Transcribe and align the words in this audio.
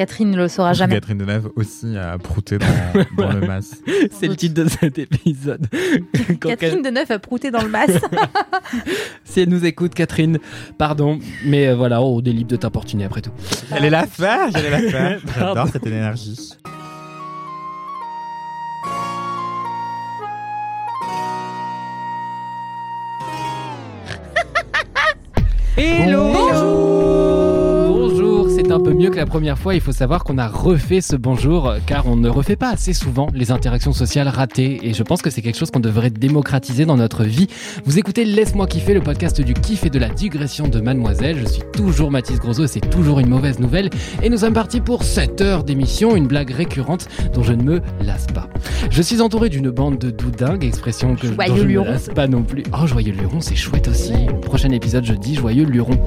Catherine 0.00 0.30
ne 0.30 0.36
le 0.38 0.48
saura 0.48 0.72
jamais. 0.72 0.94
Catherine 0.94 1.18
Deneuve 1.18 1.50
aussi 1.56 1.94
a 1.98 2.16
prouté 2.16 2.56
dans, 2.56 2.66
dans 3.18 3.32
le 3.32 3.46
masque. 3.46 3.76
C'est 4.10 4.28
le 4.28 4.34
titre 4.34 4.62
de 4.62 4.66
cet 4.66 4.98
épisode. 4.98 5.66
Catherine 6.40 6.80
Deneuve 6.80 7.12
a 7.12 7.18
prouté 7.18 7.50
dans 7.50 7.60
le 7.60 7.68
masque. 7.68 8.00
Si 9.24 9.40
elle 9.40 9.50
nous 9.50 9.66
écoute, 9.66 9.94
Catherine, 9.94 10.38
pardon, 10.78 11.18
mais 11.44 11.68
euh, 11.68 11.74
voilà, 11.76 12.00
oh, 12.00 12.22
des 12.22 12.32
libres 12.32 12.50
de 12.50 12.56
t'importuner 12.56 13.04
après 13.04 13.20
tout. 13.20 13.30
J'allais 13.68 13.90
la 13.90 14.06
faire, 14.06 14.50
j'allais 14.50 14.70
la 14.70 14.90
faire. 14.90 15.20
J'adore 15.38 15.68
cette 15.68 15.86
énergie. 15.86 16.54
Hello 25.76 26.32
Bonjour, 26.32 26.89
mieux 29.00 29.10
que 29.10 29.16
la 29.16 29.24
première 29.24 29.58
fois. 29.58 29.74
Il 29.74 29.80
faut 29.80 29.92
savoir 29.92 30.24
qu'on 30.24 30.36
a 30.36 30.46
refait 30.46 31.00
ce 31.00 31.16
bonjour 31.16 31.72
car 31.86 32.06
on 32.06 32.16
ne 32.16 32.28
refait 32.28 32.56
pas 32.56 32.68
assez 32.68 32.92
souvent 32.92 33.28
les 33.32 33.50
interactions 33.50 33.94
sociales 33.94 34.28
ratées 34.28 34.78
et 34.82 34.92
je 34.92 35.02
pense 35.02 35.22
que 35.22 35.30
c'est 35.30 35.40
quelque 35.40 35.56
chose 35.56 35.70
qu'on 35.70 35.80
devrait 35.80 36.10
démocratiser 36.10 36.84
dans 36.84 36.98
notre 36.98 37.24
vie. 37.24 37.46
Vous 37.86 37.98
écoutez 37.98 38.26
Laisse-moi 38.26 38.66
kiffer, 38.66 38.92
le 38.92 39.00
podcast 39.00 39.40
du 39.40 39.54
kiff 39.54 39.86
et 39.86 39.90
de 39.90 39.98
la 39.98 40.10
digression 40.10 40.68
de 40.68 40.80
Mademoiselle. 40.80 41.38
Je 41.38 41.46
suis 41.46 41.62
toujours 41.72 42.10
Mathis 42.10 42.38
Grosso 42.40 42.64
et 42.64 42.68
c'est 42.68 42.90
toujours 42.90 43.20
une 43.20 43.28
mauvaise 43.28 43.58
nouvelle 43.58 43.88
et 44.22 44.28
nous 44.28 44.36
sommes 44.36 44.52
partis 44.52 44.82
pour 44.82 45.02
7 45.02 45.40
heures 45.40 45.64
d'émission, 45.64 46.14
une 46.14 46.26
blague 46.26 46.50
récurrente 46.50 47.08
dont 47.32 47.42
je 47.42 47.54
ne 47.54 47.62
me 47.62 47.80
lasse 48.02 48.26
pas. 48.26 48.48
Je 48.90 49.00
suis 49.00 49.22
entouré 49.22 49.48
d'une 49.48 49.70
bande 49.70 49.96
de 49.96 50.10
doudingues, 50.10 50.64
expression 50.64 51.16
que 51.16 51.26
Joyeux 51.26 51.48
dont 51.48 51.56
je 51.56 51.62
ne 51.62 51.68
me 51.68 51.84
lasse 51.84 52.08
pas 52.14 52.28
non 52.28 52.42
plus. 52.42 52.64
Oh, 52.78 52.86
joyeux 52.86 53.12
luron, 53.12 53.40
c'est 53.40 53.56
chouette 53.56 53.88
aussi. 53.88 54.12
Prochain 54.42 54.70
épisode, 54.72 55.06
je 55.06 55.14
dis 55.14 55.36
joyeux 55.36 55.64
luron. 55.64 55.98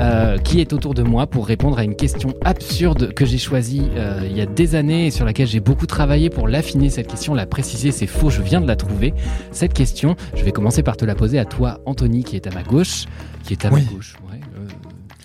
Euh, 0.00 0.38
qui 0.38 0.60
est 0.60 0.72
autour 0.72 0.94
de 0.94 1.02
moi 1.02 1.28
pour 1.28 1.46
répondre 1.46 1.78
à 1.78 1.84
une 1.84 1.94
question 1.94 2.34
absurde 2.44 3.12
que 3.14 3.24
j'ai 3.26 3.38
choisie 3.38 3.82
euh, 3.96 4.20
il 4.28 4.36
y 4.36 4.40
a 4.40 4.46
des 4.46 4.74
années 4.74 5.06
et 5.06 5.10
sur 5.10 5.24
laquelle 5.24 5.46
j'ai 5.46 5.60
beaucoup 5.60 5.86
travaillé 5.86 6.30
pour 6.30 6.48
l'affiner. 6.48 6.90
Cette 6.90 7.06
question, 7.08 7.34
la 7.34 7.46
préciser, 7.46 7.92
c'est 7.92 8.06
faux, 8.06 8.30
je 8.30 8.42
viens 8.42 8.60
de 8.60 8.66
la 8.66 8.76
trouver. 8.76 9.14
Cette 9.52 9.74
question, 9.74 10.16
je 10.34 10.42
vais 10.44 10.52
commencer 10.52 10.82
par 10.82 10.96
te 10.96 11.04
la 11.04 11.14
poser 11.14 11.38
à 11.38 11.44
toi, 11.44 11.80
Anthony, 11.86 12.24
qui 12.24 12.36
est 12.36 12.46
à 12.46 12.50
ma 12.50 12.62
gauche. 12.62 13.04
Qui 13.44 13.54
est 13.54 13.64
à 13.64 13.70
Oui. 13.70 13.82
ma 13.84 13.92
gauche, 13.92 14.14
ouais. 14.30 14.40
euh, 14.58 14.66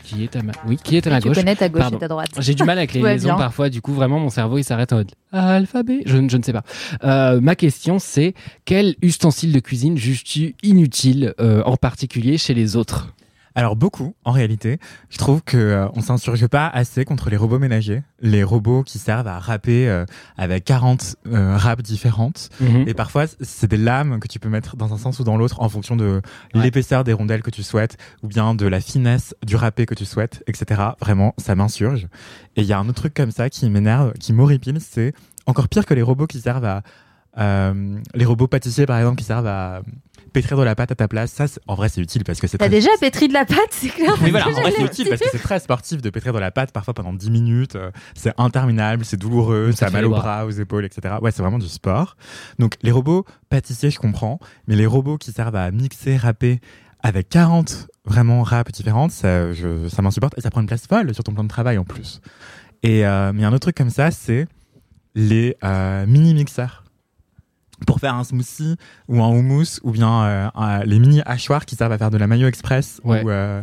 qui 0.04 0.24
est 0.24 0.36
à 0.36 0.44
ma... 0.44 0.52
Oui, 0.68 0.78
qui 0.84 0.96
est 0.98 1.08
à 1.08 1.10
ma 1.10 1.20
tu 1.22 1.28
gauche. 1.30 1.38
connais 1.38 1.56
ta 1.56 1.68
gauche 1.70 1.82
Pardon. 1.82 1.98
et 1.98 2.00
ta 2.00 2.08
droite. 2.08 2.30
J'ai 2.40 2.54
du 2.54 2.64
mal 2.64 2.78
avec 2.78 2.94
les 2.94 3.02
liaisons 3.02 3.36
parfois, 3.36 3.70
du 3.70 3.82
coup 3.82 3.94
vraiment 3.94 4.20
mon 4.20 4.30
cerveau 4.30 4.58
il 4.58 4.64
s'arrête 4.64 4.94
en 4.94 4.98
mode 4.98 5.12
alphabet, 5.32 6.02
je, 6.06 6.16
ne- 6.18 6.30
je 6.30 6.38
ne 6.38 6.44
sais 6.44 6.54
pas. 6.54 6.64
Euh, 7.04 7.42
ma 7.42 7.56
question 7.56 7.98
c'est 8.00 8.34
quel 8.66 8.96
ustensile 9.02 9.52
de 9.52 9.60
cuisine 9.60 9.98
juges-tu 9.98 10.56
inutile, 10.64 11.34
euh, 11.42 11.62
en 11.66 11.76
particulier 11.76 12.38
chez 12.38 12.54
les 12.54 12.76
autres? 12.76 13.15
Alors 13.58 13.78
beaucoup, 13.78 14.16
en 14.26 14.32
réalité. 14.32 14.80
Je 15.10 15.18
trouve 15.18 15.42
que 15.42 15.56
euh, 15.56 15.88
on 15.94 16.02
s'insurge 16.02 16.46
pas 16.48 16.68
assez 16.68 17.06
contre 17.06 17.30
les 17.30 17.38
robots 17.38 17.58
ménagers, 17.58 18.04
les 18.20 18.44
robots 18.44 18.84
qui 18.84 19.00
servent 19.00 19.28
à 19.28 19.40
râper 19.40 19.88
euh, 19.88 20.06
avec 20.38 20.66
40 20.66 21.16
euh, 21.28 21.56
râpes 21.56 21.82
différentes. 21.82 22.50
Mhm. 22.60 22.84
Et 22.88 22.94
parfois, 22.94 23.26
c'est 23.40 23.68
des 23.70 23.78
lames 23.78 24.20
que 24.20 24.28
tu 24.28 24.40
peux 24.40 24.50
mettre 24.50 24.76
dans 24.76 24.94
un 24.94 24.98
sens 24.98 25.20
ou 25.20 25.24
dans 25.24 25.38
l'autre 25.38 25.62
en 25.62 25.70
fonction 25.70 25.96
de 25.96 26.22
Ouais. 26.54 26.64
l'épaisseur 26.64 27.04
des 27.06 27.14
rondelles 27.14 27.42
que 27.44 27.50
tu 27.50 27.64
souhaites 27.64 27.98
ou 28.24 28.28
bien 28.28 28.56
de 28.56 28.68
la 28.68 28.82
finesse 28.82 29.34
du 29.46 29.56
râpé 29.56 29.86
que 29.86 29.96
tu 29.96 30.04
souhaites, 30.06 30.44
etc. 30.48 30.82
Vraiment, 31.00 31.34
ça 31.38 31.56
m'insurge. 31.56 32.08
Et 32.58 32.62
il 32.62 32.68
y 32.68 32.74
a 32.74 32.78
un 32.80 32.84
autre 32.90 33.02
truc 33.02 33.14
comme 33.14 33.32
ça 33.32 33.50
qui 33.50 33.70
m'énerve, 33.70 34.12
qui 34.20 34.34
m'horripile, 34.34 34.80
c'est 34.82 35.14
encore 35.46 35.70
pire 35.70 35.86
que 35.86 35.94
les 35.94 36.02
robots 36.02 36.28
qui 36.28 36.40
servent 36.42 36.66
à... 36.66 36.82
euh, 37.38 37.98
les 38.14 38.26
robots 38.26 38.48
pâtissiers, 38.48 38.86
par 38.86 38.98
exemple, 38.98 39.18
qui 39.18 39.24
servent 39.26 39.48
à 39.48 39.82
pétrir 40.36 40.58
de 40.58 40.64
la 40.64 40.76
pâte 40.76 40.92
à 40.92 40.96
ta 40.96 41.08
place. 41.08 41.32
Ça, 41.32 41.46
en 41.68 41.74
vrai, 41.74 41.90
c'est 41.90 42.02
utile 42.02 42.24
parce 42.24 42.40
que 42.40 42.46
c'est 42.48 42.58
T'as 42.60 42.66
très... 42.68 42.76
déjà 42.76 42.90
pétri 43.00 43.28
de 43.28 43.34
la 43.34 43.46
pâte, 43.46 43.58
c'est 43.72 43.90
clair. 43.90 44.14
Mais 44.22 44.30
voilà, 44.30 44.48
en 44.48 44.52
vrai, 44.52 44.72
c'est 44.76 44.84
utile 44.84 45.08
parce 45.10 45.22
que 45.22 45.28
c'est 45.32 45.40
très 45.40 45.60
sportif 45.60 46.02
de 46.02 46.10
pétrir 46.12 46.34
de 46.34 46.40
la 46.40 46.52
pâte 46.52 46.72
parfois 46.72 46.94
pendant 46.94 47.14
10 47.14 47.32
minutes. 47.32 47.76
euh, 47.76 47.90
C'est 48.14 48.34
interminable, 48.38 49.04
c'est 49.06 49.18
douloureux, 49.18 49.72
Ça 49.72 49.78
ça 49.78 49.86
a 49.88 49.90
mal 49.90 50.06
aux 50.06 50.10
bras. 50.12 50.22
bras, 50.22 50.46
aux 50.46 50.52
épaules, 50.52 50.86
etc. 50.86 51.16
Ouais, 51.22 51.32
c'est 51.32 51.42
vraiment 51.42 51.58
du 51.60 51.68
sport. 51.68 52.18
Donc, 52.60 52.76
les 52.84 52.92
robots 52.92 53.26
pâtissiers, 53.50 53.90
je 53.90 54.00
comprends, 54.00 54.40
mais 54.68 54.76
les 54.76 54.86
robots 54.86 55.18
qui 55.18 55.32
servent 55.32 55.56
à 55.56 55.72
mixer, 55.72 56.18
râper 56.18 56.60
avec 57.02 57.30
40 57.30 57.88
vraiment 58.06 58.44
râpes 58.44 58.72
différentes, 58.72 59.12
ça, 59.12 59.52
je, 59.54 59.88
ça 59.90 60.02
m'insupporte 60.02 60.38
et 60.38 60.42
ça 60.42 60.52
prend 60.52 60.62
une 60.62 60.68
place 60.68 60.86
folle 60.88 61.14
sur 61.14 61.24
ton 61.24 61.34
plan 61.34 61.44
de 61.44 61.50
travail 61.50 61.78
en 61.78 61.84
plus. 61.84 62.22
Et 62.84 63.06
euh, 63.06 63.32
mais 63.34 63.44
un 63.44 63.50
autre 63.50 63.60
truc 63.60 63.76
comme 63.76 63.90
ça, 63.90 64.12
c'est 64.12 64.48
les 65.16 65.56
euh, 65.64 66.06
mini 66.06 66.34
mixeurs 66.34 66.84
pour 67.86 68.00
faire 68.00 68.16
un 68.16 68.24
smoothie 68.24 68.76
ou 69.08 69.22
un 69.24 69.28
houmous 69.30 69.80
ou 69.84 69.92
bien 69.92 70.24
euh, 70.24 70.48
un- 70.56 70.84
les 70.84 71.00
mini 71.00 71.22
hachoirs 71.26 71.66
qui 71.66 71.76
servent 71.76 71.92
à 71.92 71.98
faire 71.98 72.12
de 72.12 72.18
la 72.18 72.28
mayo 72.28 72.48
express 72.48 73.02
Ouais. 73.04 73.24
ou 73.24 73.30
euh, 73.30 73.62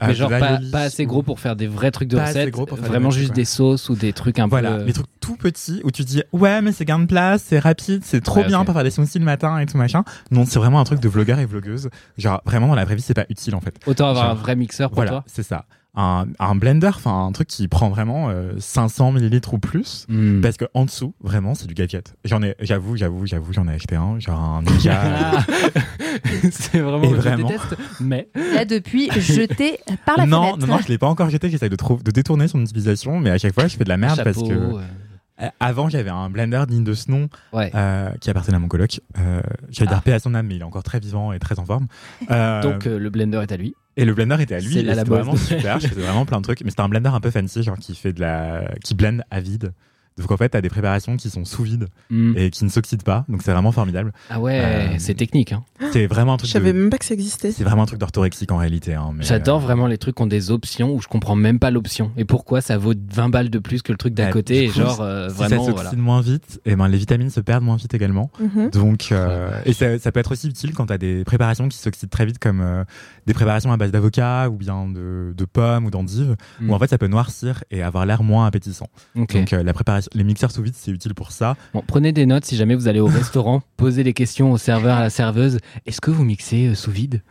Mais 0.00 0.08
euh, 0.08 0.14
genre 0.14 0.30
pas, 0.30 0.80
assez 0.80 1.04
gros 1.06 1.22
pour 1.22 1.38
faire 1.40 1.54
des 1.56 1.66
vrais 1.66 1.90
trucs 1.90 2.08
de 2.08 2.16
Pas 2.16 2.22
assez 2.22 2.38
recettes, 2.40 2.52
gros 2.54 2.66
pour 2.66 2.78
faire 2.78 2.84
des 2.86 2.90
vraiment 2.90 3.10
juste 3.10 3.34
des 3.34 3.44
sauces 3.44 3.88
ou 3.90 3.94
des 3.96 4.12
trucs 4.12 4.38
un 4.38 4.46
Voilà, 4.46 4.78
peu... 4.78 4.84
les 4.84 4.92
trucs 4.92 5.06
tout 5.20 5.36
petits 5.36 5.80
où 5.84 5.90
tu 5.90 6.02
dis 6.04 6.22
ouais 6.32 6.62
mais 6.62 6.72
c'est 6.72 6.84
gain 6.84 6.98
de 6.98 7.06
place, 7.06 7.42
c'est 7.46 7.58
rapide, 7.58 8.02
c'est 8.04 8.20
trop 8.22 8.40
Ouais, 8.40 8.46
bien 8.46 8.64
pour 8.64 8.74
faire 8.74 8.84
des 8.84 8.90
smoothies 8.90 9.18
le 9.18 9.24
matin 9.24 9.58
et 9.58 9.66
tout 9.66 9.76
machin. 9.76 10.02
Non, 10.30 10.44
c'est 10.46 10.58
vraiment 10.58 10.80
un 10.80 10.84
truc 10.84 11.00
de 11.00 11.08
vlogueur 11.08 11.38
et 11.38 11.46
vlogueuse. 11.46 11.90
Genre 12.18 12.40
vraiment 12.46 12.68
dans 12.68 12.74
la 12.74 12.84
vraie 12.84 12.94
vie 12.96 13.02
c'est 13.02 13.12
pas 13.14 13.26
utile 13.28 13.54
en 13.54 13.60
fait. 13.60 13.78
Autant 13.86 14.08
avoir 14.08 14.24
Genre, 14.24 14.32
un 14.32 14.34
vrai 14.40 14.56
mixeur 14.56 14.88
pour 14.90 14.96
Voilà, 14.96 15.10
toi 15.10 15.24
c'est 15.26 15.42
ça. 15.42 15.66
Un, 15.94 16.24
un 16.38 16.54
blender, 16.54 16.86
enfin 16.94 17.26
un 17.26 17.32
truc 17.32 17.48
qui 17.48 17.68
prend 17.68 17.90
vraiment 17.90 18.30
euh, 18.30 18.52
500 18.58 19.12
millilitres 19.12 19.52
ou 19.52 19.58
plus. 19.58 20.06
Hmm. 20.08 20.40
Parce 20.40 20.56
que 20.56 20.64
en 20.72 20.86
dessous, 20.86 21.14
vraiment, 21.20 21.54
c'est 21.54 21.66
du 21.66 21.74
gadget. 21.74 22.14
J'en 22.24 22.42
ai, 22.42 22.54
j'avoue, 22.60 22.96
j'avoue, 22.96 23.26
j'avoue, 23.26 23.52
j'en 23.52 23.68
ai 23.68 23.74
acheté 23.74 23.96
un, 23.96 24.18
genre 24.18 24.40
un 24.40 24.62
Ninja. 24.62 24.98
Ah. 25.04 25.44
c'est 26.50 26.78
vraiment, 26.80 27.04
Et 27.04 27.08
je 27.10 27.14
vraiment. 27.16 27.46
déteste, 27.48 27.76
mais 28.00 28.28
Là, 28.54 28.64
depuis, 28.64 29.10
jeté 29.20 29.80
par 30.06 30.16
la 30.16 30.24
non, 30.24 30.42
fenêtre. 30.54 30.58
non, 30.66 30.66
non, 30.76 30.78
je 30.82 30.88
l'ai 30.88 30.96
pas 30.98 31.08
encore 31.08 31.28
jeté. 31.28 31.50
J'essaye 31.50 31.68
de, 31.68 31.76
trouver- 31.76 32.02
de 32.02 32.10
détourner 32.10 32.48
son 32.48 32.62
utilisation, 32.62 33.18
mais 33.20 33.28
à 33.30 33.36
chaque 33.36 33.52
fois, 33.52 33.66
je 33.68 33.76
fais 33.76 33.84
de 33.84 33.88
la 33.90 33.98
merde 33.98 34.16
chapeau, 34.16 34.32
parce 34.32 34.48
que 34.48 34.54
euh, 34.54 34.80
euh, 35.42 35.48
avant, 35.60 35.90
j'avais 35.90 36.08
un 36.10 36.30
blender 36.30 36.62
digne 36.68 36.84
de 36.84 36.94
ce 36.94 37.10
nom 37.10 37.28
ouais. 37.52 37.70
euh, 37.74 38.10
qui 38.20 38.30
appartenait 38.30 38.56
à 38.56 38.60
mon 38.60 38.68
coloc. 38.68 39.00
Euh, 39.18 39.42
J'allais 39.70 39.90
Ah. 39.90 39.94
dire 39.96 40.02
paix 40.02 40.12
à 40.14 40.20
son 40.20 40.34
âme, 40.34 40.46
mais 40.46 40.54
il 40.56 40.60
est 40.62 40.64
encore 40.64 40.84
très 40.84 41.00
vivant 41.00 41.32
et 41.34 41.38
très 41.38 41.58
en 41.58 41.66
forme. 41.66 41.86
Euh, 42.30 42.62
Donc 42.62 42.86
euh, 42.86 42.98
le 42.98 43.10
blender 43.10 43.38
est 43.42 43.52
à 43.52 43.56
lui. 43.58 43.74
Et 43.96 44.04
le 44.04 44.14
blender 44.14 44.36
était 44.40 44.54
à 44.54 44.60
lui. 44.60 44.74
C'était 44.74 44.94
vraiment 45.04 45.36
super. 45.36 45.80
Je 45.80 45.88
faisais 45.88 46.00
vraiment 46.00 46.24
plein 46.24 46.38
de 46.38 46.44
trucs, 46.44 46.62
mais 46.62 46.70
c'était 46.70 46.82
un 46.82 46.88
blender 46.88 47.10
un 47.10 47.20
peu 47.20 47.30
fancy, 47.30 47.62
genre 47.62 47.78
qui 47.78 47.94
fait 47.94 48.12
de 48.12 48.20
la, 48.20 48.70
qui 48.84 48.94
blende 48.94 49.22
à 49.30 49.40
vide. 49.40 49.72
Donc 50.18 50.30
en 50.30 50.36
fait, 50.36 50.50
t'as 50.50 50.60
des 50.60 50.68
préparations 50.68 51.16
qui 51.16 51.30
sont 51.30 51.44
sous 51.44 51.62
vide 51.62 51.86
Hmm. 52.10 52.34
et 52.36 52.50
qui 52.50 52.64
ne 52.64 52.68
s'oxydent 52.70 53.02
pas. 53.02 53.24
Donc 53.28 53.42
c'est 53.42 53.52
vraiment 53.52 53.72
formidable. 53.72 54.12
Ah 54.30 54.40
ouais, 54.40 54.60
Euh, 54.60 54.94
c'est 54.98 55.14
technique. 55.14 55.52
Hein. 55.52 55.64
C'est 55.92 56.06
vraiment 56.06 56.32
un 56.34 56.36
Je 56.36 56.40
truc. 56.40 56.50
savais 56.52 56.72
de- 56.72 56.78
même 56.78 56.90
pas 56.90 56.98
que 56.98 57.04
ça 57.04 57.14
existait. 57.14 57.50
C'est 57.52 57.64
vraiment 57.64 57.82
un 57.82 57.86
truc 57.86 57.98
d'orthorexique 57.98 58.52
en 58.52 58.56
réalité. 58.58 58.94
Hein, 58.94 59.14
J'adore 59.20 59.58
euh, 59.58 59.64
vraiment 59.64 59.86
les 59.86 59.98
trucs 59.98 60.16
qui 60.16 60.22
ont 60.22 60.26
des 60.26 60.50
options 60.50 60.94
où 60.94 61.00
je 61.00 61.08
comprends 61.08 61.36
même 61.36 61.58
pas 61.58 61.70
l'option 61.70 62.12
et 62.16 62.24
pourquoi 62.24 62.60
ça 62.60 62.76
vaut 62.78 62.94
20 63.12 63.28
balles 63.30 63.50
de 63.50 63.58
plus 63.58 63.82
que 63.82 63.92
le 63.92 63.98
truc 63.98 64.14
d'à 64.14 64.26
bah, 64.26 64.32
côté 64.32 64.64
et 64.64 64.68
coup, 64.68 64.74
genre 64.74 65.00
euh, 65.00 65.28
si 65.28 65.34
vraiment 65.36 65.50
ça 65.64 65.70
s'oxyde 65.70 65.74
voilà. 65.90 65.92
moins 66.02 66.20
vite, 66.20 66.60
et 66.64 66.76
ben 66.76 66.88
les 66.88 66.98
vitamines 66.98 67.30
se 67.30 67.40
perdent 67.40 67.64
moins 67.64 67.76
vite 67.76 67.94
également. 67.94 68.30
Mhm. 68.40 68.70
Donc, 68.70 69.08
euh, 69.12 69.50
et 69.64 69.72
ça, 69.72 69.98
ça 69.98 70.12
peut 70.12 70.20
être 70.20 70.32
aussi 70.32 70.48
utile 70.48 70.72
quand 70.74 70.86
tu 70.86 70.92
as 70.92 70.98
des 70.98 71.24
préparations 71.24 71.68
qui 71.68 71.78
s'oxydent 71.78 72.10
très 72.10 72.26
vite, 72.26 72.38
comme 72.38 72.60
euh, 72.60 72.84
des 73.26 73.34
préparations 73.34 73.72
à 73.72 73.76
base 73.76 73.90
d'avocat 73.92 74.48
ou 74.50 74.56
bien 74.56 74.88
de, 74.88 75.32
de 75.36 75.44
pommes 75.44 75.86
ou 75.86 75.90
d'endives, 75.90 76.36
Mm. 76.60 76.70
où 76.70 76.74
en 76.74 76.78
fait 76.78 76.88
ça 76.88 76.98
peut 76.98 77.06
noircir 77.08 77.64
et 77.70 77.82
avoir 77.82 78.04
l'air 78.06 78.22
moins 78.22 78.46
appétissant. 78.46 78.88
Donc, 79.14 79.34
euh, 79.52 79.62
la 79.62 79.72
préparation, 79.72 80.01
les 80.14 80.24
mixeurs 80.24 80.50
sous 80.50 80.62
vide, 80.62 80.74
c'est 80.76 80.90
utile 80.90 81.14
pour 81.14 81.32
ça. 81.32 81.56
Bon, 81.74 81.82
prenez 81.86 82.12
des 82.12 82.26
notes 82.26 82.44
si 82.44 82.56
jamais 82.56 82.74
vous 82.74 82.88
allez 82.88 83.00
au 83.00 83.06
restaurant, 83.06 83.62
posez 83.76 84.02
les 84.02 84.12
questions 84.12 84.52
au 84.52 84.58
serveur, 84.58 84.96
à 84.96 85.00
la 85.00 85.10
serveuse. 85.10 85.58
Est-ce 85.86 86.00
que 86.00 86.10
vous 86.10 86.24
mixez 86.24 86.68
euh, 86.68 86.74
sous 86.74 86.90
vide? 86.90 87.22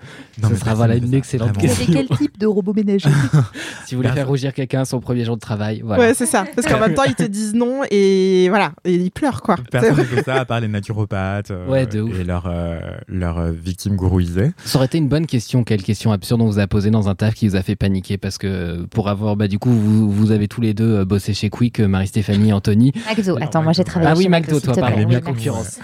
Non, 0.41 0.47
Ce 0.49 0.53
mais 0.53 0.59
sera 0.59 0.73
voilà 0.75 0.95
une 0.95 1.11
ça, 1.11 1.17
excellente 1.17 1.49
vraiment. 1.55 1.61
Question. 1.61 1.93
avez 1.93 2.05
quel 2.07 2.17
type 2.17 2.37
de 2.39 2.47
robot 2.47 2.73
ménager 2.73 3.09
Si 3.85 3.95
vous 3.95 3.99
voulez 3.99 4.07
Personne. 4.09 4.15
faire 4.15 4.27
rougir 4.27 4.53
quelqu'un 4.53 4.85
son 4.85 4.99
premier 4.99 5.25
jour 5.25 5.35
de 5.35 5.41
travail, 5.41 5.81
voilà. 5.83 6.03
Ouais, 6.03 6.13
c'est 6.13 6.25
ça. 6.25 6.45
Parce 6.55 6.67
qu'en 6.67 6.79
même 6.79 6.93
temps, 6.93 7.03
ils 7.03 7.15
te 7.15 7.23
disent 7.23 7.53
non 7.53 7.81
et 7.91 8.47
voilà. 8.49 8.73
Et 8.85 8.95
ils 8.95 9.11
pleurent, 9.11 9.41
quoi. 9.41 9.57
Personne 9.71 9.97
ne 9.97 10.03
fait 10.03 10.23
ça 10.23 10.35
à 10.35 10.45
part 10.45 10.59
les 10.59 10.67
naturopathes 10.67 11.51
euh, 11.51 11.67
Ouais, 11.67 11.85
de 11.85 12.01
ouf. 12.01 12.19
et 12.19 12.23
leurs 12.23 12.45
euh, 12.47 12.79
leurs, 13.07 13.37
euh, 13.39 13.51
victimes 13.51 13.95
gourouisées. 13.95 14.51
Ça 14.65 14.77
aurait 14.77 14.85
été 14.85 14.97
une 14.97 15.07
bonne 15.07 15.25
question. 15.27 15.63
Quelle 15.63 15.83
question 15.83 16.11
absurde 16.11 16.41
on 16.41 16.45
vous 16.47 16.59
a 16.59 16.67
posée 16.67 16.89
dans 16.91 17.09
un 17.09 17.15
taf 17.15 17.33
qui 17.33 17.47
vous 17.47 17.55
a 17.55 17.61
fait 17.61 17.75
paniquer 17.75 18.17
Parce 18.17 18.37
que 18.37 18.85
pour 18.85 19.09
avoir, 19.09 19.35
bah, 19.35 19.47
du 19.47 19.59
coup, 19.59 19.71
vous, 19.71 20.11
vous 20.11 20.31
avez 20.31 20.47
tous 20.47 20.61
les 20.61 20.73
deux 20.73 21.03
bossé 21.05 21.33
chez 21.33 21.49
Quick, 21.49 21.79
Marie-Stéphanie, 21.79 22.53
Anthony. 22.61 22.91
McDo. 23.09 23.37
Attends, 23.41 23.63
moi 23.63 23.73
j'ai 23.73 23.83
travaillé 23.83 24.11
Ah 24.13 24.17
oui, 24.17 24.23
chez 24.23 24.29
McDo, 24.29 24.59
toi, 24.59 24.73
pardon, 24.75 24.95
plaît. 24.95 25.05
bien 25.05 25.17
Oui, 25.19 25.23
concurrence. 25.23 25.79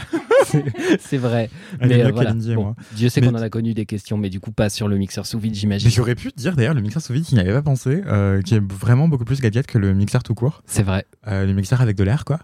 C'est- 0.99 1.17
vrai. 1.17 1.49
Elle 1.79 1.91
est 1.91 1.97
Mais 1.97 2.03
euh, 2.05 2.11
voilà. 2.13 2.29
Kalindi 2.29 2.51
et 2.51 2.55
Bon, 2.55 2.63
moi. 2.63 2.75
Dieu 2.93 3.09
sait 3.09 3.19
Mais 3.21 3.27
qu'on 3.27 3.35
en 3.35 3.41
a 3.41 3.49
connu 3.49 3.73
des 3.73 3.85
questions, 3.85 4.17
mais 4.17 4.29
du 4.29 4.39
coup 4.39 4.51
pas 4.51 4.69
sur 4.69 4.87
le 4.87 4.97
mixeur 4.97 5.25
sous 5.25 5.39
vide, 5.39 5.55
j'imagine. 5.55 5.89
j'aurais 5.89 6.15
pu 6.15 6.31
te 6.31 6.37
dire 6.39 6.55
d'ailleurs 6.55 6.73
le 6.75 6.81
mixeur 6.81 7.01
sous 7.01 7.11
vide 7.13 7.25
qui 7.25 7.35
n'y 7.35 7.41
avait 7.41 7.51
pas 7.53 7.61
pensé, 7.61 8.01
euh, 8.07 8.41
qui 8.41 8.55
est 8.55 8.61
vraiment 8.71 9.07
beaucoup 9.07 9.25
plus 9.25 9.41
gadget 9.41 9.65
que 9.67 9.77
le 9.77 9.93
mixeur 9.93 10.23
tout 10.23 10.35
court. 10.35 10.61
C'est 10.65 10.83
vrai. 10.83 11.05
Euh, 11.27 11.45
le 11.45 11.53
mixeur 11.53 11.81
avec 11.81 11.97
de 11.97 12.03
l'air, 12.03 12.23
quoi. 12.23 12.39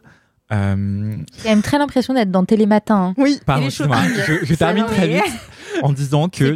Euh, 0.52 1.16
J'ai 1.38 1.44
quand 1.44 1.50
même 1.50 1.62
très 1.62 1.78
l'impression 1.78 2.14
d'être 2.14 2.30
dans 2.30 2.44
Télématin. 2.44 2.96
hein. 2.96 3.14
Oui. 3.18 3.40
pardon. 3.46 3.70
Je, 3.70 3.84
je 4.44 4.54
termine 4.56 4.86
très 4.86 5.08
vite 5.08 5.24
en 5.82 5.94
disant 5.94 6.28
que 6.28 6.56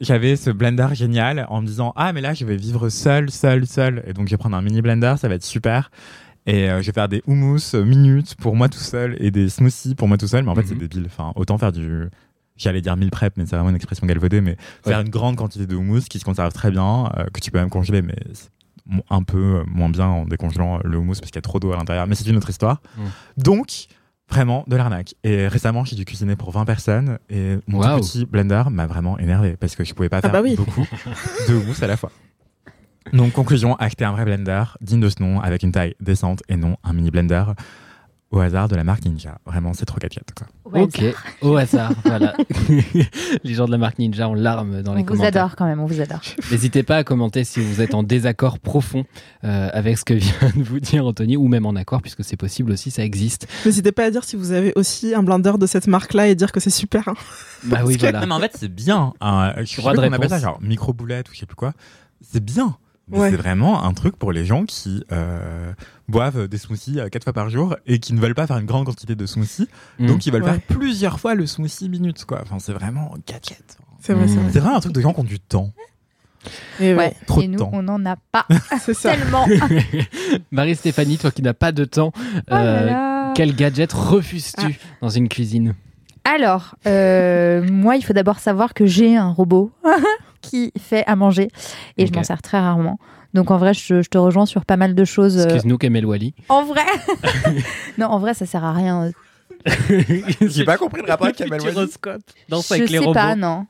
j'avais 0.00 0.36
ce 0.36 0.50
blender 0.50 0.88
génial 0.94 1.46
en 1.50 1.60
me 1.60 1.66
disant 1.66 1.92
ah 1.96 2.12
mais 2.12 2.20
là 2.22 2.32
je 2.34 2.44
vais 2.44 2.56
vivre 2.56 2.88
seul, 2.88 3.30
seul, 3.30 3.66
seul 3.66 4.02
et 4.06 4.12
donc 4.14 4.26
je 4.26 4.32
vais 4.32 4.38
prendre 4.38 4.56
un 4.56 4.62
mini 4.62 4.80
blender, 4.80 5.14
ça 5.18 5.28
va 5.28 5.34
être 5.34 5.44
super. 5.44 5.90
Et 6.46 6.70
euh, 6.70 6.80
je 6.82 6.86
vais 6.86 6.92
faire 6.92 7.08
des 7.08 7.22
houmous 7.26 7.74
euh, 7.74 7.84
minutes 7.84 8.34
pour 8.36 8.56
moi 8.56 8.68
tout 8.68 8.78
seul 8.78 9.16
et 9.20 9.30
des 9.30 9.48
smoothies 9.48 9.94
pour 9.94 10.08
moi 10.08 10.16
tout 10.16 10.26
seul. 10.26 10.44
Mais 10.44 10.50
en 10.50 10.54
fait, 10.54 10.62
Mhm. 10.62 10.68
c'est 10.68 10.74
débile. 10.78 11.04
Enfin, 11.06 11.32
autant 11.36 11.58
faire 11.58 11.72
du. 11.72 12.08
J'allais 12.56 12.80
dire 12.82 12.96
mille 12.96 13.10
prep, 13.10 13.34
mais 13.36 13.46
c'est 13.46 13.56
vraiment 13.56 13.70
une 13.70 13.76
expression 13.76 14.06
galvaudée. 14.06 14.40
Mais 14.40 14.56
faire 14.84 15.00
une 15.00 15.08
grande 15.08 15.36
quantité 15.36 15.66
de 15.66 15.74
houmous 15.76 16.00
qui 16.10 16.18
se 16.18 16.24
conserve 16.24 16.52
très 16.52 16.70
bien, 16.70 17.10
euh, 17.18 17.24
que 17.32 17.40
tu 17.40 17.50
peux 17.50 17.58
même 17.58 17.70
congeler, 17.70 18.02
mais 18.02 18.16
un 19.08 19.22
peu 19.22 19.62
moins 19.66 19.88
bien 19.88 20.06
en 20.06 20.24
décongelant 20.26 20.80
le 20.84 20.98
houmous 20.98 21.14
parce 21.20 21.30
qu'il 21.30 21.36
y 21.36 21.38
a 21.38 21.42
trop 21.42 21.60
d'eau 21.60 21.72
à 21.72 21.76
l'intérieur. 21.76 22.06
Mais 22.06 22.14
c'est 22.14 22.28
une 22.28 22.36
autre 22.36 22.50
histoire. 22.50 22.80
Mhm. 22.98 23.04
Donc, 23.38 23.86
vraiment 24.28 24.64
de 24.66 24.76
l'arnaque. 24.76 25.14
Et 25.24 25.46
récemment, 25.48 25.84
j'ai 25.84 25.96
dû 25.96 26.04
cuisiner 26.04 26.36
pour 26.36 26.50
20 26.52 26.64
personnes 26.64 27.18
et 27.30 27.56
mon 27.66 27.80
tout 27.80 27.86
Waouh. 27.86 28.00
petit 28.00 28.24
blender 28.26 28.62
m'a 28.70 28.86
vraiment 28.86 29.18
énervé 29.18 29.56
parce 29.58 29.74
que 29.76 29.84
je 29.84 29.92
pouvais 29.94 30.08
pas 30.08 30.18
Ah 30.18 30.22
faire 30.22 30.32
bah 30.32 30.40
oui. 30.42 30.54
beaucoup 30.56 30.86
de 31.48 31.54
houmous 31.54 31.82
à 31.82 31.86
la 31.86 31.96
fois. 31.96 32.10
Donc, 33.12 33.32
conclusion, 33.32 33.76
acheter 33.76 34.04
un 34.04 34.12
vrai 34.12 34.24
blender 34.24 34.62
digne 34.80 35.00
de 35.00 35.08
ce 35.08 35.22
nom 35.22 35.40
avec 35.40 35.62
une 35.62 35.72
taille 35.72 35.94
décente 36.00 36.42
et 36.48 36.56
non 36.56 36.76
un 36.84 36.92
mini 36.92 37.10
blender 37.10 37.44
au 38.30 38.38
hasard 38.38 38.68
de 38.68 38.76
la 38.76 38.84
marque 38.84 39.04
Ninja. 39.04 39.38
Vraiment, 39.44 39.72
c'est 39.74 39.86
trop 39.86 39.98
gadget. 39.98 40.22
Quoi. 40.36 40.46
Ouais, 40.72 40.82
ok, 40.82 41.02
au 41.42 41.56
hasard, 41.56 41.92
voilà. 42.04 42.34
Les 43.42 43.54
gens 43.54 43.66
de 43.66 43.72
la 43.72 43.78
marque 43.78 43.98
Ninja 43.98 44.28
ont 44.28 44.34
larmes 44.34 44.82
dans 44.82 44.92
On 44.92 44.94
les 44.94 45.00
vous 45.02 45.08
commentaires. 45.08 45.44
adore 45.46 45.56
quand 45.56 45.64
même, 45.64 45.80
on 45.80 45.86
vous 45.86 46.00
adore. 46.00 46.20
N'hésitez 46.52 46.84
pas 46.84 46.98
à 46.98 47.02
commenter 47.04 47.42
si 47.42 47.58
vous 47.60 47.80
êtes 47.80 47.92
en 47.92 48.04
désaccord 48.04 48.60
profond 48.60 49.04
euh, 49.42 49.68
avec 49.72 49.98
ce 49.98 50.04
que 50.04 50.14
vient 50.14 50.32
de 50.54 50.62
vous 50.62 50.78
dire 50.78 51.04
Anthony, 51.06 51.36
ou 51.36 51.48
même 51.48 51.66
en 51.66 51.74
accord, 51.74 52.02
puisque 52.02 52.22
c'est 52.22 52.36
possible 52.36 52.70
aussi, 52.70 52.92
ça 52.92 53.02
existe. 53.04 53.48
N'hésitez 53.64 53.90
pas 53.90 54.04
à 54.04 54.10
dire 54.12 54.22
si 54.22 54.36
vous 54.36 54.52
avez 54.52 54.72
aussi 54.76 55.12
un 55.12 55.24
blender 55.24 55.54
de 55.58 55.66
cette 55.66 55.88
marque-là 55.88 56.28
et 56.28 56.36
dire 56.36 56.52
que 56.52 56.60
c'est 56.60 56.70
super. 56.70 57.08
hein. 57.08 57.14
Bah 57.64 57.80
oui, 57.84 57.96
voilà. 57.98 58.20
Non, 58.20 58.26
mais 58.28 58.34
en 58.34 58.40
fait, 58.40 58.52
c'est 58.54 58.72
bien. 58.72 59.12
hein. 59.20 59.54
je 59.58 59.64
sais 59.64 59.78
Droit 59.82 59.92
pas 59.94 59.96
de 59.96 60.02
comment 60.04 60.12
on 60.12 60.16
appelle 60.18 60.28
ça, 60.30 60.38
genre 60.38 60.60
micro-boulette 60.62 61.28
ou 61.30 61.34
je 61.34 61.40
sais 61.40 61.46
plus 61.46 61.56
quoi. 61.56 61.72
C'est 62.22 62.44
bien. 62.44 62.76
Mais 63.10 63.18
Ouais. 63.18 63.30
c'est 63.30 63.36
vraiment 63.36 63.82
un 63.84 63.92
truc 63.92 64.16
pour 64.16 64.32
les 64.32 64.44
gens 64.44 64.64
qui 64.64 65.04
euh, 65.12 65.72
boivent 66.08 66.46
des 66.48 66.58
smoothies 66.58 67.00
euh, 67.00 67.08
quatre 67.08 67.24
fois 67.24 67.32
par 67.32 67.50
jour 67.50 67.76
et 67.86 67.98
qui 67.98 68.12
ne 68.14 68.20
veulent 68.20 68.34
pas 68.34 68.46
faire 68.46 68.58
une 68.58 68.66
grande 68.66 68.86
quantité 68.86 69.14
de 69.14 69.26
smoothies. 69.26 69.68
Mm. 69.98 70.06
Donc, 70.06 70.26
ils 70.26 70.32
veulent 70.32 70.42
Ouais. 70.44 70.52
faire 70.52 70.60
plusieurs 70.78 71.18
fois 71.20 71.34
le 71.34 71.46
smoothie 71.46 71.88
minutes, 71.88 72.24
quoi. 72.24 72.40
Enfin, 72.42 72.58
c'est 72.58 72.72
vraiment 72.72 73.14
gadget. 73.26 73.78
C'est 74.00 74.14
vrai, 74.14 74.28
c'est 74.28 74.36
Mm. 74.36 74.38
vrai. 74.42 74.50
C'est 74.52 74.60
vraiment 74.60 74.76
un 74.76 74.80
truc 74.80 74.92
de 74.94 75.00
gens 75.00 75.12
qui 75.12 75.20
ont 75.20 75.24
du 75.24 75.40
temps. 75.40 75.70
Et 76.80 76.94
ouais, 76.94 77.14
trop 77.26 77.42
Et 77.42 77.46
de 77.48 77.52
nous, 77.52 77.58
temps. 77.58 77.70
on 77.74 77.82
n'en 77.82 78.04
a 78.06 78.16
pas 78.16 78.46
c'est 78.80 78.94
ça. 78.94 79.14
tellement. 79.14 79.46
Marie-Stéphanie, 80.50 81.18
toi 81.18 81.30
qui 81.30 81.42
n'as 81.42 81.52
pas 81.54 81.72
de 81.72 81.84
temps, 81.84 82.12
Oh 82.16 82.40
là 82.48 83.28
euh, 83.30 83.32
quel 83.34 83.54
gadget 83.54 83.92
refuses-tu 83.92 84.78
dans 85.02 85.08
une 85.10 85.28
cuisine? 85.28 85.74
Alors, 86.24 86.76
euh, 86.86 87.62
moi, 87.70 87.96
il 87.96 88.02
faut 88.04 88.12
d'abord 88.12 88.38
savoir 88.38 88.74
que 88.74 88.86
j'ai 88.86 89.16
un 89.16 89.30
robot 89.30 89.70
qui 90.40 90.72
fait 90.78 91.04
à 91.06 91.16
manger 91.16 91.48
et 91.96 92.06
je 92.06 92.12
m'en 92.12 92.22
sers 92.24 92.42
très 92.42 92.58
rarement. 92.60 92.98
Donc 93.34 93.50
en 93.50 93.58
vrai, 93.58 93.74
je, 93.74 94.02
je 94.02 94.08
te 94.08 94.18
rejoins 94.18 94.46
sur 94.46 94.64
pas 94.64 94.76
mal 94.76 94.94
de 94.94 95.04
choses. 95.04 95.38
euh, 95.38 95.44
Excuse-nous, 95.44 95.78
Kamel 95.78 96.04
Wally. 96.06 96.34
En 96.48 96.64
vrai? 96.64 96.82
Non, 97.98 98.06
en 98.06 98.18
vrai, 98.18 98.34
ça 98.34 98.46
sert 98.46 98.64
à 98.64 98.72
rien. 98.72 99.10
J'ai 100.40 100.64
pas 100.64 100.76
compris 100.78 101.02
le 101.02 101.08
rapport 101.08 101.26
avec 101.26 101.36
Kamel 101.36 101.60
Wally. 101.60 101.72
Gyroscope. 101.74 102.22
Danse 102.48 102.68
je 102.68 102.74
avec 102.74 102.86
sais 102.88 102.92
les 102.92 102.98
robots. 102.98 103.12
pas, 103.12 103.36
non. 103.36 103.66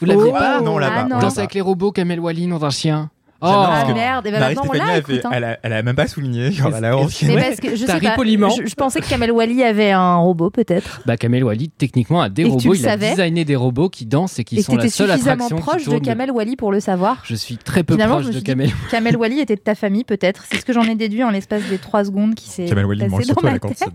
Vous 0.00 0.06
l'aviez 0.06 0.24
Oh, 0.28 0.32
pas 0.32 0.60
Non, 0.60 0.74
on 0.74 0.78
l'a 0.78 0.90
Ah 0.92 1.20
Danse 1.20 1.38
avec 1.38 1.54
les 1.54 1.60
robots, 1.60 1.92
Kamel 1.92 2.18
Wally, 2.20 2.46
nom 2.46 2.58
d'un 2.58 2.70
chien. 2.70 3.10
Oh, 3.42 3.46
Ah 3.48 3.84
que 3.88 3.92
merde, 3.94 4.26
et 4.26 4.30
ben 4.32 4.54
on 4.62 4.70
fait- 4.72 4.80
hein. 5.24 5.30
elle, 5.32 5.44
a, 5.44 5.58
elle 5.62 5.72
a 5.72 5.82
même 5.82 5.96
pas 5.96 6.06
souligné. 6.06 6.52
Genre, 6.52 6.72
elle 6.76 6.84
a 6.84 6.96
honte. 6.96 7.10
Mais 7.22 7.34
Ouais. 7.34 7.40
parce 7.48 7.56
que 7.60 7.70
je 7.70 7.76
sais 7.76 7.86
pas, 7.86 8.16
je, 8.16 8.66
je 8.68 8.74
pensais 8.74 9.00
que 9.00 9.08
Kamel 9.08 9.32
Wally 9.32 9.62
avait 9.64 9.92
un 9.92 10.16
robot 10.16 10.50
peut-être. 10.50 11.00
Bah, 11.06 11.16
Kamel 11.16 11.42
Wally, 11.44 11.70
techniquement, 11.70 12.20
a 12.20 12.28
des 12.28 12.42
Et 12.42 12.48
robots. 12.48 12.74
Il 12.74 12.86
a 12.86 12.96
designé 12.96 13.44
des 13.46 13.56
robots 13.56 13.88
qui 13.88 14.04
dansent 14.04 14.38
et 14.38 14.44
qui 14.44 14.58
et 14.58 14.62
sont 14.62 14.76
la 14.76 14.88
seule 14.88 15.10
suffisamment 15.10 15.44
attraction 15.46 15.56
qui 15.56 15.62
proche 15.62 15.84
de. 15.88 15.98
Kamel 16.04 16.30
Wally 16.30 16.56
pour 16.56 16.70
le 16.72 16.80
savoir. 16.80 17.22
Je 17.24 17.34
suis 17.34 17.56
très 17.56 17.82
peu 17.82 17.94
Finalement, 17.94 18.16
proche 18.16 18.24
je 18.24 18.28
me 18.28 18.32
de 18.34 18.38
suis 18.38 18.44
dit 18.44 18.50
Kamel. 18.50 18.70
Kamel 18.90 19.16
Wally 19.16 19.40
était 19.40 19.56
de 19.56 19.60
ta 19.60 19.74
famille 19.74 20.04
peut-être. 20.04 20.44
C'est 20.50 20.58
ce 20.60 20.64
que 20.64 20.72
j'en 20.72 20.82
ai 20.82 20.94
déduit 20.94 21.24
en 21.24 21.30
l'espace 21.30 21.62
des 21.70 21.78
trois 21.78 22.04
secondes 22.04 22.34
qui 22.34 22.48
s'est 22.48 22.66
Kamel 22.66 22.84
Wally 22.84 23.08
mange 23.08 23.20
dans 23.20 23.26
surtout 23.26 23.46
à 23.46 23.50
ma 23.50 23.54
la 23.54 23.58
tête. 23.60 23.78
cantine. 23.78 23.92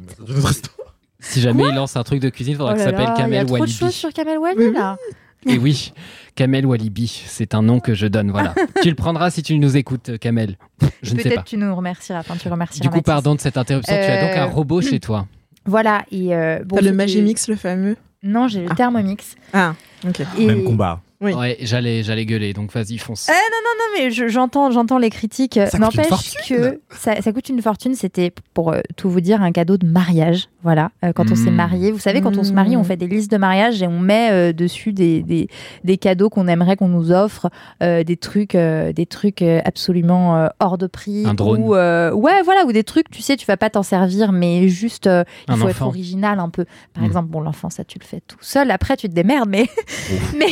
Si 1.20 1.42
jamais 1.42 1.64
il 1.70 1.76
lance 1.76 1.96
un 1.96 2.04
truc 2.04 2.20
de 2.22 2.30
cuisine, 2.30 2.54
il 2.54 2.58
faudra 2.58 2.74
Oh 2.74 2.76
que 2.76 2.80
là 2.80 2.86
ça 2.86 2.92
s'appelle 2.92 3.06
là, 3.08 3.14
il 3.16 3.20
y 3.20 3.22
a 3.22 3.24
Kamel 3.24 3.46
trop 3.48 3.66
de 3.66 3.72
choses 3.72 3.94
sur 3.94 4.12
Kamel 4.14 4.38
Wally 4.38 4.72
là. 4.74 4.98
Et 5.54 5.58
oui, 5.58 5.94
Kamel 6.36 6.66
Walibi, 6.66 7.24
c'est 7.28 7.54
un 7.54 7.62
nom 7.62 7.80
que 7.80 7.94
je 7.94 8.08
donne. 8.08 8.32
Voilà. 8.32 8.54
tu 8.82 8.90
le 8.90 8.96
prendras 8.96 9.30
si 9.30 9.44
tu 9.44 9.58
nous 9.60 9.78
écoutes, 9.78 10.18
Kamel. 10.18 10.58
Je 11.04 11.14
ne 11.14 11.18
sais 11.20 11.24
Peut-être 11.24 11.36
pas. 11.36 11.44
tu 11.44 11.58
nous 11.58 11.76
remercieras. 11.76 12.20
Enfin, 12.20 12.36
tu 12.36 12.48
remercieras. 12.50 12.82
Du 12.84 12.90
coup, 12.90 12.96
Mathis. 12.96 13.06
pardon 13.06 13.36
de 13.36 13.40
cette 13.40 13.58
interruption. 13.58 13.94
Tu 13.96 14.00
as 14.02 14.22
donc 14.22 14.32
Euh, 14.38 14.42
un 14.44 14.46
robot 14.46 14.82
chez 14.82 15.00
toi. 15.00 15.28
Voilà 15.66 16.04
et 16.12 16.36
euh, 16.36 16.60
bon, 16.66 16.76
T'as 16.76 16.82
le 16.82 16.88
c'était- 16.88 16.98
Magimix, 16.98 17.48
le 17.48 17.56
fameux? 17.56 17.96
Non, 18.24 18.48
j'ai 18.48 18.62
le 18.62 18.68
Ah. 18.72 18.76
Thermomix. 18.76 19.36
Ah, 19.54 19.76
ok. 20.08 20.22
Et... 20.40 20.46
Même 20.48 20.64
combat. 20.64 21.02
Oui. 21.26 21.34
Ouais, 21.34 21.58
j'allais, 21.62 22.04
j'allais 22.04 22.26
gueuler. 22.26 22.54
Donc 22.54 22.72
vas-y, 22.72 22.98
fonce. 22.98 23.28
Eh, 23.30 23.34
Non, 23.34 23.86
mais 23.98 24.12
je- 24.12 24.28
j'entends, 24.28 24.72
j'entends 24.72 24.98
les 24.98 25.10
critiques. 25.10 25.56
Ça 25.56 25.66
coûte 25.66 25.74
une 25.76 25.80
N'empêche 25.82 26.08
fortune. 26.08 26.56
que 26.58 26.82
ça, 26.92 27.22
ça 27.22 27.32
coûte 27.34 27.50
une 27.50 27.62
fortune. 27.62 27.94
C'était 27.96 28.32
pour 28.54 28.72
euh, 28.74 28.82
tout 28.96 29.10
vous 29.10 29.22
dire 29.22 29.42
un 29.42 29.52
cadeau 29.52 29.78
de 29.78 29.86
mariage. 29.86 30.48
Voilà, 30.64 30.92
Euh, 31.04 31.12
quand 31.14 31.32
on 31.32 31.36
s'est 31.36 31.52
Mm. 31.52 31.56
marié, 31.56 31.92
vous 31.92 32.00
savez, 32.00 32.22
quand 32.22 32.38
on 32.38 32.44
se 32.44 32.52
marie, 32.54 32.76
on 32.78 32.84
fait 32.84 32.98
des 32.98 33.08
listes 33.08 33.30
de 33.32 33.38
mariage 33.38 33.82
et 33.84 33.88
on 33.88 34.00
met 34.00 34.30
euh, 34.32 34.54
dessus 34.54 34.94
des, 34.94 35.22
des, 35.24 35.48
des 35.84 35.98
cadeaux 35.98 36.30
qu'on 36.30 36.48
aimerait 36.48 36.76
qu'on 36.76 36.88
nous 36.88 37.12
offre, 37.12 37.50
euh, 37.84 38.04
des 38.04 38.18
trucs, 38.18 38.56
euh, 38.56 38.92
des 38.94 39.06
trucs 39.06 39.42
euh, 39.42 39.62
absolument 39.66 40.38
euh, 40.38 40.48
hors 40.60 40.78
de 40.78 40.88
prix. 40.88 41.24
Un 41.26 41.34
drone. 41.36 41.62
Ou 41.62 41.76
euh, 41.76 42.12
ouais, 42.12 42.42
voilà, 42.44 42.66
ou 42.66 42.72
des 42.72 42.84
trucs. 42.84 43.10
Tu 43.12 43.22
sais, 43.22 43.36
tu 43.38 43.46
vas 43.46 43.58
pas 43.58 43.70
t'en 43.70 43.84
servir, 43.84 44.32
mais 44.32 44.68
juste, 44.68 45.06
euh, 45.08 45.24
il 45.48 45.54
Un 45.54 45.58
faut 45.58 45.68
être 45.70 45.82
original 45.84 46.40
un 46.40 46.50
peu. 46.50 46.66
Par 46.94 47.04
Mm. 47.04 47.08
exemple, 47.08 47.30
bon, 47.30 47.42
l'enfant, 47.42 47.70
ça 47.70 47.84
tu 47.84 48.00
le 48.00 48.06
fais 48.06 48.22
tout 48.26 48.38
seul. 48.42 48.72
Après, 48.72 48.98
tu 48.98 49.08
te 49.10 49.14
démerdes, 49.14 49.50
mais 49.50 49.68
mais, 50.36 50.48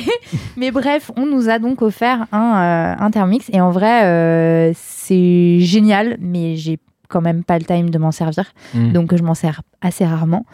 mais 0.57 0.62
bref, 0.71 1.11
on 1.17 1.25
nous 1.25 1.49
a 1.49 1.59
donc 1.59 1.81
offert 1.81 2.25
un, 2.31 2.55
euh, 2.55 2.95
un 3.05 3.11
Thermomix 3.11 3.49
et 3.51 3.61
en 3.61 3.71
vrai, 3.71 4.05
euh, 4.05 4.71
c'est 4.75 5.59
génial, 5.59 6.17
mais 6.19 6.55
j'ai 6.55 6.79
quand 7.09 7.21
même 7.21 7.43
pas 7.43 7.59
le 7.59 7.65
time 7.65 7.89
de 7.91 7.97
m'en 7.99 8.11
servir, 8.11 8.53
Mm. 8.73 8.91
donc 8.91 9.15
je 9.15 9.21
m'en 9.23 9.35
sers 9.35 9.61
assez 9.81 10.03
rarement. 10.05 10.45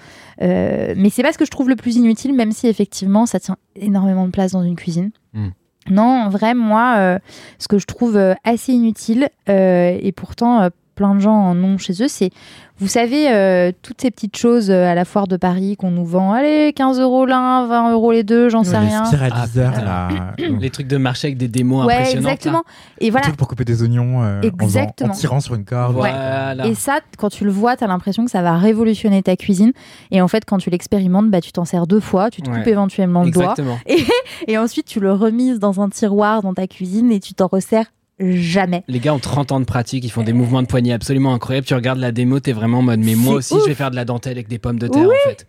Euh, 0.42 0.94
mais 0.98 1.10
c'est 1.10 1.24
pas 1.24 1.32
ce 1.32 1.38
que 1.38 1.46
je 1.46 1.52
trouve 1.52 1.70
le 1.70 1.76
plus 1.78 1.96
inutile, 1.96 2.34
même 2.34 2.52
si 2.52 2.68
effectivement 2.68 3.26
ça 3.26 3.40
tient 3.40 3.56
énormément 3.76 4.26
de 4.26 4.32
place 4.32 4.52
dans 4.52 4.64
une 4.64 4.76
cuisine. 4.76 5.12
Mm. 5.34 5.48
Non, 5.90 6.04
en 6.04 6.30
vrai, 6.30 6.54
moi, 6.54 6.96
euh, 6.98 7.20
ce 7.60 7.68
que 7.68 7.78
je 7.80 7.86
trouve 7.86 8.18
euh, 8.18 8.34
assez 8.44 8.74
inutile, 8.74 9.30
et 9.48 10.12
pourtant 10.16 10.70
plein 11.00 11.16
de 11.16 11.22
gens 11.22 11.32
en 11.34 11.64
ont 11.64 11.78
chez 11.78 11.94
eux, 12.04 12.10
c'est, 12.10 12.30
vous 12.78 12.90
savez, 12.90 13.32
euh, 13.32 13.72
toutes 13.82 14.02
ces 14.02 14.12
petites 14.12 14.36
choses 14.36 14.70
euh, 14.70 14.86
à 14.86 14.96
la 14.96 15.06
foire 15.06 15.28
de 15.28 15.38
Paris 15.38 15.78
qu'on 15.78 15.92
nous 15.92 16.06
vend, 16.06 16.34
allez, 16.34 16.74
15 16.76 17.00
euros 17.00 17.26
l'un, 17.26 17.66
20 17.68 17.94
euros 17.94 18.12
les 18.12 18.24
deux, 18.24 18.50
j'en 18.50 18.66
sais 18.66 18.74
les 18.82 18.88
rien. 18.88 19.04
Ah, 19.14 19.46
là. 19.82 20.10
Les 20.60 20.70
trucs 20.70 20.88
de 20.88 20.98
marché 20.98 21.28
avec 21.28 21.38
des 21.38 21.48
démos 21.48 21.86
Ouais, 21.88 21.94
impressionnantes. 21.94 22.26
là. 22.26 22.32
exactement. 22.34 22.64
Et 23.00 23.06
Les 23.06 23.12
voilà. 23.12 23.24
trucs 23.24 23.38
pour 23.38 23.48
couper 23.48 23.64
des 23.64 23.82
oignons 23.82 24.24
euh, 24.24 24.40
en, 24.40 24.42
Exactement. 24.42 25.14
en 25.14 25.16
tirant 25.16 25.40
sur 25.40 25.56
une 25.56 25.64
corde. 25.64 25.94
Voilà. 25.96 26.68
Et 26.68 26.76
ça, 26.76 27.00
quand 27.18 27.30
tu 27.30 27.46
le 27.46 27.52
vois, 27.52 27.78
tu 27.78 27.86
as 27.86 27.88
l'impression 27.88 28.26
que 28.26 28.32
ça 28.32 28.42
va 28.42 28.58
révolutionner 28.58 29.24
ta 29.24 29.38
cuisine. 29.38 29.72
Et 30.12 30.22
en 30.22 30.28
fait, 30.28 30.44
quand 30.44 30.58
tu 30.58 30.70
l'expérimentes, 30.70 31.30
bah, 31.32 31.40
tu 31.40 31.54
t'en 31.54 31.64
sers 31.64 31.88
deux 31.88 32.02
fois, 32.02 32.30
tu 32.30 32.42
te 32.42 32.50
Ouais. 32.50 32.58
coupes 32.58 32.68
éventuellement 32.68 33.24
le 33.24 33.32
doigt. 33.32 33.54
Exactement. 33.58 33.78
Et 34.48 34.58
ensuite, 34.58 34.86
tu 34.88 35.00
le 35.00 35.14
remises 35.14 35.60
dans 35.60 35.80
un 35.80 35.88
tiroir 35.90 36.42
dans 36.42 36.54
ta 36.54 36.68
cuisine 36.68 37.12
et 37.12 37.20
tu 37.22 37.34
t'en 37.34 37.48
resserres 37.48 37.86
jamais. 38.20 38.84
Les 38.88 39.00
gars 39.00 39.14
ont 39.14 39.20
30 39.20 39.52
ans 39.52 39.60
de 39.60 39.66
pratique, 39.66 40.04
ils 40.04 40.10
font 40.10 40.24
des 40.24 40.34
mouvements 40.34 40.62
de 40.62 40.68
poignet 40.68 40.94
absolument 40.94 41.34
incroyables. 41.34 41.66
Tu 41.66 41.74
regardes 41.74 42.00
la 42.00 42.12
démo, 42.12 42.40
t'es 42.40 42.54
vraiment 42.54 42.80
en 42.80 42.84
mode, 42.84 43.00
mais 43.00 43.16
moi 43.16 43.36
aussi, 43.36 43.56
je 43.62 43.70
vais 43.70 43.76
faire 43.76 43.92
de 43.92 43.96
la 43.96 44.06
dentelle 44.06 44.34
avec 44.34 44.48
des 44.48 44.60
pommes 44.60 44.80
de 44.80 44.88
terre, 44.88 45.08
en 45.08 45.30
fait. 45.30 45.48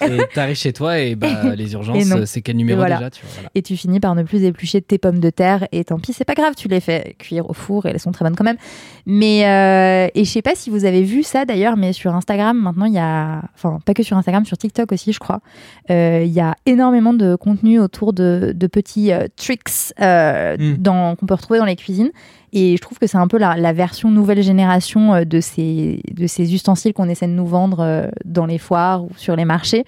et 0.00 0.18
t'arrives 0.34 0.56
chez 0.56 0.72
toi 0.72 0.98
et 0.98 1.14
bah, 1.14 1.54
les 1.54 1.72
urgences, 1.74 2.10
euh, 2.12 2.26
c'est 2.26 2.42
quel 2.42 2.56
numéro 2.56 2.78
voilà. 2.78 2.96
déjà 2.96 3.10
tu 3.10 3.22
vois, 3.22 3.30
voilà. 3.34 3.50
Et 3.54 3.62
tu 3.62 3.76
finis 3.76 4.00
par 4.00 4.14
ne 4.14 4.22
plus 4.22 4.42
éplucher 4.44 4.82
tes 4.82 4.98
pommes 4.98 5.20
de 5.20 5.30
terre. 5.30 5.66
Et 5.72 5.84
tant 5.84 5.98
pis, 5.98 6.12
c'est 6.12 6.24
pas 6.24 6.34
grave, 6.34 6.54
tu 6.56 6.68
les 6.68 6.80
fais 6.80 7.14
cuire 7.18 7.48
au 7.48 7.54
four 7.54 7.86
et 7.86 7.90
elles 7.90 8.00
sont 8.00 8.12
très 8.12 8.24
bonnes 8.24 8.36
quand 8.36 8.44
même. 8.44 8.58
Mais, 9.06 9.46
euh, 9.46 10.08
et 10.14 10.24
je 10.24 10.30
sais 10.30 10.42
pas 10.42 10.54
si 10.54 10.70
vous 10.70 10.84
avez 10.84 11.02
vu 11.02 11.22
ça 11.22 11.44
d'ailleurs, 11.44 11.76
mais 11.76 11.92
sur 11.92 12.14
Instagram, 12.14 12.56
maintenant, 12.60 12.84
il 12.86 12.92
y 12.94 12.98
a. 12.98 13.42
Enfin, 13.54 13.78
pas 13.84 13.94
que 13.94 14.02
sur 14.02 14.16
Instagram, 14.16 14.44
sur 14.44 14.56
TikTok 14.56 14.92
aussi, 14.92 15.12
je 15.12 15.18
crois. 15.18 15.40
Euh, 15.90 16.22
Il 16.24 16.32
y 16.32 16.40
a 16.40 16.54
énormément 16.66 17.12
de 17.12 17.34
contenu 17.34 17.80
autour 17.80 18.12
de, 18.12 18.52
de 18.54 18.66
petits 18.66 19.12
euh, 19.12 19.26
tricks 19.36 19.92
euh, 20.00 20.56
Mm. 20.56 20.76
dans- 20.78 21.16
qu'on 21.16 21.26
peut 21.26 21.34
retrouver 21.34 21.58
dans 21.58 21.64
les 21.64 21.76
cuisines. 21.76 22.10
Et 22.54 22.76
je 22.76 22.82
trouve 22.82 22.98
que 22.98 23.06
c'est 23.06 23.16
un 23.16 23.28
peu 23.28 23.38
la, 23.38 23.56
la 23.56 23.72
version 23.72 24.10
nouvelle 24.10 24.42
génération 24.42 25.14
euh, 25.14 25.24
de 25.24 25.40
ces, 25.40 26.02
de 26.12 26.26
ces 26.26 26.54
ustensiles 26.54 26.92
qu'on 26.92 27.08
essaie 27.08 27.26
de 27.26 27.32
nous 27.32 27.46
vendre 27.46 28.08
dans 28.26 28.44
les 28.46 28.58
foires 28.58 29.04
ou 29.04 29.08
sur 29.16 29.34
les 29.36 29.44
marchés. 29.46 29.84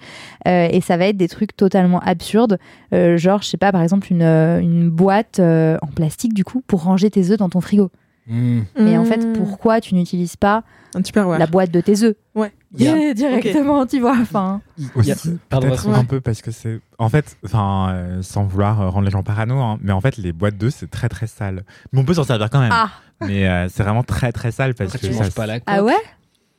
Euh, 0.47 0.67
et 0.71 0.81
ça 0.81 0.97
va 0.97 1.05
être 1.07 1.17
des 1.17 1.27
trucs 1.27 1.55
totalement 1.55 1.99
absurdes. 1.99 2.57
Euh, 2.93 3.17
genre, 3.17 3.41
je 3.43 3.47
sais 3.49 3.57
pas, 3.57 3.71
par 3.71 3.81
exemple, 3.83 4.07
une, 4.11 4.23
une 4.23 4.89
boîte 4.89 5.39
euh, 5.39 5.77
en 5.83 5.87
plastique, 5.87 6.33
du 6.33 6.43
coup, 6.43 6.61
pour 6.65 6.83
ranger 6.83 7.09
tes 7.11 7.29
œufs 7.31 7.37
dans 7.37 7.49
ton 7.49 7.61
frigo. 7.61 7.91
Mm. 8.27 8.61
Mais 8.79 8.97
en 8.97 9.05
fait, 9.05 9.17
Mmh. 9.17 9.33
pourquoi 9.33 9.81
tu 9.81 9.93
n'utilises 9.95 10.35
pas 10.35 10.63
Un 10.95 11.37
la 11.37 11.45
boîte 11.47 11.71
de 11.71 11.79
tes 11.81 12.03
œufs 12.03 12.15
Ouais. 12.33 12.51
Yeah, 12.77 13.13
directement, 13.13 13.85
tu 13.85 13.99
vois. 13.99 14.17
Enfin, 14.19 14.61
Aussi, 14.95 15.13
peut-être 15.49 15.87
un 15.89 16.03
peu 16.05 16.19
parce 16.21 16.41
que 16.41 16.51
c'est. 16.51 16.79
En 16.97 17.07
fait, 17.09 17.37
enfin, 17.45 17.89
euh, 17.93 18.21
sans 18.21 18.43
vouloir 18.43 18.81
euh, 18.81 18.89
rendre 18.89 19.05
les 19.05 19.11
gens 19.11 19.23
parano, 19.23 19.59
hein, 19.59 19.77
mais 19.81 19.91
en 19.93 20.01
fait, 20.01 20.17
les 20.17 20.33
boîtes 20.33 20.57
d'œufs, 20.57 20.73
c'est 20.75 20.89
très 20.89 21.07
très 21.07 21.27
sale. 21.27 21.63
Mais 21.93 21.99
on 21.99 22.05
peut 22.05 22.15
s'en 22.15 22.23
servir 22.23 22.49
quand 22.49 22.59
même. 22.59 22.71
ah, 22.73 22.89
Mais 23.21 23.47
euh, 23.47 23.67
c'est 23.69 23.83
vraiment 23.83 24.03
très 24.03 24.31
très 24.31 24.51
sale 24.51 24.73
parce 24.73 24.93
Après, 24.95 25.07
que. 25.07 25.13
tu 25.13 25.17
ça- 25.17 25.23
manges 25.23 25.33
pas 25.33 25.45
la 25.45 25.59
ah 25.67 25.83
ouais? 25.83 25.93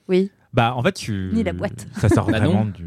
Oui. 0.08 0.30
Bah, 0.54 0.74
en 0.74 0.82
fait, 0.82 0.92
tu. 0.92 1.30
Ni 1.34 1.42
la 1.42 1.52
boîte. 1.52 1.86
Ça 1.98 2.08
sort 2.08 2.30
Bah 2.30 2.38
vraiment 2.38 2.64
du... 2.64 2.84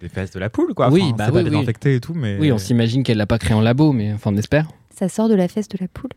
des 0.00 0.08
fesses 0.08 0.30
de 0.30 0.38
la 0.38 0.50
poule, 0.50 0.74
quoi. 0.74 0.90
Oui, 0.90 1.00
Enfin, 1.06 1.14
bah 1.16 1.24
c'est 1.26 1.30
oui, 1.32 1.38
pas 1.38 1.44
oui. 1.44 1.50
désinfecté 1.50 1.94
et 1.96 2.00
tout, 2.00 2.14
mais. 2.14 2.38
Oui, 2.38 2.52
on 2.52 2.58
s'imagine 2.58 3.02
qu'elle 3.02 3.18
l'a 3.18 3.26
pas 3.26 3.38
créé 3.38 3.54
en 3.54 3.60
labo, 3.62 3.92
mais 3.92 4.12
enfin, 4.12 4.30
on 4.32 4.36
espère. 4.36 4.68
Ça 4.94 5.08
sort 5.08 5.28
de 5.28 5.34
la 5.34 5.48
fesse 5.48 5.66
de 5.68 5.78
la 5.80 5.88
poule? 5.88 6.10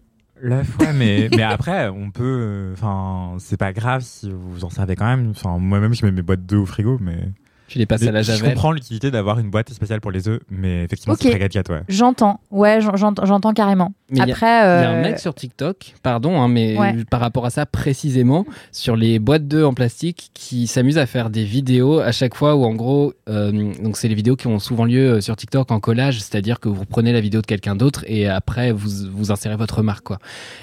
La 0.46 0.66
fois, 0.66 0.92
mais, 0.92 1.30
mais 1.32 1.42
après, 1.42 1.88
on 1.88 2.12
peut. 2.12 2.72
Enfin, 2.74 3.38
c'est 3.40 3.56
pas 3.56 3.72
grave 3.72 4.02
si 4.02 4.30
vous 4.30 4.66
en 4.66 4.70
servez 4.70 4.98
quand 4.98 5.06
même. 5.06 5.30
Enfin, 5.30 5.58
moi-même, 5.58 5.94
je 5.94 6.06
mets 6.06 6.12
mes 6.12 6.22
boîtes 6.22 6.46
d'œufs 6.46 6.60
au 6.60 6.66
frigo, 6.66 6.98
mais. 7.00 7.30
Tu 7.74 7.80
les 7.80 7.88
passes 7.88 8.04
à 8.04 8.12
la 8.12 8.22
je 8.22 8.44
comprends 8.44 8.72
l'utilité 8.72 9.10
d'avoir 9.10 9.40
une 9.40 9.50
boîte 9.50 9.74
spéciale 9.74 10.00
pour 10.00 10.12
les 10.12 10.28
œufs, 10.28 10.40
mais 10.52 10.84
effectivement, 10.84 11.16
c'est 11.20 11.32
très 11.32 11.40
gadget, 11.40 11.68
ouais. 11.70 11.82
J'entends. 11.90 12.40
Ouais, 12.52 12.80
j'en- 12.82 13.16
j'entends 13.24 13.52
carrément. 13.54 13.94
Mais 14.12 14.18
il 14.20 14.28
y 14.28 14.30
a- 14.30 14.34
Après, 14.36 14.46
Il 14.46 14.84
y 14.84 14.86
a 14.86 14.90
un 14.92 14.94
euh, 14.98 15.02
mec 15.02 15.18
sur 15.18 15.34
TikTok, 15.34 15.96
pardon, 16.04 16.40
hein, 16.40 16.48
mais 16.48 16.78
Ouais. 16.78 17.04
par 17.10 17.20
rapport 17.20 17.48
à 17.48 17.50
ça 17.50 17.66
précisément, 17.66 18.46
sur 18.72 18.96
les 18.96 19.18
boîtes 19.18 19.48
d'œufs 19.48 19.66
en 19.66 19.74
plastique, 19.74 20.30
qui 20.36 20.68
s'amuse 20.68 21.00
à 21.00 21.08
faire 21.08 21.32
des 21.32 21.46
vidéos 21.46 22.00
à 22.00 22.12
chaque 22.12 22.36
fois 22.36 22.56
où 22.56 22.64
en 22.64 22.76
gros, 22.76 23.14
euh, 23.28 23.52
donc 23.82 23.98
c'est 23.98 24.08
les 24.08 24.14
vidéos 24.14 24.36
qui 24.36 24.46
ont 24.46 24.60
souvent 24.60 24.86
lieu 24.86 25.14
euh, 25.14 25.22
sur 25.22 25.36
TikTok 25.36 25.72
en 25.72 25.80
collage, 25.80 26.20
c'est-à-dire 26.22 26.60
que 26.60 26.70
vous 26.70 26.86
prenez 26.86 27.12
la 27.12 27.22
vidéo 27.22 27.42
de 27.42 27.48
quelqu'un 27.48 27.76
d'autre 27.76 28.04
et 28.06 28.28
après 28.28 28.72
vous 28.72 28.90
vous 29.12 29.32
insérez 29.32 29.56
votre 29.56 29.82
marque 29.82 30.04
quoi. 30.06 30.20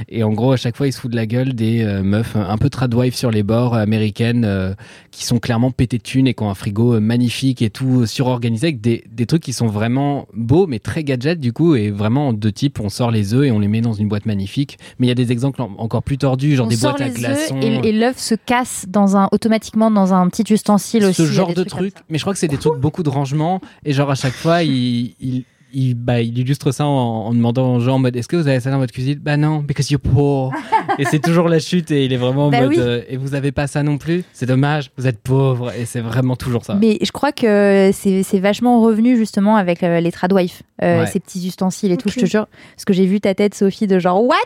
Et 0.09 0.23
en 0.23 0.31
gros 0.33 0.53
à 0.53 0.57
chaque 0.57 0.77
fois 0.77 0.87
il 0.87 0.93
se 0.93 1.01
fout 1.01 1.11
de 1.11 1.17
la 1.17 1.27
gueule 1.27 1.55
des 1.55 1.83
euh, 1.83 2.05
meufs 2.05 2.37
un 2.37 2.57
peu 2.59 2.71
tradwife 2.71 3.17
sur 3.17 3.33
les 3.33 3.43
bords 3.43 3.75
euh, 3.75 3.81
américaines 3.83 4.45
euh, 4.45 4.75
qui 5.11 5.25
sont 5.25 5.39
clairement 5.41 5.73
pétées 5.73 5.99
de 5.99 6.03
thunes 6.05 6.29
et 6.29 6.35
qui 6.35 6.43
ont 6.45 6.51
un 6.51 6.55
frigo 6.55 6.95
euh, 6.95 7.00
magnifique 7.01 7.63
et 7.63 7.71
tout 7.71 8.07
surorganisé 8.07 8.69
avec 8.69 8.81
des, 8.81 9.05
des 9.11 9.27
trucs 9.27 9.43
qui 9.43 9.53
sont 9.53 9.67
vraiment 9.67 10.29
beaux 10.35 10.67
mais 10.67 10.79
très 10.79 11.03
gadget 11.05 11.41
du 11.41 11.53
coup 11.53 11.75
et 11.75 11.91
vraiment 11.91 12.33
de 12.33 12.51
type 12.51 12.79
on 12.81 12.89
sort 12.89 13.11
les 13.11 13.35
œufs 13.35 13.47
et 13.47 13.51
on 13.51 13.59
les 13.59 13.69
met 13.69 13.81
dans 13.81 13.93
une 13.93 14.09
boîte 14.09 14.27
magnifique. 14.27 14.79
Mais 14.99 15.07
il 15.07 15.09
y 15.09 15.13
a 15.13 15.17
des 15.17 15.33
exemples 15.33 15.63
en- 15.63 15.75
encore 15.79 16.03
plus 16.03 16.19
tordus 16.19 16.57
genre 16.57 16.67
on 16.67 16.69
des 16.71 16.77
sort 16.77 16.93
boîtes 16.93 17.03
à 17.03 17.09
les 17.09 17.15
glaçons. 17.15 17.61
et, 17.61 17.89
et 17.89 17.93
l'œuf 17.93 18.19
se 18.19 18.35
casse 18.35 18.87
dans 18.89 19.17
un, 19.17 19.29
automatiquement 19.33 19.91
dans 19.91 20.15
un 20.15 20.29
petit 20.29 20.53
ustensile 20.53 21.05
aussi. 21.05 21.15
ce 21.15 21.23
Il 21.23 21.29
y 21.29 21.31
a 21.31 21.33
genre 21.33 21.55
de 21.55 21.65
truc. 21.65 21.95
Mais 22.09 22.19
je 22.19 22.23
crois 22.25 22.33
que 22.33 22.39
c'est 22.39 22.49
des 22.49 22.59
trucs 22.59 22.79
beaucoup 22.79 23.03
de 23.03 23.09
rangement 23.11 23.61
et 23.85 23.93
genre 23.93 24.11
à 24.11 24.15
chaque 24.15 24.35
fois 24.35 24.63
il 24.63 25.15
il 25.21 25.45
il, 25.73 25.95
bah, 25.95 26.21
il 26.21 26.37
illustre 26.39 26.73
ça 26.73 26.87
en, 26.87 26.91
en 27.27 27.35
demandant 27.35 27.77
aux 27.77 27.81
gens 27.81 27.97
en 27.97 27.99
mode 27.99 28.17
est-ce 28.17 28.29
que 28.29 28.37
vous 28.37 28.49
avez 28.49 28.61
ça 28.61 28.71
dans 28.71 28.79
votre 28.79 28.93
cuisine? 28.93 29.19
Bah 29.23 29.37
non, 29.37 29.59
because 29.59 29.91
you're 29.91 30.01
poor. 30.01 30.53
et 30.99 31.05
c'est 31.05 31.19
toujours 31.21 31.49
la 31.49 31.59
chute 31.59 31.91
et 31.91 32.05
il 32.05 32.13
est 32.13 32.17
vraiment 32.17 32.47
en 32.47 32.51
Bah 32.51 32.61
mode 32.63 32.71
oui. 32.71 32.77
euh, 32.79 33.03
et 33.09 33.17
vous 33.17 33.35
avez 33.35 33.53
pas 33.53 33.67
ça 33.67 33.83
non 33.83 33.99
plus? 33.99 34.25
C'est 34.33 34.47
dommage, 34.47 34.91
vous 34.97 35.07
êtes 35.07 35.19
pauvre 35.19 35.73
et 35.73 35.85
c'est 35.85 36.01
vraiment 36.01 36.37
toujours 36.37 36.65
ça. 36.65 36.75
Mais 36.75 36.99
je 37.03 37.13
crois 37.13 37.33
que 37.33 37.91
c'est 37.93 38.39
vachement 38.41 38.81
revenu 38.81 39.17
justement 39.17 39.57
avec 39.57 39.83
euh, 39.83 40.01
les 40.01 40.13
tradwives, 40.13 40.61
euh, 40.83 41.01
Ouais. 41.01 41.07
ces 41.07 41.21
petits 41.21 41.47
ustensiles 41.47 41.93
et 41.93 41.97
tout. 41.97 42.09
Je 42.09 42.21
te 42.21 42.27
jure, 42.27 42.47
parce 42.75 42.85
que 42.85 42.93
j'ai 42.93 43.07
vu 43.07 43.21
ta 43.21 43.35
tête, 43.35 43.55
Sophie, 43.55 43.87
de 43.87 43.99
genre 43.99 44.23
what? 44.25 44.37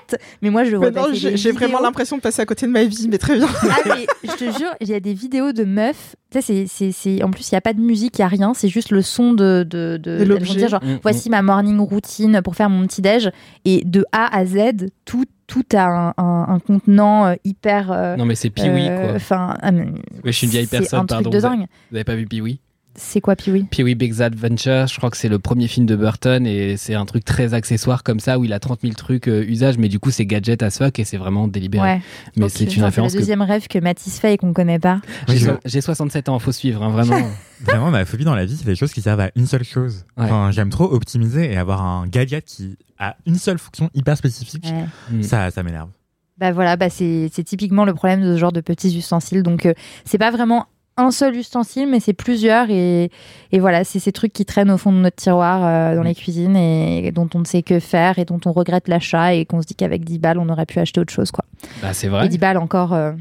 Mais 0.42 0.50
moi, 0.50 0.64
je 0.64 0.76
vois 0.76 0.90
Mais 0.90 1.00
non, 1.00 1.08
passer 1.08 1.36
j'ai 1.36 1.52
vraiment 1.52 1.80
l'impression 1.80 2.16
de 2.16 2.22
passer 2.22 2.42
à 2.42 2.46
côté 2.46 2.66
de 2.66 2.70
ma 2.72 2.84
vie, 2.84 3.08
mais 3.10 3.18
très 3.18 3.36
bien. 3.36 3.48
Ah, 3.62 3.76
mais 3.86 4.06
je 4.24 4.32
te 4.32 4.44
jure, 4.58 4.70
il 4.80 4.88
y 4.88 4.94
a 4.94 5.00
des 5.00 5.14
vidéos 5.14 5.52
de 5.52 5.64
meufs. 5.64 6.16
Tu 6.34 6.40
sais, 6.42 6.66
c'est- 6.66 6.66
c'est- 6.66 6.92
c'est- 6.92 7.22
en 7.22 7.30
plus, 7.30 7.48
il 7.50 7.54
n'y 7.54 7.58
a 7.58 7.60
pas 7.60 7.72
de 7.74 7.80
musique, 7.80 8.18
il 8.18 8.22
n'y 8.22 8.24
a 8.24 8.28
rien. 8.28 8.54
C'est 8.54 8.68
juste 8.68 8.90
le 8.90 9.02
son 9.02 9.32
de. 9.34 9.64
de, 9.68 9.96
de, 10.02 10.24
De 10.24 10.36
dire, 10.38 10.68
genre, 10.68 10.82
Mm, 10.82 10.98
voici 11.02 11.30
ma 11.30 11.42
morning 11.42 11.78
routine 11.78 12.40
pour 12.42 12.56
faire 12.56 12.68
mon 12.70 12.86
petit-déj. 12.86 13.30
Et 13.64 13.84
de 13.84 14.04
A 14.12 14.36
à 14.36 14.44
Z, 14.44 14.88
tout, 15.04 15.24
tout 15.46 15.62
a 15.74 15.84
un, 15.84 16.14
un- 16.16 16.46
un 16.48 16.58
contenant 16.58 17.26
euh, 17.26 17.34
hyper. 17.44 17.92
euh, 17.92 18.16
Non 18.16 18.24
mais 18.24 18.34
c'est 18.34 18.50
Pee-Wee 18.50 18.88
euh, 18.88 19.06
quoi. 19.08 19.14
Enfin, 19.16 19.56
ah, 19.62 19.70
Ouais, 19.70 19.84
je 20.24 20.30
suis 20.32 20.46
une 20.46 20.52
vieille 20.52 20.66
c'est 20.66 20.78
personne, 20.78 21.00
un 21.00 21.06
truc 21.06 21.22
pardon. 21.22 21.30
de 21.30 21.38
vous, 21.38 21.44
avez, 21.46 21.56
dingue. 21.58 21.66
vous 21.90 21.96
avez 21.96 22.04
pas 22.04 22.14
vu 22.16 22.26
Pee-Wee? 22.26 22.58
C'est 22.96 23.20
quoi, 23.20 23.34
Pee-Wee? 23.34 23.64
Pee-Wee 23.70 23.94
Big 23.94 24.20
Adventure, 24.22 24.86
je 24.86 24.96
crois 24.96 25.10
que 25.10 25.16
c'est 25.16 25.28
le 25.28 25.38
premier 25.38 25.66
film 25.66 25.84
de 25.86 25.96
Burton 25.96 26.46
et 26.46 26.76
c'est 26.76 26.94
un 26.94 27.04
truc 27.06 27.24
très 27.24 27.52
accessoire 27.52 28.02
comme 28.04 28.20
ça 28.20 28.38
où 28.38 28.44
il 28.44 28.52
a 28.52 28.60
30 28.60 28.80
000 28.82 28.92
trucs 28.94 29.28
euh, 29.28 29.44
usage 29.48 29.78
mais 29.78 29.88
du 29.88 29.98
coup 29.98 30.10
c'est 30.10 30.26
gadget 30.26 30.62
as 30.62 30.78
fuck 30.78 30.98
et 30.98 31.04
c'est 31.04 31.16
vraiment 31.16 31.48
délibéré. 31.48 31.84
Ouais. 31.94 32.00
Mais 32.36 32.48
c'est 32.48 32.58
C'est 32.58 32.74
une 32.76 32.80
le 32.82 32.86
référence 32.86 33.12
que 33.12 33.18
deuxième 33.18 33.42
rêve 33.42 33.66
que 33.68 33.78
Mathis 33.78 34.18
fait 34.20 34.34
et 34.34 34.36
qu'on 34.38 34.52
connaît 34.52 34.78
pas. 34.78 35.00
j'ai 35.28 35.34
Oui, 35.34 35.40
so- 35.40 35.58
j'ai 35.64 35.80
67 35.80 36.28
ans, 36.28 36.38
faut 36.38 36.52
suivre 36.52 36.82
hein, 36.82 36.90
vraiment. 36.90 37.18
Vraiment, 37.60 37.90
ma 37.90 38.04
phobie 38.04 38.24
dans 38.24 38.34
la 38.34 38.44
vie, 38.44 38.56
c'est 38.56 38.66
les 38.66 38.74
choses 38.74 38.92
qui 38.92 39.00
servent 39.00 39.20
à 39.20 39.30
une 39.36 39.46
seule 39.46 39.64
chose. 39.64 40.04
Ouais. 40.18 40.24
Enfin, 40.24 40.50
j'aime 40.50 40.68
trop 40.70 40.84
optimiser 40.84 41.50
et 41.50 41.56
avoir 41.56 41.82
un 41.82 42.06
gadget 42.06 42.44
qui 42.44 42.76
a 42.98 43.16
une 43.26 43.36
seule 43.36 43.58
fonction 43.58 43.88
hyper 43.94 44.16
spécifique. 44.18 44.66
Mm. 45.10 45.22
Ça, 45.22 45.50
ça 45.50 45.62
m'énerve. 45.62 45.88
Bah 46.36 46.50
voilà, 46.52 46.76
bah 46.76 46.90
c'est 46.90 47.30
c'est 47.32 47.44
typiquement 47.44 47.84
le 47.84 47.94
problème 47.94 48.20
de 48.22 48.34
ce 48.34 48.38
genre 48.40 48.52
de 48.52 48.60
petits 48.60 48.98
ustensiles. 48.98 49.42
Donc, 49.44 49.66
euh, 49.66 49.72
c'est 50.04 50.18
pas 50.18 50.30
vraiment 50.32 50.66
un 50.96 51.10
seul 51.10 51.34
ustensile, 51.36 51.88
mais 51.88 51.98
c'est 52.00 52.12
plusieurs. 52.12 52.70
Et, 52.70 53.10
et 53.52 53.58
voilà, 53.58 53.82
c'est 53.84 53.98
ces 53.98 54.12
trucs 54.12 54.32
qui 54.32 54.44
traînent 54.44 54.70
au 54.70 54.78
fond 54.78 54.92
de 54.92 54.98
notre 54.98 55.16
tiroir 55.16 55.64
euh, 55.64 55.96
dans 55.96 56.02
Mm. 56.02 56.06
les 56.06 56.14
cuisines 56.14 56.56
et 56.56 57.10
dont 57.12 57.28
on 57.34 57.40
ne 57.40 57.44
sait 57.44 57.62
que 57.62 57.80
faire 57.80 58.18
et 58.18 58.24
dont 58.24 58.40
on 58.46 58.52
regrette 58.52 58.88
l'achat 58.88 59.34
et 59.34 59.44
qu'on 59.44 59.60
se 59.60 59.66
dit 59.66 59.74
qu'avec 59.74 60.04
10 60.04 60.18
balles, 60.18 60.38
on 60.38 60.48
aurait 60.48 60.66
pu 60.66 60.78
acheter 60.78 61.00
autre 61.00 61.12
chose. 61.12 61.30
Quoi. 61.30 61.44
Bah 61.82 61.92
c'est 61.92 62.08
vrai. 62.08 62.26
Et 62.26 62.28
10 62.28 62.38
balles 62.38 62.58
encore, 62.58 62.92
euh, 62.94 63.12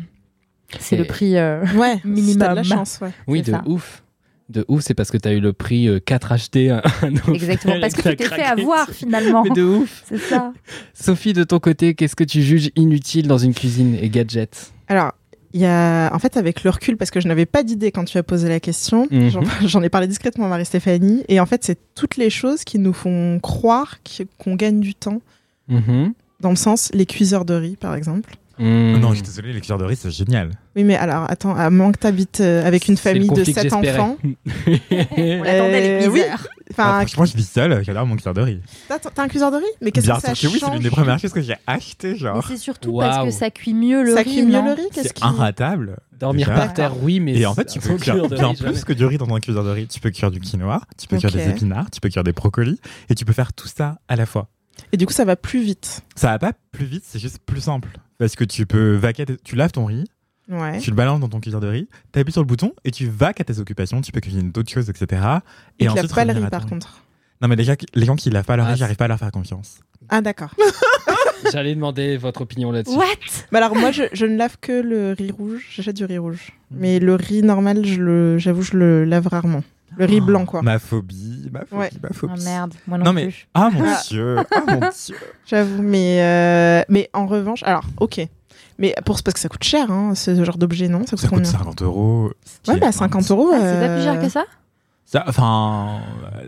c'est 0.80 0.96
Et- 0.96 1.00
le 1.00 1.06
prix. 1.06 1.38
euh, 1.38 1.64
Ouais, 1.76 2.00
Minimum. 2.06 2.50
de 2.50 2.56
la 2.56 2.64
chance, 2.64 3.00
ouais. 3.02 3.12
Oui, 3.28 3.42
de 3.42 3.52
ça. 3.52 3.64
ouf. 3.66 4.04
De 4.50 4.66
ouf, 4.68 4.82
c'est 4.84 4.94
parce 4.94 5.10
que 5.10 5.18
tu 5.18 5.28
as 5.30 5.32
eu 5.32 5.40
le 5.40 5.54
prix 5.54 5.88
euh, 5.88 6.00
4 6.00 6.32
achetés. 6.34 6.70
un- 6.70 6.82
un 7.02 7.34
Exactement, 7.34 7.80
parce 7.80 7.94
que 7.96 8.10
tu 8.10 8.16
t'es 8.18 8.26
fait 8.26 8.44
avoir 8.44 8.88
finalement. 8.90 9.42
Mais 9.44 9.50
de 9.50 9.64
ouf. 9.64 10.04
C'est 10.06 10.18
ça. 10.20 10.52
Sophie, 10.94 11.34
de 11.34 11.44
ton 11.44 11.60
côté, 11.60 11.96
qu'est-ce 11.96 12.16
que 12.16 12.26
tu 12.26 12.42
juges 12.44 12.70
inutile 12.76 13.28
dans 13.28 13.38
une 13.40 13.54
cuisine 13.56 13.96
et 14.00 14.10
gadgets? 14.10 14.74
Alors, 14.90 15.14
il 15.54 15.62
y 15.62 15.66
a, 15.66 16.14
en 16.14 16.20
fait, 16.20 16.36
avec 16.38 16.64
le 16.64 16.70
recul, 16.72 16.98
parce 16.98 17.12
que 17.12 17.20
je 17.22 17.28
n'avais 17.28 17.46
pas 17.46 17.64
d'idée 17.64 17.92
quand 17.92 18.06
tu 18.06 18.18
as 18.18 18.24
posé 18.24 18.50
la 18.50 18.60
question, 18.60 19.08
Mhm. 19.12 19.30
j'en- 19.68 19.82
ai 19.84 19.90
parlé 19.90 20.08
discrètement 20.08 20.46
à 20.46 20.50
Marie-Stéphanie, 20.50 21.24
et 21.30 21.40
en 21.40 21.46
fait, 21.46 21.64
c'est 21.64 21.78
toutes 21.96 22.18
les 22.18 22.30
choses 22.30 22.64
qui 22.64 22.80
nous 22.80 22.94
font 22.94 23.40
croire 23.42 23.98
qu'on 24.40 24.56
gagne 24.56 24.80
du 24.80 24.96
temps, 24.96 25.22
Mhm. 25.68 26.14
dans 26.40 26.50
le 26.50 26.56
sens, 26.56 26.90
les 26.94 27.06
cuiseurs 27.06 27.46
de 27.46 27.54
riz, 27.54 27.76
par 27.76 27.96
exemple. 27.96 28.36
Mm. 28.60 28.98
Non, 29.00 29.10
je 29.10 29.16
suis 29.16 29.24
désolé, 29.24 29.52
les 29.54 29.62
cuillères 29.62 29.78
de 29.80 29.86
riz, 29.86 29.96
c'est 29.96 30.12
génial. 30.12 30.52
Oui, 30.76 30.84
mais 30.84 30.96
alors, 30.96 31.26
attends, 31.30 31.56
à 31.56 31.70
moins 31.70 31.92
que 31.92 32.00
tu 32.00 32.08
habites 32.08 32.40
avec 32.42 32.88
une 32.88 32.98
famille 32.98 33.30
de 33.30 33.36
conflit 33.36 33.54
que 33.54 33.62
7 33.62 33.72
j'espérais. 33.72 34.00
enfants. 34.00 34.18
On 35.18 35.44
l'attendait, 35.44 36.00
les 36.00 36.06
Euh, 36.06 36.10
oui. 36.10 36.22
Enfin, 36.72 36.84
Ah, 36.86 37.00
franchement, 37.02 37.26
je 37.26 37.36
vis 37.38 37.48
seul, 37.50 37.84
j'adore 37.84 38.06
mon 38.06 38.16
cuillère 38.16 38.34
de 38.34 38.42
riz. 38.42 38.60
t'as 38.88 38.98
t'as 39.00 39.24
un 39.24 39.28
cuiseur 39.28 39.52
de 39.52 39.58
riz? 39.58 39.64
Mais 39.82 39.92
qu'est-ce 39.92 40.06
Bien 40.06 40.16
que 40.16 40.22
ça 40.22 40.34
sûr 40.36 40.50
que 40.50 40.54
oui, 40.56 40.60
c'est 40.64 40.72
l'une 40.72 40.80
des 40.80 40.90
change 40.90 40.92
premières 40.98 41.20
choses 41.20 41.34
que 41.34 41.42
j'ai 41.42 41.56
achetées, 41.68 42.14
Mais 42.14 42.18
genre. 42.18 42.46
c'est 42.48 42.58
surtout 42.58 42.92
Waouh. 42.92 43.10
parce 43.10 43.26
que 43.26 43.32
ça 43.32 43.50
cuit 43.52 43.74
mieux 43.74 44.04
le 44.04 44.14
Ça 44.14 44.22
riz. 44.22 44.32
cuit 44.32 44.42
mieux 44.44 44.54
non 44.54 44.66
le 44.66 44.72
riz? 44.74 44.88
Qu'est-ce 44.94 45.10
C'est 45.10 45.14
qui... 45.14 45.24
inratable. 45.24 45.98
Dormir 46.20 46.48
déjà. 46.48 46.60
par 46.60 46.74
terre, 46.74 46.94
oui, 47.04 47.20
mais 47.20 47.36
Et 47.38 47.46
en 47.46 47.54
fait, 47.54 47.66
tu 47.66 47.80
peux 47.80 47.96
cuire 47.98 48.28
bien 48.30 48.54
plus 48.54 48.84
que 48.86 48.94
du 48.94 49.06
riz 49.06 49.18
dans 49.18 49.34
un 49.34 49.40
cuiseur 49.40 49.64
de 49.64 49.70
riz. 49.72 49.88
Tu 49.88 50.00
peux 50.00 50.10
cuire 50.10 50.32
du 50.32 50.40
quinoa, 50.40 50.82
tu 50.98 51.08
peux 51.08 51.18
cuire 51.18 51.30
Ok. 51.32 51.36
des 51.38 51.50
épinards, 51.50 51.90
tu 51.92 52.00
peux 52.00 52.10
cuire 52.10 52.24
des 52.24 52.32
brocolis, 52.34 52.80
et 53.10 53.16
tu 53.16 53.26
peux 53.26 53.34
faire 53.34 53.52
tout 53.54 53.68
ça 53.68 54.00
à 54.08 54.16
la 54.16 54.26
fois. 54.26 54.48
Et 54.92 54.98
du 54.98 55.06
coup, 55.06 55.14
ça 55.14 55.26
va 55.26 55.36
plus 55.36 55.62
vite. 55.62 56.02
Ça 56.16 56.30
va 56.30 56.40
pas 56.40 56.54
plus 56.72 56.86
vite, 56.86 57.04
c'est 57.06 57.20
juste 57.20 57.40
plus 57.46 57.62
simple. 57.62 57.90
Parce 58.24 58.38
que 58.38 58.46
tu 58.46 58.66
peux 58.66 58.96
vaquer, 58.96 59.26
tu 59.44 59.58
laves 59.58 59.74
ton 59.74 59.84
riz, 59.84 60.06
Ouais. 60.50 60.80
tu 60.80 60.92
le 60.92 60.96
balances 60.96 61.20
dans 61.20 61.28
ton 61.28 61.42
cuiseur 61.42 61.60
de 61.60 61.68
riz, 61.68 61.90
tu 62.14 62.20
appuies 62.20 62.32
sur 62.32 62.42
le 62.42 62.48
bouton 62.48 62.72
et 62.86 62.92
tu 62.92 63.06
vaques 63.06 63.42
à 63.42 63.44
tes 63.44 63.60
occupations, 63.60 64.00
tu 64.00 64.14
peux 64.14 64.22
cuisiner 64.22 64.44
d'autres 64.50 64.72
choses, 64.72 64.90
etc. 64.90 65.22
Et, 65.78 65.84
Et, 65.84 65.88
tu 65.88 65.92
ensuite, 65.92 66.04
laves 66.04 66.16
pas 66.16 66.24
le 66.34 66.40
riz, 66.40 66.50
par 66.50 66.62
riz. 66.64 66.70
contre. 66.70 67.04
Non, 67.42 67.50
mais 67.50 67.58
les 67.58 67.66
gens, 67.66 67.76
qui- 67.76 67.86
les 67.94 68.06
gens 68.06 68.16
qui 68.16 68.30
lavent 68.30 68.46
pas 68.46 68.56
leur 68.56 68.66
Ah, 68.66 68.70
riz, 68.70 68.76
c'est- 68.76 68.80
j'arrive 68.80 68.96
pas 68.96 69.04
à 69.04 69.08
leur 69.10 69.20
faire 69.20 69.32
confiance. 69.32 69.80
Ah, 70.08 70.22
d'accord. 70.22 70.56
J'allais 71.52 71.76
demander 71.76 72.16
votre 72.16 72.40
opinion 72.40 72.72
là-dessus. 72.72 72.96
What? 72.96 73.06
Mais 73.52 73.58
alors, 73.58 73.76
moi, 73.76 73.92
je, 73.92 74.04
je 74.14 74.26
ne 74.26 74.38
lave 74.38 74.56
que 74.62 74.72
le 74.72 75.12
riz 75.12 75.32
rouge. 75.32 75.66
J'achète 75.76 75.98
du 75.98 76.06
riz 76.06 76.18
rouge. 76.18 76.52
Mhm. 76.72 76.78
Mais 76.80 77.00
le 77.00 77.16
riz 77.16 77.44
normal, 77.44 77.86
je 77.86 78.00
le- 78.00 78.38
j'avoue, 78.38 78.62
je 78.62 78.78
le 78.78 79.04
lave 79.04 79.28
rarement. 79.28 79.64
Le 79.98 80.06
riz 80.06 80.22
blanc, 80.22 80.46
quoi. 80.46 80.62
Ma 80.62 80.80
phobie, 80.80 81.50
ma 81.52 81.60
phobie, 81.66 81.76
Ouais. 81.82 81.90
ma 82.02 82.10
Ah 82.10 82.14
phobie. 82.14 82.44
merde, 82.46 82.74
moi 82.88 82.98
non, 82.98 83.06
Non, 83.06 83.14
mais. 83.14 83.24
plus. 83.26 83.48
Ah 83.54 83.70
mon 83.72 83.84
Ah. 83.86 84.02
dieu, 84.08 84.38
ah 84.52 84.62
mon 84.68 84.80
dieu. 84.80 85.16
J'avoue, 85.46 85.82
mais, 85.82 86.22
euh, 86.22 86.84
mais 86.90 87.10
en 87.14 87.26
revanche, 87.28 87.64
alors, 87.64 87.86
ok. 88.00 88.22
Mais 88.80 88.96
pour, 89.06 89.22
parce 89.22 89.34
que 89.36 89.40
ça 89.40 89.50
coûte 89.50 89.64
cher, 89.64 89.92
hein, 89.92 90.16
ce 90.16 90.44
genre 90.44 90.58
d'objet, 90.58 90.88
non? 90.88 91.02
Ça 91.06 91.12
coûte 91.12 91.20
Ça 91.20 91.28
coûte 91.28 91.38
combien? 91.38 91.52
50 91.52 91.82
euros. 91.84 92.32
Ouais, 92.68 92.80
bah 92.80 92.92
50 92.92 93.30
euros. 93.32 93.52
Ah, 93.54 93.60
c'est 93.62 93.80
pas 93.88 93.94
plus 93.94 94.04
cher 94.04 94.14
euh, 94.16 94.22
que 94.22 94.30
Ça, 94.30 94.46
enfin, 95.26 96.00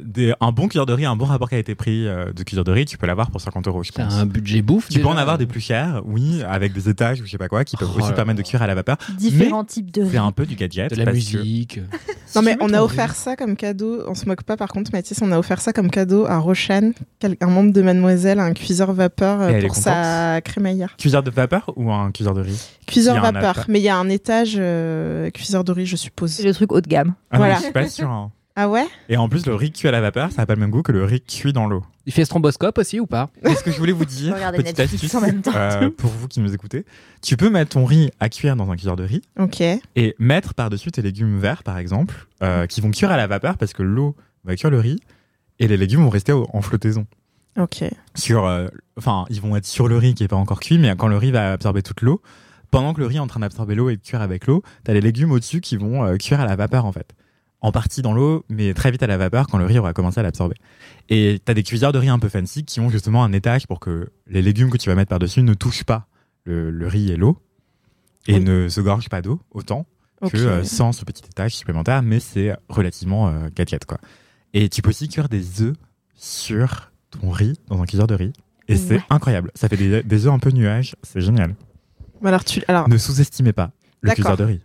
des- 0.01 0.33
un 0.41 0.51
bon 0.51 0.67
cuillère 0.67 0.85
de 0.85 0.93
riz, 0.93 1.05
un 1.05 1.15
bon 1.15 1.25
rapport 1.25 1.49
qui 1.49 1.55
a 1.55 1.57
été 1.59 1.75
pris 1.75 2.07
euh, 2.07 2.31
de 2.33 2.43
cuillère 2.43 2.63
de 2.63 2.71
riz, 2.71 2.85
tu 2.85 2.97
peux 2.97 3.07
l'avoir 3.07 3.31
pour 3.31 3.41
50 3.41 3.67
euros, 3.67 3.83
je 3.83 3.91
pense. 3.91 4.13
un 4.13 4.25
budget 4.25 4.61
bouffe 4.61 4.89
Tu 4.89 4.99
peux 4.99 5.07
en 5.07 5.17
avoir 5.17 5.37
des 5.37 5.45
plus 5.45 5.59
chers, 5.61 6.01
oui, 6.05 6.41
avec 6.47 6.73
des 6.73 6.89
étages 6.89 7.21
ou 7.21 7.25
je 7.25 7.31
sais 7.31 7.37
pas 7.37 7.47
quoi, 7.49 7.63
qui 7.63 7.77
peuvent 7.77 7.89
Oh 7.93 7.99
aussi 7.99 8.09
là 8.09 8.15
permettre 8.15 8.37
de 8.41 8.43
cuire 8.47 8.61
à 8.61 8.67
la 8.67 8.75
vapeur. 8.75 8.97
Différents 9.17 9.63
types 9.63 9.91
de 9.91 10.01
riz. 10.03 10.09
C'est 10.11 10.17
un 10.17 10.31
peu 10.31 10.45
du 10.45 10.55
gadget. 10.55 10.89
de 10.91 10.95
la 11.03 11.11
musique. 11.11 11.79
Non, 12.35 12.41
mais 12.41 12.57
on 12.59 12.73
a 12.73 12.81
offert 12.81 13.15
ça 13.15 13.37
comme 13.37 13.55
cadeau. 13.55 14.01
On 14.09 14.13
se 14.13 14.25
moque 14.25 14.43
pas, 14.43 14.57
par 14.57 14.67
contre, 14.67 14.91
Mathis, 14.91 15.21
on 15.21 15.31
a 15.31 15.37
offert 15.39 15.61
ça 15.61 15.71
comme 15.71 15.89
cadeau 15.89 16.25
à 16.25 16.37
Rochane, 16.37 16.91
quel- 17.19 17.37
un 17.39 17.47
membre 17.47 17.71
de 17.71 17.81
Mademoiselle, 17.81 18.39
un 18.41 18.51
cuiseur 18.51 18.91
vapeur 18.91 19.39
euh, 19.41 19.61
pour 19.61 19.75
sa 19.75 20.41
crémaillère. 20.41 20.97
Cuiseur 20.97 21.23
de 21.23 21.29
vapeur 21.31 21.71
ou 21.77 21.93
un 21.93 22.11
cuiseur 22.11 22.33
de 22.33 22.41
riz? 22.41 22.61
Cuiseur 22.87 23.21
vapeur, 23.21 23.63
mais 23.69 23.79
il 23.79 23.83
y 23.83 23.89
a 23.89 23.95
un 23.95 24.09
étage 24.09 24.55
euh, 24.57 25.29
cuiseur 25.29 25.63
de 25.63 25.71
riz, 25.71 25.85
je 25.85 25.95
C'est 25.95 26.03
suppose. 26.03 26.43
le 26.43 26.53
truc 26.53 26.73
haut 26.73 26.81
de 26.81 26.87
gamme. 26.89 27.13
ah, 27.31 27.37
Voilà. 27.37 27.53
non, 27.53 27.59
Je 27.59 27.63
suis 27.65 27.71
pas 27.73 27.87
sûr. 27.87 28.09
hein. 28.09 28.31
Ah 28.57 28.69
ouais? 28.69 28.85
Et 29.09 29.17
en 29.17 29.27
plus, 29.27 29.45
le 29.45 29.53
riz 29.55 29.71
cuit 29.71 29.87
à 29.87 29.91
la 29.91 29.99
vapeur, 29.99 30.31
ça 30.31 30.41
n'a 30.41 30.45
pas 30.45 30.55
le 30.55 30.61
même 30.61 30.69
goût 30.71 30.81
que 30.81 30.93
le 30.93 31.03
riz 31.03 31.19
cuit 31.21 31.51
dans 31.51 31.67
l'eau. 31.67 31.83
Il 32.05 32.13
fait 32.13 32.23
stromboscope 32.23 32.77
aussi 32.77 32.99
ou 33.01 33.05
pas? 33.05 33.29
Et 33.43 33.53
ce 33.53 33.63
que 33.63 33.71
je 33.71 33.77
voulais 33.77 33.91
vous 33.91 34.05
dire, 34.05 34.33
petite 34.55 34.77
Netflix 34.77 34.93
astuce, 35.03 35.15
en 35.15 35.21
même 35.21 35.41
temps. 35.41 35.51
euh, 35.55 35.89
pour 35.89 36.09
vous 36.11 36.27
qui 36.29 36.39
nous 36.39 36.53
écoutez, 36.53 36.85
tu 37.21 37.35
peux 37.35 37.49
mettre 37.49 37.71
ton 37.71 37.83
riz 37.83 38.11
à 38.21 38.29
cuire 38.29 38.55
dans 38.55 38.71
un 38.71 38.75
cuiseur 38.75 38.95
de 38.95 39.03
riz 39.03 39.21
Ok. 39.37 39.59
et 39.61 40.15
mettre 40.19 40.53
par-dessus 40.53 40.89
tes 40.91 41.01
légumes 41.01 41.37
verts, 41.37 41.63
par 41.63 41.77
exemple, 41.77 42.27
euh, 42.43 42.65
qui 42.65 42.79
vont 42.79 42.91
cuire 42.91 43.11
à 43.11 43.17
la 43.17 43.27
vapeur 43.27 43.57
parce 43.57 43.73
que 43.73 43.83
l'eau 43.83 44.15
va 44.45 44.55
cuire 44.55 44.69
le 44.71 44.79
riz 44.79 44.99
et 45.59 45.67
les 45.67 45.75
légumes 45.77 46.03
vont 46.03 46.09
rester 46.09 46.31
au- 46.31 46.47
en 46.53 46.61
flottaison. 46.61 47.05
Ok. 47.59 47.83
Sur, 48.15 48.45
euh, 48.45 48.67
enfin, 48.97 49.25
ils 49.29 49.41
vont 49.41 49.55
être 49.57 49.65
sur 49.65 49.87
le 49.89 49.97
riz 49.97 50.13
qui 50.13 50.23
est 50.23 50.27
pas 50.29 50.35
encore 50.37 50.59
cuit, 50.61 50.77
mais 50.77 50.93
quand 50.97 51.07
le 51.07 51.17
riz 51.17 51.31
va 51.31 51.51
absorber 51.51 51.81
toute 51.83 52.01
l'eau, 52.01 52.21
pendant 52.71 52.93
que 52.93 52.99
le 53.01 53.07
riz 53.07 53.17
est 53.17 53.19
en 53.19 53.27
train 53.27 53.39
d'absorber 53.41 53.75
l'eau 53.75 53.89
et 53.89 53.97
de 53.97 54.01
cuire 54.01 54.21
avec 54.21 54.47
l'eau, 54.47 54.63
t'as 54.85 54.93
les 54.93 55.01
légumes 55.01 55.31
au-dessus 55.31 55.59
qui 55.61 55.75
vont 55.75 56.05
euh, 56.05 56.15
cuire 56.17 56.39
à 56.39 56.45
la 56.45 56.55
vapeur 56.55 56.85
en 56.85 56.91
fait. 56.93 57.13
En 57.65 57.71
partie 57.71 58.03
dans 58.03 58.13
l'eau, 58.13 58.45
mais 58.47 58.75
très 58.75 58.91
vite 58.91 59.01
à 59.01 59.07
la 59.07 59.17
vapeur 59.17 59.47
quand 59.47 59.57
le 59.57 59.65
riz 59.65 59.79
aura 59.79 59.91
commencé 59.91 60.19
à 60.19 60.23
l'absorber. 60.23 60.55
Et 61.09 61.39
t'as 61.43 61.55
des 61.55 61.63
cuiseurs 61.63 61.91
de 61.93 61.97
riz 61.97 62.09
un 62.09 62.19
peu 62.19 62.29
fancy 62.29 62.63
qui 62.63 62.79
ont 62.79 62.89
justement 62.91 63.23
un 63.23 63.33
étage 63.33 63.65
pour 63.65 63.79
que 63.79 64.11
les 64.27 64.43
légumes 64.43 64.69
que 64.69 64.77
tu 64.77 64.87
vas 64.87 64.93
mettre 64.95 65.09
par-dessus 65.09 65.41
ne 65.41 65.55
touchent 65.55 65.83
pas 65.83 66.05
le, 66.43 66.69
le 66.69 66.87
riz 66.87 67.11
et 67.11 67.15
l'eau 67.17 67.39
et 68.27 68.35
Oui. 68.35 68.39
ne 68.43 68.69
se 68.69 68.81
gorgent 68.81 69.09
pas 69.09 69.23
d'eau 69.23 69.41
autant 69.51 69.87
que 70.31 70.37
euh, 70.37 70.63
sans 70.63 70.91
ce 70.91 71.05
petit 71.05 71.23
étage 71.25 71.55
supplémentaire, 71.55 72.03
mais 72.03 72.19
c'est 72.19 72.55
relativement 72.69 73.29
euh, 73.29 73.47
gadget 73.55 73.83
quoi. 73.85 73.97
Et 74.53 74.69
tu 74.69 74.83
peux 74.83 74.89
aussi 74.91 75.07
cuire 75.09 75.27
des 75.27 75.63
œufs 75.63 75.73
sur 76.15 76.91
ton 77.09 77.31
riz 77.31 77.59
dans 77.67 77.81
un 77.81 77.85
cuiseur 77.85 78.05
de 78.05 78.13
riz. 78.13 78.31
Et 78.67 78.75
c'est 78.75 79.01
incroyable. 79.09 79.49
Ça 79.55 79.69
fait 79.69 79.77
des, 79.77 80.03
des 80.03 80.25
œufs 80.27 80.33
un 80.33 80.39
peu 80.39 80.51
nuages. 80.51 80.95
C'est 81.03 81.21
génial. 81.21 81.55
Bah 82.21 82.29
Alors, 82.29 82.43
tu... 82.43 82.61
alors, 82.67 82.87
Ne 82.89 82.97
sous-estimez 82.99 83.53
pas 83.53 83.71
le 84.01 84.11
cuiseur 84.11 84.37
de 84.37 84.43
riz. 84.43 84.61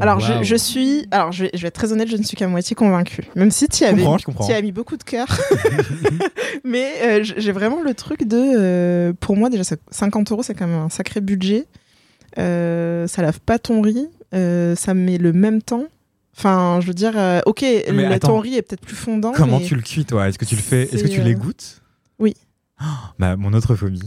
Alors 0.00 0.20
je, 0.20 0.42
je 0.42 0.56
suis. 0.56 1.06
Alors, 1.10 1.32
je 1.32 1.44
vais, 1.44 1.50
je 1.54 1.60
vais 1.62 1.68
être 1.68 1.74
très 1.74 1.92
honnête, 1.92 2.08
je 2.08 2.16
ne 2.16 2.22
suis 2.22 2.36
qu'à 2.36 2.48
moitié 2.48 2.74
convaincue. 2.76 3.22
Même 3.36 3.50
si 3.50 3.68
tu 3.68 3.84
avais, 3.84 4.02
as 4.04 4.62
mis 4.62 4.72
beaucoup 4.72 4.96
de 4.96 5.02
cœur. 5.02 5.26
Mais 6.64 6.92
euh, 7.02 7.20
j'ai 7.22 7.52
vraiment 7.52 7.82
le 7.82 7.94
truc 7.94 8.24
de. 8.26 8.36
euh, 8.36 9.12
pour 9.18 9.36
moi, 9.36 9.50
déjà, 9.50 9.64
ça- 9.64 9.76
50 9.90 10.30
euros, 10.32 10.42
c'est 10.42 10.54
quand 10.54 10.66
même 10.66 10.78
un 10.78 10.88
sacré 10.88 11.20
budget. 11.20 11.66
Euh, 12.38 13.06
ça 13.06 13.22
lave 13.22 13.40
pas 13.40 13.58
ton 13.58 13.80
riz. 13.82 14.08
ça 14.32 14.94
met 14.94 15.18
le 15.18 15.32
même 15.32 15.62
temps. 15.62 15.84
Enfin, 16.36 16.78
je 16.80 16.86
veux 16.86 16.94
dire, 16.94 17.12
ok, 17.46 17.62
Mais 17.62 17.90
le- 17.92 18.12
attends. 18.12 18.28
ton 18.28 18.38
riz 18.38 18.56
est 18.56 18.62
peut-être 18.62 18.80
plus 18.86 18.96
fondant. 18.96 19.32
Comment 19.32 19.58
mais- 19.58 19.64
tu 19.66 19.74
le 19.74 19.82
cuis, 19.82 20.04
toi? 20.04 20.28
Est-ce 20.28 20.38
que 20.38 20.44
tu 20.44 20.56
le 20.56 20.62
fais 20.62 20.82
Est-ce 20.84 21.02
que 21.04 21.08
tu 21.08 21.20
l'égouttes 21.20 21.82
Oui. 22.18 22.34
Oh, 22.80 22.84
bah, 23.18 23.36
mon 23.36 23.52
autre 23.52 23.74
phobie. 23.74 24.00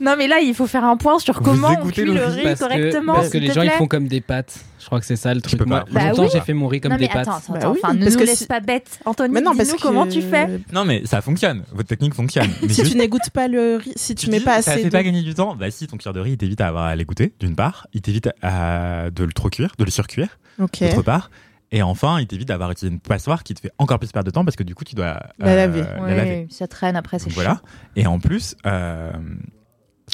Non, 0.00 0.14
mais 0.16 0.26
là, 0.28 0.38
il 0.40 0.54
faut 0.54 0.66
faire 0.66 0.84
un 0.84 0.96
point 0.96 1.18
sur 1.18 1.40
comment 1.42 1.68
on 1.82 1.88
cuit 1.88 2.04
le 2.04 2.24
riz 2.24 2.42
que, 2.42 2.58
correctement. 2.58 3.14
parce 3.14 3.28
que 3.28 3.38
les 3.38 3.52
gens 3.52 3.62
ils 3.62 3.70
font 3.70 3.86
comme 3.86 4.08
des 4.08 4.20
pâtes. 4.22 4.58
Je 4.78 4.86
crois 4.86 4.98
que 4.98 5.04
c'est 5.04 5.16
ça 5.16 5.34
le 5.34 5.42
truc. 5.42 5.58
peux 5.58 5.66
Moi, 5.66 5.80
pas. 5.80 5.86
Bah 5.92 6.08
longtemps 6.08 6.22
oui. 6.22 6.28
j'ai 6.32 6.40
fait 6.40 6.54
mon 6.54 6.66
riz 6.68 6.80
comme 6.80 6.92
non, 6.92 6.96
des 6.98 7.04
mais 7.06 7.12
pâtes. 7.12 7.28
attends, 7.28 7.36
attends, 7.36 7.52
Bah 7.52 7.58
attends. 7.58 7.72
oui, 7.72 7.80
enfin, 7.82 7.92
ne 7.94 8.00
parce 8.00 8.12
nous 8.14 8.20
que 8.20 8.24
laisse 8.24 8.44
pas 8.44 8.60
bête. 8.60 8.98
Anthony, 9.04 9.34
Mais 9.34 9.40
non, 9.42 9.54
parce 9.54 9.70
que 9.72 9.80
comment 9.80 10.06
tu 10.06 10.22
fais. 10.22 10.48
Non, 10.72 10.84
mais 10.86 11.02
ça 11.04 11.20
fonctionne. 11.20 11.64
Votre 11.72 11.88
technique 11.88 12.14
fonctionne. 12.14 12.48
Mais 12.62 12.68
Si 12.70 12.80
juste- 12.80 12.92
tu 12.92 12.98
n'égouttes 12.98 13.28
pas 13.34 13.46
le 13.46 13.76
riz, 13.76 13.92
si 13.96 14.14
tu, 14.14 14.30
mets 14.30 14.38
dis, 14.38 14.44
pas 14.44 14.62
Ça 14.62 14.72
assez 14.72 14.84
fait 14.84 14.90
pas 14.90 15.02
gagner 15.02 15.22
du 15.22 15.34
temps 15.34 15.54
Bah, 15.54 15.70
si, 15.70 15.86
ton 15.86 15.96
cuiseur 15.98 16.14
de 16.14 16.20
riz, 16.20 16.32
il 16.32 16.38
t'évite 16.38 16.60
à 16.62 16.68
avoir 16.68 16.84
à 16.84 16.96
l'égoutter, 16.96 17.34
d'une 17.38 17.54
part. 17.54 17.86
Il 17.92 18.00
t'évite 18.00 18.30
à 18.42 19.10
de 19.10 19.22
le 19.24 19.32
trop 19.32 19.50
cuire, 19.50 19.72
de 19.78 19.84
le 19.84 19.90
surcuire, 19.90 20.38
Ok. 20.58 20.80
d'autre 20.80 21.02
part. 21.02 21.30
Et 21.72 21.82
enfin, 21.82 22.18
il 22.18 22.26
t'évite 22.26 22.48
d'avoir 22.48 22.70
utilisé 22.72 22.92
une 22.92 23.00
passoire 23.00 23.44
qui 23.44 23.54
te 23.54 23.60
fait 23.60 23.70
encore 23.78 23.98
plus 24.00 24.10
perdre 24.10 24.26
de 24.26 24.32
temps 24.32 24.44
parce 24.44 24.56
que 24.56 24.64
du 24.64 24.74
coup, 24.74 24.84
tu 24.84 24.94
dois 24.94 25.20
La 25.38 25.54
laver. 25.54 25.82
la 26.04 26.14
laver. 26.14 26.46
ça 26.50 26.66
traîne 26.66 26.96
après, 26.96 27.18
c'est 27.20 27.30
voilà. 27.32 27.60
Et 27.96 28.06
en 28.08 28.18
plus, 28.18 28.56
euh, 28.66 29.12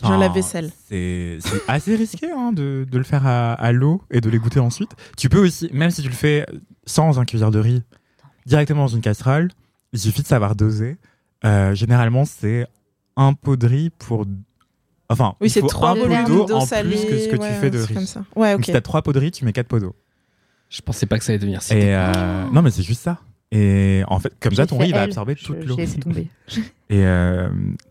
J'ai 0.00 0.04
un 0.06 0.10
enfin, 0.10 0.18
lave-vaisselle. 0.18 0.70
C'est 0.88 1.38
c'est 1.40 1.62
assez 1.68 1.96
risqué 1.96 2.28
hein, 2.30 2.52
de, 2.52 2.86
de 2.90 2.98
le 2.98 3.04
faire 3.04 3.26
à, 3.26 3.54
à 3.54 3.72
l'eau 3.72 4.02
et 4.10 4.20
de 4.20 4.28
l'égoutter 4.30 4.60
ensuite. 4.60 4.90
Tu 5.16 5.28
peux 5.28 5.38
aussi, 5.44 5.70
même 5.72 5.90
si 5.90 6.02
tu 6.02 6.08
le 6.08 6.14
fais 6.14 6.44
sans 6.84 7.18
un 7.18 7.24
cuiseur 7.24 7.50
de 7.50 7.58
riz, 7.58 7.82
directement 8.44 8.82
dans 8.82 8.88
une 8.94 9.00
casserole, 9.00 9.50
il 9.92 9.98
suffit 9.98 10.22
de 10.22 10.26
savoir 10.26 10.54
doser. 10.54 10.96
Euh, 11.44 11.74
généralement, 11.74 12.24
c'est 12.24 12.66
un 13.16 13.32
pot 13.34 13.56
de 13.56 13.66
riz 13.66 13.90
pour. 13.90 14.26
Enfin, 15.08 15.34
Oui, 15.40 15.48
c'est 15.48 15.60
trois 15.62 15.90
un 15.90 15.94
pot 15.94 16.00
volumes 16.08 16.24
d'eau 16.26 16.50
en 16.52 16.60
salée. 16.66 16.90
plus 16.96 17.04
que 17.06 17.18
ce 17.18 17.28
que 17.28 17.36
ouais, 17.36 17.48
tu 17.48 17.54
fais 17.60 17.70
de 17.70 17.78
c'est 17.78 17.86
riz. 17.86 17.94
comme 17.94 18.06
ça. 18.06 18.24
Ouais, 18.34 18.52
Donc 18.52 18.60
ok. 18.60 18.64
si 18.66 18.72
t'as 18.72 18.80
trois 18.80 19.02
pots 19.02 19.12
de 19.12 19.18
riz, 19.20 19.30
tu 19.30 19.44
mets 19.44 19.52
quatre 19.52 19.68
pots 19.68 19.78
d'eau. 19.80 19.94
Je 20.68 20.80
pensais 20.82 21.06
pas 21.06 21.16
que 21.18 21.24
ça 21.24 21.30
allait 21.32 21.38
devenir 21.38 21.62
si. 21.62 21.72
Euh, 21.74 22.44
non, 22.52 22.60
mais 22.62 22.70
c'est 22.72 22.82
juste 22.82 23.02
ça. 23.02 23.18
Et 23.52 24.02
en 24.08 24.18
fait, 24.18 24.32
comme 24.40 24.54
ça, 24.54 24.66
ton 24.66 24.76
riz 24.78 24.88
il 24.88 24.94
va 24.94 25.02
absorber 25.02 25.34
Je- 25.38 25.44
toute 25.44 25.64
l'eau. 25.64 25.76
Et, 26.88 27.04
euh, 27.04 27.48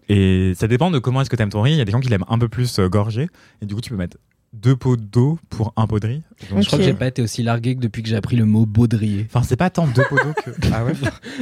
et 0.08 0.54
ça 0.56 0.68
dépend 0.68 0.90
de 0.92 1.00
comment 1.00 1.22
est-ce 1.22 1.30
que 1.30 1.36
tu 1.36 1.42
aimes 1.44 1.50
ton 1.50 1.62
riz. 1.62 1.72
Il 1.74 1.78
y 1.78 1.82
a 1.82 1.86
des 1.86 1.92
gens 1.92 2.00
qui 2.00 2.08
l'aiment 2.10 2.24
un 2.30 2.38
peu 2.40 2.48
plus 2.48 2.80
euh, 2.80 2.88
gorgé. 2.88 3.28
Et 3.62 3.66
du 3.66 3.76
coup, 3.76 3.82
tu 3.82 3.90
peux 3.90 3.98
mettre 3.98 4.18
deux 4.54 4.78
pots 4.78 4.96
d'eau 4.96 5.38
pour 5.50 5.74
un 5.76 5.86
pot 5.86 6.00
de 6.00 6.08
riz. 6.08 6.24
Donc, 6.50 6.62
Je 6.62 6.68
crois 6.68 6.80
que 6.80 6.86
j'ai 6.86 6.94
pas 6.94 7.08
été 7.08 7.22
aussi 7.22 7.44
largué 7.44 7.76
que 7.76 7.82
depuis 7.82 8.04
que 8.04 8.08
j'ai 8.08 8.16
appris 8.16 8.38
le 8.38 8.46
mot 8.46 8.66
baudrier. 8.66 9.26
Enfin, 9.30 9.44
c'est 9.44 9.58
pas 9.58 9.70
tant 9.70 9.86
deux 9.86 10.04
pots 10.08 10.16
d'eau 10.16 10.34
que. 10.46 10.52
Ah 10.74 10.86
ouais? 10.86 10.94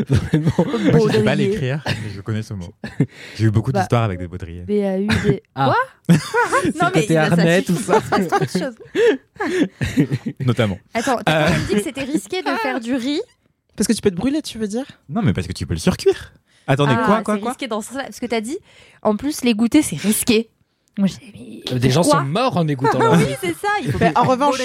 Vraiment. 0.10 0.52
Moi, 0.97 1.08
je 1.10 1.17
sais 1.17 1.23
pas 1.23 1.36
l'écrire, 1.36 1.84
mais 1.86 2.10
je 2.15 2.21
connais 2.21 2.41
ce 2.41 2.56
mot. 2.56 2.73
J'ai 3.38 3.45
eu 3.45 3.52
beaucoup 3.52 3.71
Bah. 3.71 3.82
d'histoires 3.82 4.04
avec 4.04 4.17
des 4.17 4.28
baudriers. 4.28 4.62
B-A-U-D. 4.63 5.43
Ah. 5.56 5.73
Quoi? 6.08 6.15
Non, 6.82 6.89
mais 6.95 7.02
côté 7.02 7.13
ça 7.13 7.23
harnais, 7.26 7.62
tout 7.62 7.76
ça. 7.76 7.99
Notamment. 10.45 10.80
Attends, 10.93 11.17
t'as 11.26 11.43
Euh. 11.43 11.45
quand 11.47 11.52
même 11.54 11.65
dit 11.67 11.76
que 11.76 11.84
c'était 11.84 12.04
risqué 12.04 12.41
de 12.41 12.49
faire 12.62 12.80
du 12.80 12.95
riz? 12.95 13.21
Parce 13.75 13.88
que 13.88 13.93
tu 13.93 14.01
peux 14.01 14.12
te 14.12 14.15
brûler, 14.15 14.41
tu 14.41 14.57
veux 14.57 14.67
dire? 14.67 14.86
Non, 15.09 15.21
mais 15.23 15.33
parce 15.33 15.47
que 15.47 15.53
tu 15.53 15.65
peux 15.65 15.73
le 15.73 15.79
surcuire. 15.79 16.33
Attendez, 16.67 16.93
Ah, 16.97 17.03
quoi, 17.05 17.21
quoi, 17.23 17.36
c'est 17.36 17.41
quoi 17.41 17.49
risqué 17.51 17.67
dans 17.67 17.81
ce 17.81 17.89
sens-là. 17.89 18.03
Parce 18.03 18.19
que 18.19 18.25
t'as 18.25 18.41
dit, 18.41 18.57
en 19.01 19.15
plus, 19.17 19.43
les 19.43 19.53
goûter, 19.53 19.81
c'est 19.81 19.97
risqué. 19.97 20.49
Moi, 20.99 21.07
j'ai 21.07 21.63
mais 21.73 21.79
Des 21.79 21.89
gens 21.89 22.03
sont 22.03 22.21
morts 22.21 22.55
en 22.55 22.67
écoutant 22.67 22.99
leur 22.99 23.13
Oui, 23.17 23.25
c'est 23.41 23.53
ça. 23.55 23.67
Il 23.83 23.91
faut 23.91 23.97
en 24.15 24.23
revanche- 24.25 24.59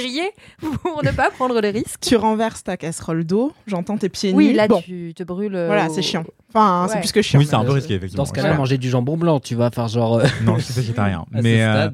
pour 0.82 1.02
ne 1.02 1.10
pas 1.10 1.30
prendre 1.30 1.58
le 1.58 1.68
risque. 1.70 2.00
Tu 2.02 2.16
renverses 2.16 2.62
ta 2.62 2.76
casserole 2.76 3.24
d'eau, 3.24 3.54
j'entends 3.66 3.96
tes 3.96 4.10
pieds 4.10 4.34
Oui, 4.34 4.48
nus. 4.48 4.52
là, 4.52 4.68
bon, 4.68 4.82
tu 4.82 5.14
te 5.16 5.22
brûles. 5.22 5.54
euh, 5.56 5.66
voilà, 5.68 5.88
au- 5.88 5.94
c'est 5.94 6.02
chiant. 6.02 6.24
Enfin, 6.50 6.84
c'est 6.88 6.96
Ouais. 6.96 7.00
plus 7.00 7.12
que 7.12 7.22
chiant. 7.22 7.38
Oui, 7.40 7.46
c'est 7.46 7.54
un 7.54 7.64
peu 7.64 7.70
Euh, 7.70 7.74
risqué, 7.74 7.94
effectivement. 7.94 8.24
Dans 8.24 8.28
ce 8.28 8.34
cas-là, 8.34 8.48
Voilà. 8.48 8.58
manger 8.58 8.76
du 8.76 8.90
jambon 8.90 9.16
blanc, 9.16 9.40
tu 9.40 9.54
vas 9.54 9.70
faire 9.70 9.88
genre. 9.88 10.18
euh, 10.18 10.26
Non, 10.44 10.58
je 10.58 10.64
suis 10.64 10.74
végétarien. 10.74 11.24
mais 11.32 11.62
euh, 11.64 11.88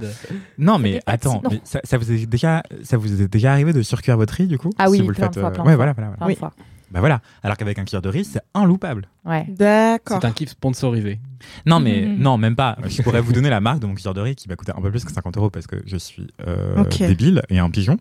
non, 0.58 0.78
mais 0.78 1.00
attends, 1.06 1.38
sinon. 1.38 1.50
mais 1.52 1.60
ça, 1.62 1.80
ça 1.84 1.96
vous 1.96 2.10
est 2.10 2.26
déjà, 2.26 2.64
ça 2.82 2.96
vous 2.96 3.22
est 3.22 3.28
déjà 3.28 3.52
arrivé 3.52 3.72
de 3.72 3.82
surcuire 3.82 4.16
votre 4.16 4.34
riz 4.34 4.48
du 4.48 4.58
coup? 4.58 4.70
Ah 4.78 4.90
oui, 4.90 4.96
si 4.96 5.02
vous 5.04 5.10
le 5.10 5.14
plein 5.14 5.28
de 5.28 5.34
faites, 5.34 5.40
fois, 5.40 5.50
euh, 5.50 5.52
plein 5.52 5.62
de 5.62 5.68
ouais, 5.68 5.74
fois. 5.74 5.76
voilà, 5.76 5.92
voilà, 5.92 6.08
voilà. 6.08 6.16
plein 6.16 6.26
de 6.26 6.30
Oui. 6.32 6.36
fois. 6.36 6.52
Bah 6.94 7.00
voilà. 7.00 7.20
Alors 7.42 7.56
qu'avec 7.56 7.76
un 7.78 7.84
cuillère 7.84 8.00
de 8.02 8.08
riz, 8.08 8.24
c'est 8.24 8.40
inloupable. 8.54 9.08
Ouais. 9.24 9.44
D'accord. 9.48 10.18
C'est 10.20 10.26
un 10.26 10.30
kiff 10.30 10.50
sponsorisé. 10.50 11.18
Non, 11.66 11.80
mais 11.80 12.02
Mhm. 12.06 12.18
non, 12.18 12.38
même 12.38 12.54
pas. 12.54 12.78
Je 12.86 13.02
pourrais 13.02 13.20
vous 13.20 13.32
donner 13.32 13.50
la 13.50 13.60
marque 13.60 13.80
de 13.80 13.86
mon 13.86 13.94
cuillère 13.94 14.14
de 14.14 14.20
riz 14.20 14.36
qui 14.36 14.46
va 14.48 14.54
coûter 14.54 14.72
un 14.76 14.80
peu 14.80 14.90
plus 14.90 15.04
que 15.04 15.12
50 15.12 15.36
euros 15.36 15.50
parce 15.50 15.66
que 15.66 15.76
je 15.86 15.96
suis 15.96 16.28
euh, 16.46 16.84
débile 17.00 17.42
et 17.50 17.58
un 17.58 17.68
pigeon. 17.68 17.98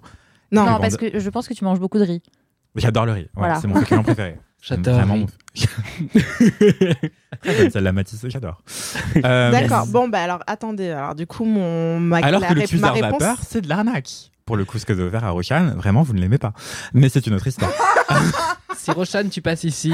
Non, 0.52 0.66
parce 0.80 0.96
que 0.96 1.20
je 1.20 1.30
pense 1.32 1.48
que 1.48 1.54
tu 1.56 1.64
manges 1.66 1.80
beaucoup 1.80 1.98
de 1.98 2.04
riz. 2.06 2.22
J'adore 2.76 3.06
le 3.08 3.12
riz. 3.14 3.22
Ouais, 3.22 3.30
Voilà. 3.36 3.56
C'est 3.56 3.68
mon 3.68 3.76
féculent 3.76 4.04
préféré. 4.04 4.38
J'adore. 4.66 4.96
Vraiment. 4.96 5.14
oui. 5.16 5.26
mon- 6.14 6.22
Très 7.42 7.56
bonne, 7.58 7.70
celle-là, 7.72 7.92
Matisse, 7.92 8.26
j'adore. 8.28 8.62
Euh, 9.26 9.52
D'accord. 9.52 9.86
Bon, 9.88 10.08
bah 10.08 10.22
alors 10.24 10.40
attendez. 10.48 10.90
Alors 10.90 11.14
du 11.16 11.28
coup, 11.28 11.46
mon 11.46 12.00
ma, 12.00 12.18
Alors 12.18 12.42
la 12.42 12.48
que 12.48 12.54
le 12.54 12.60
ré- 12.62 12.66
ma 12.66 12.68
cuiseur 12.68 12.94
réponse. 12.94 13.12
vapeur, 13.22 13.38
c'est 13.48 13.62
de 13.62 13.70
l'arnaque. 13.70 14.10
Pour 14.46 14.58
le 14.58 14.66
coup, 14.66 14.80
ce 14.80 14.86
que 14.86 14.94
de 14.94 15.10
faire 15.10 15.24
à 15.24 15.30
Rochan, 15.30 15.74
vraiment, 15.76 16.02
vous 16.04 16.14
ne 16.14 16.20
l'aimez 16.20 16.38
pas. 16.40 16.54
Mais 16.94 17.10
c'est 17.10 17.26
une 17.28 17.34
autre 17.36 17.48
histoire. 17.48 17.72
Si 18.76 18.92
Rochane, 18.92 19.30
tu 19.30 19.42
passes 19.42 19.64
ici. 19.64 19.94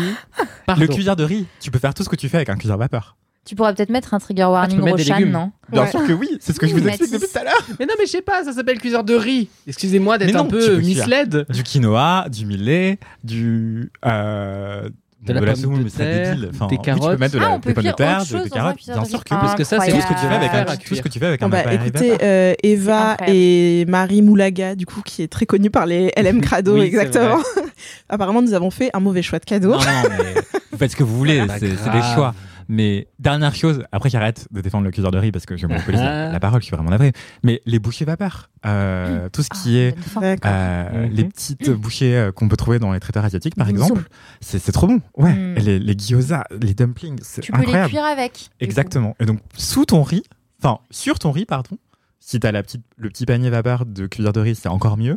Pardon. 0.66 0.82
Le 0.82 0.88
cuillère 0.88 1.16
de 1.16 1.24
riz, 1.24 1.46
tu 1.60 1.70
peux 1.70 1.78
faire 1.78 1.94
tout 1.94 2.02
ce 2.04 2.10
que 2.10 2.16
tu 2.16 2.28
fais 2.28 2.38
avec 2.38 2.50
un 2.50 2.56
cuillère 2.56 2.78
vapeur. 2.78 3.18
Tu 3.46 3.56
pourrais 3.56 3.74
peut-être 3.74 3.90
mettre 3.90 4.14
un 4.14 4.20
trigger 4.20 4.44
warning 4.46 4.78
peux 4.78 4.84
mettre 4.86 4.98
des 4.98 5.04
Roshan, 5.12 5.26
non 5.26 5.52
Bien 5.72 5.84
Ouais. 5.84 5.90
sûr 5.92 6.06
que 6.06 6.14
oui, 6.14 6.28
c'est 6.40 6.54
ce 6.54 6.60
que 6.60 6.68
je 6.68 6.74
vous 6.76 6.88
explique 6.88 7.12
depuis 7.12 7.28
tout 7.32 7.40
à 7.40 7.44
l'heure. 7.44 7.66
Mais 7.80 7.86
non, 7.86 7.94
mais 7.98 8.06
je 8.06 8.12
sais 8.12 8.22
pas, 8.22 8.44
ça 8.44 8.54
s'appelle 8.54 8.78
cuiseur 8.80 9.04
de 9.04 9.16
riz. 9.16 9.50
Excusez-moi 9.68 10.18
d'être 10.18 10.36
un 10.36 10.46
peu 10.46 10.78
misled. 10.78 11.46
Du 11.50 11.64
quinoa, 11.64 12.26
du 12.30 12.46
millet, 12.46 13.00
du. 13.24 13.92
Euh, 14.06 14.88
De 15.26 15.34
la 15.34 15.56
semoule, 15.56 15.80
de 15.80 15.84
mais 15.86 15.90
c'est 15.90 15.98
terre, 15.98 16.36
débile. 16.36 16.50
Enfin, 16.54 16.68
des 16.68 16.76
oui, 16.76 16.82
tu 16.84 16.92
peux 16.92 17.00
carottes. 17.00 17.20
mettre 17.20 17.34
de 17.34 17.40
Ah, 17.40 17.42
la, 17.42 17.52
on 17.52 17.60
peut 17.60 17.70
des 17.70 17.74
pommes 17.74 17.84
de 17.84 17.88
cuire 17.90 17.96
terre, 17.96 18.20
de- 18.22 18.26
chose 18.26 18.44
des 18.44 18.50
carottes, 18.50 18.78
bien 18.86 19.02
de 19.02 19.08
sûr 19.08 19.24
que 19.24 19.34
oui. 19.34 19.40
Parce 19.42 19.56
que 19.56 19.64
ça, 19.64 19.80
c'est 19.80 19.92
Tout 19.92 20.02
ce 20.02 20.08
que 20.08 20.14
tu 20.14 20.20
fais 20.20 20.28
avec 20.36 20.54
un, 20.54 20.76
tout 20.78 20.96
ce 20.96 21.02
que 21.02 21.10
tu 21.10 21.20
fais 21.20 21.26
avec 21.26 21.44
un 21.44 21.50
bah, 21.50 21.74
écoutez, 21.74 22.14
euh, 22.24 22.54
Eva 22.64 23.18
et 23.28 23.86
Marie 23.88 24.22
Moulaga, 24.22 24.76
du 24.76 24.86
coup, 24.86 25.02
qui 25.04 25.24
est 25.24 25.28
très 25.28 25.46
connue 25.46 25.70
par 25.72 25.86
les 25.88 26.12
LM 26.18 26.42
Crado, 26.42 26.78
exactement. 26.82 27.40
Apparemment, 28.10 28.42
nous 28.42 28.54
avons 28.54 28.70
fait 28.72 28.92
un 28.94 29.00
mauvais 29.00 29.22
choix 29.22 29.40
de 29.40 29.46
cadeau. 29.46 29.72
Non, 29.72 29.80
non, 29.80 30.10
mais 30.10 30.36
vous 30.72 30.78
faites 30.78 30.92
ce 30.92 30.96
que 30.96 31.04
vous 31.04 31.18
voulez, 31.18 31.46
Pas 31.46 31.54
c'est 31.60 31.76
c'est 31.76 31.92
des 31.92 32.02
choix. 32.16 32.34
Mais 32.72 33.08
dernière 33.18 33.56
chose, 33.56 33.84
après 33.92 34.10
j'arrête 34.12 34.48
de 34.52 34.62
défendre 34.62 34.86
le 34.86 34.92
cuiseur 34.92 35.10
de 35.10 35.18
riz 35.18 35.32
parce 35.32 35.48
que 35.48 35.58
je 35.58 35.66
monopolise 35.66 36.00
la, 36.00 36.32
la 36.32 36.40
parole, 36.40 36.62
je 36.62 36.68
suis 36.68 36.76
vraiment 36.76 36.92
navré. 36.92 37.12
Mais 37.44 37.62
les 37.66 37.80
bouchées 37.80 38.06
vapeur, 38.06 38.52
euh, 38.68 39.28
tout 39.30 39.42
ce 39.42 39.50
qui 39.50 39.76
Ah, 39.76 40.24
est 40.24 40.46
euh, 40.46 41.08
Mhm. 41.08 41.12
les 41.14 41.24
petites 41.26 41.70
bouchées 41.72 42.16
euh, 42.16 42.32
qu'on 42.32 42.48
peut 42.48 42.58
trouver 42.58 42.78
dans 42.78 42.94
les 42.94 43.00
traiteurs 43.00 43.26
asiatiques, 43.26 43.56
par 43.56 43.70
exemple, 43.70 44.04
c'est 44.40 44.60
c'est 44.60 44.72
trop 44.72 44.86
bon. 44.88 45.02
Ouais, 45.18 45.34
Mm. 45.34 45.58
Et 45.58 45.62
les, 45.62 45.80
les 45.80 45.94
gyoza, 45.98 46.44
les 46.62 46.76
dumplings, 46.76 47.18
c'est 47.24 47.42
Tu 47.42 47.52
peux 47.52 47.58
les 47.58 47.64
incroyable. 47.64 47.90
cuire 47.90 48.06
avec. 48.06 48.50
Exactement. 48.60 49.16
Et 49.20 49.26
donc 49.26 49.40
sous 49.58 49.86
ton 49.86 50.04
riz, 50.04 50.22
enfin 50.62 50.80
sur 50.92 51.18
ton 51.18 51.32
riz, 51.32 51.46
pardon, 51.46 51.78
si 52.20 52.40
t'as 52.40 52.52
la 52.52 52.62
petite, 52.62 52.84
le 52.98 53.10
petit 53.10 53.26
panier 53.26 53.50
vapeur 53.50 53.88
de 53.88 54.06
cuillère 54.06 54.32
de 54.34 54.42
riz, 54.42 54.54
c'est 54.56 54.70
encore 54.70 54.98
mieux. 54.98 55.16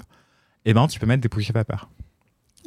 Et 0.64 0.72
ben 0.72 0.86
tu 0.86 0.98
peux 0.98 1.06
mettre 1.06 1.20
des 1.20 1.28
bouchées 1.28 1.52
vapeur. 1.52 1.90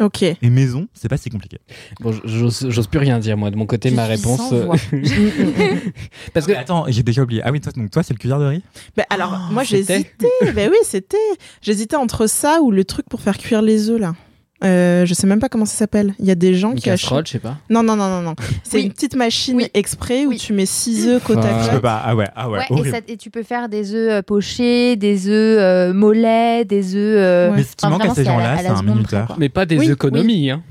Ok. 0.02 0.24
Et 0.24 0.38
maison, 0.50 0.88
c'est 0.94 1.08
pas 1.08 1.18
si 1.18 1.30
compliqué. 1.30 1.58
Bon, 2.02 2.14
j'ose 2.26 2.88
plus 2.88 3.00
rien 3.00 3.18
dire, 3.20 3.38
moi, 3.38 3.50
de 3.52 3.56
mon 3.56 3.66
côté, 3.66 3.90
Je 3.90 3.96
ma 3.96 4.06
suis 4.06 4.16
réponse. 4.16 4.40
sans 4.40 4.54
euh, 4.54 4.66
voix. 4.66 4.76
Parce 6.34 6.46
que. 6.46 6.52
Mais 6.52 6.58
attends, 6.58 6.86
j'ai 6.90 7.04
déjà 7.04 7.22
oublié. 7.24 7.42
Ah 7.46 7.52
oui, 7.52 7.62
toi, 7.62 7.72
donc 7.76 7.92
toi, 7.92 8.04
c'est 8.04 8.14
le 8.14 8.20
cuillère 8.20 8.40
de 8.40 8.46
riz? 8.46 8.62
Bah, 8.98 9.06
alors, 9.10 9.40
Oh, 9.50 9.54
moi, 9.54 9.64
j'hésitais. 9.64 10.06
bah 10.54 10.64
oui, 10.70 10.78
c'était. 10.84 11.18
J'hésitais 11.62 11.96
entre 11.96 12.28
ça 12.28 12.62
ou 12.62 12.72
le 12.72 12.84
truc 12.84 13.06
pour 13.10 13.22
faire 13.22 13.38
cuire 13.38 13.62
les 13.62 13.90
œufs, 13.90 14.00
là. 14.00 14.16
Euh, 14.63 15.06
je 15.06 15.13
sais 15.13 15.28
même 15.28 15.39
pas 15.39 15.50
comment 15.50 15.65
ça 15.65 15.76
s'appelle. 15.76 16.15
Il 16.18 16.26
y 16.26 16.32
a 16.32 16.36
des 16.36 16.56
gens 16.56 16.72
Une 16.72 16.80
qui 16.80 16.89
achètent. 16.89 17.02
casserole, 17.10 17.28
je 17.28 17.34
sais 17.34 17.39
pas. 17.39 17.58
Non, 17.70 17.84
non, 17.84 17.96
non, 17.98 18.08
non, 18.10 18.22
non. 18.22 18.36
C'est 18.63 18.78
Oui. 18.78 18.84
une 18.86 18.94
petite 18.94 19.15
machine 19.15 19.58
Oui. 19.58 19.68
exprès 19.74 20.26
où 20.26 20.30
Oui. 20.30 20.38
tu 20.38 20.54
mets 20.54 20.65
6 20.65 21.08
œufs 21.08 21.22
côte 21.24 21.39
Ah. 21.41 21.46
à 21.46 21.60
Je 21.60 21.65
côte. 21.65 21.76
peux 21.76 21.82
pas. 21.82 22.02
Ah 22.06 22.15
ouais, 22.15 22.28
ah 22.36 22.50
ouais, 22.50 22.60
Ouais, 22.72 22.88
et, 22.88 22.91
ça- 22.91 22.98
et 23.08 23.18
tu 23.18 23.30
peux 23.30 23.44
faire 23.44 23.68
des 23.68 23.94
œufs 23.94 24.12
euh, 24.13 24.22
pochés, 24.22 24.96
des 24.96 25.28
œufs 25.28 25.60
euh, 25.60 25.94
mollets, 25.94 26.63
des 26.63 26.96
œufs. 26.96 27.18
euh. 27.18 27.52
Mais 27.54 27.63
ce 27.63 27.76
qui 27.76 27.86
enfin, 27.86 27.89
manque 27.89 28.02
à 28.06 28.08
vraiment, 28.08 28.15
ces 28.15 28.22
à 28.22 28.24
gens-là, 28.32 28.58
c'est 28.62 28.68
un 28.70 28.82
minuteur. 28.84 29.36
Mais 29.38 29.50
pas 29.50 29.65
des 29.65 29.78
Oui, 29.78 29.91
économies. 29.91 30.50
Hein. 30.52 30.63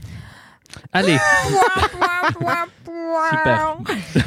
Allez. 0.93 1.17
Super. 3.31 3.77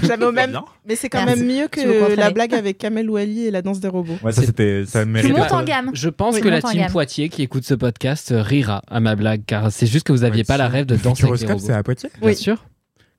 J'avais 0.03 0.25
au 0.25 0.31
même. 0.31 0.59
Mais 0.87 0.95
c'est 0.95 1.09
quand 1.09 1.23
Merci. 1.25 1.43
même 1.43 1.55
mieux 1.57 1.67
que 1.67 2.15
la 2.15 2.31
blague 2.31 2.53
avec 2.53 2.77
Kamel 2.77 3.09
Ouali 3.09 3.45
et 3.47 3.51
la 3.51 3.61
danse 3.61 3.79
des 3.79 3.87
robots. 3.87 4.17
Ouais, 4.23 4.31
ça 4.31 4.41
c'était, 4.43 4.85
ça 4.85 5.05
mérite. 5.05 5.35
en 5.51 5.63
gamme. 5.63 5.91
Je 5.93 6.09
pense 6.09 6.35
Oui, 6.35 6.41
que 6.41 6.47
la 6.49 6.61
team 6.61 6.79
gamme. 6.81 6.91
Poitiers 6.91 7.29
qui 7.29 7.41
écoute 7.43 7.63
ce 7.65 7.73
podcast 7.73 8.33
rira 8.35 8.81
à 8.89 8.99
ma 8.99 9.15
blague, 9.15 9.43
car 9.45 9.71
c'est 9.71 9.87
juste 9.87 10.05
que 10.07 10.11
vous 10.13 10.23
aviez 10.23 10.43
pas 10.43 10.57
la 10.57 10.67
rêve 10.67 10.85
de 10.85 10.95
danser 10.95 11.23
avec 11.25 11.33
les 11.33 11.37
Futuroscope, 11.47 11.49
robots. 11.49 11.65
c'est 11.67 11.73
à 11.73 11.83
Poitiers 11.83 12.09
Bien 12.19 12.27
Oui. 12.29 12.35
sûr. 12.35 12.65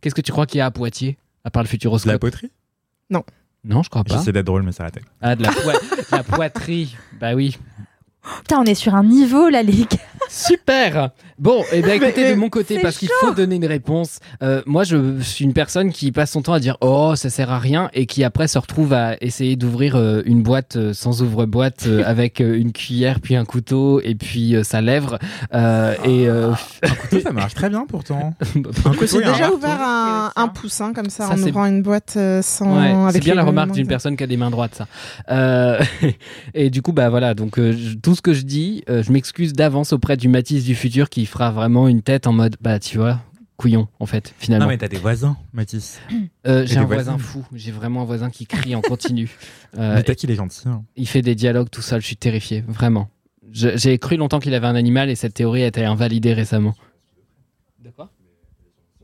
Qu'est-ce 0.01 0.15
que 0.15 0.21
tu 0.21 0.33
crois 0.33 0.47
qu'il 0.47 0.59
y 0.59 0.61
a 0.61 0.67
à 0.67 0.71
Poitiers 0.71 1.19
À 1.45 1.51
part 1.51 1.63
le 1.63 1.67
De 1.67 1.69
la 1.69 1.71
futuroscope 1.73 2.21
poterie 2.21 2.51
Non, 3.11 3.83
je 3.83 3.89
crois 3.91 4.05
pas. 4.05 4.17
J'essaie 4.19 4.33
d'être 4.33 4.47
drôle, 4.47 4.63
mais 4.63 4.73
ça 4.73 4.85
a 4.85 4.87
raté. 4.87 5.01
Ah, 5.21 5.35
de 5.37 5.43
la, 5.43 5.51
de 5.53 6.17
la 6.17 6.23
poiterie. 6.23 6.97
Bah 7.21 7.35
oui. 7.35 7.59
Putain, 8.39 8.61
on 8.61 8.65
est 8.65 8.75
sur 8.75 8.95
un 8.95 9.05
niveau 9.05 9.49
là, 9.49 9.63
les 9.63 9.73
gars. 9.83 9.99
Super 10.29 11.11
Bon, 11.39 11.63
et 11.73 11.83
ben 11.83 11.93
écoutez, 12.03 12.23
Mais- 12.25 12.31
de 12.35 12.39
mon 12.39 12.49
côté, 12.49 12.81
parce 12.81 12.99
qu'il 12.99 13.09
faut 13.21 13.33
donner 13.33 13.57
une 13.57 13.65
réponse, 13.67 14.19
euh, 14.43 14.61
moi 14.67 14.83
je 14.83 15.21
suis 15.21 15.45
une 15.45 15.53
personne 15.53 15.93
qui 15.93 16.11
passe 16.11 16.33
son 16.33 16.43
temps 16.43 16.53
à 16.53 16.59
dire 16.59 16.77
«Oh, 16.81 17.13
ça 17.15 17.31
sert 17.31 17.51
à 17.53 17.61
rien» 17.61 17.91
et 17.95 18.07
qui 18.07 18.25
après 18.25 18.49
se 18.49 18.59
retrouve 18.59 18.93
à 18.93 19.15
essayer 19.21 19.55
d'ouvrir 19.55 19.95
euh, 19.95 20.23
une 20.27 20.43
boîte 20.43 20.75
euh, 20.77 20.93
sans 20.93 21.23
ouvre-boîte 21.23 21.85
euh, 21.87 22.03
avec 22.07 22.41
euh, 22.41 22.59
une 22.59 22.73
cuillère, 22.73 23.21
puis 23.21 23.37
un 23.37 23.45
couteau, 23.45 24.01
et 24.03 24.17
puis 24.17 24.57
euh, 24.57 24.65
sa 24.65 24.81
lèvre. 24.81 25.19
euh, 25.55 25.95
et 26.05 26.29
euh, 26.29 26.51
Un 26.83 26.89
couteau, 26.97 27.21
ça 27.21 27.31
marche 27.33 27.55
très 27.55 27.69
bien 27.71 27.87
pourtant. 27.89 28.35
J'ai 28.55 29.19
déjà 29.19 29.53
ouvert 29.53 29.81
un, 29.81 30.33
un 30.35 30.49
poussin 30.49 30.93
comme 30.93 31.09
ça, 31.11 31.29
Ça, 31.29 31.35
en 31.35 31.39
ouvrant 31.39 31.67
une 31.67 31.83
boîte 31.83 32.15
euh, 32.17 32.43
sans. 32.43 32.77
Ouais, 32.77 33.13
c'est 33.13 33.21
bien 33.21 33.35
la 33.37 33.45
remarque 33.45 33.71
d'une 33.73 33.87
personne 33.87 34.17
qui 34.17 34.25
a 34.25 34.27
des 34.27 34.37
mains 34.37 34.51
droites, 34.51 34.75
ça. 34.75 34.87
Euh, 35.31 35.79
et 36.55 36.69
du 36.71 36.83
coup, 36.83 36.93
bah 36.93 37.09
voilà, 37.11 37.35
donc 37.35 37.59
euh, 37.61 37.77
tout 38.03 38.17
ce 38.19 38.23
que 38.23 38.33
je 38.35 38.43
dis, 38.43 38.83
euh, 38.89 39.03
je 39.05 39.13
m'excuse 39.13 39.53
d'avance 39.53 39.93
auprès 39.93 40.17
du 40.17 40.27
Matisse 40.29 40.65
du 40.65 40.75
futur 40.75 41.09
qui 41.09 41.25
fera 41.25 41.53
vraiment 41.53 41.87
une 41.87 42.03
tête 42.03 42.27
en 42.27 42.33
mode, 42.33 42.57
bah 42.61 42.81
tu 42.81 42.99
vois, 42.99 43.21
couillon 43.57 43.87
en 44.01 44.07
fait, 44.07 44.35
finalement. 44.39 44.67
Non, 44.67 44.71
mais 44.73 44.77
t'as 44.79 44.89
des 44.89 44.99
voisins, 44.99 45.37
Mathis. 45.53 46.01
Euh, 46.47 46.65
j'ai 46.67 46.75
des 46.75 46.81
un 46.81 46.85
voisins. 46.85 47.13
voisin 47.13 47.19
fou, 47.19 47.45
j'ai 47.55 47.71
vraiment 47.71 48.03
un 48.03 48.05
voisin 48.05 48.31
qui 48.31 48.47
crie 48.47 48.75
en 48.75 48.81
continu. 48.81 49.31
Euh, 49.79 49.97
mais 49.97 50.03
t'as 50.03 50.15
qu'il 50.15 50.31
est 50.31 50.35
gentil. 50.35 50.67
hein. 50.67 50.83
il 50.97 51.07
fait 51.07 51.21
des 51.23 51.35
dialogues 51.35 51.69
tout 51.71 51.83
seul, 51.83 52.01
je 52.01 52.07
suis 52.07 52.17
terrifié, 52.17 52.63
vraiment. 52.67 53.09
J'ai 53.53 53.99
cru 53.99 54.17
longtemps 54.17 54.41
qu'il 54.41 54.53
avait 54.55 54.67
un 54.67 54.75
animal 54.75 55.11
et 55.11 55.15
cette 55.15 55.35
théorie 55.35 55.63
a 55.63 55.67
été 55.69 55.85
invalidée 55.85 56.33
récemment. 56.33 56.75
De 57.85 57.91
quoi? 57.91 58.11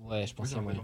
Ouais, 0.03 0.27
je 0.27 0.35
pense 0.35 0.49
qu'il 0.49 0.57
y 0.57 0.61
a 0.61 0.63
moyen. 0.63 0.81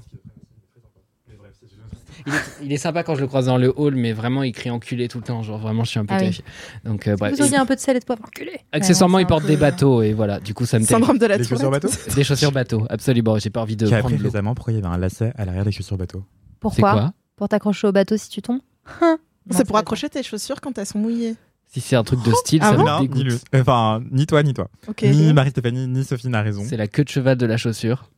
Il 2.27 2.35
est, 2.35 2.39
il 2.65 2.73
est 2.73 2.77
sympa 2.77 3.03
quand 3.03 3.15
je 3.15 3.21
le 3.21 3.27
croise 3.27 3.47
dans 3.47 3.57
le 3.59 3.73
hall, 3.77 3.95
mais 3.95 4.13
vraiment 4.13 4.43
il 4.43 4.53
crie 4.53 4.71
enculé 4.71 5.09
tout 5.09 5.19
le 5.19 5.25
temps. 5.25 5.43
Genre 5.43 5.59
vraiment, 5.59 5.85
je 5.85 5.91
suis 5.91 5.99
un 5.99 6.05
peu 6.07 6.15
Ah 6.17 6.21
oui. 6.23 6.41
Donc 6.85 7.07
euh, 7.09 7.17
bref. 7.17 7.35
Vous 7.35 7.43
auriez 7.43 7.57
un 7.57 7.67
peu 7.67 7.75
de 7.75 7.81
sel 7.81 7.97
et 7.97 8.01
de 8.01 8.05
poivre 8.05 8.23
enculé. 8.25 8.61
Accessoirement, 8.73 9.17
Ouais, 9.17 9.23
il 9.23 9.27
porte 9.27 9.45
des 9.47 9.57
bateaux 9.57 10.03
et 10.03 10.13
voilà. 10.13 10.41
Du 10.41 10.55
coup, 10.55 10.67
ça 10.67 10.79
me. 10.79 10.85
Syndrome 10.85 11.19
de 11.19 11.27
la 11.27 11.37
Les 11.37 11.45
chaussures 11.45 11.67
tourette. 11.69 11.83
bateau 11.85 12.15
Des 12.15 12.25
chaussures 12.25 12.53
bateaux, 12.53 12.87
absolument. 12.91 13.39
J'ai 13.39 13.51
pas 13.51 13.63
envie 13.63 13.77
de 13.77 13.87
J'ai 13.87 13.95
appris 13.97 14.17
récemment 14.17 14.55
pourquoi 14.55 14.73
il 14.73 14.77
y 14.77 14.79
avait 14.79 14.95
un 14.95 14.99
lacet 14.99 15.33
à 15.37 15.45
l'arrière 15.45 15.65
des 15.65 15.73
chaussures 15.73 15.97
bateau. 15.97 16.25
C'est 16.53 16.59
Pourquoi 16.61 16.93
quoi 16.93 17.13
Pour 17.37 17.49
t'accrocher 17.49 17.87
au 17.87 17.93
bateau 17.93 18.17
si 18.17 18.29
tu 18.29 18.43
tombes 18.43 18.61
Hein 19.01 19.19
C'est 19.51 19.67
pour 19.67 19.77
accrocher 19.79 20.09
tes 20.09 20.23
chaussures 20.23 20.61
quand 20.61 20.77
elles 20.79 20.87
sont 20.87 20.99
mouillées. 20.99 21.35
Si 21.73 21.81
c'est 21.81 21.95
un 21.97 22.03
truc 22.03 22.23
de 22.25 22.33
style, 22.33 22.61
Ah 22.65 22.71
ça 22.73 22.77
bon 22.77 22.85
me 22.85 23.01
ni 23.03 23.09
dégoûte. 23.25 23.43
Enfin, 23.55 24.03
ni 24.11 24.27
toi, 24.27 24.43
ni 24.43 24.55
toi. 24.55 24.69
Ni 25.03 25.33
Marie-Stéphanie, 25.33 25.87
ni 25.87 26.03
Sophie 26.05 26.29
n'a 26.29 26.43
raison. 26.43 26.63
C'est 26.69 26.77
la 26.77 26.89
queue 26.89 27.05
de 27.05 27.09
cheval 27.09 27.37
de 27.39 27.47
la 27.47 27.57
chaussure. 27.57 28.11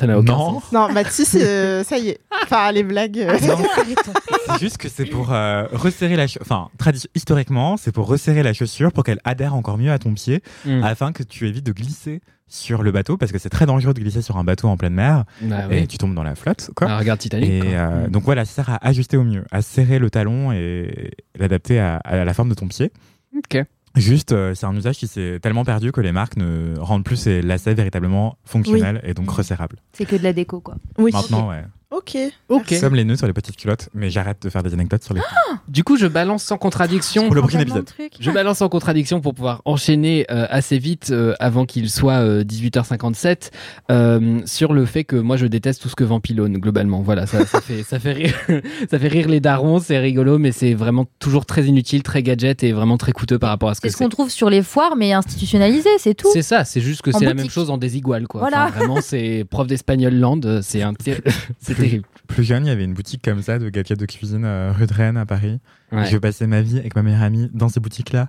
Ça 0.00 0.06
n'a 0.06 0.18
aucun 0.18 0.32
Non. 0.32 0.60
sens. 0.60 0.72
Non, 0.72 0.90
Mathis, 0.92 1.36
euh, 1.38 1.84
ça 1.84 1.98
y 1.98 2.08
est. 2.08 2.20
Enfin, 2.42 2.72
les 2.72 2.82
blagues. 2.82 3.18
euh, 3.18 3.36
C'est 4.46 4.58
juste 4.60 4.78
que 4.78 4.88
c'est 4.88 5.04
pour 5.04 5.32
euh, 5.32 5.66
resserrer 5.72 6.16
la 6.16 6.26
chaussure. 6.26 6.40
Enfin, 6.42 6.68
historiquement, 7.14 7.76
c'est 7.76 7.92
pour 7.92 8.06
resserrer 8.06 8.42
la 8.42 8.52
chaussure 8.52 8.92
pour 8.92 9.04
qu'elle 9.04 9.20
adhère 9.24 9.54
encore 9.54 9.78
mieux 9.78 9.92
à 9.92 9.98
ton 9.98 10.14
pied 10.14 10.42
Hmm. 10.64 10.82
afin 10.82 11.12
que 11.12 11.22
tu 11.22 11.46
évites 11.48 11.64
de 11.66 11.72
glisser 11.72 12.20
sur 12.48 12.82
le 12.82 12.90
bateau 12.92 13.16
parce 13.16 13.30
que 13.30 13.38
c'est 13.38 13.48
très 13.50 13.66
dangereux 13.66 13.94
de 13.94 14.00
glisser 14.00 14.22
sur 14.22 14.36
un 14.36 14.42
bateau 14.44 14.66
en 14.68 14.76
pleine 14.76 14.94
mer 14.94 15.24
Bah 15.42 15.66
et 15.70 15.80
oui. 15.82 15.86
tu 15.86 15.98
tombes 15.98 16.14
dans 16.14 16.22
la 16.24 16.34
flotte. 16.34 16.70
Quoi. 16.74 16.88
Ah, 16.90 16.98
regarde 16.98 17.20
Titanic. 17.20 17.48
et 17.48 17.60
quoi. 17.60 17.68
euh, 17.70 18.06
Hmm. 18.06 18.10
donc 18.10 18.24
voilà, 18.24 18.44
ça 18.44 18.54
sert 18.64 18.70
à 18.70 18.86
ajuster 18.86 19.16
au 19.16 19.22
mieux, 19.24 19.44
à 19.52 19.62
serrer 19.62 19.98
le 19.98 20.10
talon 20.10 20.50
et 20.52 21.12
l'adapter 21.38 21.78
à, 21.78 21.96
à 21.98 22.24
la 22.24 22.34
forme 22.34 22.48
de 22.48 22.54
ton 22.54 22.66
pied. 22.66 22.90
Ok. 23.36 23.62
Juste, 23.96 24.32
euh, 24.32 24.54
c'est 24.54 24.66
un 24.66 24.76
usage 24.76 24.98
qui 24.98 25.08
s'est 25.08 25.40
tellement 25.40 25.64
perdu 25.64 25.90
que 25.90 26.00
les 26.00 26.12
marques 26.12 26.36
ne 26.36 26.78
rendent 26.78 27.04
plus 27.04 27.16
ces 27.16 27.42
lacets 27.42 27.74
véritablement 27.74 28.36
fonctionnels 28.44 29.00
et 29.02 29.14
donc 29.14 29.30
resserrables. 29.30 29.78
C'est 29.92 30.06
que 30.06 30.16
de 30.16 30.22
la 30.22 30.32
déco, 30.32 30.60
quoi. 30.60 30.76
Oui. 30.98 31.10
Maintenant, 31.12 31.48
ouais. 31.48 31.64
Ok. 31.90 32.16
Ok. 32.48 32.80
Comme 32.80 32.94
les 32.94 33.04
nœuds 33.04 33.16
sur 33.16 33.26
les 33.26 33.32
petites 33.32 33.56
culottes, 33.56 33.88
mais 33.94 34.10
j'arrête 34.10 34.40
de 34.42 34.48
faire 34.48 34.62
des 34.62 34.72
anecdotes 34.72 35.02
sur 35.02 35.14
les. 35.14 35.20
Du 35.68 35.84
coup, 35.84 35.96
je 35.96 36.06
balance 36.06 36.44
sans 36.44 36.56
contradiction. 36.56 37.26
Pour 37.26 37.34
le 37.34 37.42
prochain 37.42 37.60
épisode. 37.60 37.88
Je 38.18 38.30
balance 38.30 38.58
sans 38.58 38.68
contradiction 38.68 39.20
pour 39.20 39.34
pouvoir 39.34 39.62
enchaîner 39.64 40.26
euh, 40.30 40.46
assez 40.48 40.78
vite 40.78 41.10
euh, 41.10 41.34
avant 41.40 41.66
qu'il 41.66 41.90
soit 41.90 42.20
euh, 42.20 42.44
18h57 42.44 43.50
euh, 43.90 44.40
sur 44.46 44.72
le 44.72 44.84
fait 44.84 45.04
que 45.04 45.16
moi 45.16 45.36
je 45.36 45.46
déteste 45.46 45.82
tout 45.82 45.88
ce 45.88 45.96
que 45.96 46.04
vend 46.04 46.20
Pylone 46.20 46.58
globalement. 46.58 47.02
Voilà, 47.02 47.26
ça, 47.26 47.44
ça 47.46 47.60
fait 47.60 47.82
ça 47.82 47.98
fait 47.98 48.12
rire 48.12 48.34
ça 48.90 48.98
fait 48.98 49.08
rire 49.08 49.28
les 49.28 49.40
darons, 49.40 49.80
c'est 49.80 49.98
rigolo, 49.98 50.38
mais 50.38 50.52
c'est 50.52 50.74
vraiment 50.74 51.06
toujours 51.18 51.46
très 51.46 51.64
inutile, 51.64 52.02
très 52.02 52.22
gadget 52.22 52.62
et 52.62 52.72
vraiment 52.72 52.98
très 52.98 53.12
coûteux 53.12 53.38
par 53.38 53.50
rapport 53.50 53.70
à 53.70 53.74
ce 53.74 53.80
que 53.80 53.88
C'est 53.88 53.94
ce 53.94 53.98
qu'on 53.98 54.08
trouve 54.08 54.30
sur 54.30 54.50
les 54.50 54.62
foires, 54.62 54.96
mais 54.96 55.12
institutionnalisé, 55.12 55.90
c'est 55.98 56.14
tout. 56.14 56.30
C'est 56.32 56.42
ça, 56.42 56.64
c'est 56.64 56.80
juste 56.80 57.02
que 57.02 57.10
c'est 57.12 57.24
la 57.24 57.34
même 57.34 57.50
chose 57.50 57.70
en 57.70 57.78
désigual 57.78 58.26
quoi. 58.28 58.40
Voilà. 58.40 58.66
Enfin, 58.66 58.78
vraiment, 58.78 59.00
c'est 59.00 59.44
prof 59.48 59.66
d'espagnol 59.66 60.14
land, 60.14 60.40
c'est 60.62 60.82
un 60.82 60.94
c'est 61.60 61.79
Plus 62.26 62.44
jeune, 62.44 62.66
il 62.66 62.68
y 62.68 62.72
avait 62.72 62.84
une 62.84 62.94
boutique 62.94 63.22
comme 63.22 63.42
ça 63.42 63.58
de 63.58 63.68
gadgets 63.68 63.98
de 63.98 64.06
cuisine 64.06 64.44
euh, 64.44 64.72
rue 64.72 64.86
de 64.86 64.94
Rennes 64.94 65.16
à 65.16 65.26
Paris. 65.26 65.60
Ouais. 65.92 66.06
Je 66.06 66.16
passais 66.16 66.46
ma 66.46 66.62
vie 66.62 66.78
avec 66.78 66.94
ma 66.94 67.02
meilleure 67.02 67.22
amie 67.22 67.50
dans 67.52 67.68
ces 67.68 67.80
boutiques-là 67.80 68.28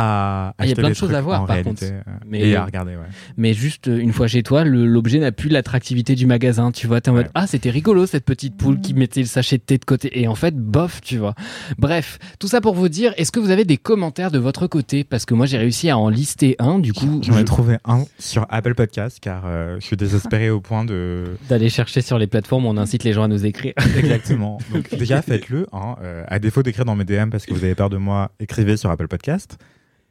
à 0.00 0.54
Ah, 0.56 0.64
il 0.64 0.68
y 0.70 0.72
a 0.72 0.76
plein 0.76 0.88
de 0.90 0.94
choses 0.94 1.12
à 1.12 1.20
voir, 1.20 1.44
par 1.44 1.56
réalité, 1.56 1.86
contre. 1.90 1.92
euh, 2.08 2.12
Mais 2.26 2.40
et 2.40 2.50
le- 2.52 2.56
à 2.56 2.64
regarder. 2.64 2.92
Ouais. 2.92 3.02
Mais 3.36 3.52
juste 3.52 3.88
euh, 3.88 3.98
une 3.98 4.12
fois 4.12 4.28
chez 4.28 4.42
toi, 4.42 4.64
l'objet 4.64 5.18
n'a 5.18 5.32
plus 5.32 5.48
l'attractivité 5.50 6.14
du 6.14 6.26
magasin. 6.26 6.70
Tu 6.72 6.86
vois, 6.86 7.00
t'es 7.00 7.10
en 7.10 7.14
mode 7.14 7.28
ah 7.34 7.46
c'était 7.48 7.70
rigolo 7.70 8.06
cette 8.06 8.24
petite 8.24 8.56
poule 8.56 8.80
qui 8.80 8.94
mettait 8.94 9.20
le 9.20 9.26
sachet 9.26 9.58
de 9.58 9.62
thé 9.62 9.76
de 9.76 9.84
côté. 9.84 10.18
Et 10.20 10.28
en 10.28 10.34
fait, 10.36 10.56
bof, 10.56 11.00
tu 11.02 11.18
vois. 11.18 11.34
Bref, 11.78 12.18
tout 12.38 12.46
ça 12.48 12.60
pour 12.60 12.74
vous 12.74 12.88
dire, 12.88 13.12
est-ce 13.16 13.32
que 13.32 13.40
vous 13.40 13.50
avez 13.50 13.64
des 13.64 13.76
commentaires 13.76 14.30
de 14.30 14.38
votre 14.38 14.66
côté? 14.68 15.04
Parce 15.04 15.24
que 15.26 15.34
moi 15.34 15.46
j'ai 15.46 15.58
réussi 15.58 15.90
à 15.90 15.98
en 15.98 16.08
lister 16.08 16.54
un. 16.60 16.78
Du 16.78 16.92
coup, 16.92 17.20
J'en 17.22 17.34
ai 17.34 17.40
je- 17.40 17.42
trouvé 17.44 17.76
un 17.84 18.04
sur 18.18 18.46
Apple 18.50 18.74
Podcast 18.74 19.18
car 19.20 19.42
euh, 19.46 19.76
je 19.80 19.84
suis 19.86 19.96
désespéré 19.96 20.50
au 20.50 20.60
point 20.60 20.84
de. 20.84 21.24
d'aller 21.48 21.68
chercher 21.68 22.00
sur 22.02 22.18
les 22.18 22.26
plateformes, 22.28 22.66
on 22.66 22.76
incite 22.76 23.04
les 23.04 23.12
gens 23.12 23.24
à 23.24 23.28
nous 23.28 23.44
écrire. 23.44 23.72
Exactement. 23.98 24.58
Donc 24.72 24.94
déjà 24.96 25.22
faites-le. 25.22 25.66
Hein, 25.72 25.96
euh, 26.02 26.24
à 26.28 26.38
défaut 26.38 26.62
d'écrire 26.62 26.84
dans 26.84 26.94
mes 26.96 27.04
DM 27.04 27.30
parce 27.30 27.44
que 27.46 27.52
vous 27.54 27.64
avez 27.64 27.74
peur 27.74 27.90
de 27.90 27.96
moi, 27.96 28.30
écrivez 28.38 28.76
sur 28.76 28.90
Apple 28.90 29.08
Podcast. 29.08 29.58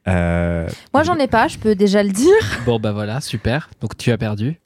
Euh, 0.08 0.67
Moi, 0.93 1.04
j'en 1.04 1.15
ai 1.17 1.28
pas, 1.28 1.48
je 1.48 1.58
peux 1.58 1.76
déjà 1.76 2.02
le 2.04 2.10
dire. 2.12 2.34
bon 2.65 2.80
bah 2.80 2.91
voilà, 2.91 3.20
super. 3.22 3.70
Donc 3.82 3.98
tu 3.98 4.12
as 4.12 4.17
perdu. 4.17 4.60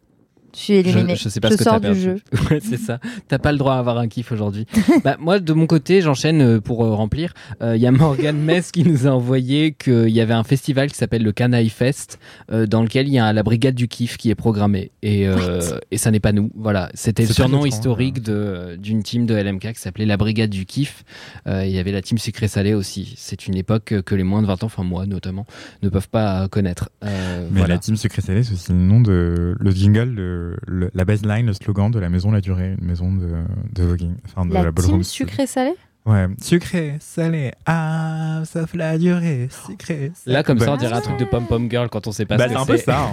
Je 0.53 0.59
suis 0.59 0.73
éliminée. 0.73 1.15
Je, 1.15 1.23
je 1.23 1.29
sais 1.29 1.39
pas 1.39 1.51
ce 1.51 1.57
que 1.57 1.63
sors 1.63 1.73
t'as 1.79 1.79
du 1.79 1.99
perdu. 1.99 2.01
jeu. 2.01 2.15
Ouais, 2.51 2.59
c'est 2.61 2.77
ça. 2.77 2.99
T'as 3.27 3.37
pas 3.39 3.51
le 3.51 3.57
droit 3.57 3.75
à 3.75 3.79
avoir 3.79 3.97
un 3.97 4.07
kiff 4.07 4.31
aujourd'hui. 4.31 4.65
bah, 5.03 5.17
moi, 5.19 5.39
de 5.39 5.53
mon 5.53 5.67
côté, 5.67 6.01
j'enchaîne 6.01 6.41
euh, 6.41 6.59
pour 6.59 6.83
euh, 6.83 6.93
remplir. 6.93 7.33
Il 7.61 7.77
y 7.77 7.85
a 7.87 7.91
Morgan 7.91 8.37
Mess 8.41 8.71
qui 8.71 8.83
nous 8.83 9.07
a 9.07 9.11
envoyé 9.11 9.73
qu'il 9.73 10.09
y 10.09 10.19
avait 10.21 10.33
un 10.33 10.43
festival 10.43 10.89
qui 10.91 10.97
s'appelle 10.97 11.23
le 11.23 11.31
Canaille 11.31 11.69
Fest, 11.69 12.19
euh, 12.51 12.65
dans 12.65 12.81
lequel 12.83 13.07
il 13.07 13.13
y 13.13 13.19
a 13.19 13.31
la 13.33 13.43
brigade 13.43 13.75
du 13.75 13.87
kiff 13.87 14.17
qui 14.17 14.29
est 14.29 14.35
programmée. 14.35 14.91
Et, 15.01 15.27
euh, 15.27 15.61
et 15.91 15.97
ça 15.97 16.11
n'est 16.11 16.19
pas 16.19 16.31
nous. 16.31 16.51
Voilà. 16.55 16.89
C'était 16.93 17.25
le 17.25 17.33
surnom 17.33 17.65
historique 17.65 18.21
de, 18.21 18.75
d'une 18.77 19.03
team 19.03 19.25
de 19.25 19.35
LMK 19.35 19.73
qui 19.73 19.79
s'appelait 19.81 20.05
la 20.05 20.17
brigade 20.17 20.49
du 20.49 20.65
kiff. 20.65 21.03
Euh, 21.47 21.65
Il 21.65 21.71
y 21.71 21.79
avait 21.79 21.91
la 21.91 22.01
team 22.01 22.17
sucré-salé 22.17 22.73
aussi. 22.73 23.13
C'est 23.17 23.47
une 23.47 23.55
époque 23.55 23.93
que 24.05 24.15
les 24.15 24.23
moins 24.23 24.41
de 24.41 24.47
20 24.47 24.63
ans, 24.63 24.65
enfin 24.65 24.83
moi 24.83 25.05
notamment, 25.05 25.45
ne 25.83 25.89
peuvent 25.89 26.09
pas 26.09 26.47
connaître. 26.49 26.89
Euh, 27.03 27.47
Mais 27.51 27.59
voilà. 27.59 27.75
la 27.75 27.79
team 27.79 27.95
sucré 27.95 28.21
salé, 28.21 28.43
c'est 28.43 28.53
aussi 28.53 28.71
le 28.71 28.77
nom 28.77 29.01
de 29.01 29.55
le 29.59 29.71
jingle, 29.71 30.15
de, 30.15 30.40
le- 30.67 30.91
la 30.93 31.05
baseline, 31.05 31.45
le 31.47 31.53
slogan 31.53 31.89
de 31.91 31.99
la 31.99 32.09
maison 32.09 32.31
La 32.31 32.41
Durée, 32.41 32.75
une 32.79 32.85
maison 32.87 33.11
de, 33.13 33.29
de 33.73 33.83
voguing, 33.83 34.15
enfin 34.25 34.45
de 34.45 34.53
la, 34.53 34.63
La 34.63 34.71
ballroom 34.71 34.95
team 34.97 35.03
sucré-salé 35.03 35.73
Ouais, 36.03 36.25
sucré, 36.41 36.97
salé, 36.99 37.51
ah, 37.67 38.41
sauf 38.45 38.73
la 38.73 38.97
durée, 38.97 39.49
sucré. 39.67 40.11
salé. 40.15 40.33
Là, 40.33 40.41
comme 40.41 40.57
ça, 40.57 40.73
on 40.73 40.77
dirait 40.77 40.93
un 40.95 41.01
truc 41.01 41.19
de 41.19 41.25
Pom 41.25 41.45
Pom 41.45 41.69
Girl 41.69 41.89
quand 41.89 42.07
on 42.07 42.11
sait 42.11 42.25
pas 42.25 42.37
Bah, 42.37 42.45
ce 42.45 42.49
c'est 42.49 42.55
que 42.55 42.59
un 42.61 42.65
peu 42.65 42.77
ça. 42.77 43.09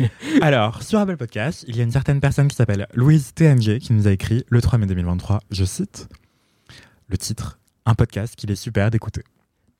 hein. 0.00 0.06
Alors, 0.40 0.82
sur 0.82 0.98
Apple 1.00 1.18
Podcast, 1.18 1.66
il 1.68 1.76
y 1.76 1.80
a 1.80 1.84
une 1.84 1.90
certaine 1.90 2.18
personne 2.18 2.48
qui 2.48 2.56
s'appelle 2.56 2.86
Louise 2.94 3.34
TNG 3.34 3.78
qui 3.78 3.92
nous 3.92 4.08
a 4.08 4.12
écrit 4.12 4.42
le 4.48 4.62
3 4.62 4.78
mai 4.78 4.86
2023, 4.86 5.40
je 5.50 5.64
cite, 5.66 6.08
le 7.08 7.18
titre, 7.18 7.58
un 7.84 7.94
podcast 7.94 8.34
qu'il 8.36 8.50
est 8.50 8.54
super 8.56 8.90
d'écouter. 8.90 9.22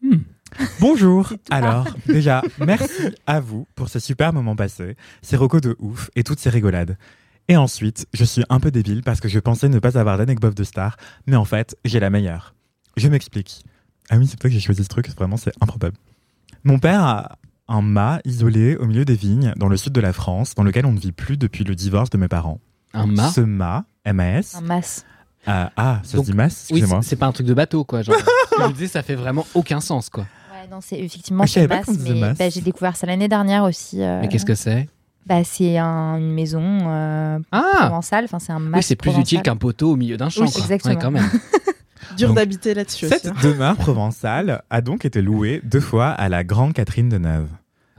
Hmm. 0.03 0.17
Bonjour. 0.81 1.33
Alors, 1.51 1.87
déjà, 2.07 2.43
merci 2.59 3.15
à 3.27 3.41
vous 3.41 3.67
pour 3.75 3.89
ces 3.89 4.01
super 4.01 4.33
moments 4.33 4.57
passés, 4.57 4.97
ces 5.23 5.37
recos 5.37 5.61
de 5.61 5.77
ouf 5.79 6.11
et 6.17 6.23
toutes 6.25 6.39
ces 6.41 6.51
rigolades. 6.51 6.97
Et 7.49 7.57
ensuite, 7.57 8.07
je 8.13 8.25
suis 8.25 8.45
un 8.49 8.61
peu 8.61 8.71
débile 8.71 9.03
parce 9.03 9.21
que 9.21 9.29
je 9.29 9.39
pensais 9.39 9.69
ne 9.69 9.79
pas 9.79 9.99
avoir 9.99 10.19
d'anecdote 10.19 10.57
de 10.57 10.65
star, 10.65 10.97
mais 11.27 11.37
en 11.37 11.45
fait, 11.45 11.77
j'ai 11.85 11.99
la 12.01 12.11
meilleure. 12.11 12.55
Je 12.97 13.09
m'explique. 13.09 13.65
Ah 14.09 14.17
oui, 14.19 14.27
c'est 14.27 14.37
toi 14.37 14.49
que 14.51 14.55
j'ai 14.55 14.61
choisi 14.61 14.85
ce 14.85 14.89
truc, 14.89 15.09
vraiment, 15.17 15.37
c'est 15.37 15.53
improbable. 15.61 15.97
Mon 16.65 16.79
père 16.79 17.03
a 17.03 17.39
un 17.69 17.83
mât 17.83 18.21
isolé 18.25 18.77
au 18.77 18.87
milieu 18.87 19.05
des 19.05 19.15
vignes 19.15 19.53
dans 19.57 19.69
le 19.69 19.77
sud 19.77 19.93
de 19.93 20.01
la 20.01 20.13
France, 20.13 20.55
dans 20.55 20.63
lequel 20.65 20.87
on 20.87 20.93
ne 20.93 20.99
vit 20.99 21.13
plus 21.13 21.37
depuis 21.37 21.65
le 21.65 21.75
divorce 21.75 22.11
de 22.11 22.19
mes 22.19 22.29
parents. 22.29 22.61
Un 22.93 23.07
mât 23.07 23.31
Ce 23.31 23.41
mât, 23.41 23.85
MAS, 24.05 24.57
Un 24.57 24.61
masse. 24.63 25.05
ah, 25.47 25.71
ah, 25.77 26.01
ça 26.03 26.17
Donc, 26.17 26.27
se 26.27 26.33
dit 26.33 26.37
Oui, 26.37 26.45
excusez-moi. 26.45 27.03
c'est 27.03 27.11
c'est 27.11 27.17
pas 27.17 27.27
un 27.27 27.33
truc 27.33 27.47
de 27.47 27.55
bateau, 27.55 27.85
quoi. 27.85 28.03
Genre, 28.03 28.17
je 28.59 28.65
me 28.65 28.73
disais, 28.73 28.89
ça 28.89 29.03
fait 29.05 29.15
vraiment 29.15 29.47
aucun 29.55 29.81
sens, 29.81 30.09
quoi. 30.11 30.27
Non, 30.71 30.81
c'est 30.81 30.99
effectivement 30.99 31.43
Ah, 31.45 31.47
je 31.47 31.67
pas 31.67 31.83
qu'on 31.83 31.93
disait 31.93 32.15
mais 32.15 32.35
bah, 32.35 32.49
j'ai 32.49 32.61
découvert 32.61 32.97
ça 32.97 33.07
l'année 33.07 33.29
dernière 33.29 33.65
aussi. 33.65 34.01
euh, 34.03 34.21
Mais 34.21 34.29
qu'est-ce 34.29 34.47
que 34.47 34.55
c'est? 34.55 34.89
Bah, 35.27 35.43
c'est 35.45 35.77
un- 35.79 36.17
une 36.17 36.33
maison 36.33 36.63
euh, 36.63 37.39
Ah 37.53 37.73
provençale. 37.87 38.25
Enfin, 38.25 38.39
c'est 38.39 38.53
un 38.53 38.61
Oui, 38.61 38.69
masse 38.69 38.87
c'est 38.87 38.97
plus 38.97 39.09
provençal. 39.11 39.23
utile 39.23 39.43
qu'un 39.43 39.57
poteau 39.57 39.93
au 39.93 39.97
milieu 39.97 40.17
d'un 40.17 40.29
champ. 40.29 40.45
Oui, 40.45 40.51
quoi. 40.53 40.61
exactement. 40.63 40.95
Ouais, 40.95 41.01
quand 41.01 41.11
même. 41.11 41.29
Dur 42.17 42.29
Donc, 42.29 42.37
d'habiter 42.37 42.75
là-dessus 42.75 43.07
aussi. 43.07 43.15
Cette 43.15 43.27
hein. 43.27 43.35
demeure 43.43 43.77
provençale 43.77 44.63
a 44.71 44.81
donc 44.81 45.05
été 45.05 45.21
louée 45.23 45.61
deux 45.65 45.81
fois 45.81 46.09
à 46.09 46.29
la 46.29 46.43
grande 46.45 46.73
Catherine 46.73 47.09
de 47.09 47.19
Neuve. 47.19 47.49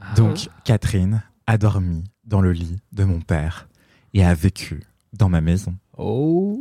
Ah. 0.00 0.14
Donc, 0.16 0.48
Catherine 0.64 1.22
a 1.46 1.56
dormi 1.58 2.04
dans 2.24 2.40
le 2.40 2.52
lit 2.52 2.78
de 2.92 3.04
mon 3.04 3.20
père 3.20 3.68
et 4.14 4.24
a 4.24 4.34
vécu 4.34 4.82
dans 5.12 5.28
ma 5.28 5.40
maison. 5.40 5.74
Oh. 5.96 6.58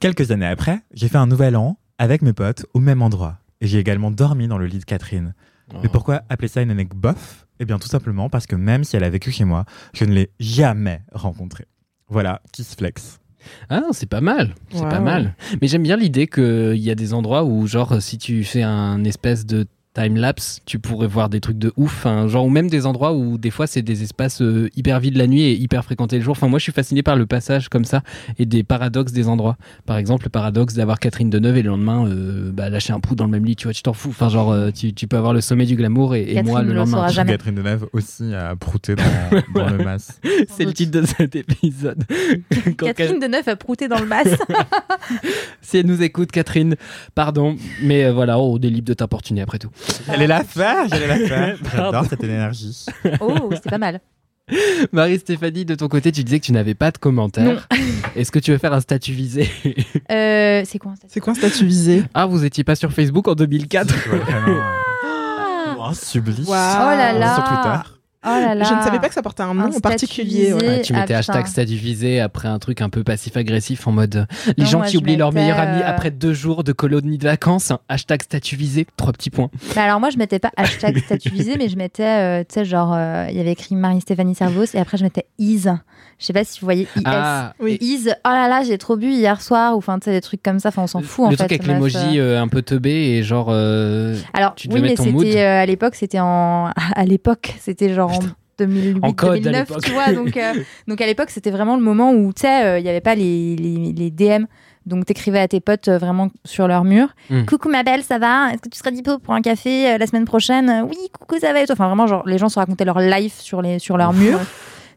Quelques 0.00 0.30
années 0.30 0.46
après, 0.46 0.80
j'ai 0.92 1.08
fait 1.08 1.18
un 1.18 1.26
nouvel 1.26 1.56
an 1.56 1.78
avec 1.98 2.22
mes 2.22 2.32
potes 2.32 2.66
au 2.74 2.80
même 2.80 3.00
endroit. 3.02 3.38
Et 3.60 3.66
j'ai 3.66 3.78
également 3.78 4.10
dormi 4.10 4.46
dans 4.48 4.58
le 4.58 4.66
lit 4.66 4.78
de 4.78 4.84
Catherine. 4.84 5.34
Mais 5.82 5.88
pourquoi 5.88 6.22
appeler 6.28 6.48
ça 6.48 6.62
une 6.62 6.70
anecdote 6.70 6.98
bof? 6.98 7.46
Eh 7.60 7.64
bien, 7.64 7.78
tout 7.78 7.88
simplement 7.88 8.28
parce 8.28 8.46
que 8.46 8.56
même 8.56 8.82
si 8.84 8.96
elle 8.96 9.04
a 9.04 9.10
vécu 9.10 9.30
chez 9.30 9.44
moi, 9.44 9.64
je 9.92 10.04
ne 10.04 10.12
l'ai 10.12 10.30
jamais 10.40 11.02
rencontrée. 11.12 11.66
Voilà, 12.08 12.42
qui 12.52 12.64
se 12.64 12.74
flex. 12.76 13.20
Ah, 13.68 13.82
c'est 13.92 14.08
pas 14.08 14.20
mal. 14.20 14.54
C'est 14.70 14.78
Wow. 14.82 14.88
pas 14.90 15.00
mal. 15.00 15.34
Mais 15.60 15.68
j'aime 15.68 15.82
bien 15.82 15.96
l'idée 15.96 16.26
qu'il 16.28 16.76
y 16.76 16.90
a 16.90 16.94
des 16.94 17.12
endroits 17.14 17.44
où, 17.44 17.66
genre, 17.66 18.00
si 18.02 18.18
tu 18.18 18.44
fais 18.44 18.62
un 18.62 19.02
espèce 19.04 19.46
de 19.46 19.66
time-lapse, 19.94 20.60
tu 20.64 20.78
pourrais 20.78 21.06
voir 21.06 21.28
des 21.28 21.40
trucs 21.40 21.58
de 21.58 21.72
ouf. 21.76 21.92
Enfin, 21.92 22.26
genre, 22.26 22.46
ou 22.46 22.50
même 22.50 22.68
des 22.68 22.86
endroits 22.86 23.12
où, 23.12 23.38
des 23.38 23.50
fois, 23.50 23.66
c'est 23.66 23.82
des 23.82 24.02
espaces 24.02 24.40
euh, 24.40 24.70
hyper 24.76 25.00
vides 25.00 25.16
la 25.16 25.26
nuit 25.26 25.42
et 25.42 25.52
hyper 25.52 25.84
fréquentés 25.84 26.16
le 26.16 26.24
jour. 26.24 26.32
Enfin, 26.32 26.48
moi, 26.48 26.58
je 26.58 26.64
suis 26.64 26.72
fasciné 26.72 27.02
par 27.02 27.16
le 27.16 27.26
passage 27.26 27.68
comme 27.68 27.84
ça 27.84 28.02
et 28.38 28.46
des 28.46 28.62
paradoxes 28.62 29.12
des 29.12 29.28
endroits. 29.28 29.56
Par 29.86 29.98
exemple, 29.98 30.24
le 30.24 30.30
paradoxe 30.30 30.74
d'avoir 30.74 30.98
Catherine 30.98 31.30
Deneuve 31.30 31.58
et 31.58 31.62
le 31.62 31.70
lendemain, 31.70 32.06
euh, 32.06 32.50
bah, 32.52 32.70
lâcher 32.70 32.92
un 32.92 33.00
pou 33.00 33.14
dans 33.14 33.24
le 33.24 33.30
même 33.30 33.44
lit, 33.44 33.56
tu 33.56 33.64
vois, 33.64 33.74
tu 33.74 33.82
t'en 33.82 33.92
fous. 33.92 34.10
Enfin, 34.10 34.28
genre, 34.28 34.50
euh, 34.50 34.70
tu, 34.70 34.94
tu 34.94 35.06
peux 35.06 35.16
avoir 35.16 35.34
le 35.34 35.40
sommet 35.40 35.66
du 35.66 35.76
glamour 35.76 36.14
et, 36.14 36.42
moi, 36.42 36.62
le 36.62 36.68
le 36.68 36.74
lendemain. 36.74 37.08
jamais. 37.08 37.32
Catherine 37.32 37.54
de 37.54 37.62
Neuve 37.62 37.86
aussi 37.92 38.34
a 38.34 38.56
prouté 38.56 38.94
dans, 38.94 39.02
dans 39.54 39.68
le 39.68 39.84
mas. 39.84 40.20
C'est 40.48 40.64
le 40.64 40.72
titre 40.72 41.00
de 41.00 41.06
cet 41.06 41.36
épisode. 41.36 42.04
Catherine 42.78 43.20
de 43.20 43.26
Neuf 43.26 43.46
a 43.48 43.56
prouté 43.56 43.88
dans 43.88 43.98
le 43.98 44.06
masse. 44.06 44.34
Si 45.60 45.78
elle 45.78 45.86
nous 45.86 46.02
écoute, 46.02 46.32
Catherine, 46.32 46.76
pardon, 47.14 47.56
mais 47.82 48.04
euh, 48.04 48.12
voilà, 48.12 48.38
on 48.38 48.58
est 48.58 48.68
libre 48.68 48.88
de 48.88 48.94
t'importuner 48.94 49.42
après 49.42 49.58
tout. 49.58 49.70
J'allais 50.06 50.26
la 50.26 50.44
faire, 50.44 50.88
j'allais 50.88 51.06
la 51.06 51.18
faire. 51.18 51.56
J'adore 51.74 52.04
cette 52.06 52.24
énergie. 52.24 52.86
oh, 53.20 53.50
c'était 53.52 53.70
pas 53.70 53.78
mal. 53.78 54.00
Marie-Stéphanie, 54.92 55.64
de 55.64 55.74
ton 55.74 55.88
côté, 55.88 56.12
tu 56.12 56.24
disais 56.24 56.40
que 56.40 56.44
tu 56.44 56.52
n'avais 56.52 56.74
pas 56.74 56.90
de 56.90 56.98
commentaires. 56.98 57.68
Est-ce 58.16 58.30
que 58.32 58.38
tu 58.38 58.50
veux 58.50 58.58
faire 58.58 58.72
un 58.72 58.80
statut 58.80 59.12
visé? 59.12 59.48
Euh, 60.10 60.62
c'est 60.66 60.78
quoi 60.78 60.92
un 60.92 60.96
statut 60.96 61.12
C'est 61.14 61.20
quoi 61.20 61.32
un 61.32 61.36
statut 61.36 61.64
visé? 61.64 62.04
Ah, 62.14 62.26
vous 62.26 62.44
étiez 62.44 62.64
pas 62.64 62.74
sur 62.74 62.92
Facebook 62.92 63.28
en 63.28 63.34
2004 63.34 63.94
Je 63.94 64.08
vois 64.10 64.18
vraiment, 64.18 64.58
euh, 64.58 65.82
un 65.82 65.94
sublime. 65.94 66.44
Oh 66.48 66.52
là 66.52 67.12
là. 67.12 67.34
Sur 67.34 67.44
Twitter. 67.44 68.01
Oh 68.24 68.28
là 68.28 68.54
là. 68.54 68.64
Je 68.64 68.74
ne 68.74 68.80
savais 68.82 68.98
pas 69.00 69.08
que 69.08 69.14
ça 69.14 69.22
portait 69.22 69.42
un 69.42 69.52
nom 69.54 69.64
Un 69.64 69.72
en 69.72 69.80
particulier. 69.80 70.52
ouais. 70.52 70.58
visé. 70.60 70.68
Ouais, 70.68 70.82
Tu 70.82 70.92
mettais 70.92 71.14
Ah, 71.14 71.18
hashtag 71.18 71.36
putain. 71.38 71.50
statut 71.50 71.74
visé 71.74 72.20
après 72.20 72.48
un 72.48 72.58
truc 72.58 72.80
un 72.80 72.88
peu 72.88 73.02
passif-agressif 73.02 73.86
en 73.86 73.92
mode 73.92 74.26
les 74.56 74.64
Non, 74.64 74.70
gens 74.70 74.78
moi, 74.78 74.86
qui 74.86 74.96
oublient 74.96 75.16
leur 75.16 75.32
meilleur 75.32 75.58
ami 75.58 75.80
euh, 75.82 75.86
après 75.88 76.10
deux 76.10 76.32
jours 76.32 76.62
de 76.64 76.72
colonie 76.72 77.18
de 77.18 77.24
vacances. 77.24 77.72
hashtag 77.88 78.22
statut 78.22 78.56
visé, 78.56 78.86
trois 78.96 79.12
petits 79.12 79.30
points. 79.30 79.50
Bah 79.74 79.82
alors 79.84 79.98
moi 80.00 80.10
je 80.10 80.18
mettais 80.18 80.38
pas 80.38 80.50
hashtag 80.56 80.98
statut 80.98 81.30
visé 81.30 81.56
mais 81.58 81.68
je 81.68 81.76
mettais 81.76 82.04
euh, 82.04 82.40
tu 82.48 82.54
sais 82.54 82.64
genre 82.64 82.92
euh, 82.94 83.26
il 83.30 83.36
y 83.36 83.40
avait 83.40 83.52
écrit 83.52 83.74
Marie-Stéphanie 83.74 84.34
Servos 84.34 84.64
et 84.74 84.78
après 84.78 84.96
je 84.98 85.02
mettais 85.04 85.26
is 85.38 85.64
je 86.18 86.26
sais 86.26 86.32
pas 86.32 86.44
si 86.44 86.60
vous 86.60 86.66
voyez 86.66 86.82
IS 86.96 87.02
Ah, 87.04 87.54
Oui. 87.58 87.78
is 87.80 88.04
oh 88.08 88.28
là 88.28 88.46
là 88.48 88.62
j'ai 88.64 88.78
trop 88.78 88.96
bu 88.96 89.10
hier 89.10 89.40
soir 89.42 89.74
ou 89.74 89.78
enfin 89.78 89.98
tu 89.98 90.04
sais 90.04 90.12
des 90.12 90.20
trucs 90.20 90.42
comme 90.42 90.60
ça 90.60 90.68
enfin 90.68 90.82
on 90.82 90.86
s'en 90.86 91.00
fout 91.02 91.26
en 91.26 91.30
le 91.30 91.36
fait 91.36 91.46
truc 91.48 91.52
avec 91.60 91.66
l'emoji 91.66 92.20
un 92.20 92.46
peu 92.48 92.62
teubé 92.62 92.90
et 93.16 93.22
genre. 93.24 93.48
euh, 93.50 94.16
alors 94.34 94.54
tu 94.54 94.68
oui 94.70 94.80
mais 94.80 94.94
c'était 94.96 95.40
euh, 95.42 95.62
à 95.62 95.66
l'époque 95.66 95.94
c'était 95.96 96.20
en 96.20 96.70
à 96.94 97.04
l'époque 97.04 97.54
c'était 97.60 97.92
genre 97.92 98.11
en 98.18 98.20
2008 98.58 98.98
En 99.04 99.12
code, 99.12 99.30
à 99.30 99.40
2009 99.40 99.68
l'époque. 99.68 99.84
tu 99.84 99.90
vois 99.92 100.12
donc 100.12 100.36
euh, 100.36 100.52
donc 100.88 101.00
à 101.00 101.06
l'époque 101.06 101.30
c'était 101.30 101.50
vraiment 101.50 101.76
le 101.76 101.82
moment 101.82 102.12
où 102.12 102.32
tu 102.32 102.42
sais 102.42 102.64
euh, 102.64 102.78
il 102.78 102.84
y 102.84 102.88
avait 102.88 103.00
pas 103.00 103.14
les, 103.14 103.56
les, 103.56 103.92
les 103.92 104.10
DM 104.10 104.44
donc 104.84 105.06
t'écrivais 105.06 105.38
à 105.38 105.46
tes 105.48 105.60
potes 105.60 105.88
euh, 105.88 105.98
vraiment 105.98 106.28
sur 106.44 106.66
leur 106.68 106.84
mur 106.84 107.08
Mm. 107.30 107.44
coucou 107.46 107.68
ma 107.68 107.82
belle 107.82 108.02
ça 108.02 108.18
va? 108.18 108.50
Est-ce 108.52 108.62
que 108.62 108.68
tu 108.68 108.78
seras 108.78 108.90
dispo 108.90 109.18
pour 109.18 109.32
un 109.34 109.40
café 109.40 109.92
euh, 109.92 109.98
la 109.98 110.06
semaine 110.06 110.24
prochaine? 110.24 110.84
Oui 110.88 110.96
coucou 111.18 111.38
ça 111.40 111.52
va 111.52 111.60
et 111.62 111.66
toi 111.66 111.74
enfin 111.74 111.86
vraiment 111.86 112.06
genre 112.06 112.26
les 112.26 112.36
gens 112.38 112.48
se 112.48 112.58
racontaient 112.58 112.84
leur 112.84 112.98
life 113.00 113.38
sur 113.40 113.62
les 113.62 113.78
sur 113.78 113.96
leur 113.96 114.12
mur 114.12 114.38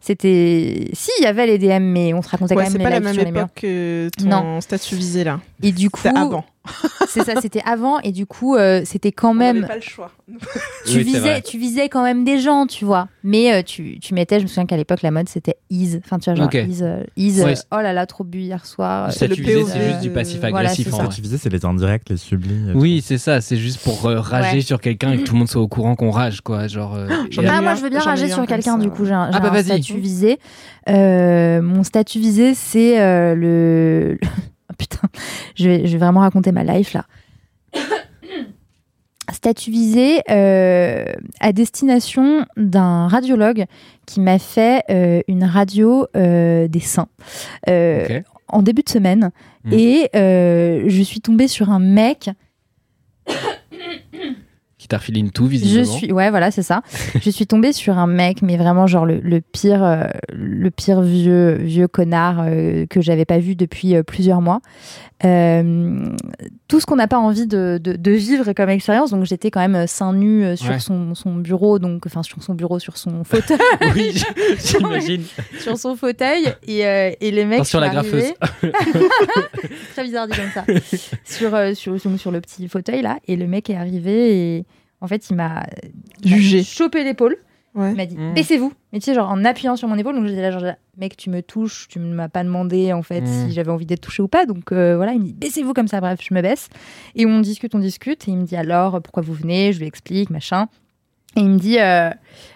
c'était 0.02 0.90
si 0.94 1.12
il 1.20 1.24
y 1.24 1.26
avait 1.26 1.48
les 1.48 1.58
DM 1.58 1.84
mais 1.84 2.14
on 2.14 2.22
se 2.22 2.30
racontait 2.30 2.56
Ouais, 2.56 2.66
quand 2.66 2.70
c'est 2.72 2.78
même 2.78 2.84
pas 2.84 3.00
les 3.00 3.00
la 3.00 3.00
lives 3.00 3.06
même 3.06 3.14
sur 3.16 3.24
les 3.26 3.32
murs 3.32 3.42
époque 3.42 3.56
que 3.56 4.10
ton 4.20 4.26
Non. 4.30 4.62
statut 4.62 4.96
visé 4.96 5.24
là. 5.24 5.40
et 5.64 5.72
du 5.72 5.90
coup 5.90 6.02
avant. 6.16 6.46
C'est 7.08 7.24
ça 7.24 7.40
c'était 7.42 7.62
avant 7.66 8.00
et 8.02 8.12
du 8.12 8.26
coup 8.26 8.56
euh, 8.56 8.82
c'était 8.86 9.12
quand 9.12 9.32
On 9.32 9.34
même 9.34 9.66
pas 9.68 9.76
le 9.76 9.82
choix. 9.82 10.12
tu 10.86 10.98
Oui, 10.98 11.04
visais 11.04 11.42
tu 11.42 11.58
visais 11.58 11.90
quand 11.90 12.04
même 12.04 12.24
des 12.24 12.40
gens 12.40 12.66
tu 12.68 12.86
vois 12.86 13.08
mais 13.24 13.54
euh, 13.54 13.62
tu, 13.64 14.00
tu 14.00 14.14
mettais 14.14 14.40
je 14.40 14.44
me 14.44 14.48
souviens 14.48 14.66
qu'à 14.66 14.78
l'époque 14.78 15.02
la 15.02 15.12
mode 15.12 15.30
c'était 15.30 15.56
is 15.70 15.98
enfin 16.04 16.20
tu 16.20 16.30
vois 16.30 16.36
genre 16.36 16.46
Ok. 16.48 16.56
is, 16.56 16.82
euh, 16.84 17.04
Ouais. 17.18 17.54
euh, 17.54 17.54
oh 17.72 17.82
là 17.82 17.94
là 17.94 18.06
trop 18.06 18.24
bu 18.24 18.40
hier 18.40 18.66
soir 18.66 19.12
statut 19.12 19.42
le 19.42 19.48
visé, 19.48 19.60
POV, 19.62 19.70
c'est 19.72 19.88
juste 19.90 20.02
du 20.02 20.10
euh, 20.10 20.14
passif-agressif 20.14 20.88
voilà. 20.90 21.06
Ce 21.06 21.10
que 21.10 21.16
tu 21.16 21.22
disais, 21.22 21.38
c'est 21.38 21.50
les 21.50 21.66
indirects, 21.66 22.10
les 22.10 22.18
sublis. 22.18 22.70
et 22.70 22.74
Oui, 22.74 23.02
c'est 23.06 23.18
ça, 23.18 23.42
c'est 23.42 23.58
juste 23.58 23.82
pour 23.84 24.06
euh, 24.06 24.20
rager 24.20 24.58
Ouais. 24.58 24.62
sur 24.62 24.80
quelqu'un 24.82 25.12
et 25.14 25.18
que 25.18 25.24
tout 25.24 25.34
le 25.34 25.40
monde 25.40 25.50
soit 25.50 25.62
au 25.62 25.68
courant 25.68 25.96
qu'on 25.96 26.12
rage, 26.12 26.42
quoi. 26.42 26.68
Genre, 26.68 26.96
euh, 26.96 27.08
ah 27.48 27.62
moi 27.62 27.76
je 27.76 27.82
veux 27.82 27.90
bien 27.90 28.00
rager 28.00 28.28
sur 28.30 28.46
quelqu'un 28.46 28.78
ça. 28.78 28.82
du 28.84 28.90
coup 28.90 29.06
j'ai 29.06 29.14
un, 29.14 29.30
Ah 29.34 29.40
bah 29.40 29.52
un 29.54 29.64
statut 29.64 29.98
visé 29.98 30.40
Euh, 30.90 31.62
mon 31.62 31.84
statut 31.84 32.20
visé 32.20 32.54
c'est 32.54 33.02
euh, 33.02 33.34
le 33.36 34.18
putain 34.78 35.08
je 35.56 35.70
vais, 35.70 35.88
je 35.88 35.92
vais 35.94 35.98
vraiment 35.98 36.22
raconter 36.22 36.52
ma 36.52 36.64
life 36.64 36.94
là. 36.94 37.06
Statut 39.32 39.72
visé 39.72 40.22
euh, 40.30 41.06
à 41.40 41.52
destination 41.52 42.46
d'un 42.58 43.08
radiologue 43.08 43.66
qui 44.06 44.20
m'a 44.20 44.38
fait 44.38 44.84
euh, 44.92 45.22
une 45.28 45.44
radio 45.44 46.06
euh, 46.16 46.68
des 46.68 46.80
seins 46.80 47.08
en 48.48 48.62
début 48.62 48.84
de 48.84 48.90
semaine. 48.90 49.32
Mm. 49.64 49.74
et 49.74 50.10
je 50.14 51.02
suis 51.04 51.22
tombée 51.22 51.48
sur 51.48 51.72
un 51.72 51.80
mec 51.80 52.30
qui 54.86 54.90
t'a 54.90 54.98
refilé 55.00 55.20
une 55.20 55.32
toux, 55.32 55.46
je 55.46 55.50
visiblement. 55.50 55.92
suis 55.98 56.12
ouais 56.12 56.30
voilà 56.30 56.52
c'est 56.52 56.62
ça 56.64 56.82
je 57.22 57.30
suis 57.32 57.48
tombée 57.48 57.74
sur 57.74 57.98
un 57.98 58.06
mec 58.08 58.42
mais 58.44 58.56
vraiment 58.56 58.86
genre 58.86 59.06
le, 59.08 59.20
le 59.20 59.42
pire 59.42 59.84
euh, 59.84 60.04
le 60.32 60.70
pire 60.70 61.02
vieux 61.02 61.54
vieux 61.56 61.88
connard 61.88 62.42
euh, 62.46 62.86
que 62.88 63.02
j'avais 63.02 63.26
pas 63.26 63.40
vu 63.40 63.56
depuis 63.56 63.96
euh, 63.96 64.04
plusieurs 64.04 64.42
mois 64.42 64.60
Euh, 65.24 66.10
tout 66.68 66.82
ce 66.82 66.86
qu'on 66.86 66.98
n'a 66.98 67.08
pas 67.08 67.18
envie 67.18 67.48
de, 67.48 67.80
de, 67.82 67.94
de 67.96 68.12
vivre 68.12 68.52
comme 68.52 68.70
expérience 68.70 69.12
donc 69.12 69.24
j'étais 69.24 69.50
quand 69.50 69.66
même 69.66 69.88
seins 69.88 70.12
nus 70.14 70.44
euh, 70.44 70.56
sur 70.58 70.72
Ouais. 70.72 70.80
son, 70.80 71.16
son 71.16 71.36
bureau 71.36 71.80
donc 71.80 72.06
enfin 72.06 72.22
sur 72.22 72.44
son 72.44 72.54
bureau 72.54 72.80
sur 72.80 72.98
son 72.98 73.24
fauteuil 73.24 73.58
oui, 73.96 74.12
j'imagine. 74.64 75.24
sur 75.60 75.78
son 75.78 75.96
fauteuil 75.96 76.44
et, 76.68 76.86
euh, 76.86 77.12
et 77.22 77.32
les 77.32 77.46
mecs 77.46 77.66
sont 77.66 77.80
la 77.80 77.90
graffeuse. 77.90 78.34
très 79.94 80.04
bizarre 80.04 80.28
dit 80.28 80.34
comme 80.38 80.52
ça 80.54 80.66
sur, 81.24 81.56
euh, 81.56 81.74
sur, 81.74 82.00
sur, 82.00 82.20
sur 82.20 82.32
le 82.32 82.42
petit 82.42 82.68
fauteuil 82.68 83.02
là 83.02 83.18
et 83.28 83.36
le 83.38 83.48
mec 83.48 83.70
est 83.70 83.76
arrivé 83.78 84.58
et 84.58 84.66
en 85.02 85.08
fait 85.08 85.30
il 85.30 85.36
m'a 85.36 85.66
il 86.24 86.32
m'a 86.32 86.38
Jugé. 86.38 86.64
chopé 86.64 87.04
l'épaule 87.04 87.38
Ouais. 87.76 87.92
il 87.92 87.98
m'a 87.98 88.06
dit 88.06 88.16
Mm. 88.16 88.34
baissez-vous 88.34 88.72
mais 88.94 89.00
tu 89.00 89.06
sais 89.06 89.14
genre 89.14 89.30
en 89.30 89.44
appuyant 89.44 89.76
sur 89.76 89.90
mon 89.90 89.98
épaule 89.98 90.16
donc 90.16 90.26
j'étais 90.28 90.42
là 90.42 90.50
genre 90.52 90.64
mec 90.98 91.18
tu 91.18 91.30
me 91.30 91.42
touches 91.42 91.90
tu 91.90 92.00
ne 92.00 92.14
m'as 92.14 92.30
pas 92.30 92.42
demandé 92.46 92.94
en 92.94 93.02
fait 93.04 93.20
Mm. 93.20 93.26
si 93.48 93.52
j'avais 93.52 93.70
envie 93.72 93.86
d'être 93.86 94.00
touchée 94.00 94.24
ou 94.24 94.30
pas 94.30 94.46
donc 94.46 94.72
euh, 94.72 94.96
voilà 94.96 95.12
il 95.12 95.20
me 95.20 95.26
dit 95.26 95.34
baissez-vous 95.34 95.74
comme 95.74 95.90
ça 95.90 96.00
bref 96.00 96.20
je 96.22 96.34
me 96.34 96.42
baisse 96.42 96.70
et 97.16 97.26
on 97.26 97.42
discute 97.42 97.76
on 97.76 97.80
discute 97.80 98.30
et 98.30 98.32
il 98.32 98.38
me 98.38 98.46
dit 98.46 98.56
alors 98.56 99.02
pourquoi 99.02 99.24
vous 99.24 99.34
venez? 99.34 99.74
Je 99.74 99.80
lui 99.80 99.88
explique 99.88 100.30
machin 100.30 100.68
et 101.36 101.42
il 101.42 101.50
me 101.50 101.60
dit 101.60 101.80
euh, 101.80 102.10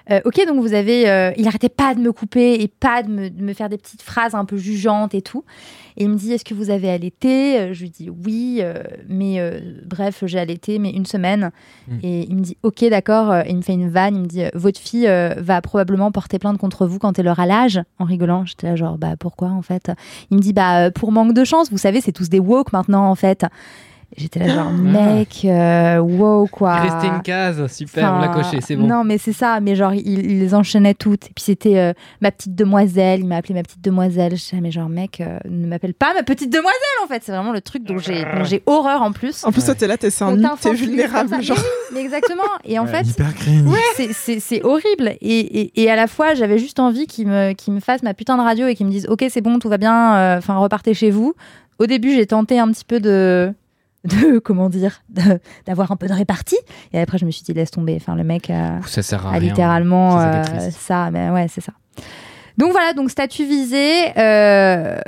euh, 0.09 0.21
ok 0.23 0.47
donc 0.47 0.61
vous 0.61 0.73
avez 0.73 1.09
euh, 1.09 1.31
il 1.37 1.47
arrêtait 1.47 1.69
pas 1.69 1.93
de 1.93 1.99
me 1.99 2.13
couper 2.13 2.61
et 2.61 2.67
pas 2.67 3.03
de 3.03 3.09
me, 3.09 3.29
de 3.29 3.43
me 3.43 3.53
faire 3.53 3.67
des 3.67 3.77
petites 3.77 4.01
phrases 4.01 4.35
un 4.35 4.45
peu 4.45 4.57
jugeantes 4.57 5.13
et 5.13 5.21
tout. 5.21 5.43
Et 5.97 6.03
il 6.03 6.09
me 6.09 6.15
dit 6.15 6.31
est-ce 6.31 6.45
que 6.45 6.53
vous 6.53 6.69
avez 6.69 6.89
allaité? 6.89 7.73
Je 7.73 7.81
lui 7.81 7.89
dis 7.89 8.09
oui 8.09 8.61
mais 9.09 9.41
bref 9.85 10.23
j'ai 10.25 10.39
allaité 10.39 10.79
mais 10.79 10.91
une 10.91 11.05
semaine. 11.05 11.51
Mm. 11.87 11.97
et 12.03 12.27
il 12.29 12.35
me 12.35 12.41
dit 12.41 12.57
ok 12.63 12.85
d'accord. 12.89 13.35
Et 13.35 13.49
il 13.49 13.57
me 13.57 13.61
fait 13.61 13.73
une 13.73 13.89
vanne 13.89 14.15
il 14.15 14.21
me 14.21 14.27
dit 14.27 14.43
votre 14.53 14.79
fille 14.79 15.09
va 15.37 15.61
probablement 15.61 16.11
porter 16.11 16.39
plainte 16.39 16.57
contre 16.57 16.87
vous 16.87 16.99
quand 16.99 17.19
elle 17.19 17.27
aura 17.27 17.45
l'âge. 17.45 17.81
En 17.99 18.05
rigolant 18.05 18.45
j'étais 18.45 18.67
là 18.67 18.75
genre 18.77 18.97
bah 18.97 19.15
pourquoi 19.19 19.49
en 19.49 19.61
fait? 19.61 19.91
Il 20.31 20.37
me 20.37 20.41
dit 20.41 20.53
bah 20.53 20.89
pour 20.91 21.11
manque 21.11 21.33
de 21.33 21.43
chance 21.43 21.69
vous 21.69 21.77
savez 21.77 21.99
c'est 21.99 22.13
tous 22.13 22.29
des 22.29 22.39
woke 22.39 22.71
maintenant 22.71 23.09
en 23.09 23.15
fait 23.15 23.45
J'étais 24.17 24.39
là 24.39 24.47
genre, 24.55 24.71
mec, 24.71 25.41
euh, 25.45 25.99
wow, 25.99 26.47
quoi. 26.47 26.79
Il 26.83 26.89
restait 26.91 27.07
une 27.07 27.21
case, 27.21 27.71
super, 27.71 28.13
on 28.15 28.19
l'a 28.19 28.29
Enfin, 28.31 28.41
coché, 28.41 28.59
c'est 28.61 28.75
bon. 28.75 28.87
Non, 28.87 29.03
mais 29.03 29.17
c'est 29.17 29.33
ça. 29.33 29.59
Mais 29.59 29.75
genre, 29.75 29.93
il, 29.93 30.07
il 30.07 30.39
les 30.39 30.55
enchaînait 30.55 30.95
toutes. 30.95 31.25
Et 31.27 31.31
puis 31.35 31.43
c'était 31.43 31.77
euh, 31.77 31.93
ma 32.21 32.31
petite 32.31 32.55
demoiselle. 32.55 33.19
Il 33.21 33.27
m'a 33.27 33.37
appelé 33.37 33.53
ma 33.53 33.61
petite 33.63 33.81
demoiselle. 33.83 34.35
Je 34.35 34.55
mais 34.57 34.71
genre, 34.71 34.89
mec, 34.89 35.21
euh, 35.21 35.37
ne 35.49 35.67
m'appelle 35.67 35.93
pas 35.93 36.13
ma 36.15 36.23
petite 36.23 36.51
demoiselle, 36.51 36.73
en 37.03 37.07
fait. 37.07 37.21
C'est 37.23 37.31
vraiment 37.31 37.51
le 37.51 37.61
truc 37.61 37.83
dont 37.83 37.97
j'ai 37.99 38.23
dont 38.23 38.43
j'ai 38.43 38.63
horreur 38.65 39.03
en 39.03 39.11
plus. 39.11 39.45
En 39.45 39.51
plus, 39.51 39.63
toi, 39.63 39.75
t'es 39.75 39.87
là, 39.87 39.95
t'es 39.97 40.09
c'est 40.09 40.23
un 40.23 40.35
t'es 40.57 40.73
vulnérable. 40.73 41.41
Genre. 41.41 41.55
Mais 41.57 41.63
oui, 41.63 41.69
mais 41.93 42.01
exactement. 42.01 42.43
Et 42.65 42.79
en 42.79 42.87
fait, 42.87 43.03
Hyper 43.07 43.33
cringe. 43.35 43.69
c'est- 43.95 44.13
c'est 44.13 44.39
c'est 44.39 44.63
horrible. 44.63 45.13
Et, 45.21 45.39
et, 45.61 45.83
et 45.83 45.89
à 45.91 45.95
la 45.95 46.07
fois, 46.07 46.33
j'avais 46.33 46.57
juste 46.57 46.79
envie 46.79 47.05
qu'ils 47.07 47.27
me, 47.27 47.53
qu'ils 47.53 47.73
me 47.73 47.79
fassent 47.79 48.03
ma 48.03 48.13
putain 48.13 48.37
de 48.37 48.41
radio 48.41 48.67
et 48.67 48.75
qu'ils 48.75 48.87
me 48.87 48.91
disent 48.91 49.07
Ok, 49.07 49.23
c'est 49.29 49.41
bon, 49.41 49.59
tout 49.59 49.69
va 49.69 49.77
bien, 49.77 50.15
euh, 50.15 50.37
enfin, 50.39 50.57
repartez 50.57 50.93
chez 50.93 51.11
vous. 51.11 51.33
Au 51.77 51.85
début, 51.85 52.13
j'ai 52.13 52.25
tenté 52.25 52.59
un 52.59 52.67
petit 52.71 52.83
peu 52.85 52.99
de. 52.99 53.53
De 54.05 54.39
comment 54.43 54.69
dire 54.69 55.01
d'avoir 55.65 55.91
un 55.91 55.95
peu 55.95 56.07
de 56.07 56.13
répartie. 56.13 56.59
Et 56.93 56.99
après 56.99 57.17
je 57.17 57.25
me 57.25 57.31
suis 57.31 57.43
dit 57.43 57.53
laisse 57.53 57.71
tomber. 57.71 57.95
Enfin 57.95 58.15
le 58.15 58.23
mec 58.23 58.49
a, 58.49 58.81
Ça 58.85 59.01
sert 59.01 59.25
à 59.25 59.29
a 59.29 59.33
rien. 59.33 59.49
littéralement 59.49 60.19
Ça, 60.19 60.43
ça 60.43 60.53
euh, 60.53 60.69
ça 60.71 61.11
mais 61.11 61.29
ouais 61.29 61.47
c'est 61.47 61.61
ça. 61.61 61.73
Donc 62.57 62.71
voilà 62.71 62.93
donc 62.93 63.09
statut 63.09 63.45
visé 63.45 64.11
euh, 64.17 64.99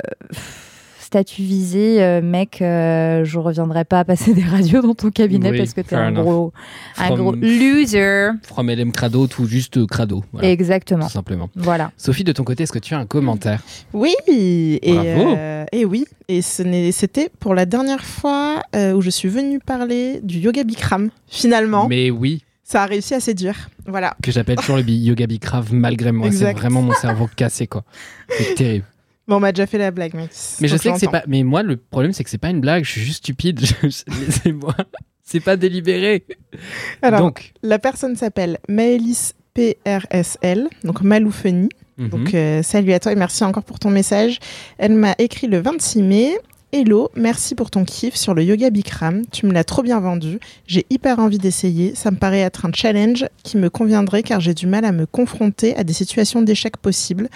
statut 1.12 1.42
visé 1.42 2.02
euh, 2.02 2.22
mec 2.22 2.62
euh, 2.62 3.22
je 3.24 3.38
reviendrai 3.38 3.84
pas 3.84 4.02
passer 4.02 4.32
des 4.38 4.42
radios 4.42 4.80
dans 4.80 4.94
ton 4.94 5.10
cabinet 5.10 5.50
Oui, 5.50 5.58
parce 5.58 5.74
que 5.74 5.82
t'es 5.82 5.94
un 5.94 6.08
enough. 6.08 6.22
gros 6.24 6.52
un 6.96 7.06
From- 7.08 7.18
gros 7.18 7.32
loser 7.34 8.30
From 8.42 8.70
LM 8.70 8.92
Crado, 8.92 9.26
tout 9.26 9.44
juste 9.44 9.84
Crado. 9.86 10.24
Voilà, 10.32 10.48
exactement 10.50 11.04
tout 11.06 11.12
simplement. 11.12 11.50
voilà 11.54 11.92
Sophie, 11.98 12.24
de 12.24 12.32
ton 12.32 12.44
côté, 12.44 12.62
est-ce 12.62 12.72
que 12.72 12.78
tu 12.78 12.94
as 12.94 12.98
un 12.98 13.04
commentaire? 13.06 13.60
Oui, 13.92 14.14
et, 14.26 14.78
Bravo. 14.94 15.34
euh, 15.36 15.64
et 15.70 15.84
oui, 15.84 16.06
et 16.28 16.40
ce 16.40 16.62
n'est- 16.62 16.92
c'était 16.92 17.28
pour 17.40 17.54
la 17.54 17.66
dernière 17.66 18.04
fois 18.04 18.62
euh, 18.74 18.94
où 18.94 19.02
je 19.02 19.10
suis 19.10 19.28
venue 19.28 19.58
parler 19.58 20.20
du 20.22 20.38
yoga 20.38 20.64
Bikram. 20.64 21.10
Finalement, 21.28 21.88
Mais 21.88 22.10
oui, 22.10 22.42
ça 22.64 22.84
a 22.84 22.86
réussi 22.86 23.12
à 23.12 23.20
séduire. 23.20 23.68
Voilà. 23.86 24.14
que 24.22 24.30
j'appelle 24.32 24.56
toujours 24.56 24.76
le 24.76 24.82
yoga 24.88 25.26
bicrave 25.26 25.74
malgré 25.74 26.10
moi. 26.12 26.30
C'est 26.32 26.52
vraiment 26.52 26.80
mon 26.82 26.94
cerveau 26.94 27.28
cassé, 27.36 27.66
quoi. 27.66 27.82
C'est 28.30 28.54
terrible. 28.54 28.84
Bon, 29.32 29.38
on 29.38 29.40
m'a 29.40 29.52
déjà 29.52 29.66
fait 29.66 29.78
la 29.78 29.90
blague, 29.90 30.12
mec. 30.12 30.28
Mais 30.60 30.68
je 30.68 30.76
sais 30.76 30.92
que 30.92 30.98
c'est 30.98 31.06
pas. 31.06 31.22
Mais 31.26 31.42
moi, 31.42 31.62
le 31.62 31.78
problème, 31.78 32.12
c'est 32.12 32.22
que 32.22 32.28
c'est 32.28 32.36
pas 32.36 32.50
une 32.50 32.60
blague. 32.60 32.84
Je 32.84 32.90
suis 32.90 33.00
juste 33.00 33.18
stupide. 33.18 33.60
Laissez-moi. 33.82 34.76
C'est 35.24 35.40
pas 35.40 35.56
délibéré. 35.56 36.26
Alors, 37.00 37.20
Donc, 37.20 37.54
la 37.62 37.78
personne 37.78 38.14
s'appelle 38.14 38.58
Maëlys 38.68 39.32
PRSL, 39.54 40.68
donc 40.84 41.00
Maloufeni. 41.00 41.70
mhm. 41.96 42.08
Donc, 42.10 42.34
euh, 42.34 42.62
salut 42.62 42.92
à 42.92 43.00
toi 43.00 43.12
et 43.12 43.16
merci 43.16 43.42
encore 43.42 43.62
pour 43.64 43.78
ton 43.78 43.88
message. 43.88 44.38
Elle 44.76 44.92
m'a 44.92 45.14
écrit 45.18 45.46
le 45.46 45.62
26 45.62 46.02
mai. 46.02 46.38
Hello, 46.74 47.10
merci 47.16 47.54
pour 47.54 47.70
ton 47.70 47.84
kiff 47.84 48.16
sur 48.16 48.32
le 48.32 48.42
yoga 48.44 48.70
Bikram. 48.70 49.24
Tu 49.30 49.44
me 49.44 49.52
l'as 49.52 49.64
trop 49.64 49.82
bien 49.82 50.00
vendu. 50.00 50.38
J'ai 50.66 50.86
hyper 50.88 51.18
envie 51.18 51.36
d'essayer. 51.36 51.94
Ça 51.94 52.10
me 52.10 52.16
paraît 52.16 52.40
être 52.40 52.64
un 52.64 52.72
challenge 52.72 53.26
qui 53.42 53.58
me 53.58 53.68
conviendrait 53.68 54.22
car 54.22 54.40
j'ai 54.40 54.54
du 54.54 54.66
mal 54.66 54.86
à 54.86 54.92
me 54.92 55.04
confronter 55.04 55.76
à 55.76 55.84
des 55.84 55.92
situations 55.92 56.40
d'échec 56.40 56.78
possibles. 56.78 57.28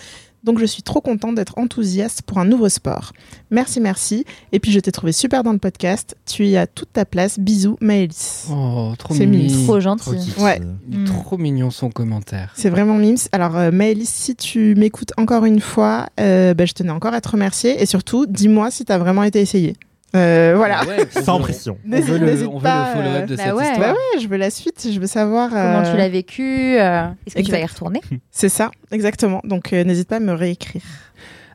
Donc 0.47 0.61
je 0.61 0.65
suis 0.65 0.83
trop 0.83 1.01
contente 1.01 1.35
d'être 1.35 1.59
enthousiaste 1.59 2.23
pour 2.23 2.39
un 2.39 2.45
nouveau 2.45 2.69
sport. 2.69 3.13
Merci, 3.51 3.81
merci. 3.81 4.25
Et 4.53 4.61
puis 4.61 4.71
je 4.71 4.79
t'ai 4.81 4.93
trouvé 4.93 5.11
super 5.13 5.43
dans 5.43 5.53
le 5.53 5.59
podcast. 5.59 6.17
Tu 6.25 6.47
y 6.47 6.57
as 6.57 6.69
toute 6.69 6.93
ta 6.93 7.05
place. 7.05 7.39
Bisous, 7.39 7.77
Maëlys. 7.81 8.47
oh, 8.51 8.95
trop 8.97 9.13
c'est 9.13 9.27
mignon. 9.27 9.49
trop 9.49 9.67
Trop 9.67 9.81
gentil 9.81 10.17
kiki. 10.17 10.41
Ouais. 10.41 10.61
Il 10.89 11.03
est 11.03 11.05
Trop 11.05 11.37
mignon 11.37 11.71
son 11.71 11.91
commentaire. 11.91 12.53
C'est 12.57 12.71
vraiment 12.71 12.95
mimes. 12.95 13.17
Alors, 13.33 13.57
euh, 13.57 13.71
Maëlys, 13.73 14.09
si 14.09 14.37
tu 14.37 14.75
m'écoutes 14.77 15.13
encore 15.17 15.45
une 15.45 15.61
fois, 15.61 16.07
euh, 16.21 16.55
bah, 16.55 16.65
je 16.65 16.73
tenais 16.73 16.91
encore 16.91 17.13
à 17.13 17.21
te 17.21 17.29
remercier. 17.29 17.83
Et 17.83 17.87
surtout, 17.87 18.27
dis-moi 18.27 18.71
si 18.71 18.85
tu 18.85 18.93
as 18.93 18.99
vraiment 18.99 19.25
été 19.25 19.41
essayé. 19.41 19.75
Euh, 20.14 20.55
voilà. 20.57 20.85
Ouais, 20.85 21.07
Sans 21.23 21.37
veut- 21.38 21.42
pression. 21.42 21.79
On 21.85 22.01
veut 22.01 22.19
le, 22.19 22.49
on 22.49 22.57
veut 22.59 22.62
pas, 22.62 22.95
le 22.95 23.03
follow-up 23.03 23.27
de 23.27 23.37
bah 23.37 23.42
cette 23.45 23.55
ouais. 23.55 23.64
histoire. 23.71 23.95
Bah 23.95 23.99
ouais, 24.14 24.21
je 24.21 24.29
veux 24.29 24.37
la 24.37 24.51
suite, 24.51 24.88
je 24.92 24.99
veux 25.01 25.07
savoir. 25.07 25.51
comment 25.51 25.81
euh, 25.85 25.90
tu 25.90 25.97
l'as 25.97 26.09
vécu 26.09 26.77
euh, 26.79 27.07
est-ce 27.27 27.35
que 27.35 27.40
tu 27.42 27.51
vas 27.51 27.59
y 27.59 27.66
retourner? 27.66 28.01
C'est 28.31 28.49
ça, 28.49 28.71
exactement. 28.92 29.40
Donc 29.45 29.73
euh, 29.73 29.85
n'hésite 29.85 30.09
pas 30.09 30.16
à 30.16 30.21
me 30.21 30.33
réécrire. 30.33 30.83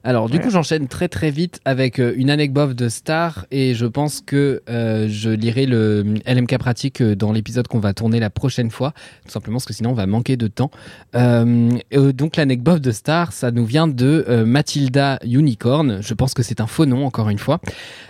Alors, 0.03 0.29
du 0.29 0.39
coup, 0.39 0.49
j'enchaîne 0.49 0.87
très 0.87 1.07
très 1.07 1.29
vite 1.29 1.59
avec 1.63 1.99
euh, 1.99 2.13
une 2.15 2.31
anecdote 2.31 2.75
de 2.75 2.89
Star 2.89 3.45
et 3.51 3.75
je 3.75 3.85
pense 3.85 4.21
que 4.21 4.63
euh, 4.69 5.07
je 5.07 5.29
lirai 5.29 5.67
le 5.67 6.15
LMK 6.25 6.57
pratique 6.57 7.01
euh, 7.01 7.15
dans 7.15 7.31
l'épisode 7.31 7.67
qu'on 7.67 7.79
va 7.79 7.93
tourner 7.93 8.19
la 8.19 8.31
prochaine 8.31 8.71
fois, 8.71 8.93
tout 9.25 9.31
simplement 9.31 9.57
parce 9.57 9.65
que 9.65 9.73
sinon 9.73 9.91
on 9.91 9.95
va 9.95 10.07
manquer 10.07 10.37
de 10.37 10.47
temps. 10.47 10.71
Euh, 11.15 11.69
euh, 11.93 12.13
donc, 12.13 12.35
l'anecdote 12.35 12.81
de 12.81 12.91
Star, 12.91 13.31
ça 13.31 13.51
nous 13.51 13.65
vient 13.65 13.87
de 13.87 14.25
euh, 14.27 14.45
Mathilda 14.45 15.19
Unicorn, 15.23 16.01
je 16.01 16.13
pense 16.15 16.33
que 16.33 16.41
c'est 16.41 16.61
un 16.61 16.67
faux 16.67 16.85
nom 16.85 17.05
encore 17.05 17.29
une 17.29 17.39
fois, 17.39 17.59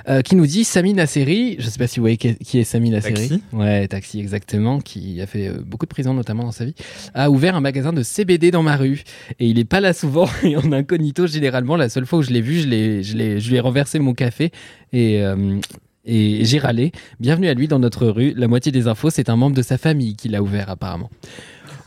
euh, 0.08 0.21
qui 0.21 0.36
nous 0.36 0.45
dit 0.45 0.63
Sami 0.63 0.93
Nasseri, 0.93 1.58
je 1.60 1.69
sais 1.69 1.77
pas 1.77 1.88
si 1.88 1.99
vous 1.99 2.04
voyez 2.04 2.17
qui 2.17 2.60
est, 2.60 2.63
Sami 2.63 2.89
Nasseri. 2.89 3.13
Taxi. 3.13 3.43
Ouais, 3.51 3.88
Taxi, 3.88 4.19
exactement, 4.19 4.80
qui 4.80 5.21
a 5.21 5.27
fait 5.27 5.49
euh, 5.49 5.58
beaucoup 5.65 5.86
de 5.86 5.91
prison 5.91 6.13
notamment 6.13 6.43
dans 6.43 6.51
sa 6.51 6.65
vie, 6.65 6.75
a 7.13 7.30
ouvert 7.30 7.56
un 7.56 7.62
magasin 7.62 7.91
de 7.91 8.01
CBD 8.04 8.51
dans 8.51 8.63
ma 8.63 8.77
rue. 8.77 9.04
Et 9.39 9.47
il 9.47 9.60
est 9.60 9.65
pas 9.65 9.82
là 9.82 9.93
souvent 9.93 10.27
et 10.43 10.56
en 10.56 10.71
incognito 10.71 11.27
généralement 11.27 11.75
la 11.82 11.89
seule 11.89 12.06
fois 12.06 12.20
où 12.20 12.22
je 12.22 12.30
l'ai 12.32 12.41
vu 12.41 12.62
je 12.62 12.67
l'ai 12.67 13.04
je 13.04 13.17
l'ai 13.17 13.39
je 13.39 13.50
lui 13.50 13.58
ai 13.58 13.60
renversé 13.60 14.00
mon 14.00 14.13
café 14.13 14.52
et 14.94 15.22
euh, 15.22 15.60
et 16.06 16.46
j'ai 16.46 16.58
râlé. 16.58 16.91
Bienvenue 17.20 17.48
à 17.48 17.54
lui 17.54 17.67
dans 17.67 17.80
notre 17.80 18.08
rue. 18.08 18.34
La 18.36 18.48
moitié 18.48 18.72
des 18.72 18.88
infos, 18.88 19.10
c'est 19.10 19.30
un 19.30 19.36
membre 19.36 19.56
de 19.56 19.62
sa 19.62 19.78
famille 19.78 20.15
qui 20.15 20.30
l'a 20.30 20.41
ouvert 20.41 20.70
apparemment. 20.70 21.12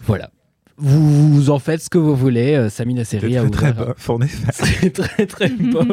Voilà. 0.05 0.31
Vous, 0.77 1.33
vous 1.33 1.51
en 1.51 1.59
faites 1.61 1.83
ce 1.83 1.89
que 1.89 1.99
vous 1.99 2.17
voulez. 2.17 2.55
Euh, 2.55 2.69
Sami 2.69 2.95
C'est 3.05 3.19
Nasseri 3.19 3.37
a 3.37 3.43
très, 3.43 3.51
très 3.51 3.71
ouvert. 3.71 3.87
bof, 3.87 4.11
on 4.11 4.21
est 4.21 4.27
fan. 4.53 4.67
C'est 4.81 4.91
très 4.91 5.27
très 5.27 5.49
bof. 5.73 5.87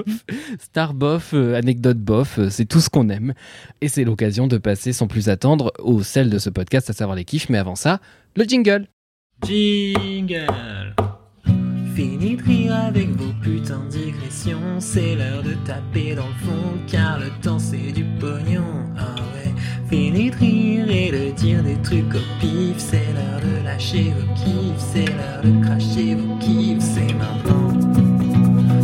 Star 0.59 0.93
bof, 0.93 1.31
euh, 1.33 1.55
anecdote 1.55 1.99
bof, 1.99 2.39
euh, 2.39 2.49
c'est 2.49 2.65
tout 2.65 2.79
ce 2.79 2.89
qu'on 2.89 3.09
aime. 3.09 3.33
Et 3.81 3.87
c'est 3.87 4.03
l'occasion 4.03 4.47
de 4.47 4.57
passer 4.57 4.93
sans 4.93 5.07
plus 5.07 5.29
attendre 5.29 5.71
au 5.79 6.01
sel 6.03 6.29
de 6.29 6.39
ce 6.39 6.49
podcast, 6.49 6.89
à 6.89 6.93
savoir 6.93 7.15
les 7.15 7.25
kiffs. 7.25 7.49
Mais 7.49 7.59
avant 7.59 7.75
ça, 7.75 7.99
le 8.35 8.43
jingle. 8.43 8.87
Jingle 9.43 10.47
Fini 12.01 12.35
avec 12.67 13.09
vos 13.09 13.31
putains 13.43 13.83
de 13.85 13.91
digressions. 13.91 14.79
C'est 14.79 15.13
l'heure 15.13 15.43
de 15.43 15.53
taper 15.67 16.15
dans 16.15 16.29
le 16.29 16.33
fond 16.33 16.79
Car 16.87 17.19
le 17.19 17.29
temps 17.43 17.59
c'est 17.59 17.91
du 17.91 18.03
pognon. 18.19 18.63
Ah 18.97 19.13
ouais 19.35 19.53
Fini 19.87 20.31
et 20.89 21.11
de 21.11 21.31
dire 21.35 21.61
des 21.61 21.79
trucs 21.83 22.15
au 22.15 22.39
pif. 22.39 22.77
C'est 22.79 23.05
l'heure 23.13 23.39
de 23.41 23.63
lâcher 23.63 24.11
vos 24.17 24.33
kiffs 24.33 24.79
C'est 24.79 25.05
l'heure 25.05 25.43
de 25.43 25.63
cracher 25.63 26.15
vos 26.15 26.37
kiffs. 26.39 26.79
C'est 26.79 27.13
maintenant 27.13 27.79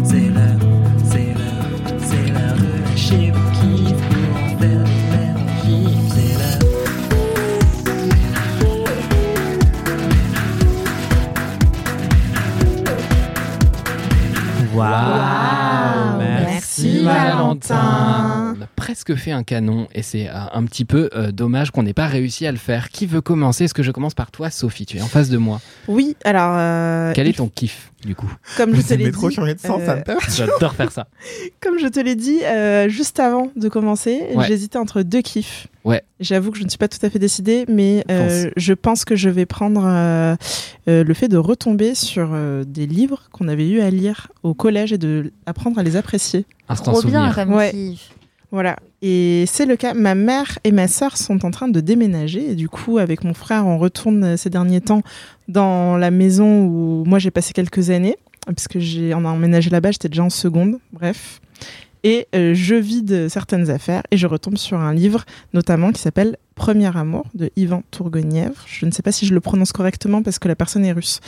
C'est 0.03 0.29
l'heure, 0.29 0.59
c'est 1.03 1.33
l'heure 1.33 1.97
C'est 1.99 2.31
l'heure 2.31 2.55
de 2.55 2.83
lâcher 2.87 3.31
vos 3.31 3.51
kiffs 3.59 4.16
Waouh 14.77 16.17
Merci, 16.19 17.03
Valentin. 17.03 18.55
On 18.57 18.61
a 18.61 18.67
presque 18.75 19.15
fait 19.15 19.31
un 19.31 19.43
canon 19.43 19.87
et 19.93 20.01
c'est 20.03 20.27
euh, 20.29 20.33
un 20.53 20.63
petit 20.65 20.85
peu 20.85 21.09
euh, 21.15 21.31
dommage 21.31 21.71
qu'on 21.71 21.83
n'ait 21.83 21.93
pas 21.93 22.05
réussi 22.07 22.45
à 22.45 22.51
le 22.51 22.57
faire. 22.57 22.89
Qui 22.89 23.05
veut 23.07 23.21
commencer? 23.21 23.63
Est-ce 23.65 23.73
que 23.73 23.83
je 23.83 23.91
commence 23.91 24.13
par 24.13 24.29
toi, 24.31 24.49
Sophie? 24.49 24.85
Tu 24.85 24.97
es 24.97 25.01
en 25.01 25.07
face 25.07 25.29
de 25.29 25.37
moi. 25.37 25.59
Oui, 25.87 26.15
alors. 26.23 26.53
euh, 26.57 27.11
Quel 27.15 27.27
est 27.27 27.37
ton 27.37 27.47
kiff, 27.53 27.91
du 28.07 28.15
coup 28.15 28.31
Comme 28.57 28.73
je 28.75 28.81
te 28.81 28.93
l'ai 28.95 29.11
dit. 29.11 29.11
de 29.11 29.59
ça 29.59 29.73
euh, 29.75 29.95
me. 30.07 30.15
J'adore 30.35 30.73
faire 30.73 30.91
ça. 30.91 31.07
Comme 31.61 31.77
je 31.77 31.87
te 31.87 31.99
l'ai 31.99 32.15
dit 32.15 32.39
euh, 32.43 32.89
juste 32.89 33.19
avant 33.19 33.51
de 33.55 33.69
commencer, 33.69 34.23
Ouais. 34.33 34.45
j'hésitais 34.47 34.77
entre 34.79 35.03
deux 35.03 35.21
kiffs. 35.21 35.67
Ouais. 35.83 36.01
J'avoue 36.19 36.51
que 36.51 36.57
je 36.57 36.63
ne 36.63 36.69
suis 36.69 36.77
pas 36.79 36.87
tout 36.87 36.97
à 37.05 37.09
fait 37.09 37.19
décidée, 37.19 37.65
mais 37.67 38.03
euh, 38.09 38.49
je 38.57 38.73
pense 38.73 39.05
que 39.05 39.15
je 39.15 39.29
vais 39.29 39.45
prendre 39.45 39.83
euh, 39.85 40.35
euh, 40.89 41.03
le 41.03 41.13
fait 41.13 41.27
de 41.27 41.37
retomber 41.37 41.93
sur 41.95 42.29
euh, 42.33 42.63
des 42.65 42.87
livres 42.87 43.23
qu'on 43.31 43.47
avait 43.47 43.69
eu 43.69 43.79
à 43.81 43.89
lire 43.89 44.27
au 44.43 44.53
collège 44.53 44.91
et 44.93 44.97
de 44.97 45.31
apprendre 45.45 45.77
à 45.79 45.83
les 45.83 45.95
apprécier. 45.95 46.45
Instant 46.69 46.91
trop 46.93 47.03
bien 47.03 47.31
comme 47.33 47.53
Ouais. 47.53 47.71
kiff 47.71 48.09
Voilà. 48.51 48.77
Et 49.01 49.43
c'est 49.47 49.65
le 49.65 49.75
cas. 49.75 49.93
Ma 49.93 50.15
mère 50.15 50.57
et 50.63 50.71
ma 50.71 50.87
sœur 50.87 51.17
sont 51.17 51.45
en 51.45 51.51
train 51.51 51.67
de 51.67 51.79
déménager. 51.81 52.51
Et 52.51 52.55
du 52.55 52.69
coup, 52.69 52.97
avec 52.97 53.23
mon 53.23 53.33
frère, 53.33 53.65
on 53.67 53.77
retourne 53.77 54.37
ces 54.37 54.49
derniers 54.49 54.81
temps 54.81 55.01
dans 55.47 55.97
la 55.97 56.11
maison 56.11 56.65
où 56.65 57.03
moi 57.05 57.19
j'ai 57.19 57.31
passé 57.31 57.53
quelques 57.53 57.89
années. 57.89 58.15
Puisque 58.55 58.79
j'ai, 58.79 59.13
on 59.13 59.25
a 59.25 59.29
emménagé 59.29 59.69
là-bas, 59.69 59.91
j'étais 59.91 60.07
déjà 60.07 60.23
en 60.23 60.29
seconde. 60.29 60.79
Bref. 60.93 61.41
Et 62.05 62.27
euh, 62.35 62.53
je 62.53 62.75
vide 62.75 63.27
certaines 63.27 63.69
affaires 63.69 64.03
et 64.11 64.17
je 64.17 64.25
retombe 64.27 64.55
sur 64.57 64.79
un 64.79 64.93
livre, 64.93 65.25
notamment 65.53 65.91
qui 65.91 65.99
s'appelle 65.99 66.37
Premier 66.55 66.95
amour 66.95 67.25
de 67.33 67.49
Ivan 67.57 67.83
Tourgueniev. 67.91 68.53
Je 68.65 68.85
ne 68.85 68.91
sais 68.91 69.01
pas 69.01 69.11
si 69.11 69.25
je 69.25 69.33
le 69.33 69.41
prononce 69.41 69.73
correctement 69.73 70.23
parce 70.23 70.39
que 70.39 70.47
la 70.47 70.55
personne 70.55 70.85
est 70.85 70.93
russe. 70.93 71.19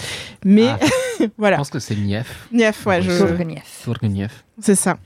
Mais 0.45 0.67
Ah. 0.69 0.79
Je 1.19 1.25
voilà. 1.37 1.57
pense 1.57 1.69
que 1.69 1.79
c'est 1.79 1.95
Nief. 1.97 2.47
Nief, 2.53 2.85
ouais, 2.85 3.01
je-. 3.01 3.17
Tourguenieff. 3.83 4.45
c'est 4.61 4.75
ça. 4.75 4.97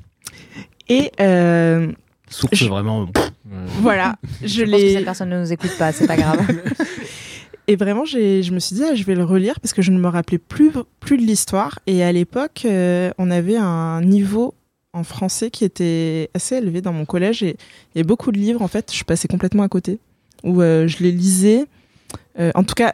Et 0.90 1.12
euh, 1.20 1.92
Source 2.34 2.56
Je- 2.56 2.66
vraiment. 2.66 3.08
voilà, 3.82 4.16
je, 4.42 4.48
Je 4.48 4.64
pense 4.64 4.82
que 4.82 4.90
cette 4.94 5.06
personne 5.06 5.30
ne 5.30 5.40
nous 5.40 5.54
écoute 5.54 5.72
pas, 5.78 5.92
c'est 5.92 6.08
pas 6.08 6.18
grave. 6.18 6.40
Et 7.68 7.76
vraiment, 7.78 8.04
j'ai, 8.04 8.44
je 8.44 8.52
me 8.52 8.60
suis 8.60 8.76
dit, 8.76 8.84
ah, 8.84 8.94
je 8.96 9.04
vais 9.06 9.16
le 9.16 9.24
relire 9.24 9.60
parce 9.62 9.74
que 9.74 9.82
je 9.82 9.92
ne 9.92 9.98
me 10.00 10.08
rappelais 10.10 10.38
plus, 10.38 10.72
plus 11.00 11.18
de 11.18 11.22
l'histoire. 11.22 11.80
Et 11.88 12.04
à 12.04 12.12
l'époque, 12.12 12.64
euh, 12.66 13.12
on 13.18 13.32
avait 13.32 13.56
un 13.56 14.02
niveau 14.02 14.54
en 14.92 15.04
français 15.04 15.50
qui 15.50 15.64
était 15.64 16.30
assez 16.34 16.56
élevé 16.58 16.82
dans 16.82 16.92
mon 16.94 17.06
collège 17.06 17.42
et 17.42 17.56
il 17.96 17.98
y 17.98 18.02
a 18.02 18.04
beaucoup 18.04 18.32
de 18.32 18.38
livres 18.38 18.62
en 18.62 18.68
fait, 18.68 18.92
je 18.94 19.04
passais 19.06 19.28
complètement 19.28 19.64
à 19.64 19.68
côté 19.70 19.98
où 20.44 20.62
euh, 20.62 20.88
je 20.88 20.98
les 21.02 21.12
lisais. 21.12 21.66
Euh, 22.38 22.52
en 22.54 22.64
tout 22.64 22.76
cas, 22.76 22.92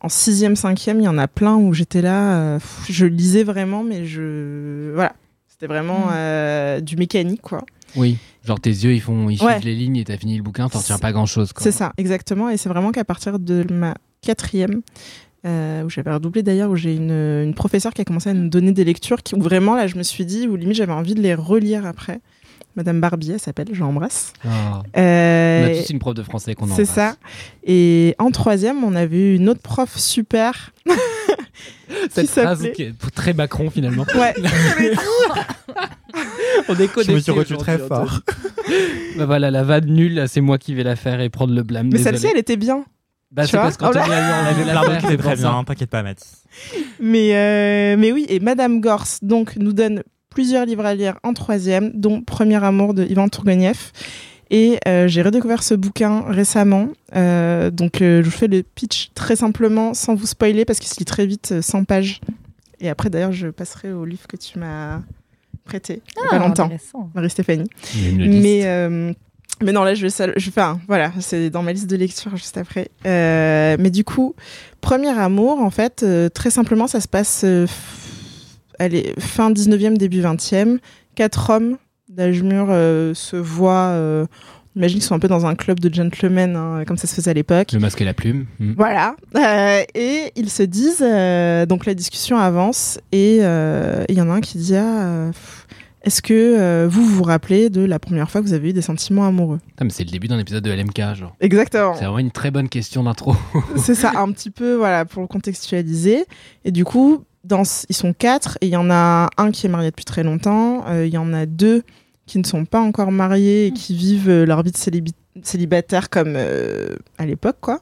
en 0.00 0.08
sixième, 0.08 0.56
cinquième, 0.56 1.00
il 1.00 1.04
y 1.04 1.08
en 1.08 1.16
a 1.16 1.28
plein 1.28 1.54
où 1.54 1.72
j'étais 1.72 2.02
là, 2.02 2.34
euh, 2.34 2.58
pff, 2.58 2.86
je 2.90 3.06
lisais 3.06 3.44
vraiment, 3.44 3.84
mais 3.84 4.04
je 4.04 4.92
voilà, 4.94 5.14
c'était 5.48 5.68
vraiment 5.68 6.06
Mm. 6.08 6.12
euh, 6.12 6.80
du 6.80 6.96
mécanique 6.96 7.40
quoi. 7.40 7.64
Oui. 7.94 8.18
Genre 8.44 8.60
tes 8.60 8.70
yeux, 8.70 8.92
ils 8.94 9.00
font, 9.00 9.28
ils 9.30 9.40
Ouais. 9.42 9.52
suivent 9.52 9.64
les 9.66 9.74
lignes 9.76 9.96
et 9.96 10.04
t'as 10.04 10.16
fini 10.16 10.36
le 10.36 10.42
bouquin, 10.42 10.68
t'en 10.68 10.78
retiens 10.80 10.96
C'est- 10.96 11.02
pas 11.02 11.12
grand 11.12 11.26
chose. 11.26 11.50
C'est 11.58 11.70
ça, 11.72 11.92
exactement. 11.96 12.48
Et 12.50 12.56
c'est 12.56 12.68
vraiment 12.68 12.90
qu'à 12.90 13.04
partir 13.04 13.38
de 13.38 13.64
ma 13.72 13.94
quatrième, 14.20 14.82
euh, 15.46 15.82
où 15.84 15.90
j'avais 15.90 16.12
redoublé 16.12 16.42
d'ailleurs, 16.42 16.70
où 16.70 16.76
j'ai 16.76 16.94
une, 16.94 17.10
une 17.10 17.54
professeure 17.54 17.92
qui 17.94 18.00
a 18.00 18.04
commencé 18.04 18.30
à 18.30 18.34
nous 18.34 18.48
donner 18.48 18.72
des 18.72 18.84
lectures, 18.84 19.22
qui, 19.22 19.34
où 19.34 19.40
vraiment 19.42 19.74
là, 19.76 19.86
je 19.86 19.96
me 19.96 20.02
suis 20.02 20.24
dit, 20.24 20.46
où 20.48 20.56
limite 20.56 20.76
j'avais 20.76 20.92
envie 20.92 21.14
de 21.14 21.20
les 21.20 21.34
relire 21.34 21.86
après. 21.86 22.20
Madame 22.74 23.00
Barbier, 23.02 23.34
elle 23.34 23.40
s'appelle, 23.40 23.68
je 23.70 23.80
l'embrasse. 23.80 24.32
On 24.44 24.48
a 24.48 24.82
Euh, 24.96 25.80
tous 25.82 25.90
une 25.90 25.98
prof 25.98 26.14
de 26.14 26.22
français 26.22 26.54
qu'on 26.54 26.66
c'est 26.66 26.72
embrasse. 26.72 26.88
ça. 26.88 27.16
Et 27.66 28.14
en 28.18 28.30
troisième, 28.30 28.82
on 28.82 28.94
avait 28.94 29.18
eu 29.18 29.34
une 29.36 29.48
autre 29.50 29.60
prof 29.60 29.94
super. 29.98 30.72
Cette 32.10 32.26
qui 32.28 32.40
phrase 32.40 32.66
qui 32.74 32.82
est 32.84 32.94
très 33.14 33.34
Macron 33.34 33.68
finalement. 33.68 34.06
Ouais, 34.14 34.32
On 36.68 36.74
est 36.74 36.88
Je 37.04 37.12
me 37.12 37.18
suis 37.20 37.32
retenu 37.32 37.56
très 37.56 37.78
fort. 37.78 38.20
Bah 39.18 39.26
voilà, 39.26 39.50
la 39.50 39.64
vanne 39.64 39.86
nulle, 39.86 40.24
c'est 40.28 40.40
moi 40.40 40.56
qui 40.56 40.74
vais 40.74 40.84
la 40.84 40.96
faire 40.96 41.20
et 41.20 41.28
prendre 41.28 41.52
le 41.52 41.62
blâme. 41.62 41.90
mais 41.92 41.98
celle-ci, 41.98 42.28
elle 42.28 42.38
était 42.38 42.56
bien. 42.56 42.84
Bah, 43.30 43.44
tu 43.44 43.50
c'est 43.50 43.56
parce 43.58 43.76
qu'Anthony 43.76 44.04
Oh 44.06 44.10
là 44.10 44.16
a 44.16 44.50
eu 44.50 44.54
envie 44.54 44.62
de 44.62 44.66
la 44.66 44.72
Pardon, 44.72 44.90
faire. 44.92 45.00
c'est 45.02 45.08
c'est 45.08 45.16
très 45.16 45.36
bien, 45.36 45.64
t'inquiète 45.64 45.90
pas, 45.90 46.02
Mathis. 46.02 46.44
Mais, 47.00 47.34
euh, 47.34 47.96
mais 47.98 48.12
oui, 48.12 48.24
et 48.28 48.40
Madame 48.40 48.80
Gors 48.80 49.04
donc, 49.20 49.56
nous 49.56 49.72
donne 49.72 50.02
plusieurs 50.30 50.64
livres 50.64 50.86
à 50.86 50.94
lire 50.94 51.18
en 51.22 51.34
troisième, 51.34 51.90
dont 51.94 52.22
Premier 52.22 52.62
amour 52.64 52.94
de 52.94 53.04
Ivan 53.04 53.28
Tourguenieff. 53.28 53.92
Et 54.50 54.78
euh, 54.86 55.08
j'ai 55.08 55.22
redécouvert 55.22 55.62
ce 55.62 55.74
bouquin 55.74 56.24
récemment. 56.28 56.88
Euh, 57.16 57.70
donc, 57.70 58.02
euh, 58.02 58.22
je 58.22 58.26
vous 58.26 58.36
fais 58.36 58.48
le 58.48 58.62
pitch 58.62 59.10
très 59.14 59.34
simplement, 59.36 59.94
sans 59.94 60.14
vous 60.14 60.26
spoiler, 60.26 60.64
parce 60.66 60.78
qu'il 60.78 60.88
se 60.88 60.98
lit 60.98 61.06
très 61.06 61.26
vite, 61.26 61.52
euh, 61.52 61.62
100 61.62 61.84
pages. 61.84 62.20
Et 62.80 62.90
après, 62.90 63.08
d'ailleurs, 63.08 63.32
je 63.32 63.48
passerai 63.48 63.92
au 63.92 64.04
livre 64.04 64.26
que 64.28 64.36
tu 64.36 64.58
m'as 64.58 65.00
prêté 65.72 66.02
il 66.16 66.20
y 66.22 66.26
a 66.26 66.28
pas 66.28 66.36
Ah, 66.36 66.38
longtemps. 66.48 66.70
Marie-Stéphanie. 67.14 67.70
Mais, 68.18 68.60
euh, 68.66 69.12
mais 69.62 69.72
non, 69.72 69.84
là, 69.84 69.94
je 69.94 70.02
vais, 70.02 70.10
sal- 70.10 70.34
je 70.36 70.44
vais 70.46 70.50
faire, 70.50 70.76
voilà, 70.86 71.12
c'est 71.20 71.48
dans 71.50 71.62
ma 71.62 71.72
liste 71.72 71.88
de 71.88 71.96
lecture 71.96 72.36
juste 72.36 72.58
après. 72.58 72.88
Euh, 73.06 73.76
mais 73.78 73.90
du 73.90 74.04
coup, 74.04 74.34
Premier 74.80 75.08
Amour, 75.18 75.60
en 75.60 75.70
fait, 75.70 76.02
euh, 76.02 76.28
très 76.28 76.50
simplement, 76.50 76.86
ça 76.86 77.00
se 77.00 77.08
passe 77.08 77.42
euh, 77.44 77.66
allez, 78.78 79.14
fin 79.18 79.50
19e, 79.50 79.96
début 79.96 80.20
20e. 80.20 80.78
Quatre 81.14 81.50
hommes 81.50 81.76
d'âge 82.08 82.42
mûr 82.42 82.66
euh, 82.70 83.14
se 83.14 83.36
voient, 83.36 83.90
euh, 83.92 84.26
imagine 84.76 84.98
qu'ils 84.98 85.06
sont 85.06 85.14
un 85.14 85.18
peu 85.18 85.28
dans 85.28 85.46
un 85.46 85.54
club 85.54 85.80
de 85.80 85.92
gentlemen, 85.92 86.56
hein, 86.56 86.84
comme 86.86 86.96
ça 86.96 87.06
se 87.06 87.14
faisait 87.14 87.30
à 87.30 87.34
l'époque. 87.34 87.72
Le 87.72 87.78
masque 87.78 88.00
et 88.00 88.04
la 88.04 88.14
plume. 88.14 88.46
Hmm. 88.58 88.72
Voilà. 88.76 89.16
Euh, 89.36 89.82
et 89.94 90.32
ils 90.36 90.50
se 90.50 90.62
disent, 90.62 91.02
euh, 91.02 91.66
donc 91.66 91.86
la 91.86 91.94
discussion 91.94 92.36
avance, 92.38 92.98
et 93.12 93.38
euh, 93.42 94.04
il 94.08 94.16
y 94.16 94.20
en 94.20 94.30
a 94.30 94.34
un 94.34 94.40
qui 94.40 94.58
dit 94.58 94.76
ah, 94.76 95.02
euh, 95.02 95.32
Est-ce 96.02 96.22
que 96.22 96.32
euh, 96.32 96.88
vous 96.90 97.04
vous 97.04 97.22
rappelez 97.22 97.70
de 97.70 97.84
la 97.84 97.98
première 97.98 98.30
fois 98.30 98.40
que 98.40 98.46
vous 98.46 98.54
avez 98.54 98.70
eu 98.70 98.72
des 98.72 98.82
sentiments 98.82 99.26
amoureux? 99.26 99.60
Putain, 99.68 99.84
mais 99.84 99.90
c'est 99.90 100.04
le 100.04 100.10
début 100.10 100.28
d'un 100.28 100.38
épisode 100.38 100.64
de 100.64 100.72
LMK, 100.72 101.14
genre. 101.14 101.36
Exactement. 101.40 101.94
C'est 101.94 102.04
vraiment 102.04 102.18
une 102.18 102.30
très 102.30 102.50
bonne 102.50 102.68
question 102.68 103.02
d'intro. 103.02 103.36
C'est 103.76 103.94
ça, 103.94 104.12
un 104.16 104.32
petit 104.32 104.50
peu, 104.50 104.74
voilà, 104.74 105.04
pour 105.04 105.22
le 105.22 105.28
contextualiser. 105.28 106.24
Et 106.64 106.70
du 106.70 106.84
coup, 106.84 107.24
dans, 107.44 107.62
ils 107.88 107.96
sont 107.96 108.12
quatre, 108.12 108.58
et 108.60 108.66
il 108.66 108.72
y 108.72 108.76
en 108.76 108.90
a 108.90 109.28
un 109.36 109.50
qui 109.50 109.66
est 109.66 109.68
marié 109.68 109.90
depuis 109.90 110.04
très 110.04 110.22
longtemps, 110.22 110.84
euh, 110.88 111.06
il 111.06 111.12
y 111.12 111.18
en 111.18 111.32
a 111.32 111.46
deux 111.46 111.82
qui 112.26 112.38
ne 112.38 112.44
sont 112.44 112.64
pas 112.64 112.80
encore 112.80 113.12
mariés 113.12 113.66
et 113.66 113.72
qui 113.72 113.96
vivent 113.96 114.30
euh, 114.30 114.46
leur 114.46 114.62
vie 114.62 114.72
de 114.72 115.42
célibataire 115.42 116.10
comme 116.10 116.34
euh, 116.36 116.96
à 117.18 117.26
l'époque, 117.26 117.58
quoi. 117.60 117.80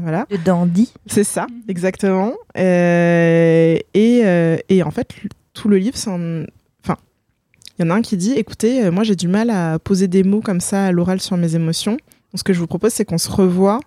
Voilà. 0.00 0.26
Le 0.30 0.38
dandy. 0.38 0.92
C'est 1.06 1.24
ça, 1.24 1.46
exactement. 1.68 2.32
Euh, 2.56 3.76
et, 3.94 4.20
euh, 4.24 4.56
et 4.68 4.82
en 4.82 4.90
fait, 4.90 5.08
tout 5.52 5.68
le 5.68 5.76
livre, 5.76 5.96
c'est 5.96 6.10
en... 6.10 6.44
Enfin, 6.82 6.96
il 7.78 7.84
y 7.84 7.86
en 7.86 7.90
a 7.90 7.94
un 7.94 8.02
qui 8.02 8.16
dit, 8.16 8.32
écoutez, 8.32 8.90
moi 8.90 9.04
j'ai 9.04 9.16
du 9.16 9.28
mal 9.28 9.50
à 9.50 9.78
poser 9.78 10.08
des 10.08 10.22
mots 10.22 10.40
comme 10.40 10.60
ça 10.60 10.86
à 10.86 10.92
l'oral 10.92 11.20
sur 11.20 11.36
mes 11.36 11.54
émotions. 11.56 11.92
Donc 11.92 12.38
ce 12.38 12.44
que 12.44 12.54
je 12.54 12.58
vous 12.58 12.66
propose, 12.66 12.92
c'est 12.92 13.04
qu'on 13.04 13.18
se 13.18 13.30
revoie 13.30 13.80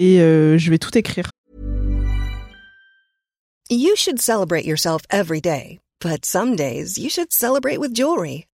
et 0.00 0.20
euh, 0.20 0.58
je 0.58 0.70
vais 0.70 0.78
tout 0.78 0.96
écrire. 0.98 1.30
You 3.70 3.94
should 3.96 4.20
celebrate 4.20 4.64
yourself 4.64 5.02
every 5.10 5.40
day, 5.40 5.78
but 6.02 6.24
some 6.24 6.56
days 6.56 6.98
you 6.98 7.08
should 7.08 7.32
celebrate 7.32 7.78
with 7.78 7.94
jewelry. 7.94 8.46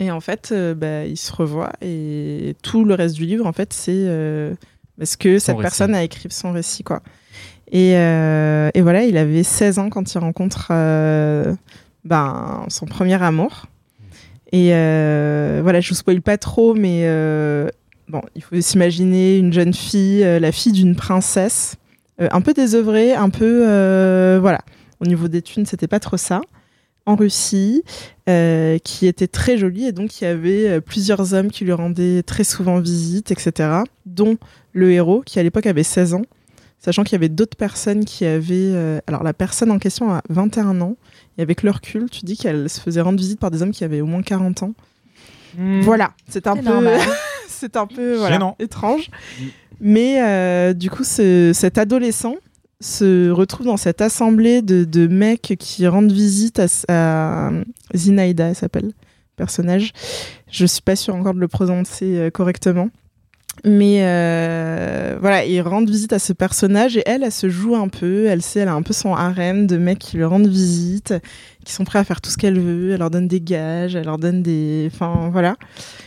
Et 0.00 0.10
en 0.10 0.20
fait, 0.20 0.48
euh, 0.50 0.74
bah, 0.74 1.04
ils 1.04 1.18
se 1.18 1.30
revoient 1.30 1.72
et 1.82 2.56
tout 2.62 2.84
le 2.84 2.94
reste 2.94 3.14
du 3.14 3.26
livre, 3.26 3.46
en 3.46 3.52
fait, 3.52 3.72
c'est 3.74 3.92
euh, 3.94 4.54
parce 4.98 5.16
que 5.16 5.38
cette 5.38 5.56
récit. 5.56 5.62
personne 5.62 5.94
a 5.94 6.02
écrit 6.02 6.28
son 6.30 6.52
récit, 6.52 6.82
quoi. 6.82 7.02
Et, 7.70 7.96
euh, 7.96 8.70
et 8.74 8.80
voilà, 8.80 9.04
il 9.04 9.16
avait 9.16 9.42
16 9.42 9.78
ans 9.78 9.90
quand 9.90 10.12
il 10.12 10.18
rencontre 10.18 10.68
euh, 10.70 11.54
ben, 12.04 12.64
son 12.68 12.86
premier 12.86 13.22
amour. 13.22 13.66
Et 14.52 14.70
euh, 14.72 15.60
voilà, 15.62 15.80
je 15.80 15.90
vous 15.90 15.94
spoil 15.94 16.22
pas 16.22 16.38
trop, 16.38 16.74
mais 16.74 17.04
bon, 18.08 18.22
il 18.34 18.42
faut 18.42 18.60
s'imaginer 18.60 19.36
une 19.36 19.52
jeune 19.52 19.74
fille, 19.74 20.22
la 20.22 20.50
fille 20.50 20.72
d'une 20.72 20.96
princesse, 20.96 21.76
un 22.18 22.40
peu 22.40 22.52
désœuvrée, 22.52 23.14
un 23.14 23.30
peu, 23.30 24.38
voilà, 24.40 24.62
au 24.98 25.06
niveau 25.06 25.28
des 25.28 25.42
thunes, 25.42 25.66
c'était 25.66 25.86
pas 25.86 26.00
trop 26.00 26.16
ça, 26.16 26.40
en 27.10 27.16
Russie, 27.16 27.82
euh, 28.28 28.78
qui 28.78 29.06
était 29.06 29.26
très 29.26 29.58
jolie 29.58 29.86
et 29.86 29.92
donc 29.92 30.20
il 30.20 30.24
y 30.24 30.26
avait 30.26 30.68
euh, 30.68 30.80
plusieurs 30.80 31.34
hommes 31.34 31.50
qui 31.50 31.64
lui 31.64 31.72
rendaient 31.72 32.22
très 32.22 32.44
souvent 32.44 32.78
visite, 32.78 33.30
etc., 33.30 33.70
dont 34.06 34.36
le 34.72 34.92
héros 34.92 35.22
qui 35.24 35.38
à 35.38 35.42
l'époque 35.42 35.66
avait 35.66 35.82
16 35.82 36.14
ans, 36.14 36.22
sachant 36.78 37.02
qu'il 37.02 37.12
y 37.12 37.16
avait 37.16 37.28
d'autres 37.28 37.56
personnes 37.56 38.04
qui 38.04 38.24
avaient... 38.24 38.72
euh, 38.74 39.00
alors 39.06 39.22
la 39.22 39.32
personne 39.34 39.70
en 39.70 39.78
question 39.78 40.12
a 40.12 40.22
21 40.28 40.80
ans, 40.80 40.96
et 41.38 41.42
avec 41.42 41.62
le 41.62 41.70
recul, 41.70 42.08
tu 42.10 42.20
dis 42.24 42.36
qu'elle 42.36 42.68
se 42.70 42.80
faisait 42.80 43.00
rendre 43.00 43.18
visite 43.18 43.40
par 43.40 43.50
des 43.50 43.62
hommes 43.62 43.72
qui 43.72 43.84
avaient 43.84 44.00
au 44.00 44.06
moins 44.06 44.22
40 44.22 44.62
ans. 44.62 44.72
Voilà, 45.82 46.12
c'est 46.28 46.46
un 46.46 46.56
peu... 46.56 46.86
c'est 47.48 47.76
un 47.76 47.86
peu 47.86 48.16
voilà, 48.16 48.54
étrange. 48.58 49.10
Mm. 49.40 49.44
Mais 49.82 50.22
euh, 50.22 50.72
du 50.72 50.90
coup, 50.90 51.04
ce- 51.04 51.52
cet 51.54 51.78
adolescent 51.78 52.36
se 52.80 53.30
retrouve 53.30 53.66
dans 53.66 53.76
cette 53.76 54.00
assemblée 54.00 54.62
de, 54.62 54.84
de 54.84 55.06
mecs 55.06 55.54
qui 55.58 55.86
rendent 55.86 56.12
visite 56.12 56.60
à, 56.60 57.48
à 57.48 57.50
Zinaïda, 57.94 58.48
elle 58.48 58.54
s'appelle, 58.54 58.92
personnage. 59.36 59.92
Je 60.50 60.66
suis 60.66 60.82
pas 60.82 60.96
sûre 60.96 61.14
encore 61.14 61.34
de 61.34 61.40
le 61.40 61.48
prononcer 61.48 62.16
euh, 62.16 62.30
correctement. 62.30 62.90
Mais 63.64 63.98
euh, 64.02 65.18
voilà, 65.20 65.44
ils 65.44 65.60
rendent 65.60 65.90
visite 65.90 66.12
à 66.12 66.18
ce 66.18 66.32
personnage 66.32 66.96
et 66.96 67.02
elle, 67.04 67.22
elle 67.22 67.32
se 67.32 67.48
joue 67.48 67.74
un 67.74 67.88
peu. 67.88 68.26
Elle 68.26 68.42
sait, 68.42 68.60
elle 68.60 68.68
a 68.68 68.74
un 68.74 68.82
peu 68.82 68.94
son 68.94 69.14
harem 69.14 69.66
de 69.66 69.76
mecs 69.76 69.98
qui 69.98 70.16
lui 70.16 70.24
rendent 70.24 70.46
visite, 70.46 71.14
qui 71.64 71.72
sont 71.72 71.84
prêts 71.84 71.98
à 71.98 72.04
faire 72.04 72.20
tout 72.20 72.30
ce 72.30 72.38
qu'elle 72.38 72.58
veut. 72.58 72.92
Elle 72.92 73.00
leur 73.00 73.10
donne 73.10 73.28
des 73.28 73.40
gages, 73.40 73.96
elle 73.96 74.06
leur 74.06 74.18
donne 74.18 74.42
des. 74.42 74.88
Enfin, 74.92 75.28
voilà. 75.30 75.56